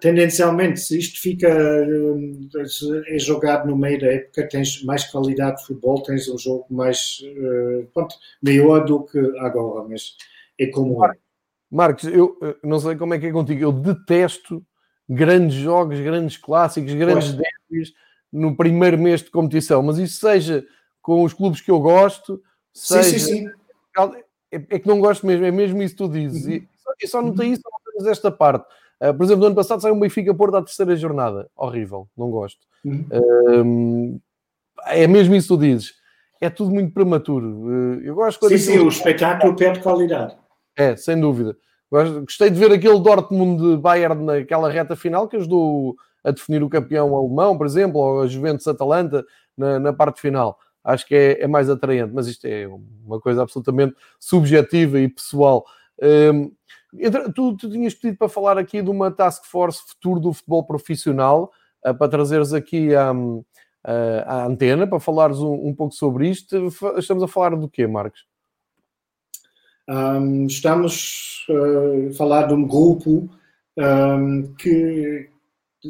tendencialmente, 0.00 0.80
se 0.80 0.98
isto 0.98 1.20
fica 1.20 1.48
é 1.48 3.18
jogado 3.18 3.66
no 3.68 3.76
meio 3.76 4.00
da 4.00 4.06
época, 4.06 4.48
tens 4.48 4.82
mais 4.84 5.04
qualidade 5.04 5.56
de 5.56 5.66
futebol, 5.66 6.02
tens 6.02 6.28
um 6.28 6.38
jogo 6.38 6.66
mais 6.70 7.18
uh, 7.22 7.86
pronto, 7.92 8.14
maior 8.42 8.84
do 8.84 9.04
que 9.04 9.18
agora, 9.38 9.88
mas 9.88 10.16
é 10.58 10.66
como 10.66 11.04
é. 11.04 11.12
Marcos, 11.68 12.04
eu 12.04 12.38
eh, 12.42 12.56
não 12.62 12.78
sei 12.78 12.94
como 12.94 13.12
é 13.14 13.18
que 13.18 13.26
é 13.26 13.32
contigo, 13.32 13.60
eu 13.60 13.72
detesto 13.72 14.64
grandes 15.08 15.56
jogos, 15.56 15.98
grandes 15.98 16.36
clássicos, 16.36 16.94
grandes 16.94 17.32
derbys 17.32 17.92
no 18.32 18.56
primeiro 18.56 18.96
mês 18.96 19.20
de 19.20 19.30
competição, 19.30 19.82
mas 19.82 19.98
isso 19.98 20.20
seja 20.20 20.64
com 21.02 21.24
os 21.24 21.34
clubes 21.34 21.60
que 21.60 21.70
eu 21.70 21.80
gosto, 21.80 22.40
seja... 22.72 23.02
Sim, 23.02 23.18
sim, 23.18 23.38
sim. 23.40 23.46
É, 24.52 24.56
é 24.56 24.78
que 24.78 24.86
não 24.86 25.00
gosto 25.00 25.26
mesmo, 25.26 25.44
é 25.44 25.50
mesmo 25.50 25.82
isso 25.82 25.94
que 25.94 26.04
tu 26.04 26.08
dizes. 26.08 26.46
Uhum. 26.46 26.52
E 26.52 26.68
só, 26.76 26.92
e 27.02 27.08
só 27.08 27.22
notei 27.22 27.48
isso, 27.48 27.62
não 27.64 28.08
esta 28.08 28.30
parte 28.30 28.66
Uh, 29.02 29.14
por 29.14 29.24
exemplo, 29.24 29.40
no 29.40 29.46
ano 29.46 29.54
passado 29.54 29.80
saiu 29.80 29.94
um 29.94 30.00
Benfica 30.00 30.34
Porto 30.34 30.56
à 30.56 30.62
terceira 30.62 30.96
jornada. 30.96 31.50
Horrível, 31.56 32.08
não 32.16 32.30
gosto. 32.30 32.60
Uhum. 32.84 33.06
Uh, 33.12 34.20
é 34.86 35.06
mesmo 35.06 35.34
isso 35.34 35.48
que 35.48 35.54
tu 35.54 35.60
dizes. 35.60 35.94
É 36.40 36.50
tudo 36.50 36.70
muito 36.70 36.92
prematuro. 36.92 37.46
Uh, 37.46 38.00
eu 38.02 38.14
gosto 38.14 38.48
sim, 38.48 38.58
sim, 38.58 38.78
o 38.78 38.88
espetáculo 38.88 39.54
perde 39.56 39.80
qualidade. 39.80 40.36
É, 40.76 40.96
sem 40.96 41.18
dúvida. 41.18 41.56
Gostei 41.90 42.50
de 42.50 42.58
ver 42.58 42.72
aquele 42.72 43.00
Dortmund 43.00 43.62
de 43.62 43.76
Bayern 43.76 44.24
naquela 44.24 44.68
reta 44.68 44.96
final 44.96 45.28
que 45.28 45.36
ajudou 45.36 45.96
a 46.22 46.30
definir 46.32 46.62
o 46.62 46.68
campeão 46.68 47.14
alemão, 47.14 47.56
por 47.56 47.66
exemplo, 47.66 48.00
ou 48.00 48.22
a 48.22 48.26
Juventus 48.26 48.66
Atalanta 48.66 49.24
na, 49.56 49.78
na 49.78 49.92
parte 49.92 50.20
final. 50.20 50.58
Acho 50.82 51.06
que 51.06 51.14
é, 51.14 51.42
é, 51.42 51.46
mais 51.46 51.70
atraente, 51.70 52.12
mas 52.12 52.26
isto 52.26 52.44
é 52.44 52.68
uma 53.04 53.20
coisa 53.20 53.42
absolutamente 53.42 53.94
subjetiva 54.18 54.98
e 55.00 55.08
pessoal. 55.08 55.64
Um, 56.02 56.52
Tu, 57.34 57.56
tu 57.56 57.70
tinhas 57.70 57.94
pedido 57.94 58.18
para 58.18 58.28
falar 58.28 58.58
aqui 58.58 58.82
de 58.82 58.90
uma 58.90 59.10
task 59.10 59.44
force 59.44 59.82
futuro 59.86 60.20
do 60.20 60.32
futebol 60.32 60.64
profissional, 60.64 61.50
uh, 61.86 61.94
para 61.94 62.08
trazeres 62.08 62.52
aqui 62.52 62.94
a, 62.94 63.10
a, 63.84 63.92
a, 64.26 64.46
antena, 64.46 64.86
para 64.86 65.00
falares 65.00 65.38
um, 65.38 65.52
um, 65.52 65.74
pouco 65.74 65.94
sobre 65.94 66.28
isto. 66.28 66.68
Estamos 66.96 67.22
a 67.22 67.28
falar 67.28 67.56
do 67.56 67.68
quê, 67.68 67.86
Marcos? 67.86 68.26
Um, 69.88 70.46
estamos 70.46 71.46
uh, 71.48 72.10
a 72.10 72.14
falar 72.14 72.46
de 72.46 72.54
um 72.54 72.66
grupo 72.66 73.28
um, 73.76 74.54
que 74.54 75.28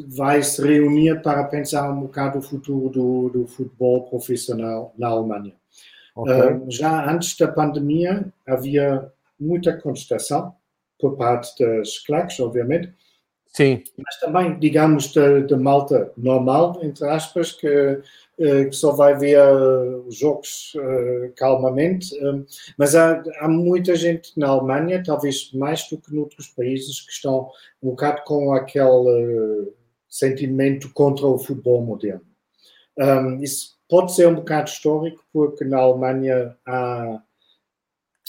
vai 0.09 0.43
se 0.43 0.61
reunir 0.61 1.21
para 1.23 1.43
pensar 1.45 1.89
um 1.89 2.01
bocado 2.01 2.39
o 2.39 2.41
futuro 2.41 2.89
do, 2.89 3.29
do 3.29 3.47
futebol 3.47 4.07
profissional 4.09 4.93
na 4.97 5.07
Alemanha. 5.07 5.53
Okay. 6.15 6.71
já 6.71 7.11
antes 7.11 7.37
da 7.37 7.47
pandemia 7.47 8.33
havia 8.47 9.07
muita 9.39 9.79
contestação 9.79 10.55
por 10.99 11.15
parte 11.15 11.63
das 11.63 11.99
claques, 11.99 12.39
obviamente. 12.39 12.93
Sim. 13.47 13.83
Mas 13.97 14.19
também, 14.19 14.59
digamos, 14.59 15.13
da 15.13 15.57
malta 15.57 16.11
normal, 16.15 16.79
entre 16.83 17.07
aspas, 17.07 17.53
que, 17.53 18.01
eh, 18.39 18.65
que 18.65 18.73
só 18.73 18.91
vai 18.91 19.17
ver 19.17 19.41
os 20.05 20.15
jogos 20.15 20.73
uh, 20.75 21.33
calmamente. 21.35 22.15
mas 22.77 22.95
há, 22.95 23.23
há, 23.39 23.47
muita 23.47 23.95
gente 23.95 24.37
na 24.37 24.49
Alemanha, 24.49 25.01
talvez 25.03 25.51
mais 25.53 25.89
do 25.89 25.97
que 25.97 26.13
noutros 26.13 26.47
países, 26.49 27.01
que 27.01 27.11
estão 27.11 27.49
um 27.81 27.89
bocado 27.89 28.21
com 28.25 28.53
aquele 28.53 29.73
sentimento 30.07 30.93
contra 30.93 31.25
o 31.25 31.39
futebol 31.39 31.81
moderno. 31.81 32.25
Um, 32.97 33.41
isso 33.41 33.77
pode 33.89 34.13
ser 34.13 34.27
um 34.27 34.35
bocado 34.35 34.69
histórico, 34.69 35.23
porque 35.33 35.63
na 35.63 35.77
Alemanha 35.77 36.55
há 36.65 37.21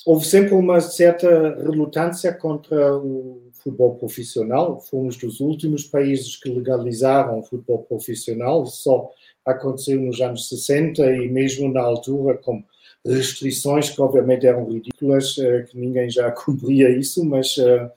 houve 0.05 0.27
sempre 0.27 0.55
uma 0.55 0.81
certa 0.81 1.29
relutância 1.61 2.33
contra 2.33 2.97
o 2.97 3.43
futebol 3.53 3.97
profissional. 3.97 4.81
Fomos 4.81 5.17
dos 5.17 5.41
últimos 5.41 5.85
países 5.85 6.37
que 6.37 6.49
legalizaram 6.49 7.39
o 7.39 7.43
futebol 7.43 7.83
profissional, 7.83 8.67
só 8.67 9.11
aconteceu 9.45 10.01
nos 10.01 10.21
anos 10.21 10.49
60 10.49 11.05
e 11.13 11.29
mesmo 11.29 11.73
na 11.73 11.81
altura 11.81 12.37
com 12.39 12.63
restrições 13.05 13.91
que 13.91 14.01
obviamente 14.01 14.47
eram 14.47 14.69
ridículas, 14.69 15.39
eh, 15.39 15.63
que 15.63 15.79
ninguém 15.79 16.11
já 16.11 16.31
cumpria 16.33 16.91
isso, 16.91 17.25
mas 17.25 17.57
uh, 17.57 17.91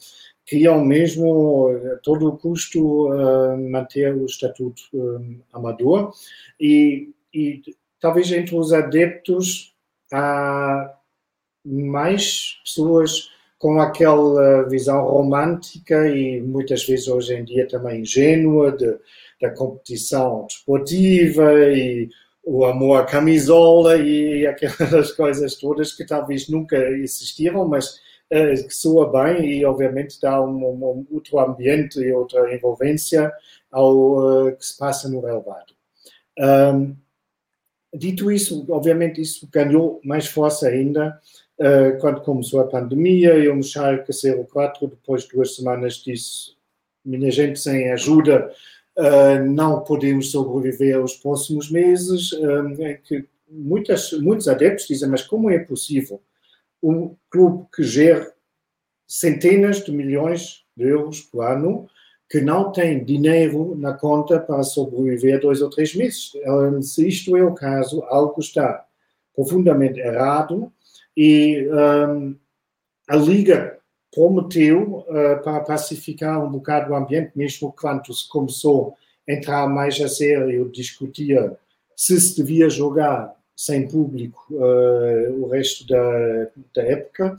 queriam 0.45 0.84
mesmo 0.84 1.70
a 1.93 1.97
todo 1.97 2.38
custo 2.38 3.10
manter 3.70 4.14
o 4.16 4.26
estatuto 4.26 4.82
amador 5.52 6.14
e, 6.60 7.10
e 7.34 7.62
talvez 7.99 8.32
entre 8.32 8.56
os 8.56 8.74
adeptos 8.74 9.74
há 10.12 10.93
mais 11.66 12.59
pessoas 12.64 13.30
com 13.62 13.80
aquela 13.80 14.64
visão 14.64 15.03
romântica 15.05 16.09
e 16.09 16.41
muitas 16.41 16.84
vezes 16.84 17.07
hoje 17.07 17.36
em 17.36 17.43
dia 17.45 17.68
também 17.68 18.01
ingênua 18.01 18.72
de, 18.72 18.97
da 19.39 19.51
competição 19.51 20.47
desportiva 20.47 21.53
e 21.72 22.09
o 22.43 22.66
amor 22.66 23.01
à 23.01 23.05
camisola 23.05 23.97
e 23.97 24.45
aquelas 24.47 25.12
coisas 25.12 25.55
todas 25.55 25.93
que 25.93 26.03
talvez 26.03 26.49
nunca 26.49 26.76
existiram, 26.76 27.68
mas 27.68 27.99
uh, 28.34 28.68
que 28.68 28.74
soa 28.74 29.12
bem 29.12 29.59
e 29.59 29.64
obviamente 29.64 30.20
dá 30.20 30.41
um, 30.41 30.66
um, 30.66 31.05
outro 31.12 31.39
ambiente 31.39 31.99
e 31.99 32.12
outra 32.12 32.53
envolvência 32.55 33.32
ao 33.72 34.47
uh, 34.47 34.57
que 34.57 34.66
se 34.66 34.76
passa 34.76 35.07
no 35.07 35.22
relevado. 35.22 35.74
Um, 36.39 36.95
dito 37.93 38.32
isso, 38.32 38.66
obviamente 38.70 39.22
isso 39.22 39.47
ganhou 39.51 40.01
mais 40.03 40.26
força 40.26 40.68
ainda 40.68 41.20
uh, 41.62 41.99
quando 41.99 42.22
começou 42.22 42.59
a 42.59 42.68
pandemia 42.68 43.36
e 43.36 43.47
o 43.47 43.62
Schalke 43.62 44.12
04, 44.51 44.88
depois 44.88 45.24
de 45.24 45.30
duas 45.30 45.55
semanas 45.55 45.95
disse, 45.95 46.55
minha 47.05 47.32
gente 47.32 47.59
sem 47.59 47.91
ajuda 47.91 48.51
uh, 48.97 49.45
não 49.45 49.82
podemos 49.84 50.32
sobreviver 50.32 50.97
aos 50.97 51.16
próximos 51.16 51.70
meses, 51.70 52.32
uh, 52.34 52.82
é 52.82 52.95
que 52.95 53.26
muitas, 53.49 54.12
muitos 54.14 54.47
adeptos 54.47 54.88
dizem, 54.88 55.09
mas 55.09 55.22
como 55.22 55.49
é 55.49 55.59
possível 55.59 56.22
um 56.82 57.16
clube 57.30 57.66
que 57.74 57.84
gera 57.84 58.34
centenas 59.07 59.84
de 59.84 59.91
milhões 59.91 60.66
de 60.76 60.86
euros 60.88 61.22
por 61.22 61.45
ano 61.45 61.88
que 62.30 62.39
não 62.39 62.72
tem 62.72 63.03
dinheiro 63.03 63.76
na 63.76 63.93
conta 63.93 64.39
para 64.39 64.64
sobreviver 64.64 65.41
dois 65.41 65.62
ou 65.62 65.70
três 65.70 65.93
meses. 65.93 66.32
Se 66.82 67.05
isto 67.05 67.36
é 67.36 67.43
o 67.43 67.53
caso, 67.53 68.01
algo 68.05 68.39
está 68.39 68.86
profundamente 69.36 69.99
errado 69.99 70.72
e 71.16 71.68
um, 71.70 72.36
a 73.07 73.16
Liga 73.16 73.78
prometeu 74.14 74.99
uh, 74.99 75.43
para 75.43 75.62
pacificar 75.62 76.43
um 76.43 76.51
bocado 76.51 76.91
o 76.91 76.95
ambiente, 76.95 77.32
mesmo 77.36 77.74
quando 77.74 78.14
se 78.14 78.28
começou 78.28 78.95
a 79.28 79.34
entrar 79.34 79.68
mais 79.68 79.99
a 80.01 80.07
sério, 80.07 80.70
discutia 80.72 81.57
se 81.95 82.20
se 82.20 82.36
devia 82.36 82.70
jogar 82.70 83.34
sem 83.55 83.88
público 83.88 84.47
uh, 84.51 85.43
o 85.43 85.47
resto 85.49 85.86
da, 85.88 86.47
da 86.76 86.84
época. 86.84 87.38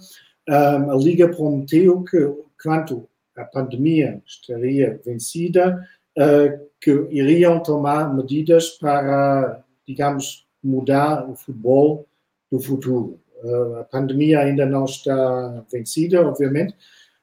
Um, 0.49 0.91
a 0.91 0.97
Liga 0.97 1.29
prometeu 1.29 2.03
que, 2.05 2.33
quando 2.63 3.09
a 3.37 3.45
pandemia 3.45 4.23
estaria 4.27 5.01
vencida, 5.05 5.87
uh, 6.19 6.69
que 6.81 6.91
iriam 7.11 7.61
tomar 7.61 8.15
medidas 8.15 8.71
para, 8.71 9.65
digamos, 9.87 10.47
mudar 10.63 11.29
o 11.29 11.35
futebol 11.35 12.07
do 12.51 12.61
futuro. 12.61 13.22
Uh, 13.43 13.81
a 13.81 13.85
pandemia 13.85 14.41
ainda 14.41 14.65
não 14.65 14.85
está 14.85 15.65
vencida, 15.71 16.27
obviamente, 16.27 16.75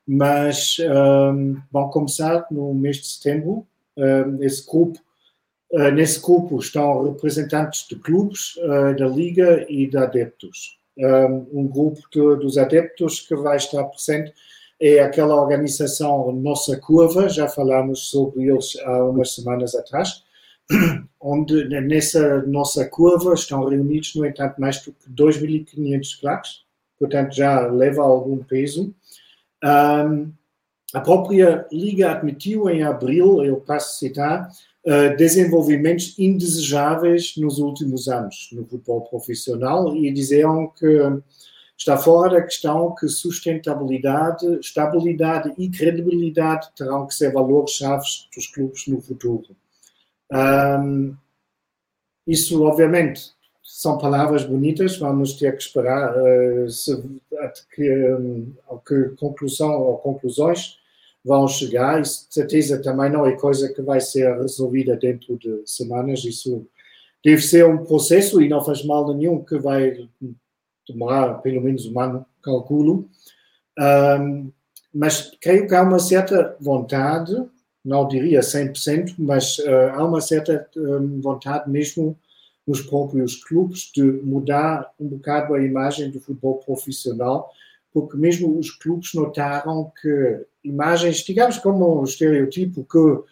mas 0.05 0.78
um, 0.80 1.55
vão 1.72 1.89
começar 1.89 2.47
no 2.49 2.74
mês 2.74 2.97
de 2.97 3.07
setembro. 3.07 3.65
Um, 3.95 4.43
esse 4.43 4.65
grupo, 4.65 4.99
uh, 5.72 5.91
nesse 5.91 6.20
grupo 6.20 6.59
estão 6.59 7.03
representantes 7.03 7.88
de 7.88 7.95
clubes, 7.95 8.55
uh, 8.57 8.97
da 8.97 9.07
liga 9.07 9.65
e 9.70 9.88
de 9.88 9.97
adeptos. 9.97 10.80
Um, 10.97 11.61
um 11.61 11.67
grupo 11.67 12.01
de, 12.11 12.20
dos 12.43 12.57
adeptos 12.57 13.22
que 13.22 13.36
vai 13.36 13.57
estar 13.57 13.84
presente 13.86 14.34
é 14.80 14.99
aquela 14.99 15.36
organização 15.36 16.32
Nossa 16.32 16.78
Curva, 16.78 17.30
já 17.30 17.47
falámos 17.47 18.09
sobre 18.09 18.45
eles 18.45 18.78
há 18.84 19.03
umas 19.03 19.36
semanas 19.36 19.76
atrás, 19.76 20.24
onde 21.20 21.67
nessa 21.82 22.41
nossa 22.43 22.86
curva 22.86 23.34
estão 23.34 23.65
reunidos, 23.65 24.15
no 24.15 24.26
entanto, 24.26 24.59
mais 24.59 24.82
do 24.82 24.93
que 24.93 25.09
2.500 25.09 26.20
claques, 26.20 26.51
portanto 26.97 27.34
já 27.34 27.67
leva 27.67 28.01
algum 28.01 28.38
peso. 28.43 28.93
Um, 29.63 30.32
a 30.93 31.01
própria 31.01 31.67
Liga 31.72 32.11
admitiu 32.11 32.70
em 32.70 32.84
abril, 32.84 33.43
eu 33.43 33.57
passo 33.57 33.89
a 33.89 33.99
citar, 33.99 34.49
uh, 34.86 35.17
desenvolvimentos 35.17 36.17
indesejáveis 36.17 37.34
nos 37.38 37.59
últimos 37.59 38.07
anos 38.07 38.49
no 38.51 38.65
futebol 38.65 39.01
profissional 39.01 39.95
e 39.95 40.11
diziam 40.11 40.67
que 40.67 41.22
está 41.78 41.97
fora 41.97 42.36
da 42.36 42.41
questão 42.41 42.93
que 42.95 43.07
sustentabilidade, 43.07 44.45
estabilidade 44.59 45.53
e 45.57 45.70
credibilidade 45.70 46.70
terão 46.76 47.07
que 47.07 47.15
ser 47.15 47.32
valores-chave 47.32 48.03
dos 48.36 48.47
clubes 48.47 48.88
no 48.88 48.99
futuro. 48.99 49.55
Um, 50.32 51.15
isso, 52.27 52.63
obviamente, 52.63 53.32
são 53.63 53.97
palavras 53.97 54.43
bonitas, 54.43 54.97
vamos 54.97 55.34
ter 55.34 55.55
que 55.55 55.63
esperar 55.63 56.15
uh, 56.15 56.69
se, 56.69 56.95
que, 57.73 58.13
um, 58.13 58.53
que 58.88 59.15
conclusão 59.17 59.71
ou 59.82 59.97
conclusões 59.97 60.80
vão 61.23 61.47
chegar. 61.47 62.01
De 62.01 62.09
certeza, 62.09 62.82
também 62.82 63.11
não 63.11 63.25
é 63.25 63.36
coisa 63.36 63.71
que 63.73 63.82
vai 63.82 64.01
ser 64.01 64.36
resolvida 64.38 64.95
dentro 64.95 65.38
de 65.38 65.63
semanas. 65.65 66.23
Isso 66.23 66.67
deve 67.23 67.41
ser 67.41 67.65
um 67.65 67.86
processo 67.86 68.41
e 68.41 68.49
não 68.49 68.63
faz 68.63 68.84
mal 68.84 69.13
nenhum 69.13 69.43
que 69.43 69.57
vai 69.57 70.09
demorar 70.88 71.36
pelo 71.36 71.61
menos 71.61 71.86
um 71.86 71.99
ano, 71.99 72.25
calculo. 72.41 73.09
Um, 73.77 74.51
mas 74.93 75.32
creio 75.39 75.67
que 75.67 75.75
há 75.75 75.84
uma 75.84 75.99
certa 75.99 76.57
vontade 76.59 77.36
não 77.90 78.08
diria 78.08 78.42
100%, 78.42 79.16
mas 79.18 79.58
uh, 79.58 79.90
há 79.94 80.06
uma 80.06 80.22
certa 80.22 80.70
um, 80.78 81.20
vontade 81.20 81.70
mesmo 81.70 82.16
nos 82.66 82.82
próprios 82.82 83.44
clubes 83.44 83.92
de 83.94 84.04
mudar 84.04 84.92
um 85.00 85.08
bocado 85.08 85.56
a 85.56 85.62
imagem 85.62 86.12
do 86.12 86.22
futebol 86.22 86.60
profissional, 86.60 87.50
porque 87.92 88.16
mesmo 88.16 88.60
os 88.60 88.70
clubes 88.70 89.16
notaram 89.16 89.92
que 90.00 90.46
imagens, 90.64 91.18
digamos 91.18 91.58
como 91.58 92.00
um 92.00 92.04
estereotipo 92.04 92.86
que 92.86 93.24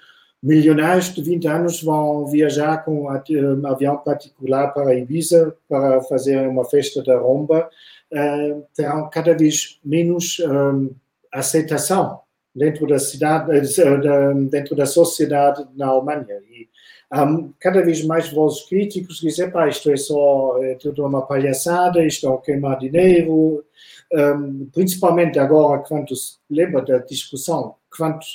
milionários 0.42 1.14
de 1.14 1.22
20 1.22 1.48
anos 1.48 1.84
vão 1.84 2.26
viajar 2.26 2.84
com 2.84 3.04
um 3.04 3.68
avião 3.68 3.98
particular 3.98 4.74
para 4.74 4.96
Ibiza 4.96 5.56
para 5.70 6.02
fazer 6.02 6.48
uma 6.48 6.66
festa 6.66 7.04
da 7.04 7.20
romba, 7.20 7.70
uh, 8.12 8.66
terão 8.76 9.08
cada 9.12 9.38
vez 9.38 9.80
menos 9.86 10.40
um, 10.40 10.90
aceitação 11.32 12.22
dentro 12.58 12.88
da 12.88 12.98
cidade, 12.98 13.52
eh, 13.52 14.34
dentro 14.50 14.76
da 14.76 14.86
sociedade 14.86 15.64
na 15.76 15.88
Alemanha. 15.88 16.42
E 16.50 16.68
há 17.12 17.26
cada 17.60 17.82
vez 17.84 18.04
mais 18.04 18.30
vozes 18.32 18.68
críticos 18.68 19.20
dizem, 19.20 19.50
pá, 19.52 19.68
isto 19.68 19.92
é 19.92 19.96
só 19.96 20.58
é 20.64 20.76
tudo 20.76 21.06
uma 21.06 21.26
palhaçada, 21.26 22.04
isto 22.04 22.26
é 22.26 22.32
um 22.32 22.42
queimar 22.42 22.80
dinheiro, 22.80 23.64
um, 24.12 24.66
principalmente 24.74 25.38
agora 25.38 25.84
quando 25.88 26.16
se 26.16 26.38
lembra 26.50 26.82
da 26.82 26.98
discussão 26.98 27.76
quanto 27.96 28.26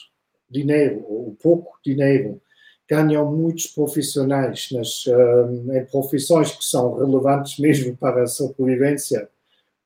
dinheiro, 0.49 1.05
ou 1.09 1.37
pouco 1.43 1.79
dinheiro, 1.85 2.41
ganham 2.89 3.31
muitos 3.33 3.67
profissionais 3.67 4.69
nas, 4.71 5.05
um, 5.07 5.75
em 5.75 5.85
profissões 5.87 6.53
que 6.53 6.65
são 6.65 6.95
relevantes 6.99 7.59
mesmo 7.59 7.97
para 7.97 8.23
a 8.23 8.27
sobrevivência 8.27 9.29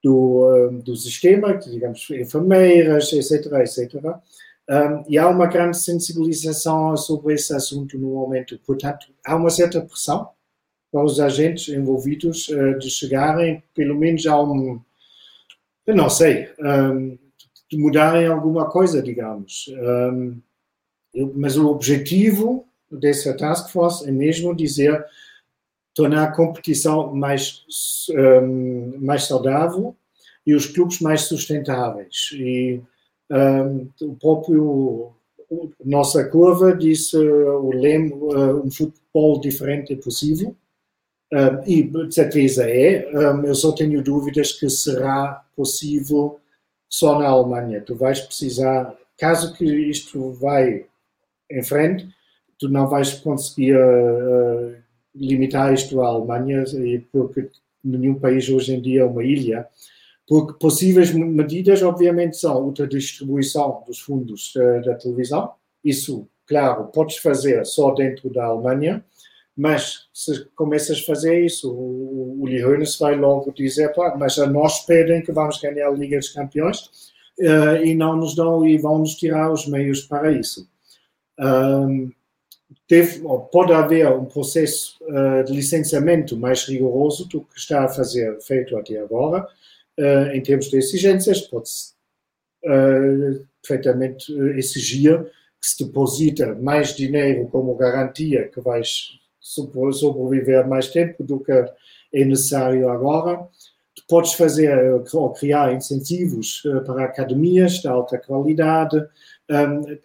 do, 0.02 0.80
do 0.84 0.96
sistema, 0.96 1.54
digamos, 1.54 2.08
enfermeiras, 2.10 3.12
etc, 3.12 3.52
etc. 3.54 3.94
Um, 4.68 5.04
e 5.08 5.16
há 5.16 5.28
uma 5.28 5.46
grande 5.46 5.78
sensibilização 5.78 6.96
sobre 6.96 7.34
esse 7.34 7.54
assunto 7.54 7.98
no 7.98 8.08
momento. 8.08 8.58
Portanto, 8.66 9.06
há 9.24 9.36
uma 9.36 9.50
certa 9.50 9.80
pressão 9.80 10.28
para 10.90 11.04
os 11.04 11.20
agentes 11.20 11.68
envolvidos 11.68 12.48
uh, 12.48 12.78
de 12.78 12.90
chegarem, 12.90 13.62
pelo 13.74 13.94
menos 13.94 14.26
a 14.26 14.40
um, 14.42 14.80
eu 15.86 15.94
não 15.94 16.10
sei, 16.10 16.48
um, 16.58 17.16
de 17.70 17.78
mudarem 17.78 18.26
alguma 18.26 18.68
coisa, 18.68 19.02
digamos. 19.02 19.66
Um, 19.78 20.40
eu, 21.14 21.32
mas 21.34 21.56
o 21.56 21.68
objetivo 21.68 22.66
dessa 22.90 23.36
task 23.36 23.70
force 23.70 24.08
é 24.08 24.12
mesmo 24.12 24.54
dizer 24.54 25.04
tornar 25.96 26.24
a 26.24 26.32
competição 26.32 27.14
mais, 27.14 27.64
um, 28.10 28.98
mais 29.00 29.24
saudável 29.24 29.96
e 30.46 30.54
os 30.54 30.66
clubes 30.66 31.00
mais 31.00 31.22
sustentáveis. 31.22 32.28
E 32.34 32.82
um, 33.32 33.88
o 34.02 34.14
próprio 34.14 35.12
nossa 35.82 36.24
curva 36.24 36.76
disse 36.76 37.16
o 37.16 37.70
lema 37.70 38.14
uh, 38.14 38.66
um 38.66 38.70
futebol 38.70 39.40
diferente 39.40 39.94
é 39.94 39.96
possível. 39.96 40.54
Um, 41.32 41.64
e 41.66 42.12
certeza 42.12 42.68
é, 42.70 43.08
um, 43.08 43.46
eu 43.46 43.54
só 43.54 43.72
tenho 43.72 44.02
dúvidas 44.02 44.52
que 44.52 44.68
será 44.68 45.44
possível 45.56 46.38
só 46.90 47.18
na 47.18 47.26
Alemanha. 47.26 47.80
Tu 47.80 47.96
vais 47.96 48.20
precisar, 48.20 48.94
caso 49.18 49.54
que 49.54 49.64
isto 49.64 50.32
vai 50.32 50.84
em 51.50 51.62
frente, 51.62 52.06
tu 52.58 52.68
não 52.68 52.86
vais 52.86 53.14
conseguir 53.14 53.76
uh, 53.76 54.76
limitar 55.16 55.72
isto 55.72 56.00
à 56.00 56.08
Alemanha, 56.08 56.64
porque 57.10 57.48
nenhum 57.82 58.14
país 58.14 58.48
hoje 58.48 58.74
em 58.74 58.80
dia 58.80 59.02
é 59.02 59.04
uma 59.04 59.24
ilha, 59.24 59.66
porque 60.26 60.58
possíveis 60.58 61.12
medidas, 61.12 61.82
obviamente, 61.82 62.36
são 62.36 62.64
outra 62.64 62.86
distribuição 62.86 63.82
dos 63.86 64.00
fundos 64.00 64.54
uh, 64.56 64.84
da 64.84 64.94
televisão. 64.94 65.52
Isso, 65.84 66.26
claro, 66.46 66.86
podes 66.86 67.18
fazer 67.18 67.64
só 67.64 67.92
dentro 67.94 68.28
da 68.28 68.44
Alemanha, 68.46 69.04
mas 69.56 70.08
se 70.12 70.44
começas 70.56 70.98
a 70.98 71.04
fazer 71.04 71.44
isso, 71.44 71.72
o 71.72 72.42
Uli 72.42 72.62
Hoeneß 72.62 72.98
vai 72.98 73.16
logo 73.16 73.52
dizer, 73.52 73.92
mas 74.18 74.38
a 74.38 74.46
nós 74.46 74.84
pedem 74.84 75.22
que 75.22 75.32
vamos 75.32 75.60
ganhar 75.60 75.88
a 75.88 75.92
Liga 75.92 76.18
dos 76.18 76.28
Campeões 76.28 76.90
uh, 77.38 77.82
e 77.82 77.94
não 77.94 78.16
nos 78.16 78.34
dão 78.34 78.66
e 78.66 78.76
vão 78.76 78.98
nos 78.98 79.14
tirar 79.14 79.50
os 79.50 79.66
meios 79.66 80.02
para 80.02 80.32
isso. 80.32 80.68
Um, 81.38 82.10
pode 83.50 83.72
haver 83.72 84.08
um 84.08 84.24
processo 84.24 84.95
uh, 85.08 85.44
de 85.44 85.52
licenciamento 85.52 86.36
mais 86.36 86.64
rigoroso 86.64 87.28
do 87.28 87.40
que 87.40 87.58
está 87.58 87.84
a 87.84 87.88
fazer 87.88 88.40
feito 88.40 88.76
até 88.76 88.98
agora, 88.98 89.46
uh, 89.98 90.32
em 90.32 90.42
termos 90.42 90.68
de 90.68 90.76
exigências, 90.76 91.40
pode-se 91.40 91.94
perfeitamente 93.62 94.32
exigir 94.56 95.22
que 95.60 95.68
se 95.68 95.84
deposita 95.84 96.52
mais 96.56 96.96
dinheiro 96.96 97.46
como 97.46 97.76
garantia 97.76 98.48
que 98.48 98.60
vais 98.60 99.20
sobreviver 99.40 100.66
mais 100.66 100.88
tempo 100.88 101.22
do 101.22 101.38
que 101.38 101.52
é 101.52 102.24
necessário 102.24 102.88
agora. 102.88 103.46
Podes 104.08 104.32
fazer 104.32 105.00
ou 105.12 105.32
criar 105.32 105.74
incentivos 105.74 106.62
para 106.84 107.04
academias 107.04 107.74
de 107.74 107.86
alta 107.86 108.18
qualidade. 108.18 109.00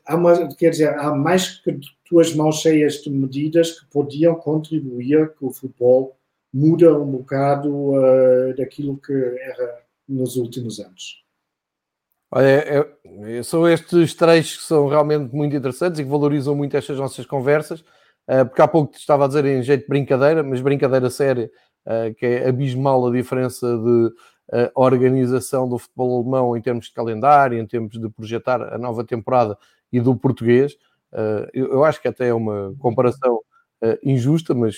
há 0.06 0.16
uma, 0.16 0.48
quer 0.56 0.70
dizer, 0.70 0.94
há 1.00 1.16
mais 1.16 1.58
que 1.62 1.80
tuas 2.12 2.36
mãos 2.36 2.58
cheias 2.58 2.96
de 2.96 3.10
medidas 3.10 3.80
que 3.80 3.86
podiam 3.86 4.36
contribuir 4.36 5.34
que 5.34 5.46
o 5.46 5.50
futebol 5.50 6.18
muda 6.54 6.94
um 7.00 7.10
bocado 7.10 7.74
uh, 7.74 8.54
daquilo 8.58 8.98
que 8.98 9.14
era 9.14 9.82
nos 10.06 10.36
últimos 10.36 10.82
anos. 10.82 11.24
Olha, 12.30 12.46
é, 12.46 12.94
é, 13.38 13.44
são 13.44 13.66
estes 13.66 14.14
três 14.14 14.58
que 14.58 14.64
são 14.64 14.90
realmente 14.90 15.34
muito 15.34 15.56
interessantes 15.56 16.02
e 16.02 16.04
que 16.04 16.10
valorizam 16.10 16.54
muito 16.54 16.76
estas 16.76 16.98
nossas 16.98 17.26
conversas. 17.26 17.82
Eh, 18.28 18.44
porque 18.44 18.62
há 18.62 18.68
pouco 18.68 18.92
te 18.92 19.00
estava 19.00 19.24
a 19.24 19.28
dizer 19.28 19.46
em 19.46 19.64
jeito 19.64 19.84
de 19.84 19.88
brincadeira, 19.88 20.44
mas 20.44 20.62
brincadeira 20.62 21.10
séria, 21.10 21.50
eh, 21.86 22.14
que 22.14 22.26
é 22.26 22.50
abismal 22.50 23.08
a 23.08 23.12
diferença 23.12 23.66
de 23.78 24.12
organização 24.76 25.68
do 25.68 25.80
futebol 25.80 26.20
alemão 26.20 26.58
em 26.58 26.62
termos 26.62 26.88
de 26.88 26.94
calendário, 26.94 27.58
em 27.58 27.66
termos 27.66 27.98
de 27.98 28.10
projetar 28.10 28.62
a 28.62 28.78
nova 28.78 29.02
temporada 29.02 29.58
e 29.94 30.00
do 30.02 30.14
português. 30.14 30.76
Eu 31.54 31.84
acho 31.84 32.02
que 32.02 32.08
até 32.08 32.30
é 32.30 32.34
uma 32.34 32.74
comparação 32.80 33.42
injusta, 34.04 34.54
mas 34.54 34.76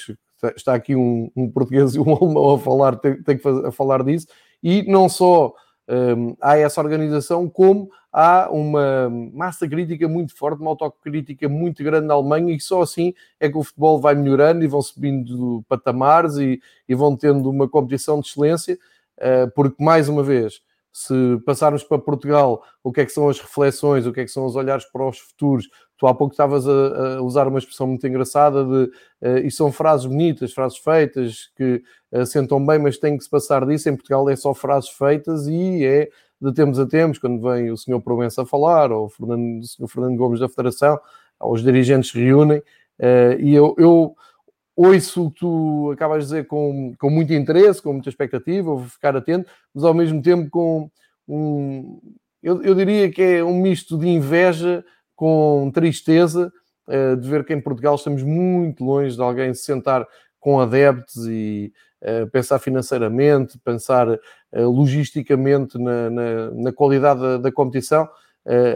está 0.55 0.73
aqui 0.73 0.95
um, 0.95 1.31
um 1.36 1.49
português 1.49 1.95
e 1.95 1.99
um 1.99 2.11
alemão 2.15 2.55
a 2.55 2.59
falar, 2.59 2.95
tem, 2.97 3.21
tem 3.21 3.38
que 3.38 3.43
fazer, 3.43 3.65
a 3.65 3.71
falar 3.71 4.03
disso, 4.03 4.27
e 4.61 4.84
não 4.84 5.07
só 5.07 5.53
um, 5.89 6.36
há 6.41 6.57
essa 6.57 6.81
organização, 6.81 7.49
como 7.49 7.89
há 8.11 8.49
uma 8.51 9.09
massa 9.34 9.67
crítica 9.67 10.07
muito 10.07 10.36
forte, 10.36 10.61
uma 10.61 10.71
autocrítica 10.71 11.49
muito 11.49 11.84
grande 11.84 12.07
na 12.07 12.13
Alemanha, 12.13 12.55
e 12.55 12.59
só 12.59 12.81
assim 12.81 13.13
é 13.39 13.49
que 13.49 13.57
o 13.57 13.63
futebol 13.63 13.99
vai 13.99 14.15
melhorando 14.15 14.63
e 14.63 14.67
vão 14.67 14.81
subindo 14.81 15.63
patamares 15.67 16.38
e, 16.38 16.61
e 16.88 16.95
vão 16.95 17.15
tendo 17.15 17.49
uma 17.49 17.67
competição 17.67 18.19
de 18.19 18.27
excelência, 18.27 18.77
uh, 19.17 19.51
porque, 19.55 19.84
mais 19.84 20.07
uma 20.07 20.23
vez, 20.23 20.61
se 20.93 21.41
passarmos 21.43 21.83
para 21.83 21.97
Portugal, 21.97 22.63
o 22.83 22.91
que 22.91 23.01
é 23.01 23.05
que 23.05 23.11
são 23.11 23.27
as 23.27 23.39
reflexões, 23.39 24.05
o 24.05 24.13
que 24.13 24.21
é 24.21 24.23
que 24.23 24.31
são 24.31 24.45
os 24.45 24.55
olhares 24.55 24.85
para 24.85 25.09
os 25.09 25.17
futuros. 25.17 25.67
Tu 25.97 26.05
há 26.05 26.13
pouco 26.13 26.33
estavas 26.33 26.67
a, 26.67 27.15
a 27.17 27.21
usar 27.23 27.47
uma 27.47 27.57
expressão 27.57 27.87
muito 27.87 28.05
engraçada 28.05 28.63
de 28.63 28.91
uh, 29.27 29.37
e 29.43 29.49
são 29.49 29.71
frases 29.71 30.05
bonitas, 30.05 30.53
frases 30.53 30.77
feitas 30.77 31.51
que 31.55 31.81
uh, 32.11 32.25
sentam 32.27 32.63
bem, 32.63 32.77
mas 32.77 32.99
tem 32.99 33.17
que 33.17 33.23
se 33.23 33.29
passar 33.29 33.65
disso. 33.65 33.89
Em 33.89 33.95
Portugal 33.95 34.29
é 34.29 34.35
só 34.35 34.53
frases 34.53 34.91
feitas 34.91 35.47
e 35.47 35.83
é 35.83 36.09
de 36.39 36.53
tempos 36.53 36.77
a 36.77 36.85
tempos, 36.85 37.17
quando 37.17 37.41
vem 37.41 37.71
o 37.71 37.77
senhor 37.77 37.99
Provença 38.01 38.43
a 38.43 38.45
falar, 38.45 38.91
ou 38.91 39.05
o, 39.05 39.09
Fernando, 39.09 39.61
o 39.61 39.65
senhor 39.65 39.87
Fernando 39.87 40.17
Gomes 40.17 40.39
da 40.41 40.49
Federação, 40.49 40.99
os 41.41 41.63
dirigentes 41.63 42.11
reúnem, 42.11 42.59
uh, 42.59 43.39
e 43.39 43.55
eu, 43.55 43.73
eu 43.79 44.15
ouço 44.76 45.26
o 45.26 45.32
que 45.32 45.39
tu 45.39 45.91
acabas 45.93 46.24
de 46.24 46.26
dizer 46.26 46.47
com, 46.47 46.93
com 46.97 47.09
muito 47.09 47.34
interesse, 47.34 47.82
com 47.82 47.93
muita 47.93 48.09
expectativa, 48.09 48.76
vou 48.76 48.86
ficar 48.86 49.15
atento, 49.15 49.49
mas 49.74 49.84
ao 49.84 49.93
mesmo 49.93 50.21
tempo 50.21 50.49
com 50.49 50.89
um. 51.28 51.99
Eu, 52.41 52.61
eu 52.61 52.76
diria 52.76 53.09
que 53.09 53.21
é 53.21 53.43
um 53.43 53.61
misto 53.61 53.97
de 53.97 54.07
inveja 54.07 54.84
com 55.15 55.71
tristeza 55.74 56.51
uh, 56.88 57.15
de 57.15 57.30
ver 57.30 57.45
que 57.45 57.53
em 57.53 57.61
Portugal 57.61 57.95
estamos 57.95 58.24
muito 58.24 58.84
longe 58.84 59.15
de 59.15 59.21
alguém 59.21 59.53
se 59.53 59.63
sentar 59.63 60.05
com 60.39 60.59
adeptos 60.59 61.26
e 61.28 61.71
uh, 62.01 62.30
pensar 62.32 62.59
financeiramente, 62.59 63.57
pensar 63.59 64.09
uh, 64.09 64.19
logisticamente 64.69 65.78
na, 65.78 66.09
na, 66.09 66.51
na 66.51 66.74
qualidade 66.74 67.21
da, 67.21 67.38
da 67.38 67.51
competição. 67.51 68.09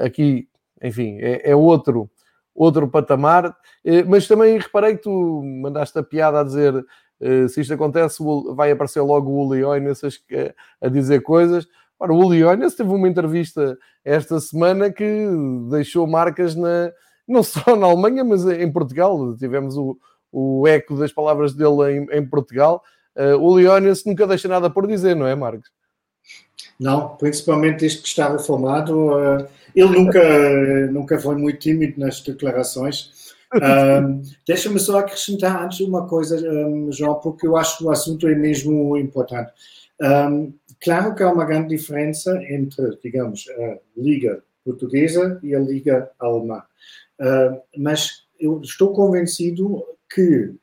aqui, 0.02 0.48
enfim, 0.82 1.18
é, 1.20 1.52
é 1.52 1.56
outro 1.56 2.10
outro 2.58 2.88
patamar. 2.90 3.56
Eh, 3.86 4.04
mas 4.04 4.28
também 4.28 4.58
reparei 4.58 4.98
que 4.98 5.04
tu 5.04 5.44
mandaste 5.62 5.98
a 6.00 6.04
piada 6.04 6.42
a 6.42 6.44
dizer 6.44 6.84
eh, 7.22 7.48
se 7.48 7.62
isto 7.62 7.74
acontece, 7.74 8.22
vai 8.56 8.72
aparecer 8.72 9.02
logo 9.02 9.30
o 9.30 9.48
Uli 9.48 9.64
Hoeneß 9.64 10.02
a 10.82 10.90
dizer 10.90 11.22
coisas. 11.22 11.68
Ora, 12.00 12.12
o 12.12 12.18
Uli 12.26 12.44
Hoeneß 12.44 12.76
teve 12.76 12.90
uma 12.90 13.08
entrevista 13.08 13.78
esta 14.04 14.40
semana 14.40 14.92
que 14.92 15.28
deixou 15.70 16.08
marcas 16.08 16.56
na, 16.56 16.92
não 17.28 17.44
só 17.44 17.76
na 17.76 17.86
Alemanha, 17.86 18.24
mas 18.24 18.46
em 18.46 18.72
Portugal. 18.72 19.38
Tivemos 19.38 19.78
o, 19.78 19.98
o 20.32 20.68
eco 20.68 20.98
das 20.98 21.12
palavras 21.12 21.54
dele 21.54 21.92
em, 22.12 22.18
em 22.18 22.28
Portugal. 22.28 22.84
O 23.40 23.54
Hoeneß 23.54 24.06
nunca 24.06 24.28
deixa 24.28 24.48
nada 24.48 24.70
por 24.70 24.86
dizer, 24.86 25.16
não 25.16 25.26
é, 25.26 25.34
Marcos? 25.34 25.72
Não, 26.80 27.16
principalmente 27.18 27.84
isto 27.84 28.04
que 28.04 28.08
estava 28.08 28.38
formado. 28.38 28.96
Uh, 28.96 29.48
ele 29.76 29.90
nunca, 29.90 30.92
nunca 30.92 31.20
foi 31.20 31.36
muito 31.36 31.60
tímido 31.60 32.00
nas 32.00 32.22
declarações. 32.22 33.16
Um, 33.54 34.22
Deixa-me 34.46 34.78
só 34.78 35.00
acrescentar 35.00 35.64
antes 35.64 35.80
uma 35.80 36.06
coisa, 36.06 36.36
um, 36.38 36.92
João, 36.92 37.16
porque 37.16 37.48
eu 37.48 37.56
acho 37.56 37.78
que 37.78 37.86
o 37.86 37.90
assunto 37.90 38.28
é 38.28 38.36
mesmo 38.36 38.98
importante. 38.98 39.54
Um, 40.02 40.54
claro 40.82 41.16
que 41.16 41.24
há 41.24 41.32
uma 41.32 41.46
grande 41.46 41.70
diferença 41.70 42.38
entre, 42.50 43.00
digamos, 43.02 43.46
a 43.50 43.78
Liga 43.96 44.44
Portuguesa 44.66 45.40
e 45.42 45.56
a 45.56 45.60
Liga 45.60 46.12
Alemã. 46.20 46.62
Uh, 47.22 47.62
mas 47.78 48.28
eu 48.38 48.60
estou 48.62 48.92
convencido 48.92 49.82
que, 50.14 50.54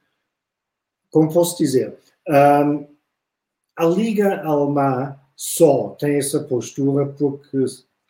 como 1.10 1.32
posso 1.32 1.56
dizer, 1.56 1.96
a 2.28 3.84
Liga 3.84 4.42
Alemã 4.42 5.18
só 5.34 5.90
tem 5.98 6.16
essa 6.16 6.40
postura 6.40 7.06
porque 7.06 7.64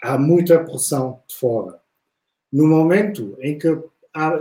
há 0.05 0.19
muita 0.19 0.63
pressão 0.63 1.21
de 1.27 1.35
fora. 1.35 1.81
No 2.53 2.67
momento 2.67 3.37
em 3.41 3.59
que 3.59 3.77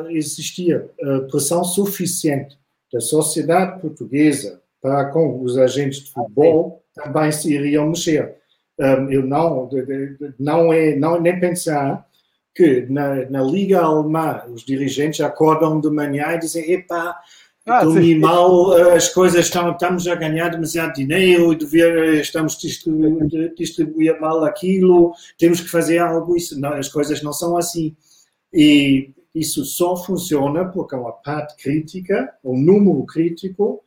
existia 0.10 0.88
eh, 1.00 1.20
pressão 1.32 1.64
suficiente 1.64 2.60
da 2.92 3.00
sociedade 3.00 3.82
portuguesa 3.82 4.62
para 4.82 5.06
com 5.06 5.42
os 5.42 5.58
agentes 5.58 6.04
de 6.04 6.12
futebol, 6.12 6.84
também 6.94 7.32
se 7.32 7.52
iriam 7.54 7.88
mexer. 7.88 8.36
Eu 9.10 9.26
não, 9.26 9.70
não 10.38 10.74
é 10.74 10.96
não 10.96 11.20
nem 11.20 11.40
pensar 11.40 12.06
que 12.54 12.86
na, 12.90 13.28
na 13.30 13.42
Liga 13.42 13.82
Alemã 13.82 14.44
os 14.50 14.64
dirigentes 14.64 15.22
acordam 15.22 15.80
de 15.80 15.90
manhã 15.90 16.34
e 16.34 16.40
dizem: 16.40 16.72
epá, 16.72 17.20
ah, 17.66 17.84
Dormi 17.84 18.16
mal, 18.20 18.78
eh, 18.78 18.96
as 18.96 19.08
coisas 19.08 19.46
estão, 19.46 19.72
estamos 19.72 20.06
a 20.06 20.16
ganhar 20.16 20.50
demasiado 20.50 20.94
dinheiro, 20.96 21.56
dever, 21.56 22.16
estamos 22.20 22.56
a 22.56 22.60
distribuir, 22.60 23.54
distribuir 23.56 24.20
mal 24.20 24.44
aquilo, 24.44 25.14
temos 25.38 25.62
que 25.62 25.70
fazer 25.70 26.00
algo. 26.00 26.36
Isso, 26.36 26.60
não, 26.60 26.74
as 26.74 26.90
coisas 26.90 27.22
não 27.24 27.32
são 27.32 27.56
assim. 27.56 27.96
E 28.54 29.12
isso 29.34 29.64
só 29.64 29.96
funciona 29.96 30.66
porque 30.66 30.94
há 30.94 31.00
uma 31.00 31.14
parte 31.14 31.56
crítica, 31.64 32.36
um 32.44 32.58
número 32.60 33.06
crítico 33.06 33.82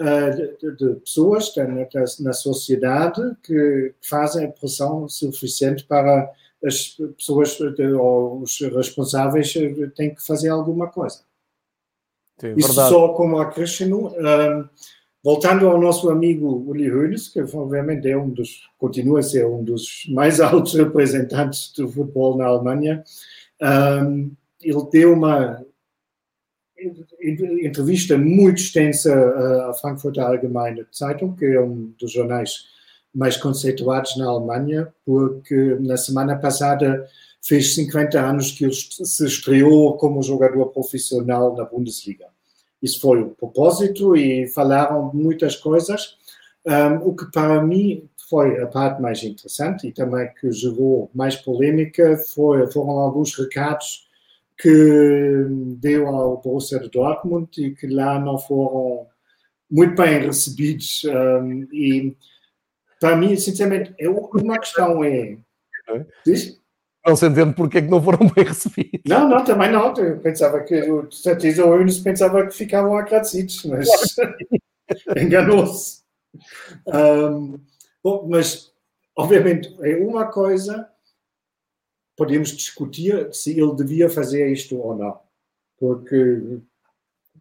uh, 0.00 0.36
de, 0.36 0.76
de, 0.76 1.00
pessoas 1.00 1.54
na, 1.56 1.86
na 2.20 2.32
sociedade 2.32 3.22
que 3.44 3.94
fazem 4.02 4.46
a 4.46 4.50
pressão 4.50 5.08
suficiente 5.08 5.84
para 5.84 6.28
as 6.64 6.96
pessoas, 7.16 7.56
ou 7.96 8.42
os 8.42 8.60
responsáveis, 8.60 9.54
têm 9.94 10.14
que 10.14 10.26
fazer 10.26 10.48
alguma 10.48 10.88
coisa. 10.88 11.20
Sim, 12.40 12.54
Isso 12.56 12.68
verdade. 12.68 12.88
só 12.88 13.08
como 13.08 13.38
acréscimo. 13.38 14.08
Um, 14.08 14.64
voltando 15.22 15.68
ao 15.68 15.78
nosso 15.78 16.08
amigo 16.08 16.64
Uli 16.66 16.90
Hoeneß, 16.90 17.28
que 17.28 17.40
obviamente 17.40 18.08
é 18.08 18.16
um 18.16 18.30
dos, 18.30 18.68
continua 18.78 19.20
a 19.20 19.22
ser 19.22 19.46
um 19.46 19.62
dos 19.62 20.06
mais 20.08 20.40
altos 20.40 20.74
representantes 20.74 21.72
do 21.76 21.86
futebol 21.86 22.36
na 22.36 22.46
Alemanha, 22.46 23.04
um, 24.02 24.32
ele 24.62 24.86
deu 24.90 25.12
uma 25.12 25.62
entrevista 27.62 28.16
muito 28.16 28.58
extensa 28.58 29.12
à 29.68 29.74
Frankfurter 29.74 30.24
Allgemeine 30.24 30.86
Zeitung, 30.96 31.36
que 31.36 31.44
é 31.44 31.60
um 31.60 31.92
dos 31.98 32.10
jornais 32.10 32.64
mais 33.14 33.36
conceituados 33.36 34.16
na 34.16 34.26
Alemanha, 34.26 34.88
porque 35.04 35.76
na 35.80 35.98
semana 35.98 36.36
passada 36.36 37.06
fez 37.42 37.74
50 37.74 38.20
anos 38.20 38.52
que 38.52 38.64
ele 38.64 38.74
se 38.74 39.24
estreou 39.24 39.96
como 39.96 40.22
jogador 40.22 40.66
profissional 40.66 41.56
na 41.56 41.64
Bundesliga. 41.64 42.26
Isso 42.82 43.00
foi 43.00 43.22
o 43.22 43.30
propósito 43.30 44.16
e 44.16 44.46
falaram 44.48 45.10
muitas 45.12 45.56
coisas. 45.56 46.16
Um, 46.64 47.08
o 47.08 47.16
que 47.16 47.30
para 47.30 47.62
mim 47.62 48.08
foi 48.28 48.62
a 48.62 48.66
parte 48.66 49.00
mais 49.00 49.22
interessante 49.22 49.88
e 49.88 49.92
também 49.92 50.28
que 50.40 50.50
gerou 50.52 51.10
mais 51.14 51.36
polêmica 51.36 52.16
foi, 52.34 52.70
foram 52.70 52.90
alguns 52.90 53.34
recados 53.36 54.08
que 54.58 55.46
deu 55.78 56.06
ao 56.06 56.36
Borussia 56.36 56.78
de 56.78 56.90
Dortmund 56.90 57.48
e 57.58 57.74
que 57.74 57.86
lá 57.86 58.18
não 58.20 58.38
foram 58.38 59.06
muito 59.70 59.94
bem 59.94 60.26
recebidos. 60.26 61.02
Um, 61.04 61.66
e 61.72 62.14
para 63.00 63.16
mim, 63.16 63.36
sinceramente, 63.36 63.94
é 63.98 64.08
uma 64.08 64.58
questão 64.58 65.02
é. 65.02 65.38
Diz? 66.24 66.59
Não 67.06 67.16
se 67.16 67.26
entende 67.26 67.54
porque 67.54 67.78
é 67.78 67.82
que 67.82 67.88
não 67.88 68.02
foram 68.02 68.28
bem 68.34 68.44
recebidos. 68.44 69.00
Não, 69.06 69.28
não, 69.28 69.44
também 69.44 69.70
não. 69.70 69.94
Eu 69.96 70.18
pensava 70.18 70.60
que, 70.60 70.74
o 70.90 71.10
certeza, 71.10 71.64
o 71.64 71.74
Eunice 71.74 72.02
pensava 72.02 72.46
que 72.46 72.54
ficavam 72.54 72.96
agradecidos, 72.96 73.64
mas 73.64 73.88
enganou-se. 75.16 76.00
Um, 76.86 77.58
bom, 78.02 78.26
mas, 78.28 78.72
obviamente, 79.16 79.74
é 79.80 79.96
uma 79.96 80.26
coisa 80.26 80.88
podemos 82.20 82.50
discutir 82.50 83.32
se 83.32 83.58
ele 83.58 83.74
devia 83.74 84.10
fazer 84.10 84.52
isto 84.52 84.76
ou 84.76 84.94
não, 84.94 85.18
porque 85.78 86.58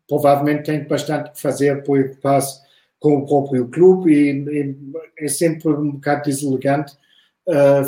provavelmente 0.07 0.63
tem 0.63 0.87
bastante 0.87 1.31
que 1.31 1.41
fazer 1.41 1.83
por 1.83 2.01
que 2.01 2.15
passe 2.15 2.61
com 2.97 3.17
o 3.17 3.27
próprio 3.27 3.67
clube 3.67 4.09
e, 4.13 4.31
e, 4.31 4.75
é 5.17 5.27
sempre 5.27 5.67
um 5.67 5.91
bocado 5.91 6.23
deselegante 6.23 6.97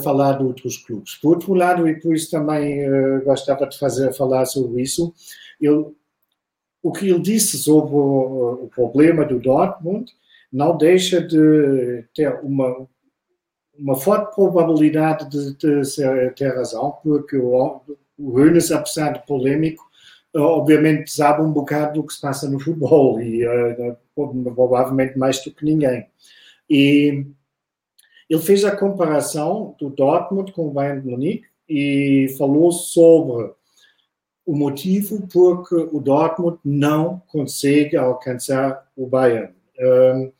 falar 0.03 0.37
de 0.37 0.43
outros 0.43 0.77
clubes. 0.77 1.15
Por 1.15 1.35
outro 1.35 1.53
lado, 1.53 1.87
e 1.87 1.99
por 1.99 2.15
isso 2.15 2.31
também 2.31 2.87
uh, 2.87 3.23
gostava 3.23 3.67
de 3.67 3.77
fazer 3.77 4.13
falar 4.13 4.45
sobre 4.45 4.81
isso, 4.81 5.13
ele, 5.59 5.85
o 6.81 6.91
que 6.91 7.09
ele 7.09 7.19
disse 7.19 7.57
sobre 7.57 7.93
o, 7.93 8.63
o 8.63 8.69
problema 8.73 9.25
do 9.25 9.39
Dortmund 9.39 10.11
não 10.51 10.77
deixa 10.77 11.21
de 11.21 12.03
ter 12.13 12.39
uma 12.43 12.87
uma 13.77 13.95
forte 13.95 14.35
probabilidade 14.35 15.27
de, 15.29 15.55
de 15.55 15.83
ser, 15.83 16.33
ter 16.35 16.55
razão, 16.55 16.97
porque 17.03 17.35
o, 17.35 17.81
o 18.17 18.39
apesar 18.75 19.13
de 19.13 19.25
polêmico, 19.25 19.83
obviamente 20.35 21.11
sabe 21.11 21.41
um 21.41 21.51
bocado 21.51 21.99
do 21.99 22.07
que 22.07 22.13
se 22.13 22.21
passa 22.21 22.49
no 22.49 22.59
futebol 22.59 23.19
e 23.19 23.45
uh, 23.45 23.97
provavelmente 24.55 25.17
mais 25.17 25.43
do 25.43 25.51
que 25.51 25.65
ninguém. 25.65 26.05
E 26.69 27.25
ele 28.31 28.41
fez 28.41 28.63
a 28.63 28.73
comparação 28.73 29.75
do 29.77 29.89
Dortmund 29.89 30.53
com 30.53 30.69
o 30.69 30.71
Bayern 30.71 31.01
de 31.01 31.07
Munique 31.09 31.47
e 31.67 32.33
falou 32.37 32.71
sobre 32.71 33.51
o 34.45 34.55
motivo 34.55 35.27
por 35.27 35.67
que 35.67 35.75
o 35.75 35.99
Dortmund 35.99 36.57
não 36.63 37.21
consegue 37.27 37.97
alcançar 37.97 38.89
o 38.95 39.05
Bayern. 39.05 39.53
Um, 39.77 40.31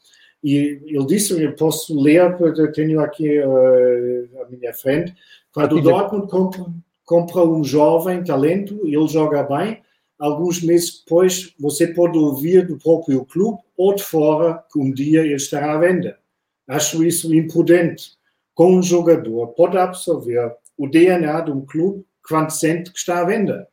e 0.42 0.80
ele 0.86 1.06
disse, 1.06 1.44
eu 1.44 1.54
posso 1.54 2.00
ler, 2.00 2.38
porque 2.38 2.62
eu 2.62 2.72
tenho 2.72 3.02
aqui 3.02 3.38
uh, 3.40 4.42
à 4.42 4.50
minha 4.50 4.74
frente, 4.74 5.14
quando 5.54 5.76
o 5.76 5.82
Dortmund 5.82 6.32
compra, 6.32 6.66
compra 7.04 7.44
um 7.44 7.62
jovem 7.62 8.24
talento, 8.24 8.80
ele 8.86 9.06
joga 9.06 9.44
bem, 9.44 9.82
alguns 10.18 10.64
meses 10.64 11.04
depois 11.04 11.54
você 11.60 11.88
pode 11.88 12.18
ouvir 12.18 12.66
do 12.66 12.78
próprio 12.78 13.26
clube 13.26 13.60
ou 13.76 13.94
de 13.94 14.02
fora 14.02 14.64
que 14.72 14.80
um 14.80 14.94
dia 14.94 15.20
ele 15.20 15.36
estará 15.36 15.74
à 15.74 15.78
venda. 15.78 16.21
Acho 16.68 17.04
isso 17.04 17.34
imprudente. 17.34 18.12
Com 18.54 18.76
um 18.78 18.84
jogador 18.84 19.48
pode 19.50 19.78
absorver 19.78 20.56
o 20.78 20.88
DNA 20.88 21.42
de 21.42 21.52
um 21.52 21.66
clube 21.66 22.06
quando 22.28 22.52
sente 22.52 22.92
que 22.92 23.00
está 23.00 23.20
à 23.20 23.26
venda. 23.26 23.68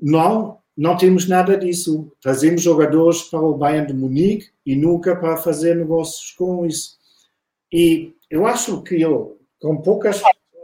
Não 0.00 0.58
não 0.76 0.96
temos 0.96 1.28
nada 1.28 1.56
disso. 1.56 2.10
Trazemos 2.20 2.62
jogadores 2.62 3.22
para 3.22 3.40
o 3.40 3.56
Bayern 3.56 3.86
de 3.86 3.94
Munique 3.94 4.48
e 4.66 4.74
nunca 4.74 5.14
para 5.14 5.36
fazer 5.36 5.76
negócios 5.76 6.32
com 6.32 6.66
isso. 6.66 6.98
E 7.72 8.12
eu 8.28 8.46
acho 8.46 8.82
que 8.82 9.00
eu, 9.00 9.38
com 9.60 9.76
poucas. 9.76 10.20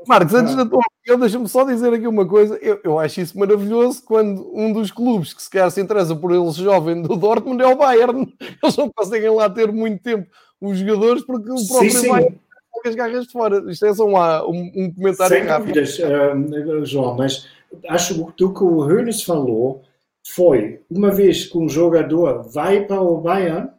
Marcos, 0.07 0.35
antes 0.35 0.57
da 0.57 0.67
tua 0.67 0.81
opinião, 0.81 1.21
deixa-me 1.21 1.49
só 1.49 1.63
dizer 1.65 1.93
aqui 1.93 2.07
uma 2.07 2.27
coisa. 2.27 2.57
Eu, 2.57 2.81
eu 2.83 2.99
acho 2.99 3.21
isso 3.21 3.39
maravilhoso 3.39 4.03
quando 4.05 4.51
um 4.53 4.73
dos 4.73 4.91
clubes 4.91 5.33
que 5.33 5.43
se 5.43 5.51
calhar 5.51 5.71
se 5.71 5.81
interessa 5.81 6.17
por 6.17 6.33
eles 6.33 6.57
jovem 6.57 7.03
do 7.03 7.17
Dortmund 7.17 7.63
é 7.63 7.67
o 7.67 7.77
Bayern. 7.77 8.35
Eles 8.63 8.77
não 8.77 8.91
conseguem 8.91 9.31
lá 9.31 9.49
ter 9.49 9.71
muito 9.71 10.03
tempo 10.03 10.29
os 10.61 10.79
jogadores 10.79 11.25
porque 11.25 11.51
o 11.51 11.67
próprio 11.67 11.91
sim, 11.91 11.99
sim. 11.99 12.09
Bayern 12.09 12.41
as 12.87 12.95
garras 12.95 13.27
de 13.27 13.33
fora. 13.33 13.71
Isto 13.71 13.87
é 13.87 13.95
só 13.95 14.07
um, 14.07 14.73
um 14.75 14.93
comentário 14.93 15.37
Sem 15.37 15.47
rápido. 15.47 15.75
Dúvidas, 15.75 15.99
uh, 15.99 16.85
João, 16.85 17.17
mas 17.17 17.47
acho 17.89 18.15
que 18.33 18.45
o 18.45 18.55
que 18.55 18.65
o 18.65 18.81
Hönes 18.83 19.23
falou 19.23 19.83
foi, 20.27 20.83
uma 20.91 21.11
vez 21.11 21.47
que 21.47 21.59
um 21.59 21.69
jogador 21.69 22.43
vai 22.43 22.85
para 22.85 23.01
o 23.01 23.21
Bayern, 23.21 23.71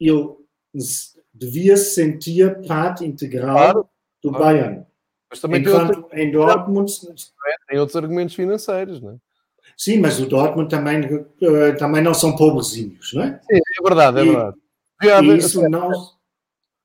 ele 0.00 0.30
devia 1.32 1.76
se 1.76 1.94
sentir 1.94 2.66
parte 2.66 3.04
integral 3.04 3.56
claro, 3.56 3.88
do 4.22 4.30
claro. 4.30 4.44
Bayern. 4.44 4.86
Mas 5.28 5.40
também 5.40 5.60
Enquanto 5.60 5.88
tem 5.88 5.96
outro... 6.02 6.18
em 6.18 6.30
Dortmund... 6.30 6.92
Tem 7.68 7.78
outros 7.78 7.96
argumentos 7.96 8.34
financeiros, 8.34 9.00
não 9.00 9.12
é? 9.12 9.16
Sim, 9.76 9.98
mas 9.98 10.18
o 10.20 10.26
Dortmund 10.26 10.70
também, 10.70 11.26
eh, 11.42 11.72
também 11.72 12.02
não 12.02 12.14
são 12.14 12.36
pobrezinhos, 12.36 13.12
não 13.12 13.24
é? 13.24 13.40
Sim, 13.42 13.56
é 13.58 13.82
verdade, 13.82 14.20
é 14.20 14.22
e, 14.22 14.28
verdade. 14.30 14.56
E 15.02 15.36
isso 15.36 15.68
não, 15.68 15.90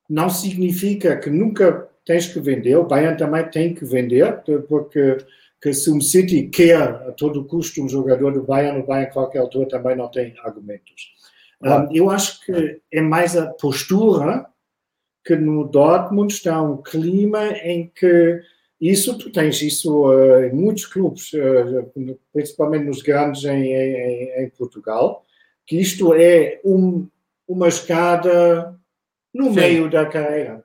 não 0.10 0.30
significa 0.30 1.18
que 1.18 1.30
nunca 1.30 1.90
tens 2.06 2.28
que 2.28 2.40
vender, 2.40 2.76
o 2.76 2.86
Bayern 2.86 3.18
também 3.18 3.50
tem 3.50 3.74
que 3.74 3.86
vender, 3.86 4.42
porque 4.68 5.18
que 5.62 5.74
se 5.74 5.92
um 5.92 6.02
City 6.02 6.48
quer 6.48 6.82
a 6.82 7.12
todo 7.12 7.46
custo 7.46 7.84
um 7.84 7.88
jogador 7.88 8.34
do 8.34 8.42
Bayern, 8.42 8.80
o 8.80 8.86
Bayern 8.86 9.10
a 9.10 9.14
qualquer 9.14 9.40
altura 9.40 9.68
também 9.68 9.96
não 9.96 10.10
tem 10.10 10.34
argumentos. 10.44 11.14
Um, 11.62 11.96
eu 11.96 12.10
acho 12.10 12.44
que 12.44 12.82
é 12.92 13.02
mais 13.02 13.38
a 13.38 13.46
postura 13.46 14.48
que 15.24 15.36
no 15.36 15.68
Dortmund 15.68 16.34
está 16.34 16.60
um 16.60 16.82
clima 16.82 17.50
em 17.50 17.92
que 17.94 18.42
isso, 18.80 19.16
tu 19.16 19.32
tens 19.32 19.62
isso 19.62 20.08
uh, 20.08 20.46
em 20.46 20.52
muitos 20.52 20.88
clubes, 20.88 21.32
uh, 21.34 21.92
principalmente 22.34 22.86
nos 22.86 23.04
grandes 23.04 23.46
em, 23.46 23.72
em, 23.72 24.44
em, 24.44 24.50
Portugal, 24.50 25.24
que 25.68 25.80
isto 25.80 26.16
é 26.16 26.60
um, 26.66 27.08
uma 27.52 27.68
escada 27.68 28.78
no 29.34 29.46
Sim. 29.46 29.56
meio 29.56 29.90
da 29.90 30.06
carreira. 30.06 30.64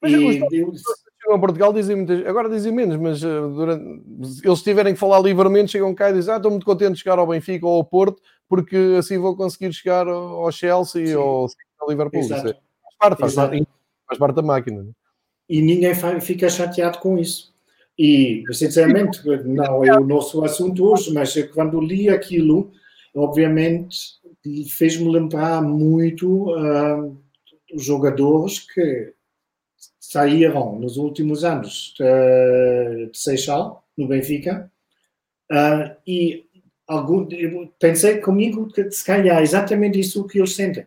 Mas 0.00 0.12
e, 0.12 0.32
chegam 0.32 1.36
a 1.36 1.38
Portugal 1.38 1.72
dizem 1.72 1.96
muitas, 1.96 2.26
agora 2.26 2.48
dizem 2.48 2.72
menos, 2.72 2.96
mas 2.96 3.22
uh, 3.22 3.48
durante, 3.48 4.02
eles 4.44 4.62
tiverem 4.62 4.92
que 4.92 5.00
falar 5.00 5.20
livremente, 5.20 5.72
chegam 5.72 5.94
cá 5.94 6.10
e 6.10 6.14
dizem: 6.14 6.34
Ah, 6.34 6.36
estou 6.36 6.50
muito 6.50 6.66
contente 6.66 6.94
de 6.94 6.98
chegar 6.98 7.18
ao 7.18 7.26
Benfica 7.26 7.66
ou 7.66 7.76
ao 7.76 7.84
Porto, 7.84 8.20
porque 8.48 8.96
assim 8.98 9.18
vou 9.18 9.36
conseguir 9.36 9.72
chegar 9.72 10.06
ao 10.06 10.50
Chelsea 10.52 11.06
Sim. 11.06 11.14
ou 11.14 11.48
ao 11.80 11.88
Liverpool. 11.88 12.20
Isso 12.20 12.34
é, 12.34 12.38
faz, 12.38 12.54
parte, 12.98 13.20
faz, 13.20 13.34
parte, 13.34 13.66
faz 14.06 14.18
parte 14.18 14.36
da 14.36 14.42
máquina. 14.42 14.82
Né? 14.82 14.90
E 15.48 15.62
ninguém 15.62 15.94
fica 16.20 16.48
chateado 16.48 16.98
com 16.98 17.18
isso. 17.18 17.54
E, 17.98 18.42
sinceramente, 18.52 19.20
não 19.44 19.84
é 19.84 19.96
o 19.96 20.04
nosso 20.04 20.44
assunto 20.44 20.84
hoje, 20.84 21.12
mas 21.12 21.32
quando 21.52 21.80
li 21.80 22.08
aquilo, 22.08 22.72
obviamente, 23.14 23.96
fez-me 24.68 25.10
lembrar 25.10 25.62
muito 25.62 26.50
uh, 26.54 27.16
os 27.72 27.84
jogadores 27.84 28.58
que 28.58 29.12
saíram 29.98 30.78
nos 30.78 30.96
últimos 30.96 31.44
anos 31.44 31.94
de, 31.98 33.10
de 33.10 33.18
Seixal, 33.18 33.86
no 33.96 34.06
Benfica, 34.06 34.70
uh, 35.50 35.96
e 36.06 36.44
algum, 36.86 37.26
pensei 37.78 38.18
comigo 38.18 38.68
que 38.72 38.90
se 38.90 39.04
calhar 39.04 39.38
é 39.38 39.42
exatamente 39.42 39.98
isso 39.98 40.26
que 40.26 40.38
eles 40.38 40.54
sentem. 40.54 40.86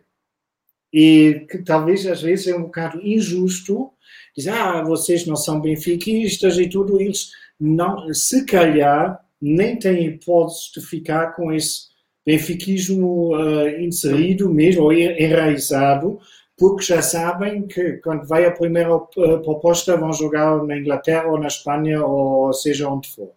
E 0.92 1.46
que 1.50 1.58
talvez 1.58 2.06
às 2.06 2.22
vezes 2.22 2.46
é 2.46 2.56
um 2.56 2.62
bocado 2.62 3.00
injusto 3.06 3.92
dizer, 4.34 4.50
ah, 4.50 4.82
vocês 4.82 5.26
não 5.26 5.36
são 5.36 5.60
benfiquistas 5.60 6.58
e 6.58 6.68
tudo, 6.68 7.00
eles 7.00 7.32
não, 7.60 8.12
se 8.14 8.46
calhar 8.46 9.22
nem 9.40 9.78
têm 9.78 10.06
hipótese 10.06 10.72
de 10.74 10.80
ficar 10.80 11.34
com 11.34 11.52
esse 11.52 11.87
benfiquismo 12.28 13.34
uh, 13.34 13.80
inserido 13.80 14.52
mesmo, 14.52 14.82
ou 14.82 14.92
enraizado, 14.92 16.20
porque 16.58 16.84
já 16.84 17.00
sabem 17.00 17.66
que 17.66 17.94
quando 18.04 18.26
vai 18.26 18.44
a 18.44 18.50
primeira 18.50 18.90
eh, 19.16 19.36
proposta 19.38 19.96
vão 19.96 20.12
jogar 20.12 20.62
na 20.64 20.76
Inglaterra 20.76 21.28
ou 21.28 21.38
na 21.38 21.46
Espanha 21.46 22.04
ou 22.04 22.52
seja 22.52 22.88
onde 22.88 23.08
for. 23.08 23.30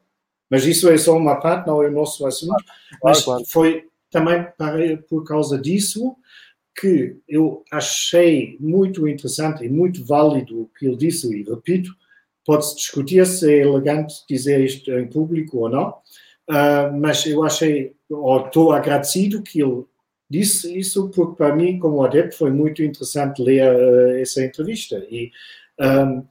Mas 0.50 0.66
isso 0.66 0.90
é 0.90 0.98
só 0.98 1.16
uma 1.16 1.36
parte, 1.36 1.68
não 1.68 1.84
é 1.84 1.88
o 1.88 1.92
nosso 1.92 2.26
assunto. 2.26 2.62
Mas 3.02 3.24
foi 3.48 3.86
também 4.10 4.48
por 5.08 5.24
causa 5.24 5.58
disso 5.58 6.16
que 6.76 7.16
eu 7.30 7.64
achei 7.72 8.58
muito 8.60 9.08
interessante 9.08 9.64
e 9.64 9.70
muito 9.70 10.04
válido 10.04 10.64
o 10.64 10.70
que 10.78 10.88
ele 10.88 10.98
disse, 10.98 11.32
e 11.32 11.44
repito, 11.44 11.92
pode-se 12.44 12.76
discutir 12.76 13.26
se 13.28 13.54
é 13.54 13.60
elegante 13.60 14.16
dizer 14.28 14.60
isto 14.62 14.92
em 14.92 15.08
público 15.08 15.60
ou 15.60 15.70
não, 15.70 15.90
uh, 16.50 17.00
mas 17.00 17.24
eu 17.28 17.44
achei 17.44 17.94
ou 18.12 18.46
estou 18.46 18.72
agradecido 18.72 19.42
que 19.42 19.62
ele 19.62 19.86
disse 20.30 20.78
isso, 20.78 21.10
porque 21.10 21.36
para 21.36 21.56
mim, 21.56 21.78
como 21.78 22.04
adepto, 22.04 22.38
foi 22.38 22.52
muito 22.52 22.82
interessante 22.82 23.42
ler 23.42 23.70
uh, 23.70 24.18
essa 24.18 24.44
entrevista. 24.44 25.06
E 25.10 25.32
um, 25.80 26.26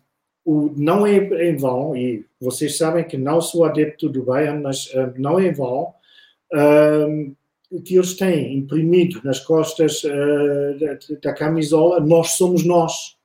o, 0.44 0.72
não 0.74 1.06
é 1.06 1.16
em 1.16 1.56
vão, 1.56 1.94
e 1.94 2.24
vocês 2.40 2.78
sabem 2.78 3.04
que 3.04 3.18
não 3.18 3.40
sou 3.42 3.64
adepto 3.64 4.08
do 4.08 4.22
Bayern, 4.22 4.62
mas 4.62 4.86
uh, 4.94 5.12
não 5.18 5.38
é 5.38 5.48
em 5.48 5.52
vão, 5.52 5.92
um, 6.52 7.34
que 7.84 7.94
eles 7.94 8.14
têm 8.14 8.56
imprimido 8.56 9.20
nas 9.22 9.38
costas 9.38 10.02
uh, 10.02 10.78
da, 10.80 10.98
da, 11.22 11.34
camisola, 11.34 12.00
nós 12.00 12.32
somos 12.32 12.64
nós. 12.64 13.16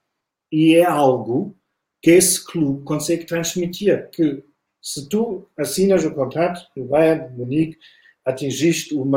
E 0.51 0.75
é 0.75 0.85
algo 0.85 1.55
que 2.01 2.11
esse 2.11 2.45
clube 2.45 2.83
consegue 2.83 3.25
transmitir, 3.25 4.09
que 4.11 4.43
se 4.81 5.09
tu 5.09 5.47
assinas 5.57 6.05
o 6.05 6.13
contrato 6.13 6.69
do 6.75 6.83
Bayern 6.83 7.35
Munique, 7.35 7.77
atingiste 8.25 8.95
um 8.95 9.09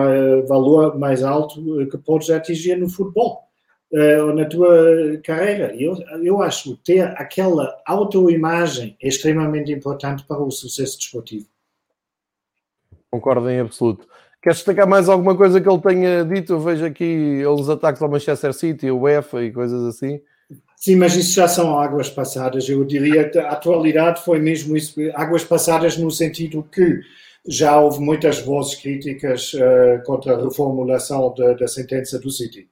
valor 0.47 0.99
mais 0.99 1.23
alto 1.23 1.63
que 1.91 1.97
podes 1.99 2.31
atingir 2.31 2.77
no 2.77 2.89
futebol 2.89 3.49
uh, 3.93 4.27
ou 4.27 4.35
na 4.35 4.45
tua 4.45 5.19
carreira. 5.25 5.75
Eu, 5.75 5.97
eu 6.23 6.43
acho 6.43 6.77
que 6.77 6.85
ter 6.85 7.03
aquela 7.17 7.75
autoimagem 7.87 8.97
é 9.03 9.09
extremamente 9.09 9.73
importante 9.73 10.25
para 10.25 10.43
o 10.43 10.51
sucesso 10.51 10.99
desportivo. 10.99 11.47
Concordo 13.11 13.49
em 13.49 13.61
absoluto. 13.61 14.07
Queres 14.43 14.59
destacar 14.59 14.87
mais 14.87 15.09
alguma 15.09 15.37
coisa 15.37 15.61
que 15.61 15.69
ele 15.69 15.81
tenha 15.81 16.25
dito? 16.25 16.53
Eu 16.53 16.61
vejo 16.61 16.85
aqui 16.85 17.43
os 17.47 17.69
ataques 17.69 18.01
ao 18.03 18.11
Manchester 18.11 18.53
City, 18.53 18.91
o 18.91 19.01
UEFA 19.01 19.43
e 19.43 19.53
coisas 19.53 19.83
assim. 19.85 20.21
Sim, 20.77 20.97
mas 20.97 21.17
isso 21.17 21.35
já 21.35 21.49
são 21.49 21.77
águas 21.79 22.09
passadas. 22.09 22.69
Eu 22.69 22.85
diria 22.85 23.29
que 23.29 23.39
a 23.39 23.51
atualidade 23.51 24.23
foi 24.23 24.39
mesmo 24.39 24.77
isso, 24.77 24.95
águas 25.15 25.43
passadas 25.43 25.97
no 25.97 26.11
sentido 26.11 26.63
que 26.63 27.01
já 27.49 27.81
houve 27.81 28.01
muitas 28.01 28.39
vozes 28.41 28.75
críticas 28.75 29.55
uh, 29.55 30.05
contra 30.05 30.35
a 30.35 30.43
reformulação 30.43 31.35
da, 31.35 31.67
sentença 31.67 32.19
do 32.19 32.31
City. 32.31 32.69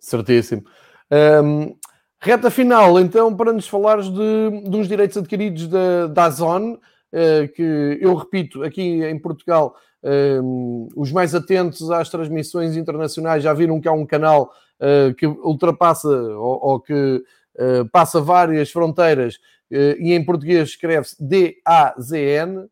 Certíssimo. 0.00 0.64
Um, 1.10 1.76
reta 2.20 2.50
final, 2.50 2.98
então, 2.98 3.34
para 3.34 3.52
nos 3.52 3.68
falares 3.68 4.10
de, 4.10 4.62
dos 4.68 4.88
direitos 4.88 5.16
adquiridos 5.16 5.68
da, 5.68 6.08
da 6.08 6.28
Zone, 6.28 6.74
uh, 6.74 7.48
que 7.54 7.98
eu 8.00 8.14
repito, 8.16 8.64
aqui 8.64 9.04
em 9.04 9.18
Portugal 9.18 9.76
um, 10.02 10.88
os 10.96 11.12
mais 11.12 11.34
atentos 11.34 11.90
às 11.90 12.08
transmissões 12.08 12.76
internacionais 12.76 13.42
já 13.42 13.52
viram 13.52 13.80
que 13.80 13.88
há 13.88 13.92
um 13.92 14.06
canal 14.06 14.52
uh, 14.80 15.14
que 15.14 15.26
ultrapassa 15.26 16.08
ou, 16.08 16.58
ou 16.62 16.80
que 16.80 17.22
uh, 17.56 17.88
passa 17.90 18.20
várias 18.20 18.70
fronteiras 18.70 19.38
e 19.70 20.14
em 20.14 20.24
português 20.24 20.70
escreve-se 20.70 21.14
D-A-Z-N, 21.20 22.70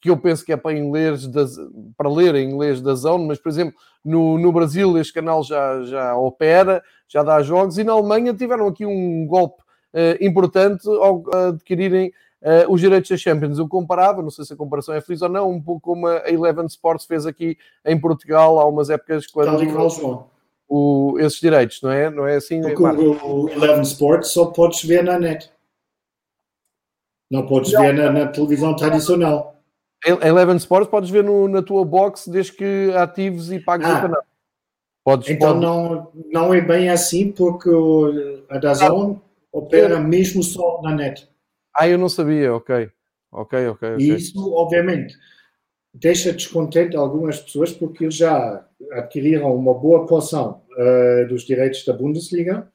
que 0.00 0.10
eu 0.10 0.16
penso 0.16 0.44
que 0.44 0.52
é 0.52 0.56
para, 0.56 0.76
inglês 0.76 1.26
das, 1.26 1.56
para 1.96 2.08
ler 2.08 2.34
em 2.34 2.50
inglês 2.50 2.80
da 2.80 2.94
Zone, 2.94 3.26
mas 3.26 3.38
por 3.38 3.48
exemplo 3.48 3.74
no, 4.04 4.38
no 4.38 4.52
Brasil 4.52 4.96
este 4.98 5.12
canal 5.12 5.42
já, 5.42 5.82
já 5.82 6.16
opera, 6.16 6.82
já 7.08 7.22
dá 7.22 7.42
jogos 7.42 7.76
e 7.78 7.84
na 7.84 7.92
Alemanha 7.92 8.32
tiveram 8.32 8.66
aqui 8.66 8.86
um 8.86 9.26
golpe 9.26 9.62
importante 10.20 10.88
ao 10.88 11.24
adquirirem 11.48 12.12
uh, 12.42 12.72
os 12.72 12.80
direitos 12.80 13.10
da 13.10 13.16
Champions. 13.16 13.58
Eu 13.58 13.68
comparava, 13.68 14.22
não 14.22 14.30
sei 14.30 14.44
se 14.44 14.52
a 14.52 14.56
comparação 14.56 14.94
é 14.94 15.00
feliz 15.00 15.22
ou 15.22 15.28
não, 15.28 15.50
um 15.50 15.60
pouco 15.60 15.80
como 15.80 16.06
a 16.06 16.28
Eleven 16.28 16.66
Sports 16.66 17.06
fez 17.06 17.26
aqui 17.26 17.56
em 17.84 17.98
Portugal 17.98 18.58
há 18.58 18.66
umas 18.66 18.90
épocas 18.90 19.26
quando. 19.26 19.50
O, 20.68 21.16
esses 21.18 21.40
direitos, 21.40 21.82
não 21.82 21.90
é? 21.90 22.08
Não 22.10 22.26
é 22.26 22.36
assim? 22.36 22.60
Porque 22.60 22.80
o, 22.80 23.44
o 23.44 23.48
Eleven 23.48 23.82
Sports 23.82 24.30
só 24.30 24.46
podes 24.46 24.84
ver 24.84 25.02
na 25.02 25.18
net. 25.18 25.50
Não 27.30 27.46
podes 27.46 27.72
não. 27.72 27.80
ver 27.80 27.94
na, 27.94 28.10
na, 28.10 28.26
televisão 28.26 28.74
tradicional. 28.74 29.56
Eleven 30.04 30.56
Sports 30.56 30.90
podes 30.90 31.10
ver 31.10 31.22
no, 31.22 31.46
na 31.46 31.62
tua 31.62 31.84
box 31.84 32.28
desde 32.28 32.52
que 32.52 32.90
atives 32.96 33.50
e 33.50 33.60
pagues 33.60 33.86
ah, 33.86 33.98
o 33.98 34.02
canal. 34.02 34.22
Podes, 35.04 35.28
então 35.28 35.60
podes... 35.60 35.62
Não, 35.62 36.12
não 36.32 36.54
é 36.54 36.60
bem 36.60 36.88
assim 36.88 37.30
porque 37.30 37.70
a 38.48 38.58
Dazon 38.58 39.16
ah, 39.16 39.30
opera 39.52 40.00
mesmo 40.00 40.42
só 40.42 40.80
na 40.82 40.94
net. 40.94 41.28
Ah, 41.76 41.88
eu 41.88 41.98
não 41.98 42.08
sabia, 42.08 42.54
ok. 42.54 42.90
Ok, 43.32 43.68
ok. 43.68 43.96
E 43.98 44.14
isso, 44.14 44.52
obviamente, 44.54 45.16
deixa 45.94 46.32
descontente 46.32 46.96
algumas 46.96 47.38
pessoas 47.38 47.72
porque 47.72 48.04
eles 48.04 48.16
já 48.16 48.66
adquiriram 48.92 49.54
uma 49.54 49.74
boa 49.74 50.06
porção 50.06 50.62
uh, 50.72 51.28
dos 51.28 51.44
direitos 51.44 51.84
da 51.84 51.92
Bundesliga. 51.92 52.70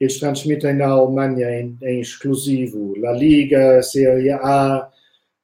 Eles 0.00 0.18
transmitem 0.18 0.74
na 0.74 0.86
Alemanha 0.86 1.60
em, 1.60 1.76
em 1.82 2.00
exclusivo 2.00 2.98
La 2.98 3.12
Liga, 3.12 3.82
Série 3.82 4.30
A, 4.30 4.88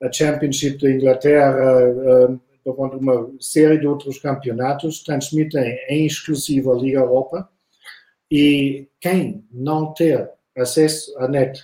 a 0.03 0.13
Championship 0.13 0.79
da 0.79 0.91
Inglaterra, 0.91 1.89
uh, 1.89 2.41
uma 2.65 3.31
série 3.41 3.79
de 3.79 3.87
outros 3.87 4.19
campeonatos, 4.19 5.03
transmitem 5.03 5.79
em 5.89 6.07
exclusivo 6.07 6.73
a 6.73 6.77
Liga 6.77 7.01
Europa. 7.01 7.49
E 8.31 8.89
quem 9.01 9.45
não 9.53 9.93
ter 9.93 10.31
acesso 10.57 11.17
à 11.19 11.29
net 11.29 11.63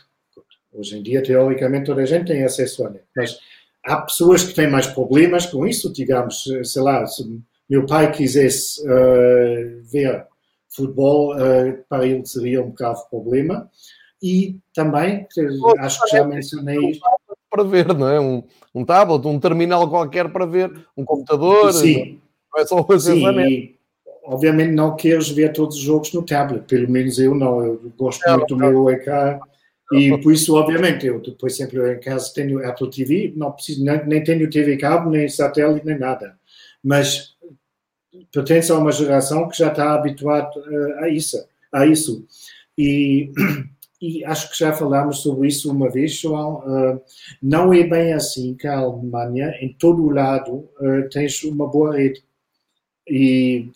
Hoje 0.73 0.97
em 0.97 1.03
dia, 1.03 1.23
teoricamente, 1.23 1.87
toda 1.87 2.03
a 2.03 2.07
gente 2.07 2.27
tem 2.27 2.45
acesso 2.45 2.87
à 2.87 2.91
net, 2.91 3.05
mas 3.17 3.39
há 3.85 3.97
pessoas 4.03 4.45
que 4.45 4.55
têm 4.55 4.71
mais 4.71 4.87
problemas 4.87 5.47
com 5.47 5.67
isso, 5.67 5.93
digamos, 5.93 6.45
sei 6.65 6.83
lá, 6.83 7.05
se 7.07 7.25
meu 7.69 7.87
pai 7.87 8.13
quisesse 8.13 8.81
uh, 8.83 9.83
ver 9.91 10.27
futebol, 10.71 11.35
uh, 11.35 11.85
para 11.89 12.07
ele 12.07 12.25
seria 12.25 12.63
um 12.63 12.69
bocado 12.69 13.01
problema. 13.11 13.71
E 14.23 14.59
também, 14.75 15.27
acho 15.79 16.01
que 16.03 16.17
já 16.17 16.25
mencionei 16.25 16.91
isto. 16.91 17.03
Para 17.51 17.65
ver, 17.65 17.95
não 17.95 18.09
é? 18.09 18.21
Um, 18.21 18.43
um 18.75 18.85
tablet, 18.85 19.27
um 19.27 19.41
terminal 19.41 19.89
qualquer 19.89 20.31
para 20.31 20.47
ver, 20.47 20.73
um 20.97 21.05
computador. 21.05 21.73
Sim. 21.73 22.21
Não 22.53 22.63
é 22.63 22.67
só 22.67 22.87
o 22.87 22.99
Sim, 22.99 23.25
e, 23.41 23.77
obviamente 24.25 24.73
não 24.73 24.95
queres 24.95 25.31
ver 25.31 25.53
todos 25.53 25.77
os 25.77 25.83
jogos 25.83 26.13
no 26.13 26.23
tablet, 26.23 26.65
pelo 26.67 26.91
menos 26.91 27.19
eu 27.19 27.35
não. 27.35 27.65
Eu 27.65 27.93
gosto 27.97 28.29
muito 28.29 28.47
do 28.47 28.57
meu 28.57 28.91
ecrã 28.91 29.41
e 29.93 30.17
por 30.19 30.33
isso, 30.33 30.55
obviamente, 30.55 31.07
eu 31.07 31.21
depois 31.21 31.57
sempre 31.57 31.95
em 31.95 31.99
casa 31.99 32.33
tenho 32.33 32.65
Apple 32.65 32.91
TV, 32.91 33.33
não 33.35 33.51
preciso, 33.51 33.85
nem, 33.85 34.07
nem 34.07 34.23
tenho 34.23 34.49
TV 34.49 34.77
cabo, 34.77 35.11
nem 35.11 35.29
satélite, 35.29 35.85
nem 35.85 35.99
nada. 35.99 36.37
Mas 36.83 37.30
pertence 38.33 38.71
a 38.71 38.79
uma 38.79 38.93
geração 38.93 39.49
que 39.49 39.59
já 39.59 39.69
está 39.69 39.95
habituada 39.95 40.51
uh, 40.59 41.05
a 41.05 41.09
isso. 41.09 41.45
A 41.73 41.87
isso. 41.87 42.27
E, 42.77 43.31
e 44.01 44.25
acho 44.25 44.51
que 44.51 44.59
já 44.59 44.73
falámos 44.73 45.19
sobre 45.19 45.49
isso 45.49 45.71
uma 45.71 45.91
vez, 45.91 46.13
João. 46.15 46.59
Uh, 46.61 47.01
não 47.43 47.73
é 47.73 47.85
bem 47.85 48.13
assim 48.13 48.55
que 48.55 48.67
a 48.67 48.79
Alemanha, 48.79 49.55
em 49.61 49.73
todo 49.75 50.05
o 50.05 50.11
lado, 50.11 50.69
uh, 50.81 51.09
tens 51.11 51.43
uma 51.45 51.67
boa 51.67 51.97
rede. 51.97 52.23
E 53.09 53.69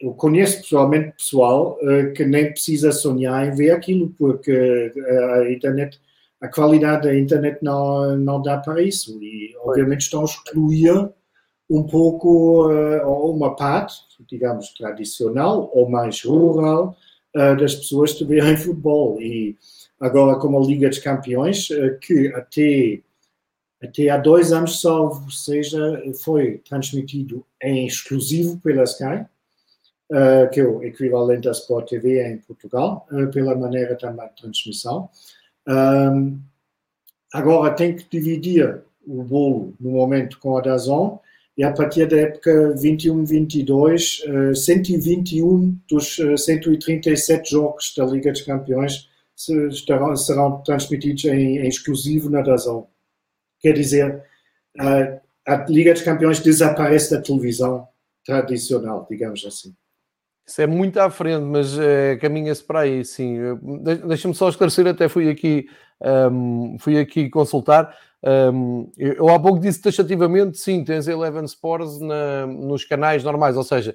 eu 0.00 0.12
conheço 0.14 0.60
pessoalmente 0.62 1.16
pessoal 1.16 1.78
que 2.16 2.24
nem 2.24 2.50
precisa 2.50 2.90
sonhar 2.90 3.46
em 3.46 3.54
ver 3.54 3.70
aquilo, 3.70 4.12
porque 4.18 4.92
a 5.32 5.50
internet, 5.50 5.98
a 6.40 6.48
qualidade 6.48 7.04
da 7.04 7.16
internet 7.16 7.60
não, 7.62 8.16
não 8.18 8.42
dá 8.42 8.58
para 8.58 8.82
isso. 8.82 9.22
E, 9.22 9.54
obviamente, 9.60 10.00
estão 10.00 10.22
a 10.22 10.24
excluir 10.24 11.08
um 11.74 11.84
pouco, 11.84 12.68
uh, 12.70 13.30
uma 13.30 13.56
parte, 13.56 13.94
digamos, 14.28 14.70
tradicional 14.70 15.70
ou 15.74 15.88
mais 15.88 16.22
rural 16.22 16.96
das 17.34 17.74
pessoas 17.74 18.12
que 18.12 18.26
verem 18.26 18.58
futebol. 18.58 19.18
E 19.18 19.56
agora, 19.98 20.38
como 20.38 20.58
a 20.58 20.66
Liga 20.66 20.90
dos 20.90 20.98
Campeões, 20.98 21.66
que 22.02 22.28
até 22.34 23.00
até 23.82 24.08
há 24.08 24.16
dois 24.16 24.52
anos, 24.52 24.80
salvo 24.80 25.28
seja, 25.30 26.00
foi 26.22 26.58
transmitido 26.58 27.44
em 27.60 27.84
exclusivo 27.84 28.60
pela 28.60 28.84
Sky, 28.84 29.26
uh, 30.12 30.48
que 30.52 30.60
é 30.60 30.64
o 30.64 30.84
equivalente 30.84 31.48
à 31.48 31.50
Sport 31.50 31.88
TV 31.88 32.24
em 32.24 32.38
Portugal, 32.38 33.06
uh, 33.10 33.28
pela 33.32 33.56
maneira 33.56 33.96
também 33.96 34.28
de 34.28 34.36
transmissão. 34.36 35.10
Um, 35.66 36.38
agora 37.32 37.74
tem 37.74 37.96
que 37.96 38.06
dividir 38.08 38.82
o 39.04 39.24
bolo 39.24 39.74
no 39.80 39.90
momento 39.90 40.38
com 40.38 40.56
a 40.56 40.60
Dazon 40.60 41.20
e 41.56 41.62
a 41.64 41.72
partir 41.72 42.06
da 42.06 42.16
época 42.16 42.74
21-22, 42.76 44.50
uh, 44.50 44.56
121 44.56 45.78
dos 45.88 46.16
137 46.36 47.50
jogos 47.50 47.94
da 47.96 48.04
Liga 48.04 48.32
dos 48.32 48.42
Campeões 48.42 49.10
estarão, 49.70 50.16
serão 50.16 50.62
transmitidos 50.62 51.24
em, 51.24 51.58
em, 51.58 51.68
exclusivo 51.68 52.30
na 52.30 52.42
Dazon. 52.42 52.86
Quer 53.60 53.74
dizer, 53.74 54.22
a 54.78 55.64
Liga 55.68 55.92
dos 55.92 56.02
Campeões 56.02 56.40
desaparece 56.40 57.10
da 57.10 57.20
televisão 57.20 57.86
tradicional, 58.24 59.06
digamos 59.10 59.44
assim. 59.44 59.74
Isso 60.46 60.60
é 60.60 60.66
muito 60.66 60.98
à 60.98 61.08
frente, 61.08 61.44
mas 61.44 61.78
é, 61.78 62.16
caminha-se 62.16 62.64
para 62.64 62.80
aí, 62.80 63.04
sim. 63.04 63.38
Deixa-me 64.06 64.34
só 64.34 64.48
esclarecer, 64.48 64.86
até 64.86 65.08
fui 65.08 65.28
aqui, 65.28 65.66
um, 66.02 66.76
fui 66.78 66.98
aqui 66.98 67.28
consultar. 67.28 67.94
Um, 68.24 68.90
eu 68.96 69.28
há 69.28 69.38
pouco 69.38 69.58
disse 69.58 69.82
taxativamente, 69.82 70.56
sim, 70.58 70.84
tens 70.84 71.08
Eleven 71.08 71.44
Sports 71.44 72.00
na, 72.00 72.46
nos 72.46 72.84
canais 72.84 73.24
normais, 73.24 73.56
ou 73.56 73.64
seja, 73.64 73.94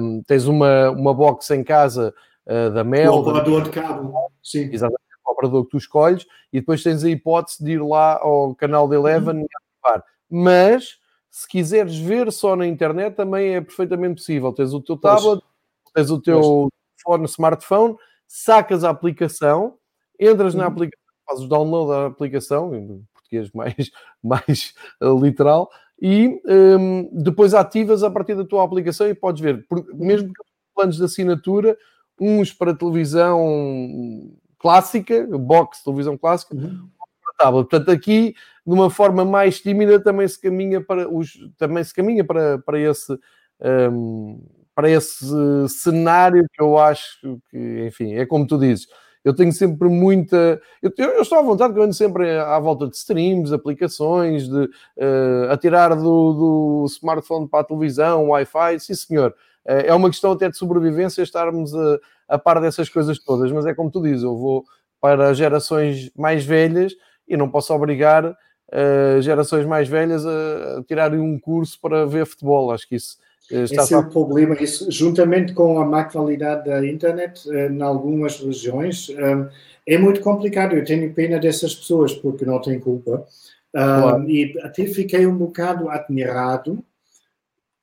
um, 0.00 0.22
tens 0.26 0.46
uma, 0.46 0.90
uma 0.90 1.12
box 1.12 1.50
em 1.50 1.62
casa 1.62 2.14
uh, 2.46 2.70
da 2.70 2.82
Mel. 2.82 3.12
O 3.12 3.18
operador 3.18 3.62
de 3.64 3.70
cabo, 3.70 4.14
sim. 4.42 4.70
Exatamente, 4.72 5.02
o 5.26 5.32
operador 5.32 5.64
que 5.64 5.70
tu 5.70 5.76
escolhes, 5.76 6.26
e 6.52 6.60
depois 6.60 6.82
tens 6.82 7.04
a 7.04 7.10
hipótese 7.10 7.62
de 7.62 7.72
ir 7.72 7.82
lá 7.82 8.18
ao 8.20 8.54
canal 8.54 8.88
de 8.88 8.94
Eleven 8.94 9.36
uhum. 9.36 9.42
e 9.42 9.46
ativar. 9.84 10.04
Mas 10.30 10.96
se 11.30 11.48
quiseres 11.48 11.96
ver 11.96 12.30
só 12.30 12.54
na 12.56 12.66
internet, 12.66 13.14
também 13.14 13.54
é 13.54 13.60
perfeitamente 13.60 14.16
possível. 14.16 14.52
Tens 14.52 14.72
o 14.72 14.80
teu 14.80 14.96
tablet, 14.98 15.40
pois. 15.40 15.92
tens 15.94 16.10
o 16.10 16.20
teu 16.20 16.68
telefone, 16.96 17.24
smartphone, 17.26 17.96
sacas 18.26 18.84
a 18.84 18.90
aplicação, 18.90 19.74
entras 20.18 20.54
uhum. 20.54 20.60
na 20.60 20.66
aplicação, 20.66 21.01
fazes 21.32 21.44
o 21.44 21.48
download 21.48 21.90
da 21.90 22.06
aplicação, 22.06 22.74
em 22.74 23.04
português 23.12 23.50
mais, 23.52 23.74
mais 24.22 24.74
uh, 25.00 25.18
literal, 25.18 25.70
e 26.00 26.40
um, 26.46 27.08
depois 27.12 27.54
ativas 27.54 28.02
a 28.02 28.10
partir 28.10 28.34
da 28.34 28.44
tua 28.44 28.64
aplicação 28.64 29.08
e 29.08 29.14
podes 29.14 29.40
ver, 29.40 29.64
mesmo 29.94 30.28
que 30.28 30.42
planos 30.74 30.96
de 30.96 31.04
assinatura, 31.04 31.76
uns 32.20 32.52
para 32.52 32.74
televisão 32.74 34.30
clássica, 34.58 35.26
box 35.26 35.82
televisão 35.82 36.16
clássica, 36.16 36.54
uhum. 36.54 36.88
para 37.24 37.34
tablet. 37.38 37.68
Portanto, 37.68 37.90
aqui, 37.90 38.34
de 38.66 38.72
uma 38.72 38.90
forma 38.90 39.24
mais 39.24 39.60
tímida, 39.60 40.00
também 40.00 40.26
se 40.26 40.40
caminha 40.40 40.80
para 40.80 41.08
os, 41.08 41.38
também 41.56 41.82
se 41.84 41.94
caminha 41.94 42.24
para, 42.24 42.58
para 42.58 42.78
esse 42.78 43.18
um, 43.60 44.40
para 44.74 44.90
esse 44.90 45.24
cenário 45.68 46.46
que 46.52 46.62
eu 46.62 46.78
acho 46.78 47.40
que, 47.50 47.86
enfim, 47.86 48.14
é 48.14 48.24
como 48.24 48.46
tu 48.46 48.58
dizes. 48.58 48.86
Eu 49.24 49.34
tenho 49.34 49.52
sempre 49.52 49.88
muita. 49.88 50.60
Eu, 50.82 50.92
eu 50.96 51.22
estou 51.22 51.38
à 51.38 51.42
vontade, 51.42 51.72
que 51.72 51.78
eu 51.78 51.84
ando 51.84 51.94
sempre 51.94 52.38
à 52.38 52.58
volta 52.58 52.88
de 52.88 52.96
streams, 52.96 53.54
aplicações, 53.54 54.48
de 54.48 54.64
uh, 54.64 55.50
a 55.50 55.56
tirar 55.56 55.94
do, 55.94 56.32
do 56.32 56.86
smartphone 56.88 57.48
para 57.48 57.60
a 57.60 57.64
televisão, 57.64 58.30
Wi-Fi, 58.30 58.80
sim 58.80 58.94
senhor. 58.94 59.34
Uh, 59.64 59.86
é 59.86 59.94
uma 59.94 60.10
questão 60.10 60.32
até 60.32 60.48
de 60.48 60.56
sobrevivência 60.56 61.22
estarmos 61.22 61.72
a, 61.74 61.98
a 62.28 62.38
par 62.38 62.60
dessas 62.60 62.88
coisas 62.88 63.18
todas, 63.18 63.52
mas 63.52 63.64
é 63.64 63.74
como 63.74 63.90
tu 63.90 64.02
dizes, 64.02 64.24
eu 64.24 64.36
vou 64.36 64.64
para 65.00 65.32
gerações 65.34 66.10
mais 66.16 66.44
velhas 66.44 66.92
e 67.28 67.36
não 67.36 67.48
posso 67.48 67.72
obrigar 67.72 68.24
uh, 68.26 69.20
gerações 69.20 69.64
mais 69.66 69.88
velhas 69.88 70.26
a, 70.26 70.78
a 70.78 70.82
tirarem 70.82 71.20
um 71.20 71.38
curso 71.38 71.78
para 71.80 72.06
ver 72.06 72.26
futebol. 72.26 72.72
Acho 72.72 72.88
que 72.88 72.96
isso 72.96 73.18
Está 73.50 73.82
Esse 73.82 73.94
é 73.94 73.98
o 73.98 74.08
problema. 74.08 74.54
Isso, 74.60 74.90
juntamente 74.90 75.52
com 75.52 75.78
a 75.78 75.84
má 75.84 76.04
qualidade 76.04 76.68
da 76.68 76.86
internet, 76.86 77.48
eh, 77.50 77.68
em 77.68 77.82
algumas 77.82 78.38
regiões, 78.40 79.10
eh, 79.10 79.48
é 79.86 79.98
muito 79.98 80.20
complicado. 80.20 80.74
Eu 80.74 80.84
tenho 80.84 81.12
pena 81.12 81.38
dessas 81.38 81.74
pessoas, 81.74 82.14
porque 82.14 82.44
não 82.44 82.60
têm 82.60 82.80
culpa. 82.80 83.26
Eh, 83.74 83.78
claro. 83.78 84.30
E 84.30 84.58
até 84.62 84.86
fiquei 84.86 85.26
um 85.26 85.36
bocado 85.36 85.90
admirado 85.90 86.82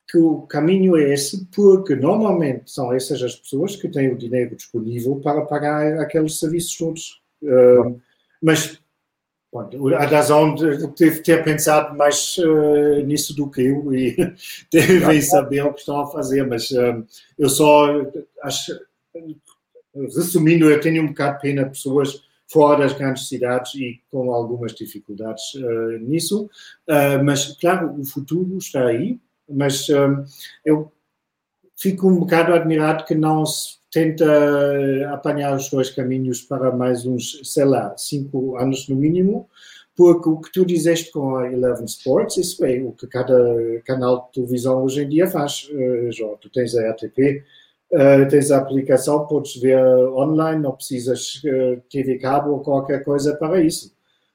que 0.08 0.18
o 0.18 0.42
caminho 0.42 0.96
é 0.96 1.14
esse, 1.14 1.46
porque 1.54 1.94
normalmente 1.94 2.68
são 2.70 2.92
essas 2.92 3.22
as 3.22 3.36
pessoas 3.36 3.76
que 3.76 3.88
têm 3.88 4.12
o 4.12 4.18
dinheiro 4.18 4.56
disponível 4.56 5.16
para 5.16 5.42
pagar 5.42 6.00
aqueles 6.00 6.40
serviços 6.40 6.76
todos. 6.76 7.22
Claro. 7.40 8.00
Mas 8.42 8.80
a 9.52 10.06
Dazon 10.06 10.54
deve 10.54 11.22
ter 11.22 11.42
pensado 11.42 11.96
mais 11.96 12.38
uh, 12.38 13.04
nisso 13.04 13.34
do 13.34 13.50
que 13.50 13.62
eu 13.62 13.92
e 13.92 14.16
devem 14.72 15.20
saber 15.20 15.64
o 15.64 15.72
que 15.72 15.80
estão 15.80 16.00
a 16.00 16.06
fazer, 16.06 16.46
mas 16.46 16.70
uh, 16.70 17.04
eu 17.36 17.48
só 17.48 17.88
acho, 18.42 18.78
resumindo, 20.14 20.70
eu 20.70 20.80
tenho 20.80 21.02
um 21.02 21.08
bocado 21.08 21.36
de 21.36 21.42
pena 21.42 21.64
de 21.64 21.70
pessoas 21.70 22.22
fora 22.46 22.84
das 22.84 22.92
grandes 22.92 23.28
cidades 23.28 23.74
e 23.74 24.00
com 24.08 24.32
algumas 24.32 24.72
dificuldades 24.72 25.54
uh, 25.54 25.98
nisso, 25.98 26.48
mas 27.24 27.56
claro, 27.60 28.00
o 28.00 28.04
futuro 28.04 28.56
está 28.56 28.86
aí, 28.86 29.18
mas 29.48 29.88
eu 30.64 30.92
fico 31.76 32.08
um 32.08 32.20
bocado 32.20 32.52
admirado 32.52 33.04
que 33.04 33.16
não 33.16 33.44
se 33.44 33.79
tenta 33.90 34.24
apanhar 35.12 35.56
os 35.56 35.68
dois 35.68 35.90
caminhos 35.90 36.42
para 36.42 36.70
mais 36.70 37.04
uns, 37.04 37.40
sei 37.44 37.64
lá, 37.64 37.96
cinco 37.96 38.56
anos 38.56 38.88
no 38.88 38.96
mínimo, 38.96 39.48
porque 39.96 40.28
o 40.28 40.40
que 40.40 40.52
tu 40.52 40.64
dizeste 40.64 41.10
com 41.10 41.36
a 41.36 41.52
Eleven 41.52 41.84
Sports, 41.84 42.36
isso 42.38 42.64
é 42.64 42.80
o 42.80 42.92
que 42.92 43.06
cada 43.06 43.34
canal 43.84 44.26
de 44.26 44.32
televisão 44.34 44.82
hoje 44.82 45.02
em 45.02 45.08
dia 45.08 45.26
faz, 45.26 45.68
uh, 45.70 46.12
João. 46.12 46.36
Tu 46.40 46.48
tens 46.50 46.74
a 46.74 46.90
RTP, 46.90 47.44
eh, 47.92 48.24
tens 48.26 48.52
a 48.52 48.58
aplicação, 48.58 49.26
podes 49.26 49.56
ver 49.56 49.76
online, 50.14 50.62
não 50.62 50.72
precisas 50.72 51.42
TV 51.90 52.18
cabo 52.18 52.52
ou 52.52 52.60
qualquer 52.60 53.04
coisa 53.04 53.34
para 53.34 53.60
isso. 53.60 53.92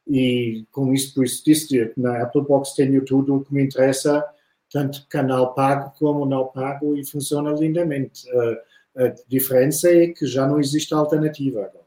E 0.07 0.65
com 0.72 0.94
isso, 0.94 1.15
por 1.15 1.23
isso 1.26 1.44
disse 1.44 1.94
na 1.98 2.22
Apple 2.23 2.44
Box 2.44 2.76
tenho 2.76 3.03
tudo 3.06 3.36
o 3.36 3.44
que 3.44 3.53
me 3.53 3.64
interessa, 3.64 4.23
tanto 4.69 5.07
canal 5.07 5.53
pago 5.56 5.94
como 5.98 6.26
não 6.26 6.48
pago, 6.48 6.98
e 6.98 7.06
funciona 7.06 7.52
lindamente. 7.52 8.27
Uh, 8.30 8.57
a 8.95 9.13
diferença 9.27 9.89
é 9.89 10.07
que 10.07 10.26
já 10.26 10.47
não 10.47 10.59
existe 10.59 10.93
alternativa 10.93 11.59
agora. 11.59 11.85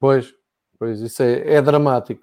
Pois, 0.00 0.34
pois, 0.78 1.00
isso 1.00 1.22
é, 1.22 1.54
é 1.54 1.62
dramático. 1.62 2.22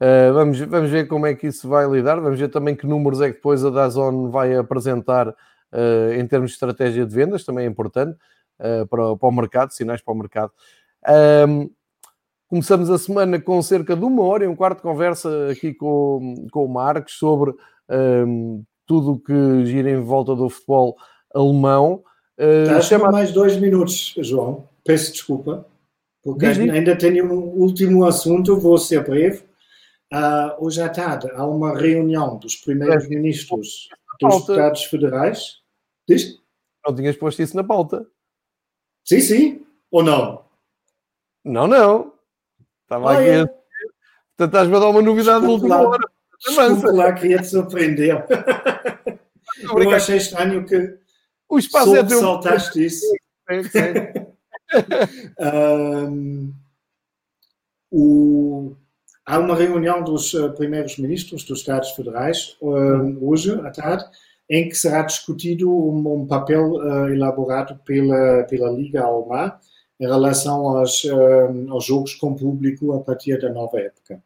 Uh, 0.00 0.32
vamos, 0.34 0.58
vamos 0.58 0.90
ver 0.90 1.06
como 1.06 1.26
é 1.26 1.34
que 1.34 1.46
isso 1.46 1.68
vai 1.68 1.88
lidar, 1.88 2.20
vamos 2.20 2.38
ver 2.38 2.48
também 2.48 2.74
que 2.74 2.86
números 2.86 3.20
é 3.20 3.28
que 3.28 3.36
depois 3.36 3.64
a 3.64 3.70
Dazon 3.70 4.30
vai 4.30 4.54
apresentar 4.56 5.28
uh, 5.28 6.12
em 6.18 6.26
termos 6.26 6.50
de 6.50 6.54
estratégia 6.54 7.06
de 7.06 7.14
vendas, 7.14 7.44
também 7.44 7.64
é 7.64 7.68
importante 7.68 8.18
uh, 8.58 8.86
para, 8.88 9.16
para, 9.16 9.28
o 9.28 9.32
mercado, 9.32 9.72
sinais 9.72 10.02
para 10.02 10.12
o 10.12 10.16
mercado. 10.16 10.52
Um, 11.48 11.70
começamos 12.48 12.90
a 12.90 12.98
semana 12.98 13.40
com 13.40 13.62
cerca 13.62 13.96
de 13.96 14.04
uma 14.04 14.22
hora 14.24 14.44
e 14.44 14.48
um 14.48 14.56
quarto 14.56 14.78
de 14.78 14.82
conversa 14.82 15.48
aqui 15.50 15.72
com, 15.72 16.34
com 16.50 16.64
o 16.64 16.68
Marcos 16.68 17.14
sobre 17.14 17.54
um, 17.88 18.64
tudo 18.86 19.12
o 19.12 19.18
que 19.18 19.64
gira 19.66 19.90
em 19.90 20.00
volta 20.00 20.34
do 20.34 20.50
futebol 20.50 20.96
alemão. 21.34 22.02
Uh, 22.38 22.82
chama... 22.82 23.10
mais 23.10 23.32
dois 23.32 23.56
minutos, 23.56 24.14
João. 24.18 24.68
Peço 24.84 25.12
desculpa, 25.12 25.66
porque 26.22 26.46
ainda 26.46 26.96
tenho 26.96 27.32
um 27.32 27.60
último 27.60 28.04
assunto, 28.04 28.58
vou 28.58 28.78
ser 28.78 29.04
breve. 29.04 29.44
Uh, 30.12 30.64
hoje 30.64 30.82
à 30.82 30.88
tarde 30.88 31.30
há 31.34 31.46
uma 31.46 31.76
reunião 31.76 32.36
dos 32.36 32.56
primeiros 32.56 33.08
ministros 33.08 33.88
dos 34.20 34.34
Estados 34.40 34.84
Federais. 34.84 35.58
Diz? 36.08 36.38
Não 36.86 36.94
tinhas 36.94 37.16
posto 37.16 37.42
isso 37.42 37.56
na 37.56 37.64
pauta. 37.64 38.06
Sim, 39.04 39.20
sim. 39.20 39.66
Ou 39.90 40.02
não? 40.02 40.44
Não, 41.44 41.66
não. 41.66 42.12
Estava 42.82 43.12
ah, 43.12 43.18
aqui. 43.18 43.28
É. 43.28 43.46
Portanto, 43.46 44.46
estás-me 44.46 44.76
a 44.76 44.78
dar 44.80 44.88
uma 44.88 45.02
novidade 45.02 45.44
de 45.44 45.50
última 45.50 45.80
hora. 45.80 46.08
Desculpa 46.44 46.92
lá, 46.92 47.12
queria 47.12 47.38
te 47.38 47.46
surpreender. 47.46 48.26
Eu 49.62 49.90
achei 49.90 50.16
estranho 50.16 50.66
que 50.66 50.98
o 51.52 51.58
espaço 51.58 51.84
Soube 51.84 51.98
é 51.98 52.04
teu. 52.04 52.18
saltaste 52.18 52.86
isso. 52.86 53.06
um, 55.38 56.54
o, 57.92 58.74
há 59.26 59.38
uma 59.38 59.54
reunião 59.54 60.02
dos 60.02 60.32
uh, 60.32 60.50
primeiros 60.52 60.96
ministros 60.96 61.44
dos 61.44 61.58
Estados 61.58 61.90
Federais 61.90 62.56
um, 62.62 63.18
hoje 63.20 63.52
à 63.60 63.70
tarde 63.70 64.04
em 64.48 64.66
que 64.66 64.74
será 64.74 65.02
discutido 65.02 65.70
um, 65.70 66.22
um 66.22 66.26
papel 66.26 66.72
uh, 66.72 67.08
elaborado 67.08 67.78
pela, 67.84 68.44
pela 68.44 68.70
Liga 68.70 69.02
Almar 69.02 69.60
em 70.00 70.06
relação 70.06 70.66
aos, 70.66 71.02
aos 71.68 71.84
jogos 71.84 72.14
com 72.14 72.34
público 72.34 72.92
a 72.92 73.00
partir 73.00 73.38
da 73.40 73.52
nova 73.52 73.78
época. 73.78 74.20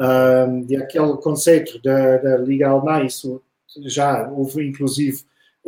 Um, 0.00 0.66
e 0.68 0.74
aquele 0.74 1.16
conceito 1.18 1.80
da, 1.80 2.16
da 2.16 2.38
Liga 2.38 2.68
Almar, 2.68 3.04
isso 3.04 3.40
já 3.84 4.28
houve 4.28 4.66
inclusive 4.66 5.22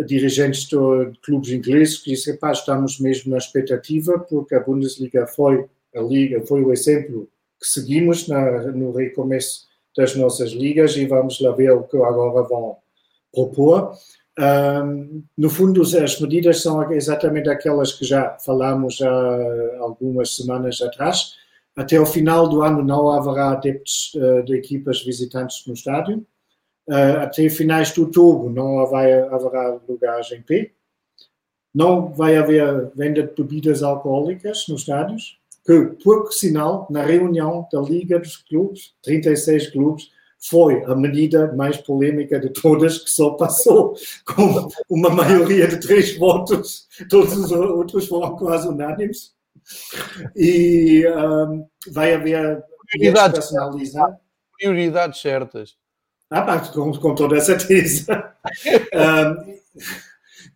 dirigentes 0.06 0.64
de 0.64 0.76
clubes 1.22 1.50
ingleses 1.50 1.98
que 1.98 2.10
dizem 2.10 2.36
que 2.36 2.46
estamos 2.46 2.98
mesmo 2.98 3.30
na 3.30 3.38
expectativa 3.38 4.18
porque 4.18 4.54
a 4.54 4.60
Bundesliga 4.60 5.26
foi 5.26 5.66
a 5.94 6.00
liga 6.00 6.44
foi 6.44 6.62
o 6.62 6.72
exemplo 6.72 7.28
que 7.60 7.66
seguimos 7.68 8.26
na, 8.26 8.62
no 8.72 8.92
recomeço 8.92 9.68
das 9.96 10.14
nossas 10.16 10.50
ligas 10.50 10.96
e 10.96 11.06
vamos 11.06 11.40
lá 11.40 11.52
ver 11.52 11.70
o 11.70 11.84
que 11.84 11.96
agora 11.96 12.42
vão 12.42 12.76
propor. 13.32 13.92
Um, 14.36 15.22
no 15.38 15.48
fundo, 15.48 15.82
as 15.82 16.20
medidas 16.20 16.60
são 16.60 16.92
exatamente 16.92 17.48
aquelas 17.48 17.92
que 17.92 18.04
já 18.04 18.36
falámos 18.44 19.00
há 19.00 19.78
algumas 19.78 20.34
semanas 20.34 20.82
atrás. 20.82 21.34
Até 21.76 22.00
o 22.00 22.06
final 22.06 22.48
do 22.48 22.62
ano 22.62 22.82
não 22.82 23.08
haverá 23.10 23.52
adeptos 23.52 24.12
uh, 24.16 24.42
de 24.44 24.56
equipas 24.56 25.04
visitantes 25.04 25.64
no 25.66 25.74
estádio 25.74 26.24
uh, 26.88 27.22
até 27.22 27.48
finais 27.48 27.92
de 27.92 28.00
outubro 28.00 28.50
não 28.50 28.86
vai, 28.86 29.12
haverá 29.12 29.78
lugares 29.88 30.30
em 30.32 30.42
pé. 30.42 30.70
Não 31.74 32.12
vai 32.12 32.36
haver 32.36 32.90
venda 32.94 33.22
de 33.22 33.34
bebidas 33.34 33.82
alcoólicas 33.82 34.66
nos 34.68 34.82
estádios, 34.82 35.38
que, 35.66 35.86
por 36.04 36.32
sinal, 36.32 36.86
na 36.90 37.02
reunião 37.02 37.66
da 37.72 37.80
Liga 37.80 38.18
dos 38.18 38.36
Clubes, 38.36 38.94
36 39.02 39.70
clubes, 39.70 40.10
foi 40.38 40.84
a 40.84 40.94
medida 40.94 41.52
mais 41.54 41.78
polêmica 41.78 42.38
de 42.38 42.50
todas, 42.50 42.98
que 42.98 43.10
só 43.10 43.30
passou 43.30 43.94
com 44.26 44.68
uma 44.90 45.08
maioria 45.08 45.66
de 45.66 45.80
três 45.80 46.16
votos, 46.18 46.86
todos 47.08 47.32
os 47.36 47.50
outros 47.50 48.06
foram 48.06 48.36
quase 48.36 48.68
unânimes. 48.68 49.32
E 50.36 51.06
um, 51.08 51.66
vai 51.90 52.12
haver 52.12 52.62
prioridades 52.90 53.38
personalizadas. 53.38 54.16
Prioridades 54.58 55.20
certas. 55.20 55.76
Ah, 56.30 56.58
com, 56.72 56.92
com 56.92 57.14
toda 57.14 57.40
certeza. 57.40 58.34
um, 58.94 59.54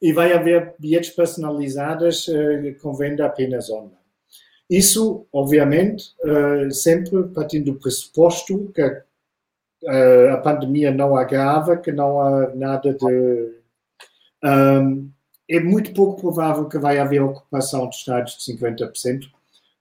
e 0.01 0.13
vai 0.13 0.33
haver 0.33 0.75
bilhetes 0.79 1.11
personalizados 1.11 2.29
uh, 2.29 2.75
com 2.81 2.95
venda 2.95 3.27
apenas 3.27 3.69
online. 3.69 3.99
Isso, 4.71 5.27
obviamente, 5.33 6.13
uh, 6.25 6.71
sempre 6.71 7.25
partindo 7.35 7.73
do 7.73 7.79
pressuposto 7.79 8.71
que 8.75 8.83
uh, 8.83 10.33
a 10.33 10.37
pandemia 10.39 10.91
não 10.91 11.17
agrava, 11.17 11.77
que 11.77 11.91
não 11.91 12.21
há 12.21 12.55
nada 12.55 12.95
de. 12.95 13.59
Um, 14.45 15.11
é 15.51 15.59
muito 15.59 15.95
pouco 15.95 16.21
provável 16.21 16.69
que 16.69 16.79
vai 16.79 16.99
haver 16.99 17.23
ocupação 17.23 17.89
de 17.89 17.97
estados 17.97 18.37
de 18.37 18.53
50%. 18.53 19.25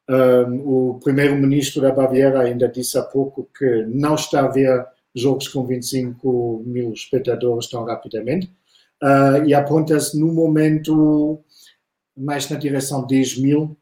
Um, 0.10 0.94
o 0.94 1.00
primeiro-ministro 1.04 1.82
da 1.82 1.92
Baviera 1.92 2.40
ainda 2.40 2.70
disse 2.70 2.98
há 2.98 3.04
pouco 3.04 3.50
que 3.58 3.86
não 3.88 4.16
está 4.16 4.46
a 4.46 4.48
ver 4.48 4.88
jogos 5.22 5.48
com 5.48 5.66
25 5.66 6.64
mil 6.66 6.92
espectadores 6.94 7.68
tão 7.70 7.84
rapidamente. 7.86 8.52
Uh, 9.02 9.46
e 9.46 9.54
aponta-se 9.54 10.20
no 10.20 10.34
momento 10.34 11.40
mais 12.16 12.50
na 12.50 12.58
direção 12.58 13.06
de 13.06 13.16
10 13.16 13.38
mil 13.40 13.78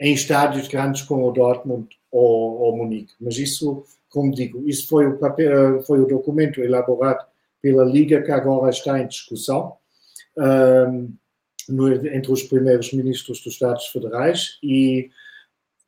em 0.00 0.14
estádios 0.14 0.68
grandes 0.68 1.02
como 1.02 1.28
o 1.28 1.32
Dortmund 1.32 1.88
ou, 2.10 2.60
ou 2.60 2.76
Munique. 2.76 3.12
Mas 3.20 3.36
isso, 3.36 3.84
como 4.08 4.32
digo, 4.32 4.66
isso 4.68 4.88
foi 4.88 5.06
o, 5.06 5.18
papel, 5.18 5.82
foi 5.82 6.00
o 6.00 6.06
documento 6.06 6.62
elaborado 6.62 7.24
pela 7.60 7.84
Liga 7.84 8.22
que 8.22 8.30
agora 8.30 8.70
está 8.70 8.98
em 9.00 9.06
discussão 9.06 9.76
um, 10.36 11.12
no, 11.68 11.92
entre 11.92 12.32
os 12.32 12.42
primeiros 12.42 12.92
ministros 12.92 13.42
dos 13.42 13.54
Estados 13.54 13.86
Federais 13.88 14.58
e 14.62 15.10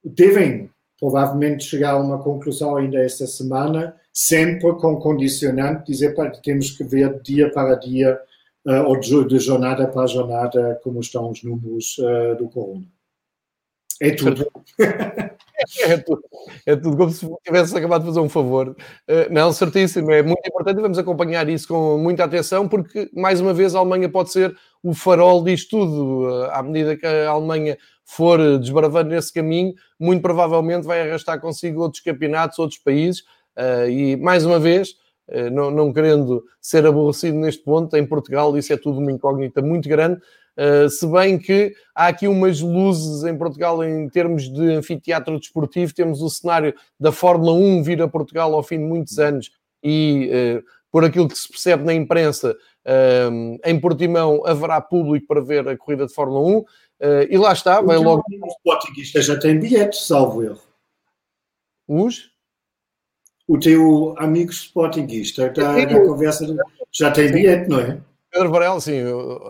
devem 0.04 0.70
provavelmente 0.98 1.64
chegar 1.64 1.92
a 1.92 1.98
uma 1.98 2.22
conclusão 2.22 2.76
ainda 2.76 3.02
esta 3.02 3.26
semana, 3.26 3.96
sempre 4.12 4.72
com 4.74 4.96
condicionante, 4.96 5.90
dizer 5.90 6.14
que 6.14 6.42
temos 6.42 6.70
que 6.70 6.84
ver 6.84 7.20
dia 7.22 7.50
para 7.50 7.74
dia 7.76 8.20
uh, 8.66 8.84
ou 8.86 8.98
de 8.98 9.38
jornada 9.38 9.86
para 9.86 10.06
jornada 10.06 10.80
como 10.82 11.00
estão 11.00 11.30
os 11.30 11.42
números 11.42 11.96
uh, 11.98 12.36
do 12.36 12.48
corona. 12.48 12.84
É 14.00 14.10
tudo. 14.10 14.46
É, 15.84 15.96
tudo. 15.96 16.22
É 16.66 16.74
tudo 16.74 16.96
como 16.96 17.10
se 17.10 17.24
tivesse 17.44 17.76
acabado 17.76 18.00
de 18.00 18.08
fazer 18.08 18.18
um 18.18 18.28
favor. 18.28 18.70
Uh, 18.70 19.30
não, 19.32 19.52
certíssimo. 19.52 20.10
É 20.10 20.20
muito 20.20 20.44
importante 20.44 20.78
e 20.78 20.82
vamos 20.82 20.98
acompanhar 20.98 21.48
isso 21.48 21.68
com 21.68 21.96
muita 21.98 22.24
atenção, 22.24 22.66
porque, 22.66 23.08
mais 23.14 23.40
uma 23.40 23.54
vez, 23.54 23.72
a 23.72 23.78
Alemanha 23.78 24.08
pode 24.08 24.32
ser 24.32 24.56
o 24.82 24.92
farol 24.92 25.44
disto 25.44 25.78
tudo. 25.78 26.46
À 26.50 26.64
medida 26.64 26.96
que 26.96 27.06
a 27.06 27.30
Alemanha 27.30 27.78
for 28.04 28.58
desbravando 28.58 29.10
nesse 29.10 29.32
caminho, 29.32 29.72
muito 30.00 30.20
provavelmente 30.20 30.84
vai 30.84 31.08
arrastar 31.08 31.40
consigo 31.40 31.82
outros 31.82 32.02
campeonatos, 32.02 32.58
outros 32.58 32.80
países. 32.80 33.22
Uh, 33.56 33.88
e, 33.88 34.16
mais 34.16 34.44
uma 34.46 34.58
vez, 34.58 34.94
eh, 35.28 35.48
não, 35.50 35.70
não, 35.70 35.92
querendo 35.92 36.44
ser 36.60 36.84
aborrecido 36.84 37.38
neste 37.38 37.62
ponto, 37.62 37.96
em 37.96 38.06
Portugal 38.06 38.56
isso 38.56 38.72
é 38.72 38.76
tudo 38.76 38.98
uma 38.98 39.12
incógnita 39.12 39.62
muito 39.62 39.88
grande, 39.88 40.20
uh, 40.58 40.88
se 40.88 41.06
bem 41.06 41.38
que 41.38 41.72
há 41.94 42.08
aqui 42.08 42.26
umas 42.26 42.60
luzes 42.60 43.24
em 43.24 43.36
Portugal 43.36 43.82
em 43.84 44.08
termos 44.08 44.52
de 44.52 44.72
anfiteatro 44.72 45.38
desportivo, 45.38 45.94
temos 45.94 46.20
o 46.20 46.28
cenário 46.28 46.74
da 46.98 47.12
Fórmula 47.12 47.52
1 47.52 47.82
vir 47.82 48.02
a 48.02 48.08
Portugal 48.08 48.52
ao 48.54 48.62
fim 48.62 48.78
de 48.78 48.84
muitos 48.84 49.18
anos 49.18 49.50
e, 49.82 50.62
por 50.90 51.04
aquilo 51.04 51.28
que 51.28 51.38
se 51.38 51.48
percebe 51.48 51.84
na 51.84 51.94
imprensa, 51.94 52.54
uh, 52.86 53.58
em 53.64 53.80
Portimão 53.80 54.42
haverá 54.44 54.80
público 54.80 55.26
para 55.26 55.40
ver 55.40 55.66
a 55.66 55.76
corrida 55.76 56.06
de 56.06 56.12
Fórmula 56.12 56.46
1, 56.46 56.64
e 57.30 57.36
lá 57.36 57.52
está, 57.52 57.80
vai 57.80 57.96
logo... 57.96 58.22
Os 58.96 59.24
já 59.26 59.36
têm 59.36 59.58
bilhetes, 59.58 60.06
salvo 60.06 60.42
erro. 60.42 60.60
Os? 61.88 62.31
O 63.46 63.58
teu 63.58 64.14
amigo 64.18 64.50
sportinguista 64.50 65.46
está 65.46 65.72
na 65.74 66.00
conversa, 66.00 66.46
já 66.90 67.10
tem 67.10 67.30
bilhete, 67.30 67.68
não 67.68 67.80
é? 67.80 68.00
Pedro 68.30 68.50
Varela, 68.50 68.80
sim, 68.80 68.98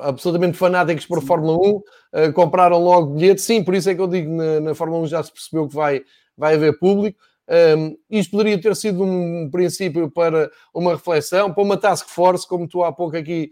absolutamente 0.00 0.58
fanáticos 0.58 1.06
por. 1.06 1.22
Fórmula 1.22 1.56
1, 1.56 1.70
uh, 1.70 1.82
eh, 2.14 2.32
compraram 2.32 2.78
logo 2.78 3.14
bilhete, 3.14 3.40
sim, 3.40 3.62
por 3.62 3.74
isso 3.74 3.88
é 3.88 3.94
que 3.94 4.00
eu 4.00 4.08
digo, 4.08 4.32
na, 4.32 4.58
na 4.58 4.74
Fórmula 4.74 5.02
1 5.02 5.06
já 5.06 5.22
se 5.22 5.32
percebeu 5.32 5.68
que 5.68 5.74
vai, 5.74 6.02
vai 6.36 6.54
haver 6.54 6.76
público. 6.78 7.18
Um, 7.48 7.96
isto 8.10 8.30
poderia 8.30 8.60
ter 8.60 8.74
sido 8.74 9.02
um 9.04 9.48
princípio 9.50 10.10
para 10.10 10.50
uma 10.72 10.92
reflexão, 10.92 11.52
para 11.52 11.62
uma 11.62 11.76
task 11.76 12.08
force, 12.08 12.48
como 12.48 12.66
tu 12.66 12.82
há 12.82 12.92
pouco 12.92 13.16
aqui 13.16 13.50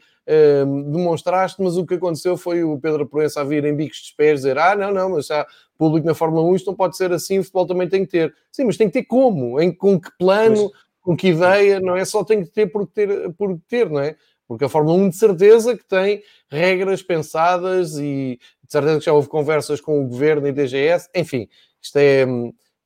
um, 0.66 0.90
demonstraste, 0.90 1.62
mas 1.62 1.76
o 1.76 1.84
que 1.84 1.94
aconteceu 1.94 2.36
foi 2.36 2.64
o 2.64 2.78
Pedro 2.78 3.06
Proença 3.06 3.40
a 3.40 3.44
vir 3.44 3.64
em 3.64 3.74
bicos 3.74 3.98
de 3.98 4.14
pés 4.16 4.40
dizer: 4.40 4.58
Ah, 4.58 4.74
não, 4.74 4.92
não, 4.92 5.10
mas 5.10 5.26
já 5.26 5.46
público 5.80 6.06
na 6.06 6.14
Fórmula 6.14 6.42
1, 6.50 6.56
isto 6.56 6.66
não 6.66 6.76
pode 6.76 6.94
ser 6.94 7.10
assim, 7.10 7.38
o 7.38 7.42
futebol 7.42 7.66
também 7.66 7.88
tem 7.88 8.04
que 8.04 8.10
ter. 8.10 8.34
Sim, 8.52 8.64
mas 8.64 8.76
tem 8.76 8.86
que 8.86 8.92
ter 8.92 9.04
como? 9.04 9.58
Em, 9.58 9.72
com 9.74 9.98
que 9.98 10.10
plano? 10.18 10.70
Com 11.00 11.16
que 11.16 11.28
ideia? 11.28 11.80
Não 11.80 11.96
é 11.96 12.04
só 12.04 12.22
tem 12.22 12.44
que 12.44 12.50
ter 12.50 12.66
por 12.66 12.86
ter, 12.86 13.32
por 13.32 13.58
ter, 13.66 13.88
não 13.88 14.00
é? 14.00 14.14
Porque 14.46 14.66
a 14.66 14.68
Fórmula 14.68 14.98
1 14.98 15.08
de 15.08 15.16
certeza 15.16 15.74
que 15.74 15.84
tem 15.86 16.22
regras 16.50 17.02
pensadas 17.02 17.96
e 17.96 18.38
de 18.62 18.70
certeza 18.70 18.98
que 18.98 19.04
já 19.06 19.12
houve 19.14 19.28
conversas 19.28 19.80
com 19.80 20.04
o 20.04 20.06
governo 20.06 20.46
e 20.46 20.52
DGS, 20.52 21.08
enfim, 21.14 21.48
isto 21.80 21.96
é 21.96 22.26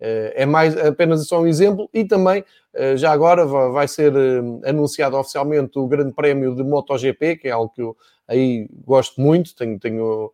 eh, 0.00 0.42
é 0.42 0.46
mais 0.46 0.76
apenas 0.76 1.26
só 1.26 1.40
um 1.40 1.46
exemplo 1.46 1.88
e 1.92 2.04
também 2.04 2.44
eh, 2.74 2.96
já 2.96 3.10
agora 3.10 3.46
vai 3.46 3.88
ser 3.88 4.12
eh, 4.14 4.68
anunciado 4.68 5.16
oficialmente 5.16 5.78
o 5.78 5.86
Grande 5.88 6.12
Prémio 6.12 6.54
de 6.54 6.62
MotoGP, 6.62 7.36
que 7.36 7.48
é 7.48 7.50
algo 7.50 7.72
que 7.72 7.82
eu 7.82 7.96
aí 8.28 8.68
gosto 8.84 9.20
muito, 9.20 9.54
tenho, 9.56 9.78
tenho 9.78 10.30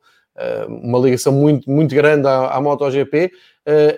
uma 0.69 0.99
ligação 0.99 1.33
muito, 1.33 1.71
muito 1.71 1.95
grande 1.95 2.27
à, 2.27 2.49
à 2.49 2.61
MotoGP 2.61 3.31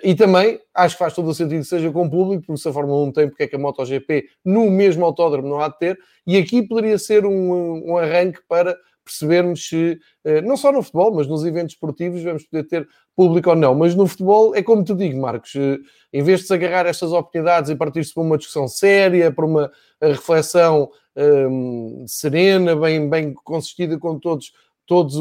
e 0.03 0.13
também 0.13 0.59
acho 0.73 0.95
que 0.95 0.99
faz 0.99 1.13
todo 1.13 1.29
o 1.29 1.33
sentido 1.33 1.61
que 1.61 1.67
seja 1.67 1.91
com 1.91 2.05
o 2.05 2.09
público, 2.09 2.43
porque 2.45 2.61
se 2.61 2.67
a 2.67 2.73
Fórmula 2.73 3.07
1 3.07 3.11
tem, 3.11 3.29
porque 3.29 3.43
é 3.43 3.47
que 3.47 3.55
a 3.55 3.59
MotoGP 3.59 4.25
no 4.43 4.69
mesmo 4.69 5.05
autódromo 5.05 5.47
não 5.47 5.59
há 5.59 5.69
de 5.69 5.79
ter, 5.79 5.99
e 6.27 6.37
aqui 6.37 6.61
poderia 6.61 6.97
ser 6.97 7.25
um, 7.25 7.91
um 7.91 7.97
arranque 7.97 8.39
para 8.47 8.77
percebermos 9.03 9.67
se, 9.67 9.99
eh, 10.23 10.41
não 10.41 10.55
só 10.55 10.71
no 10.71 10.81
futebol, 10.81 11.13
mas 11.13 11.27
nos 11.27 11.43
eventos 11.43 11.73
esportivos, 11.73 12.23
vamos 12.23 12.43
poder 12.43 12.63
ter 12.63 12.87
público 13.15 13.49
ou 13.49 13.55
não. 13.55 13.75
Mas 13.75 13.95
no 13.95 14.07
futebol, 14.07 14.55
é 14.55 14.63
como 14.63 14.83
te 14.83 14.93
digo, 14.95 15.19
Marcos, 15.19 15.53
em 15.55 16.23
vez 16.23 16.41
de 16.41 16.47
se 16.47 16.53
agarrar 16.53 16.85
estas 16.85 17.11
oportunidades 17.11 17.69
e 17.69 17.75
partir-se 17.75 18.13
para 18.13 18.23
uma 18.23 18.37
discussão 18.37 18.67
séria, 18.67 19.31
para 19.31 19.45
uma 19.45 19.71
reflexão 20.01 20.89
serena, 22.07 22.75
bem, 22.75 23.09
bem 23.09 23.33
consistida 23.33 23.99
com 23.99 24.17
todos, 24.17 24.51
todos, 24.85 25.15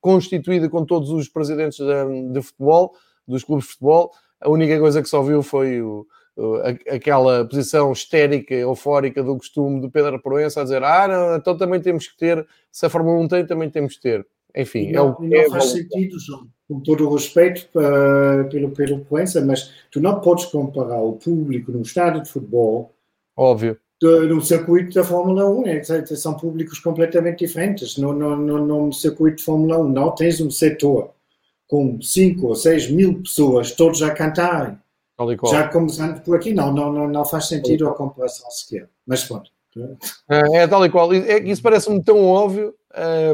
constituída 0.00 0.68
com 0.68 0.84
todos 0.84 1.10
os 1.10 1.28
presidentes 1.28 1.78
de, 1.78 2.32
de 2.32 2.42
futebol, 2.42 2.94
dos 3.26 3.44
clubes 3.44 3.66
de 3.66 3.72
futebol, 3.72 4.12
a 4.40 4.50
única 4.50 4.78
coisa 4.78 5.02
que 5.02 5.08
só 5.08 5.22
viu 5.22 5.42
foi 5.42 5.80
o, 5.80 6.06
aquela 6.88 7.44
posição 7.46 7.92
histérica, 7.92 8.54
eufórica 8.54 9.22
do 9.22 9.36
costume 9.36 9.80
do 9.80 9.90
Pedro 9.90 10.20
Proença 10.20 10.60
a 10.60 10.64
dizer 10.64 10.82
ah, 10.82 11.08
não, 11.08 11.36
então 11.36 11.56
também 11.56 11.80
temos 11.80 12.08
que 12.08 12.16
ter, 12.16 12.46
se 12.70 12.84
a 12.86 12.90
Fórmula 12.90 13.18
1 13.20 13.28
tem, 13.28 13.46
também 13.46 13.70
temos 13.70 13.96
que 13.96 14.02
ter. 14.02 14.26
Enfim, 14.56 14.92
não, 14.92 15.08
é 15.08 15.10
o 15.10 15.16
que 15.16 15.28
não 15.28 15.36
é, 15.36 15.50
faz 15.50 15.64
sentido, 15.64 16.16
João, 16.20 16.46
com 16.68 16.78
todo 16.80 17.08
o 17.08 17.14
respeito 17.14 17.68
para, 17.72 18.44
pelo 18.44 18.70
Pedro 18.70 19.00
Proença, 19.00 19.44
mas 19.44 19.72
tu 19.90 20.00
não 20.00 20.20
podes 20.20 20.44
comparar 20.44 21.00
o 21.00 21.14
público 21.14 21.72
num 21.72 21.82
estádio 21.82 22.22
de 22.22 22.28
futebol 22.28 22.94
Óbvio. 23.36 23.78
No 24.28 24.40
circuito 24.40 24.94
da 24.94 25.04
Fórmula 25.04 25.48
1, 25.48 25.66
é, 25.66 25.82
são 25.82 26.34
públicos 26.34 26.78
completamente 26.78 27.44
diferentes. 27.44 27.96
No, 27.96 28.12
no, 28.12 28.36
no, 28.36 28.66
no 28.66 28.92
circuito 28.92 29.38
de 29.38 29.44
Fórmula 29.44 29.78
1 29.78 29.88
não 29.88 30.10
tens 30.14 30.40
um 30.40 30.50
setor 30.50 31.10
com 31.66 32.00
5 32.00 32.46
ou 32.46 32.54
6 32.54 32.90
mil 32.90 33.22
pessoas 33.22 33.72
todos 33.72 34.02
a 34.02 34.10
cantarem 34.10 34.78
já 35.48 35.68
começando 35.68 36.20
por 36.22 36.36
aqui, 36.36 36.52
não, 36.52 36.72
não, 36.72 36.92
não, 36.92 37.08
não 37.08 37.24
faz 37.24 37.46
sentido 37.46 37.88
a 37.88 37.94
comparação 37.94 38.50
sequer. 38.50 38.88
Mas 39.06 39.24
pronto. 39.24 39.50
É, 40.28 40.58
é 40.58 40.66
tal 40.66 40.84
e 40.84 40.90
qual. 40.90 41.12
É, 41.12 41.38
isso 41.40 41.62
parece-me 41.62 42.02
tão 42.02 42.24
óbvio 42.24 42.74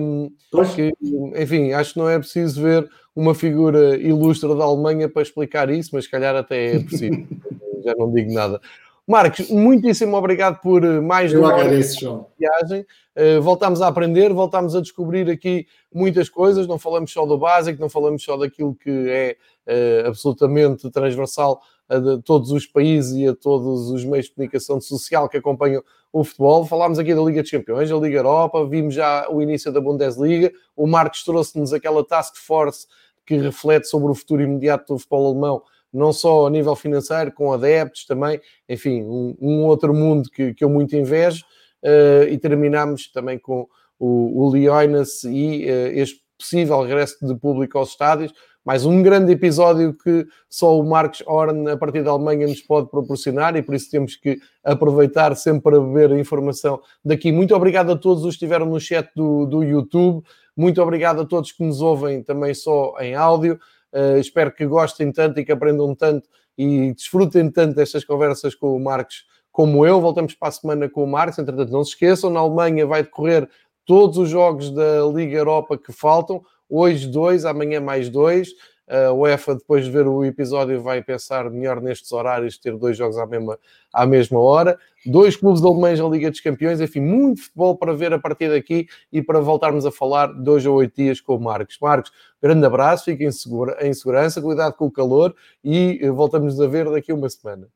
um, 0.01 0.31
que, 0.75 0.93
enfim, 1.37 1.73
acho 1.73 1.95
que 1.95 1.99
não 1.99 2.09
é 2.09 2.19
preciso 2.19 2.63
ver 2.63 2.89
uma 3.15 3.35
figura 3.35 3.97
ilustre 3.97 4.55
da 4.57 4.65
Alemanha 4.65 5.09
para 5.09 5.23
explicar 5.23 5.71
isso, 5.71 5.91
mas 5.93 6.05
se 6.05 6.11
calhar 6.11 6.35
até 6.37 6.77
é 6.77 6.79
preciso. 6.81 7.27
Já 7.85 7.95
não 7.97 8.13
digo 8.13 8.33
nada. 8.33 8.61
Marcos, 9.07 9.51
muitíssimo 9.51 10.17
obrigado 10.17 10.61
por 10.61 10.83
mais 11.03 11.33
Eu 11.33 11.41
uma 11.41 11.53
agradeço, 11.53 12.27
viagem. 12.39 12.87
Uh, 13.17 13.43
voltámos 13.43 13.83
a 13.83 13.89
aprender, 13.89 14.33
voltámos 14.33 14.77
a 14.77 14.81
descobrir 14.81 15.29
aqui 15.29 15.67
muitas 15.93 16.29
coisas. 16.29 16.67
Não 16.67 16.79
falamos 16.79 17.13
só 17.13 17.27
do 17.27 17.37
básico, 17.37 17.81
não 17.81 17.89
falamos 17.89 18.23
só 18.23 18.37
daquilo 18.37 18.75
que 18.75 19.09
é 19.09 19.37
uh, 19.67 20.09
absolutamente 20.09 20.91
transversal 20.91 21.61
a 21.89 21.99
de 21.99 22.23
todos 22.23 22.53
os 22.53 22.67
países 22.67 23.17
e 23.17 23.27
a 23.27 23.35
todos 23.35 23.91
os 23.91 24.05
meios 24.05 24.27
de 24.27 24.35
comunicação 24.35 24.81
social 24.81 25.29
que 25.29 25.37
acompanham 25.37 25.83
o 26.13 26.23
futebol. 26.23 26.65
Falámos 26.65 27.01
aqui 27.01 27.13
da 27.13 27.21
Liga 27.21 27.43
dos 27.43 27.51
Campeões, 27.51 27.91
da 27.91 27.97
Liga 27.97 28.19
Europa, 28.19 28.65
vimos 28.65 28.95
já 28.95 29.29
o 29.29 29.43
início 29.43 29.73
da 29.73 29.81
Bundesliga. 29.81 30.53
O 30.77 30.87
Marcos 30.87 31.25
trouxe-nos 31.25 31.73
aquela 31.73 32.05
task 32.05 32.37
force 32.37 32.87
que 33.27 33.37
reflete 33.37 33.89
sobre 33.89 34.11
o 34.11 34.15
futuro 34.15 34.43
imediato 34.43 34.95
do 34.95 34.99
futebol 34.99 35.31
alemão 35.31 35.63
não 35.93 36.12
só 36.12 36.47
a 36.47 36.51
nível 36.51 36.75
financeiro, 36.77 37.33
com 37.33 37.53
adeptos 37.53 38.07
também, 38.07 38.41
enfim, 38.69 39.03
um, 39.03 39.37
um 39.41 39.65
outro 39.65 39.93
mundo 39.93 40.31
que, 40.31 40.55
que 40.55 40.65
eu 40.65 40.71
muito 40.71 40.97
invejo. 40.97 41.45
Uh, 41.83 42.29
e 42.29 42.37
terminamos 42.37 43.11
também 43.11 43.39
com 43.39 43.67
o, 43.99 44.45
o 44.45 44.51
Leonas 44.51 45.25
e 45.25 45.65
uh, 45.65 45.99
este 45.99 46.21
possível 46.39 46.83
regresso 46.83 47.25
de 47.27 47.35
público 47.35 47.79
aos 47.79 47.91
estádios. 47.91 48.33
Mais 48.62 48.85
um 48.85 49.03
grande 49.03 49.33
episódio 49.33 49.95
que 49.95 50.27
só 50.49 50.79
o 50.79 50.85
Marcos 50.85 51.23
Horn, 51.27 51.71
a 51.71 51.77
partir 51.79 52.03
da 52.03 52.11
Alemanha, 52.11 52.47
nos 52.47 52.61
pode 52.61 52.91
proporcionar 52.91 53.57
e 53.57 53.62
por 53.62 53.75
isso 53.75 53.91
temos 53.91 54.17
que 54.17 54.39
aproveitar 54.62 55.35
sempre 55.35 55.62
para 55.62 55.81
beber 55.81 56.12
a 56.12 56.21
informação 56.21 56.81
daqui. 57.03 57.33
Muito 57.33 57.55
obrigado 57.55 57.93
a 57.93 57.97
todos 57.97 58.23
os 58.23 58.31
que 58.31 58.45
estiveram 58.45 58.67
no 58.67 58.79
chat 58.79 59.11
do, 59.17 59.47
do 59.47 59.62
YouTube. 59.62 60.23
Muito 60.55 60.83
obrigado 60.83 61.23
a 61.23 61.25
todos 61.25 61.53
que 61.53 61.65
nos 61.65 61.81
ouvem 61.81 62.23
também 62.23 62.53
só 62.53 62.95
em 63.01 63.15
áudio. 63.15 63.59
Uh, 63.93 64.19
espero 64.19 64.53
que 64.53 64.67
gostem 64.67 65.11
tanto 65.11 65.41
e 65.41 65.45
que 65.45 65.53
aprendam 65.53 65.95
tanto 65.95 66.29
e 66.57 66.93
desfrutem 66.93 67.51
tanto 67.51 67.75
destas 67.75 68.05
conversas 68.05 68.55
com 68.55 68.77
o 68.77 68.81
Marcos 68.81 69.25
como 69.51 69.87
eu. 69.87 70.01
Voltamos 70.01 70.35
para 70.35 70.49
a 70.49 70.53
semana 70.53 70.89
com 70.89 71.03
o 71.03 71.07
Marcos. 71.07 71.39
Entretanto, 71.39 71.73
não 71.73 71.85
se 71.85 71.91
esqueçam, 71.91 72.31
na 72.31 72.41
Alemanha 72.41 72.87
vai 72.87 73.03
decorrer 73.03 73.49
todos 73.85 74.19
os 74.19 74.29
jogos 74.29 74.71
da 74.71 75.05
Liga 75.07 75.37
Europa 75.37 75.77
que 75.77 75.93
faltam. 75.93 76.43
Hoje 76.69 77.09
dois, 77.09 77.45
amanhã 77.45 77.81
mais 77.81 78.09
dois. 78.09 78.51
A 78.91 79.12
UEFA, 79.12 79.55
depois 79.55 79.85
de 79.85 79.91
ver 79.93 80.09
o 80.09 80.25
episódio, 80.25 80.83
vai 80.83 81.01
pensar 81.01 81.49
melhor 81.49 81.81
nestes 81.81 82.11
horários 82.11 82.59
ter 82.59 82.77
dois 82.77 82.97
jogos 82.97 83.17
à 83.19 83.25
mesma, 83.25 83.57
à 83.93 84.05
mesma 84.05 84.41
hora. 84.41 84.77
Dois 85.07 85.37
clubes 85.37 85.62
alemães 85.62 86.01
na 86.01 86.09
Liga 86.09 86.29
dos 86.29 86.41
Campeões, 86.41 86.81
enfim, 86.81 86.99
muito 86.99 87.43
futebol 87.43 87.77
para 87.77 87.95
ver 87.95 88.12
a 88.12 88.19
partir 88.19 88.49
daqui 88.49 88.89
e 89.12 89.23
para 89.23 89.39
voltarmos 89.41 89.87
a 89.87 89.93
falar 89.93 90.27
dois 90.27 90.67
ou 90.67 90.75
oito 90.75 90.97
dias 90.97 91.21
com 91.21 91.37
o 91.37 91.41
Marcos. 91.41 91.79
Marcos, 91.81 92.11
grande 92.43 92.67
abraço, 92.67 93.05
fiquem 93.05 93.29
em 93.29 93.93
segurança, 93.95 94.43
cuidado 94.43 94.75
com 94.75 94.87
o 94.87 94.91
calor 94.91 95.37
e 95.62 96.01
eh, 96.03 96.11
voltamos 96.11 96.61
a 96.61 96.67
ver 96.67 96.91
daqui 96.91 97.12
a 97.12 97.15
uma 97.15 97.31
semana. 97.31 97.69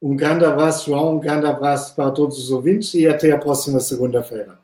Um 0.00 0.16
grande 0.16 0.46
abraço, 0.46 0.86
João, 0.86 1.16
um 1.16 1.20
grande 1.20 1.46
abraço 1.46 1.94
para 1.94 2.10
todos 2.10 2.38
os 2.38 2.50
ouvintes 2.50 2.94
e 2.94 3.06
até 3.06 3.30
a 3.30 3.38
próxima 3.38 3.78
segunda-feira. 3.78 4.58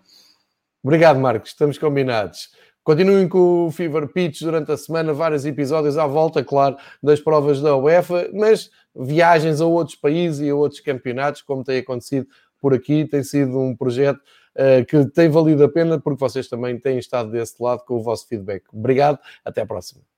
Obrigado, 0.82 1.20
Marcos, 1.20 1.50
estamos 1.50 1.76
combinados. 1.76 2.48
Continuem 2.82 3.28
com 3.28 3.66
o 3.66 3.70
Fever 3.70 4.08
Pitch 4.08 4.40
durante 4.40 4.72
a 4.72 4.76
semana, 4.76 5.12
vários 5.12 5.44
episódios 5.44 5.98
à 5.98 6.06
volta, 6.06 6.42
claro, 6.42 6.76
das 7.02 7.20
provas 7.20 7.60
da 7.60 7.76
UEFA, 7.76 8.30
mas 8.32 8.70
viagens 8.96 9.60
a 9.60 9.66
outros 9.66 9.96
países 9.96 10.40
e 10.40 10.48
a 10.48 10.54
outros 10.54 10.80
campeonatos, 10.80 11.42
como 11.42 11.62
tem 11.62 11.78
acontecido 11.78 12.26
por 12.58 12.74
aqui, 12.74 13.04
tem 13.04 13.22
sido 13.22 13.58
um 13.58 13.76
projeto 13.76 14.18
uh, 14.56 14.84
que 14.86 15.04
tem 15.10 15.28
valido 15.28 15.62
a 15.62 15.68
pena 15.68 16.00
porque 16.00 16.20
vocês 16.20 16.48
também 16.48 16.78
têm 16.78 16.98
estado 16.98 17.30
desse 17.30 17.62
lado 17.62 17.84
com 17.84 17.94
o 17.94 18.02
vosso 18.02 18.26
feedback. 18.26 18.64
Obrigado, 18.72 19.18
até 19.44 19.60
à 19.60 19.66
próxima. 19.66 20.09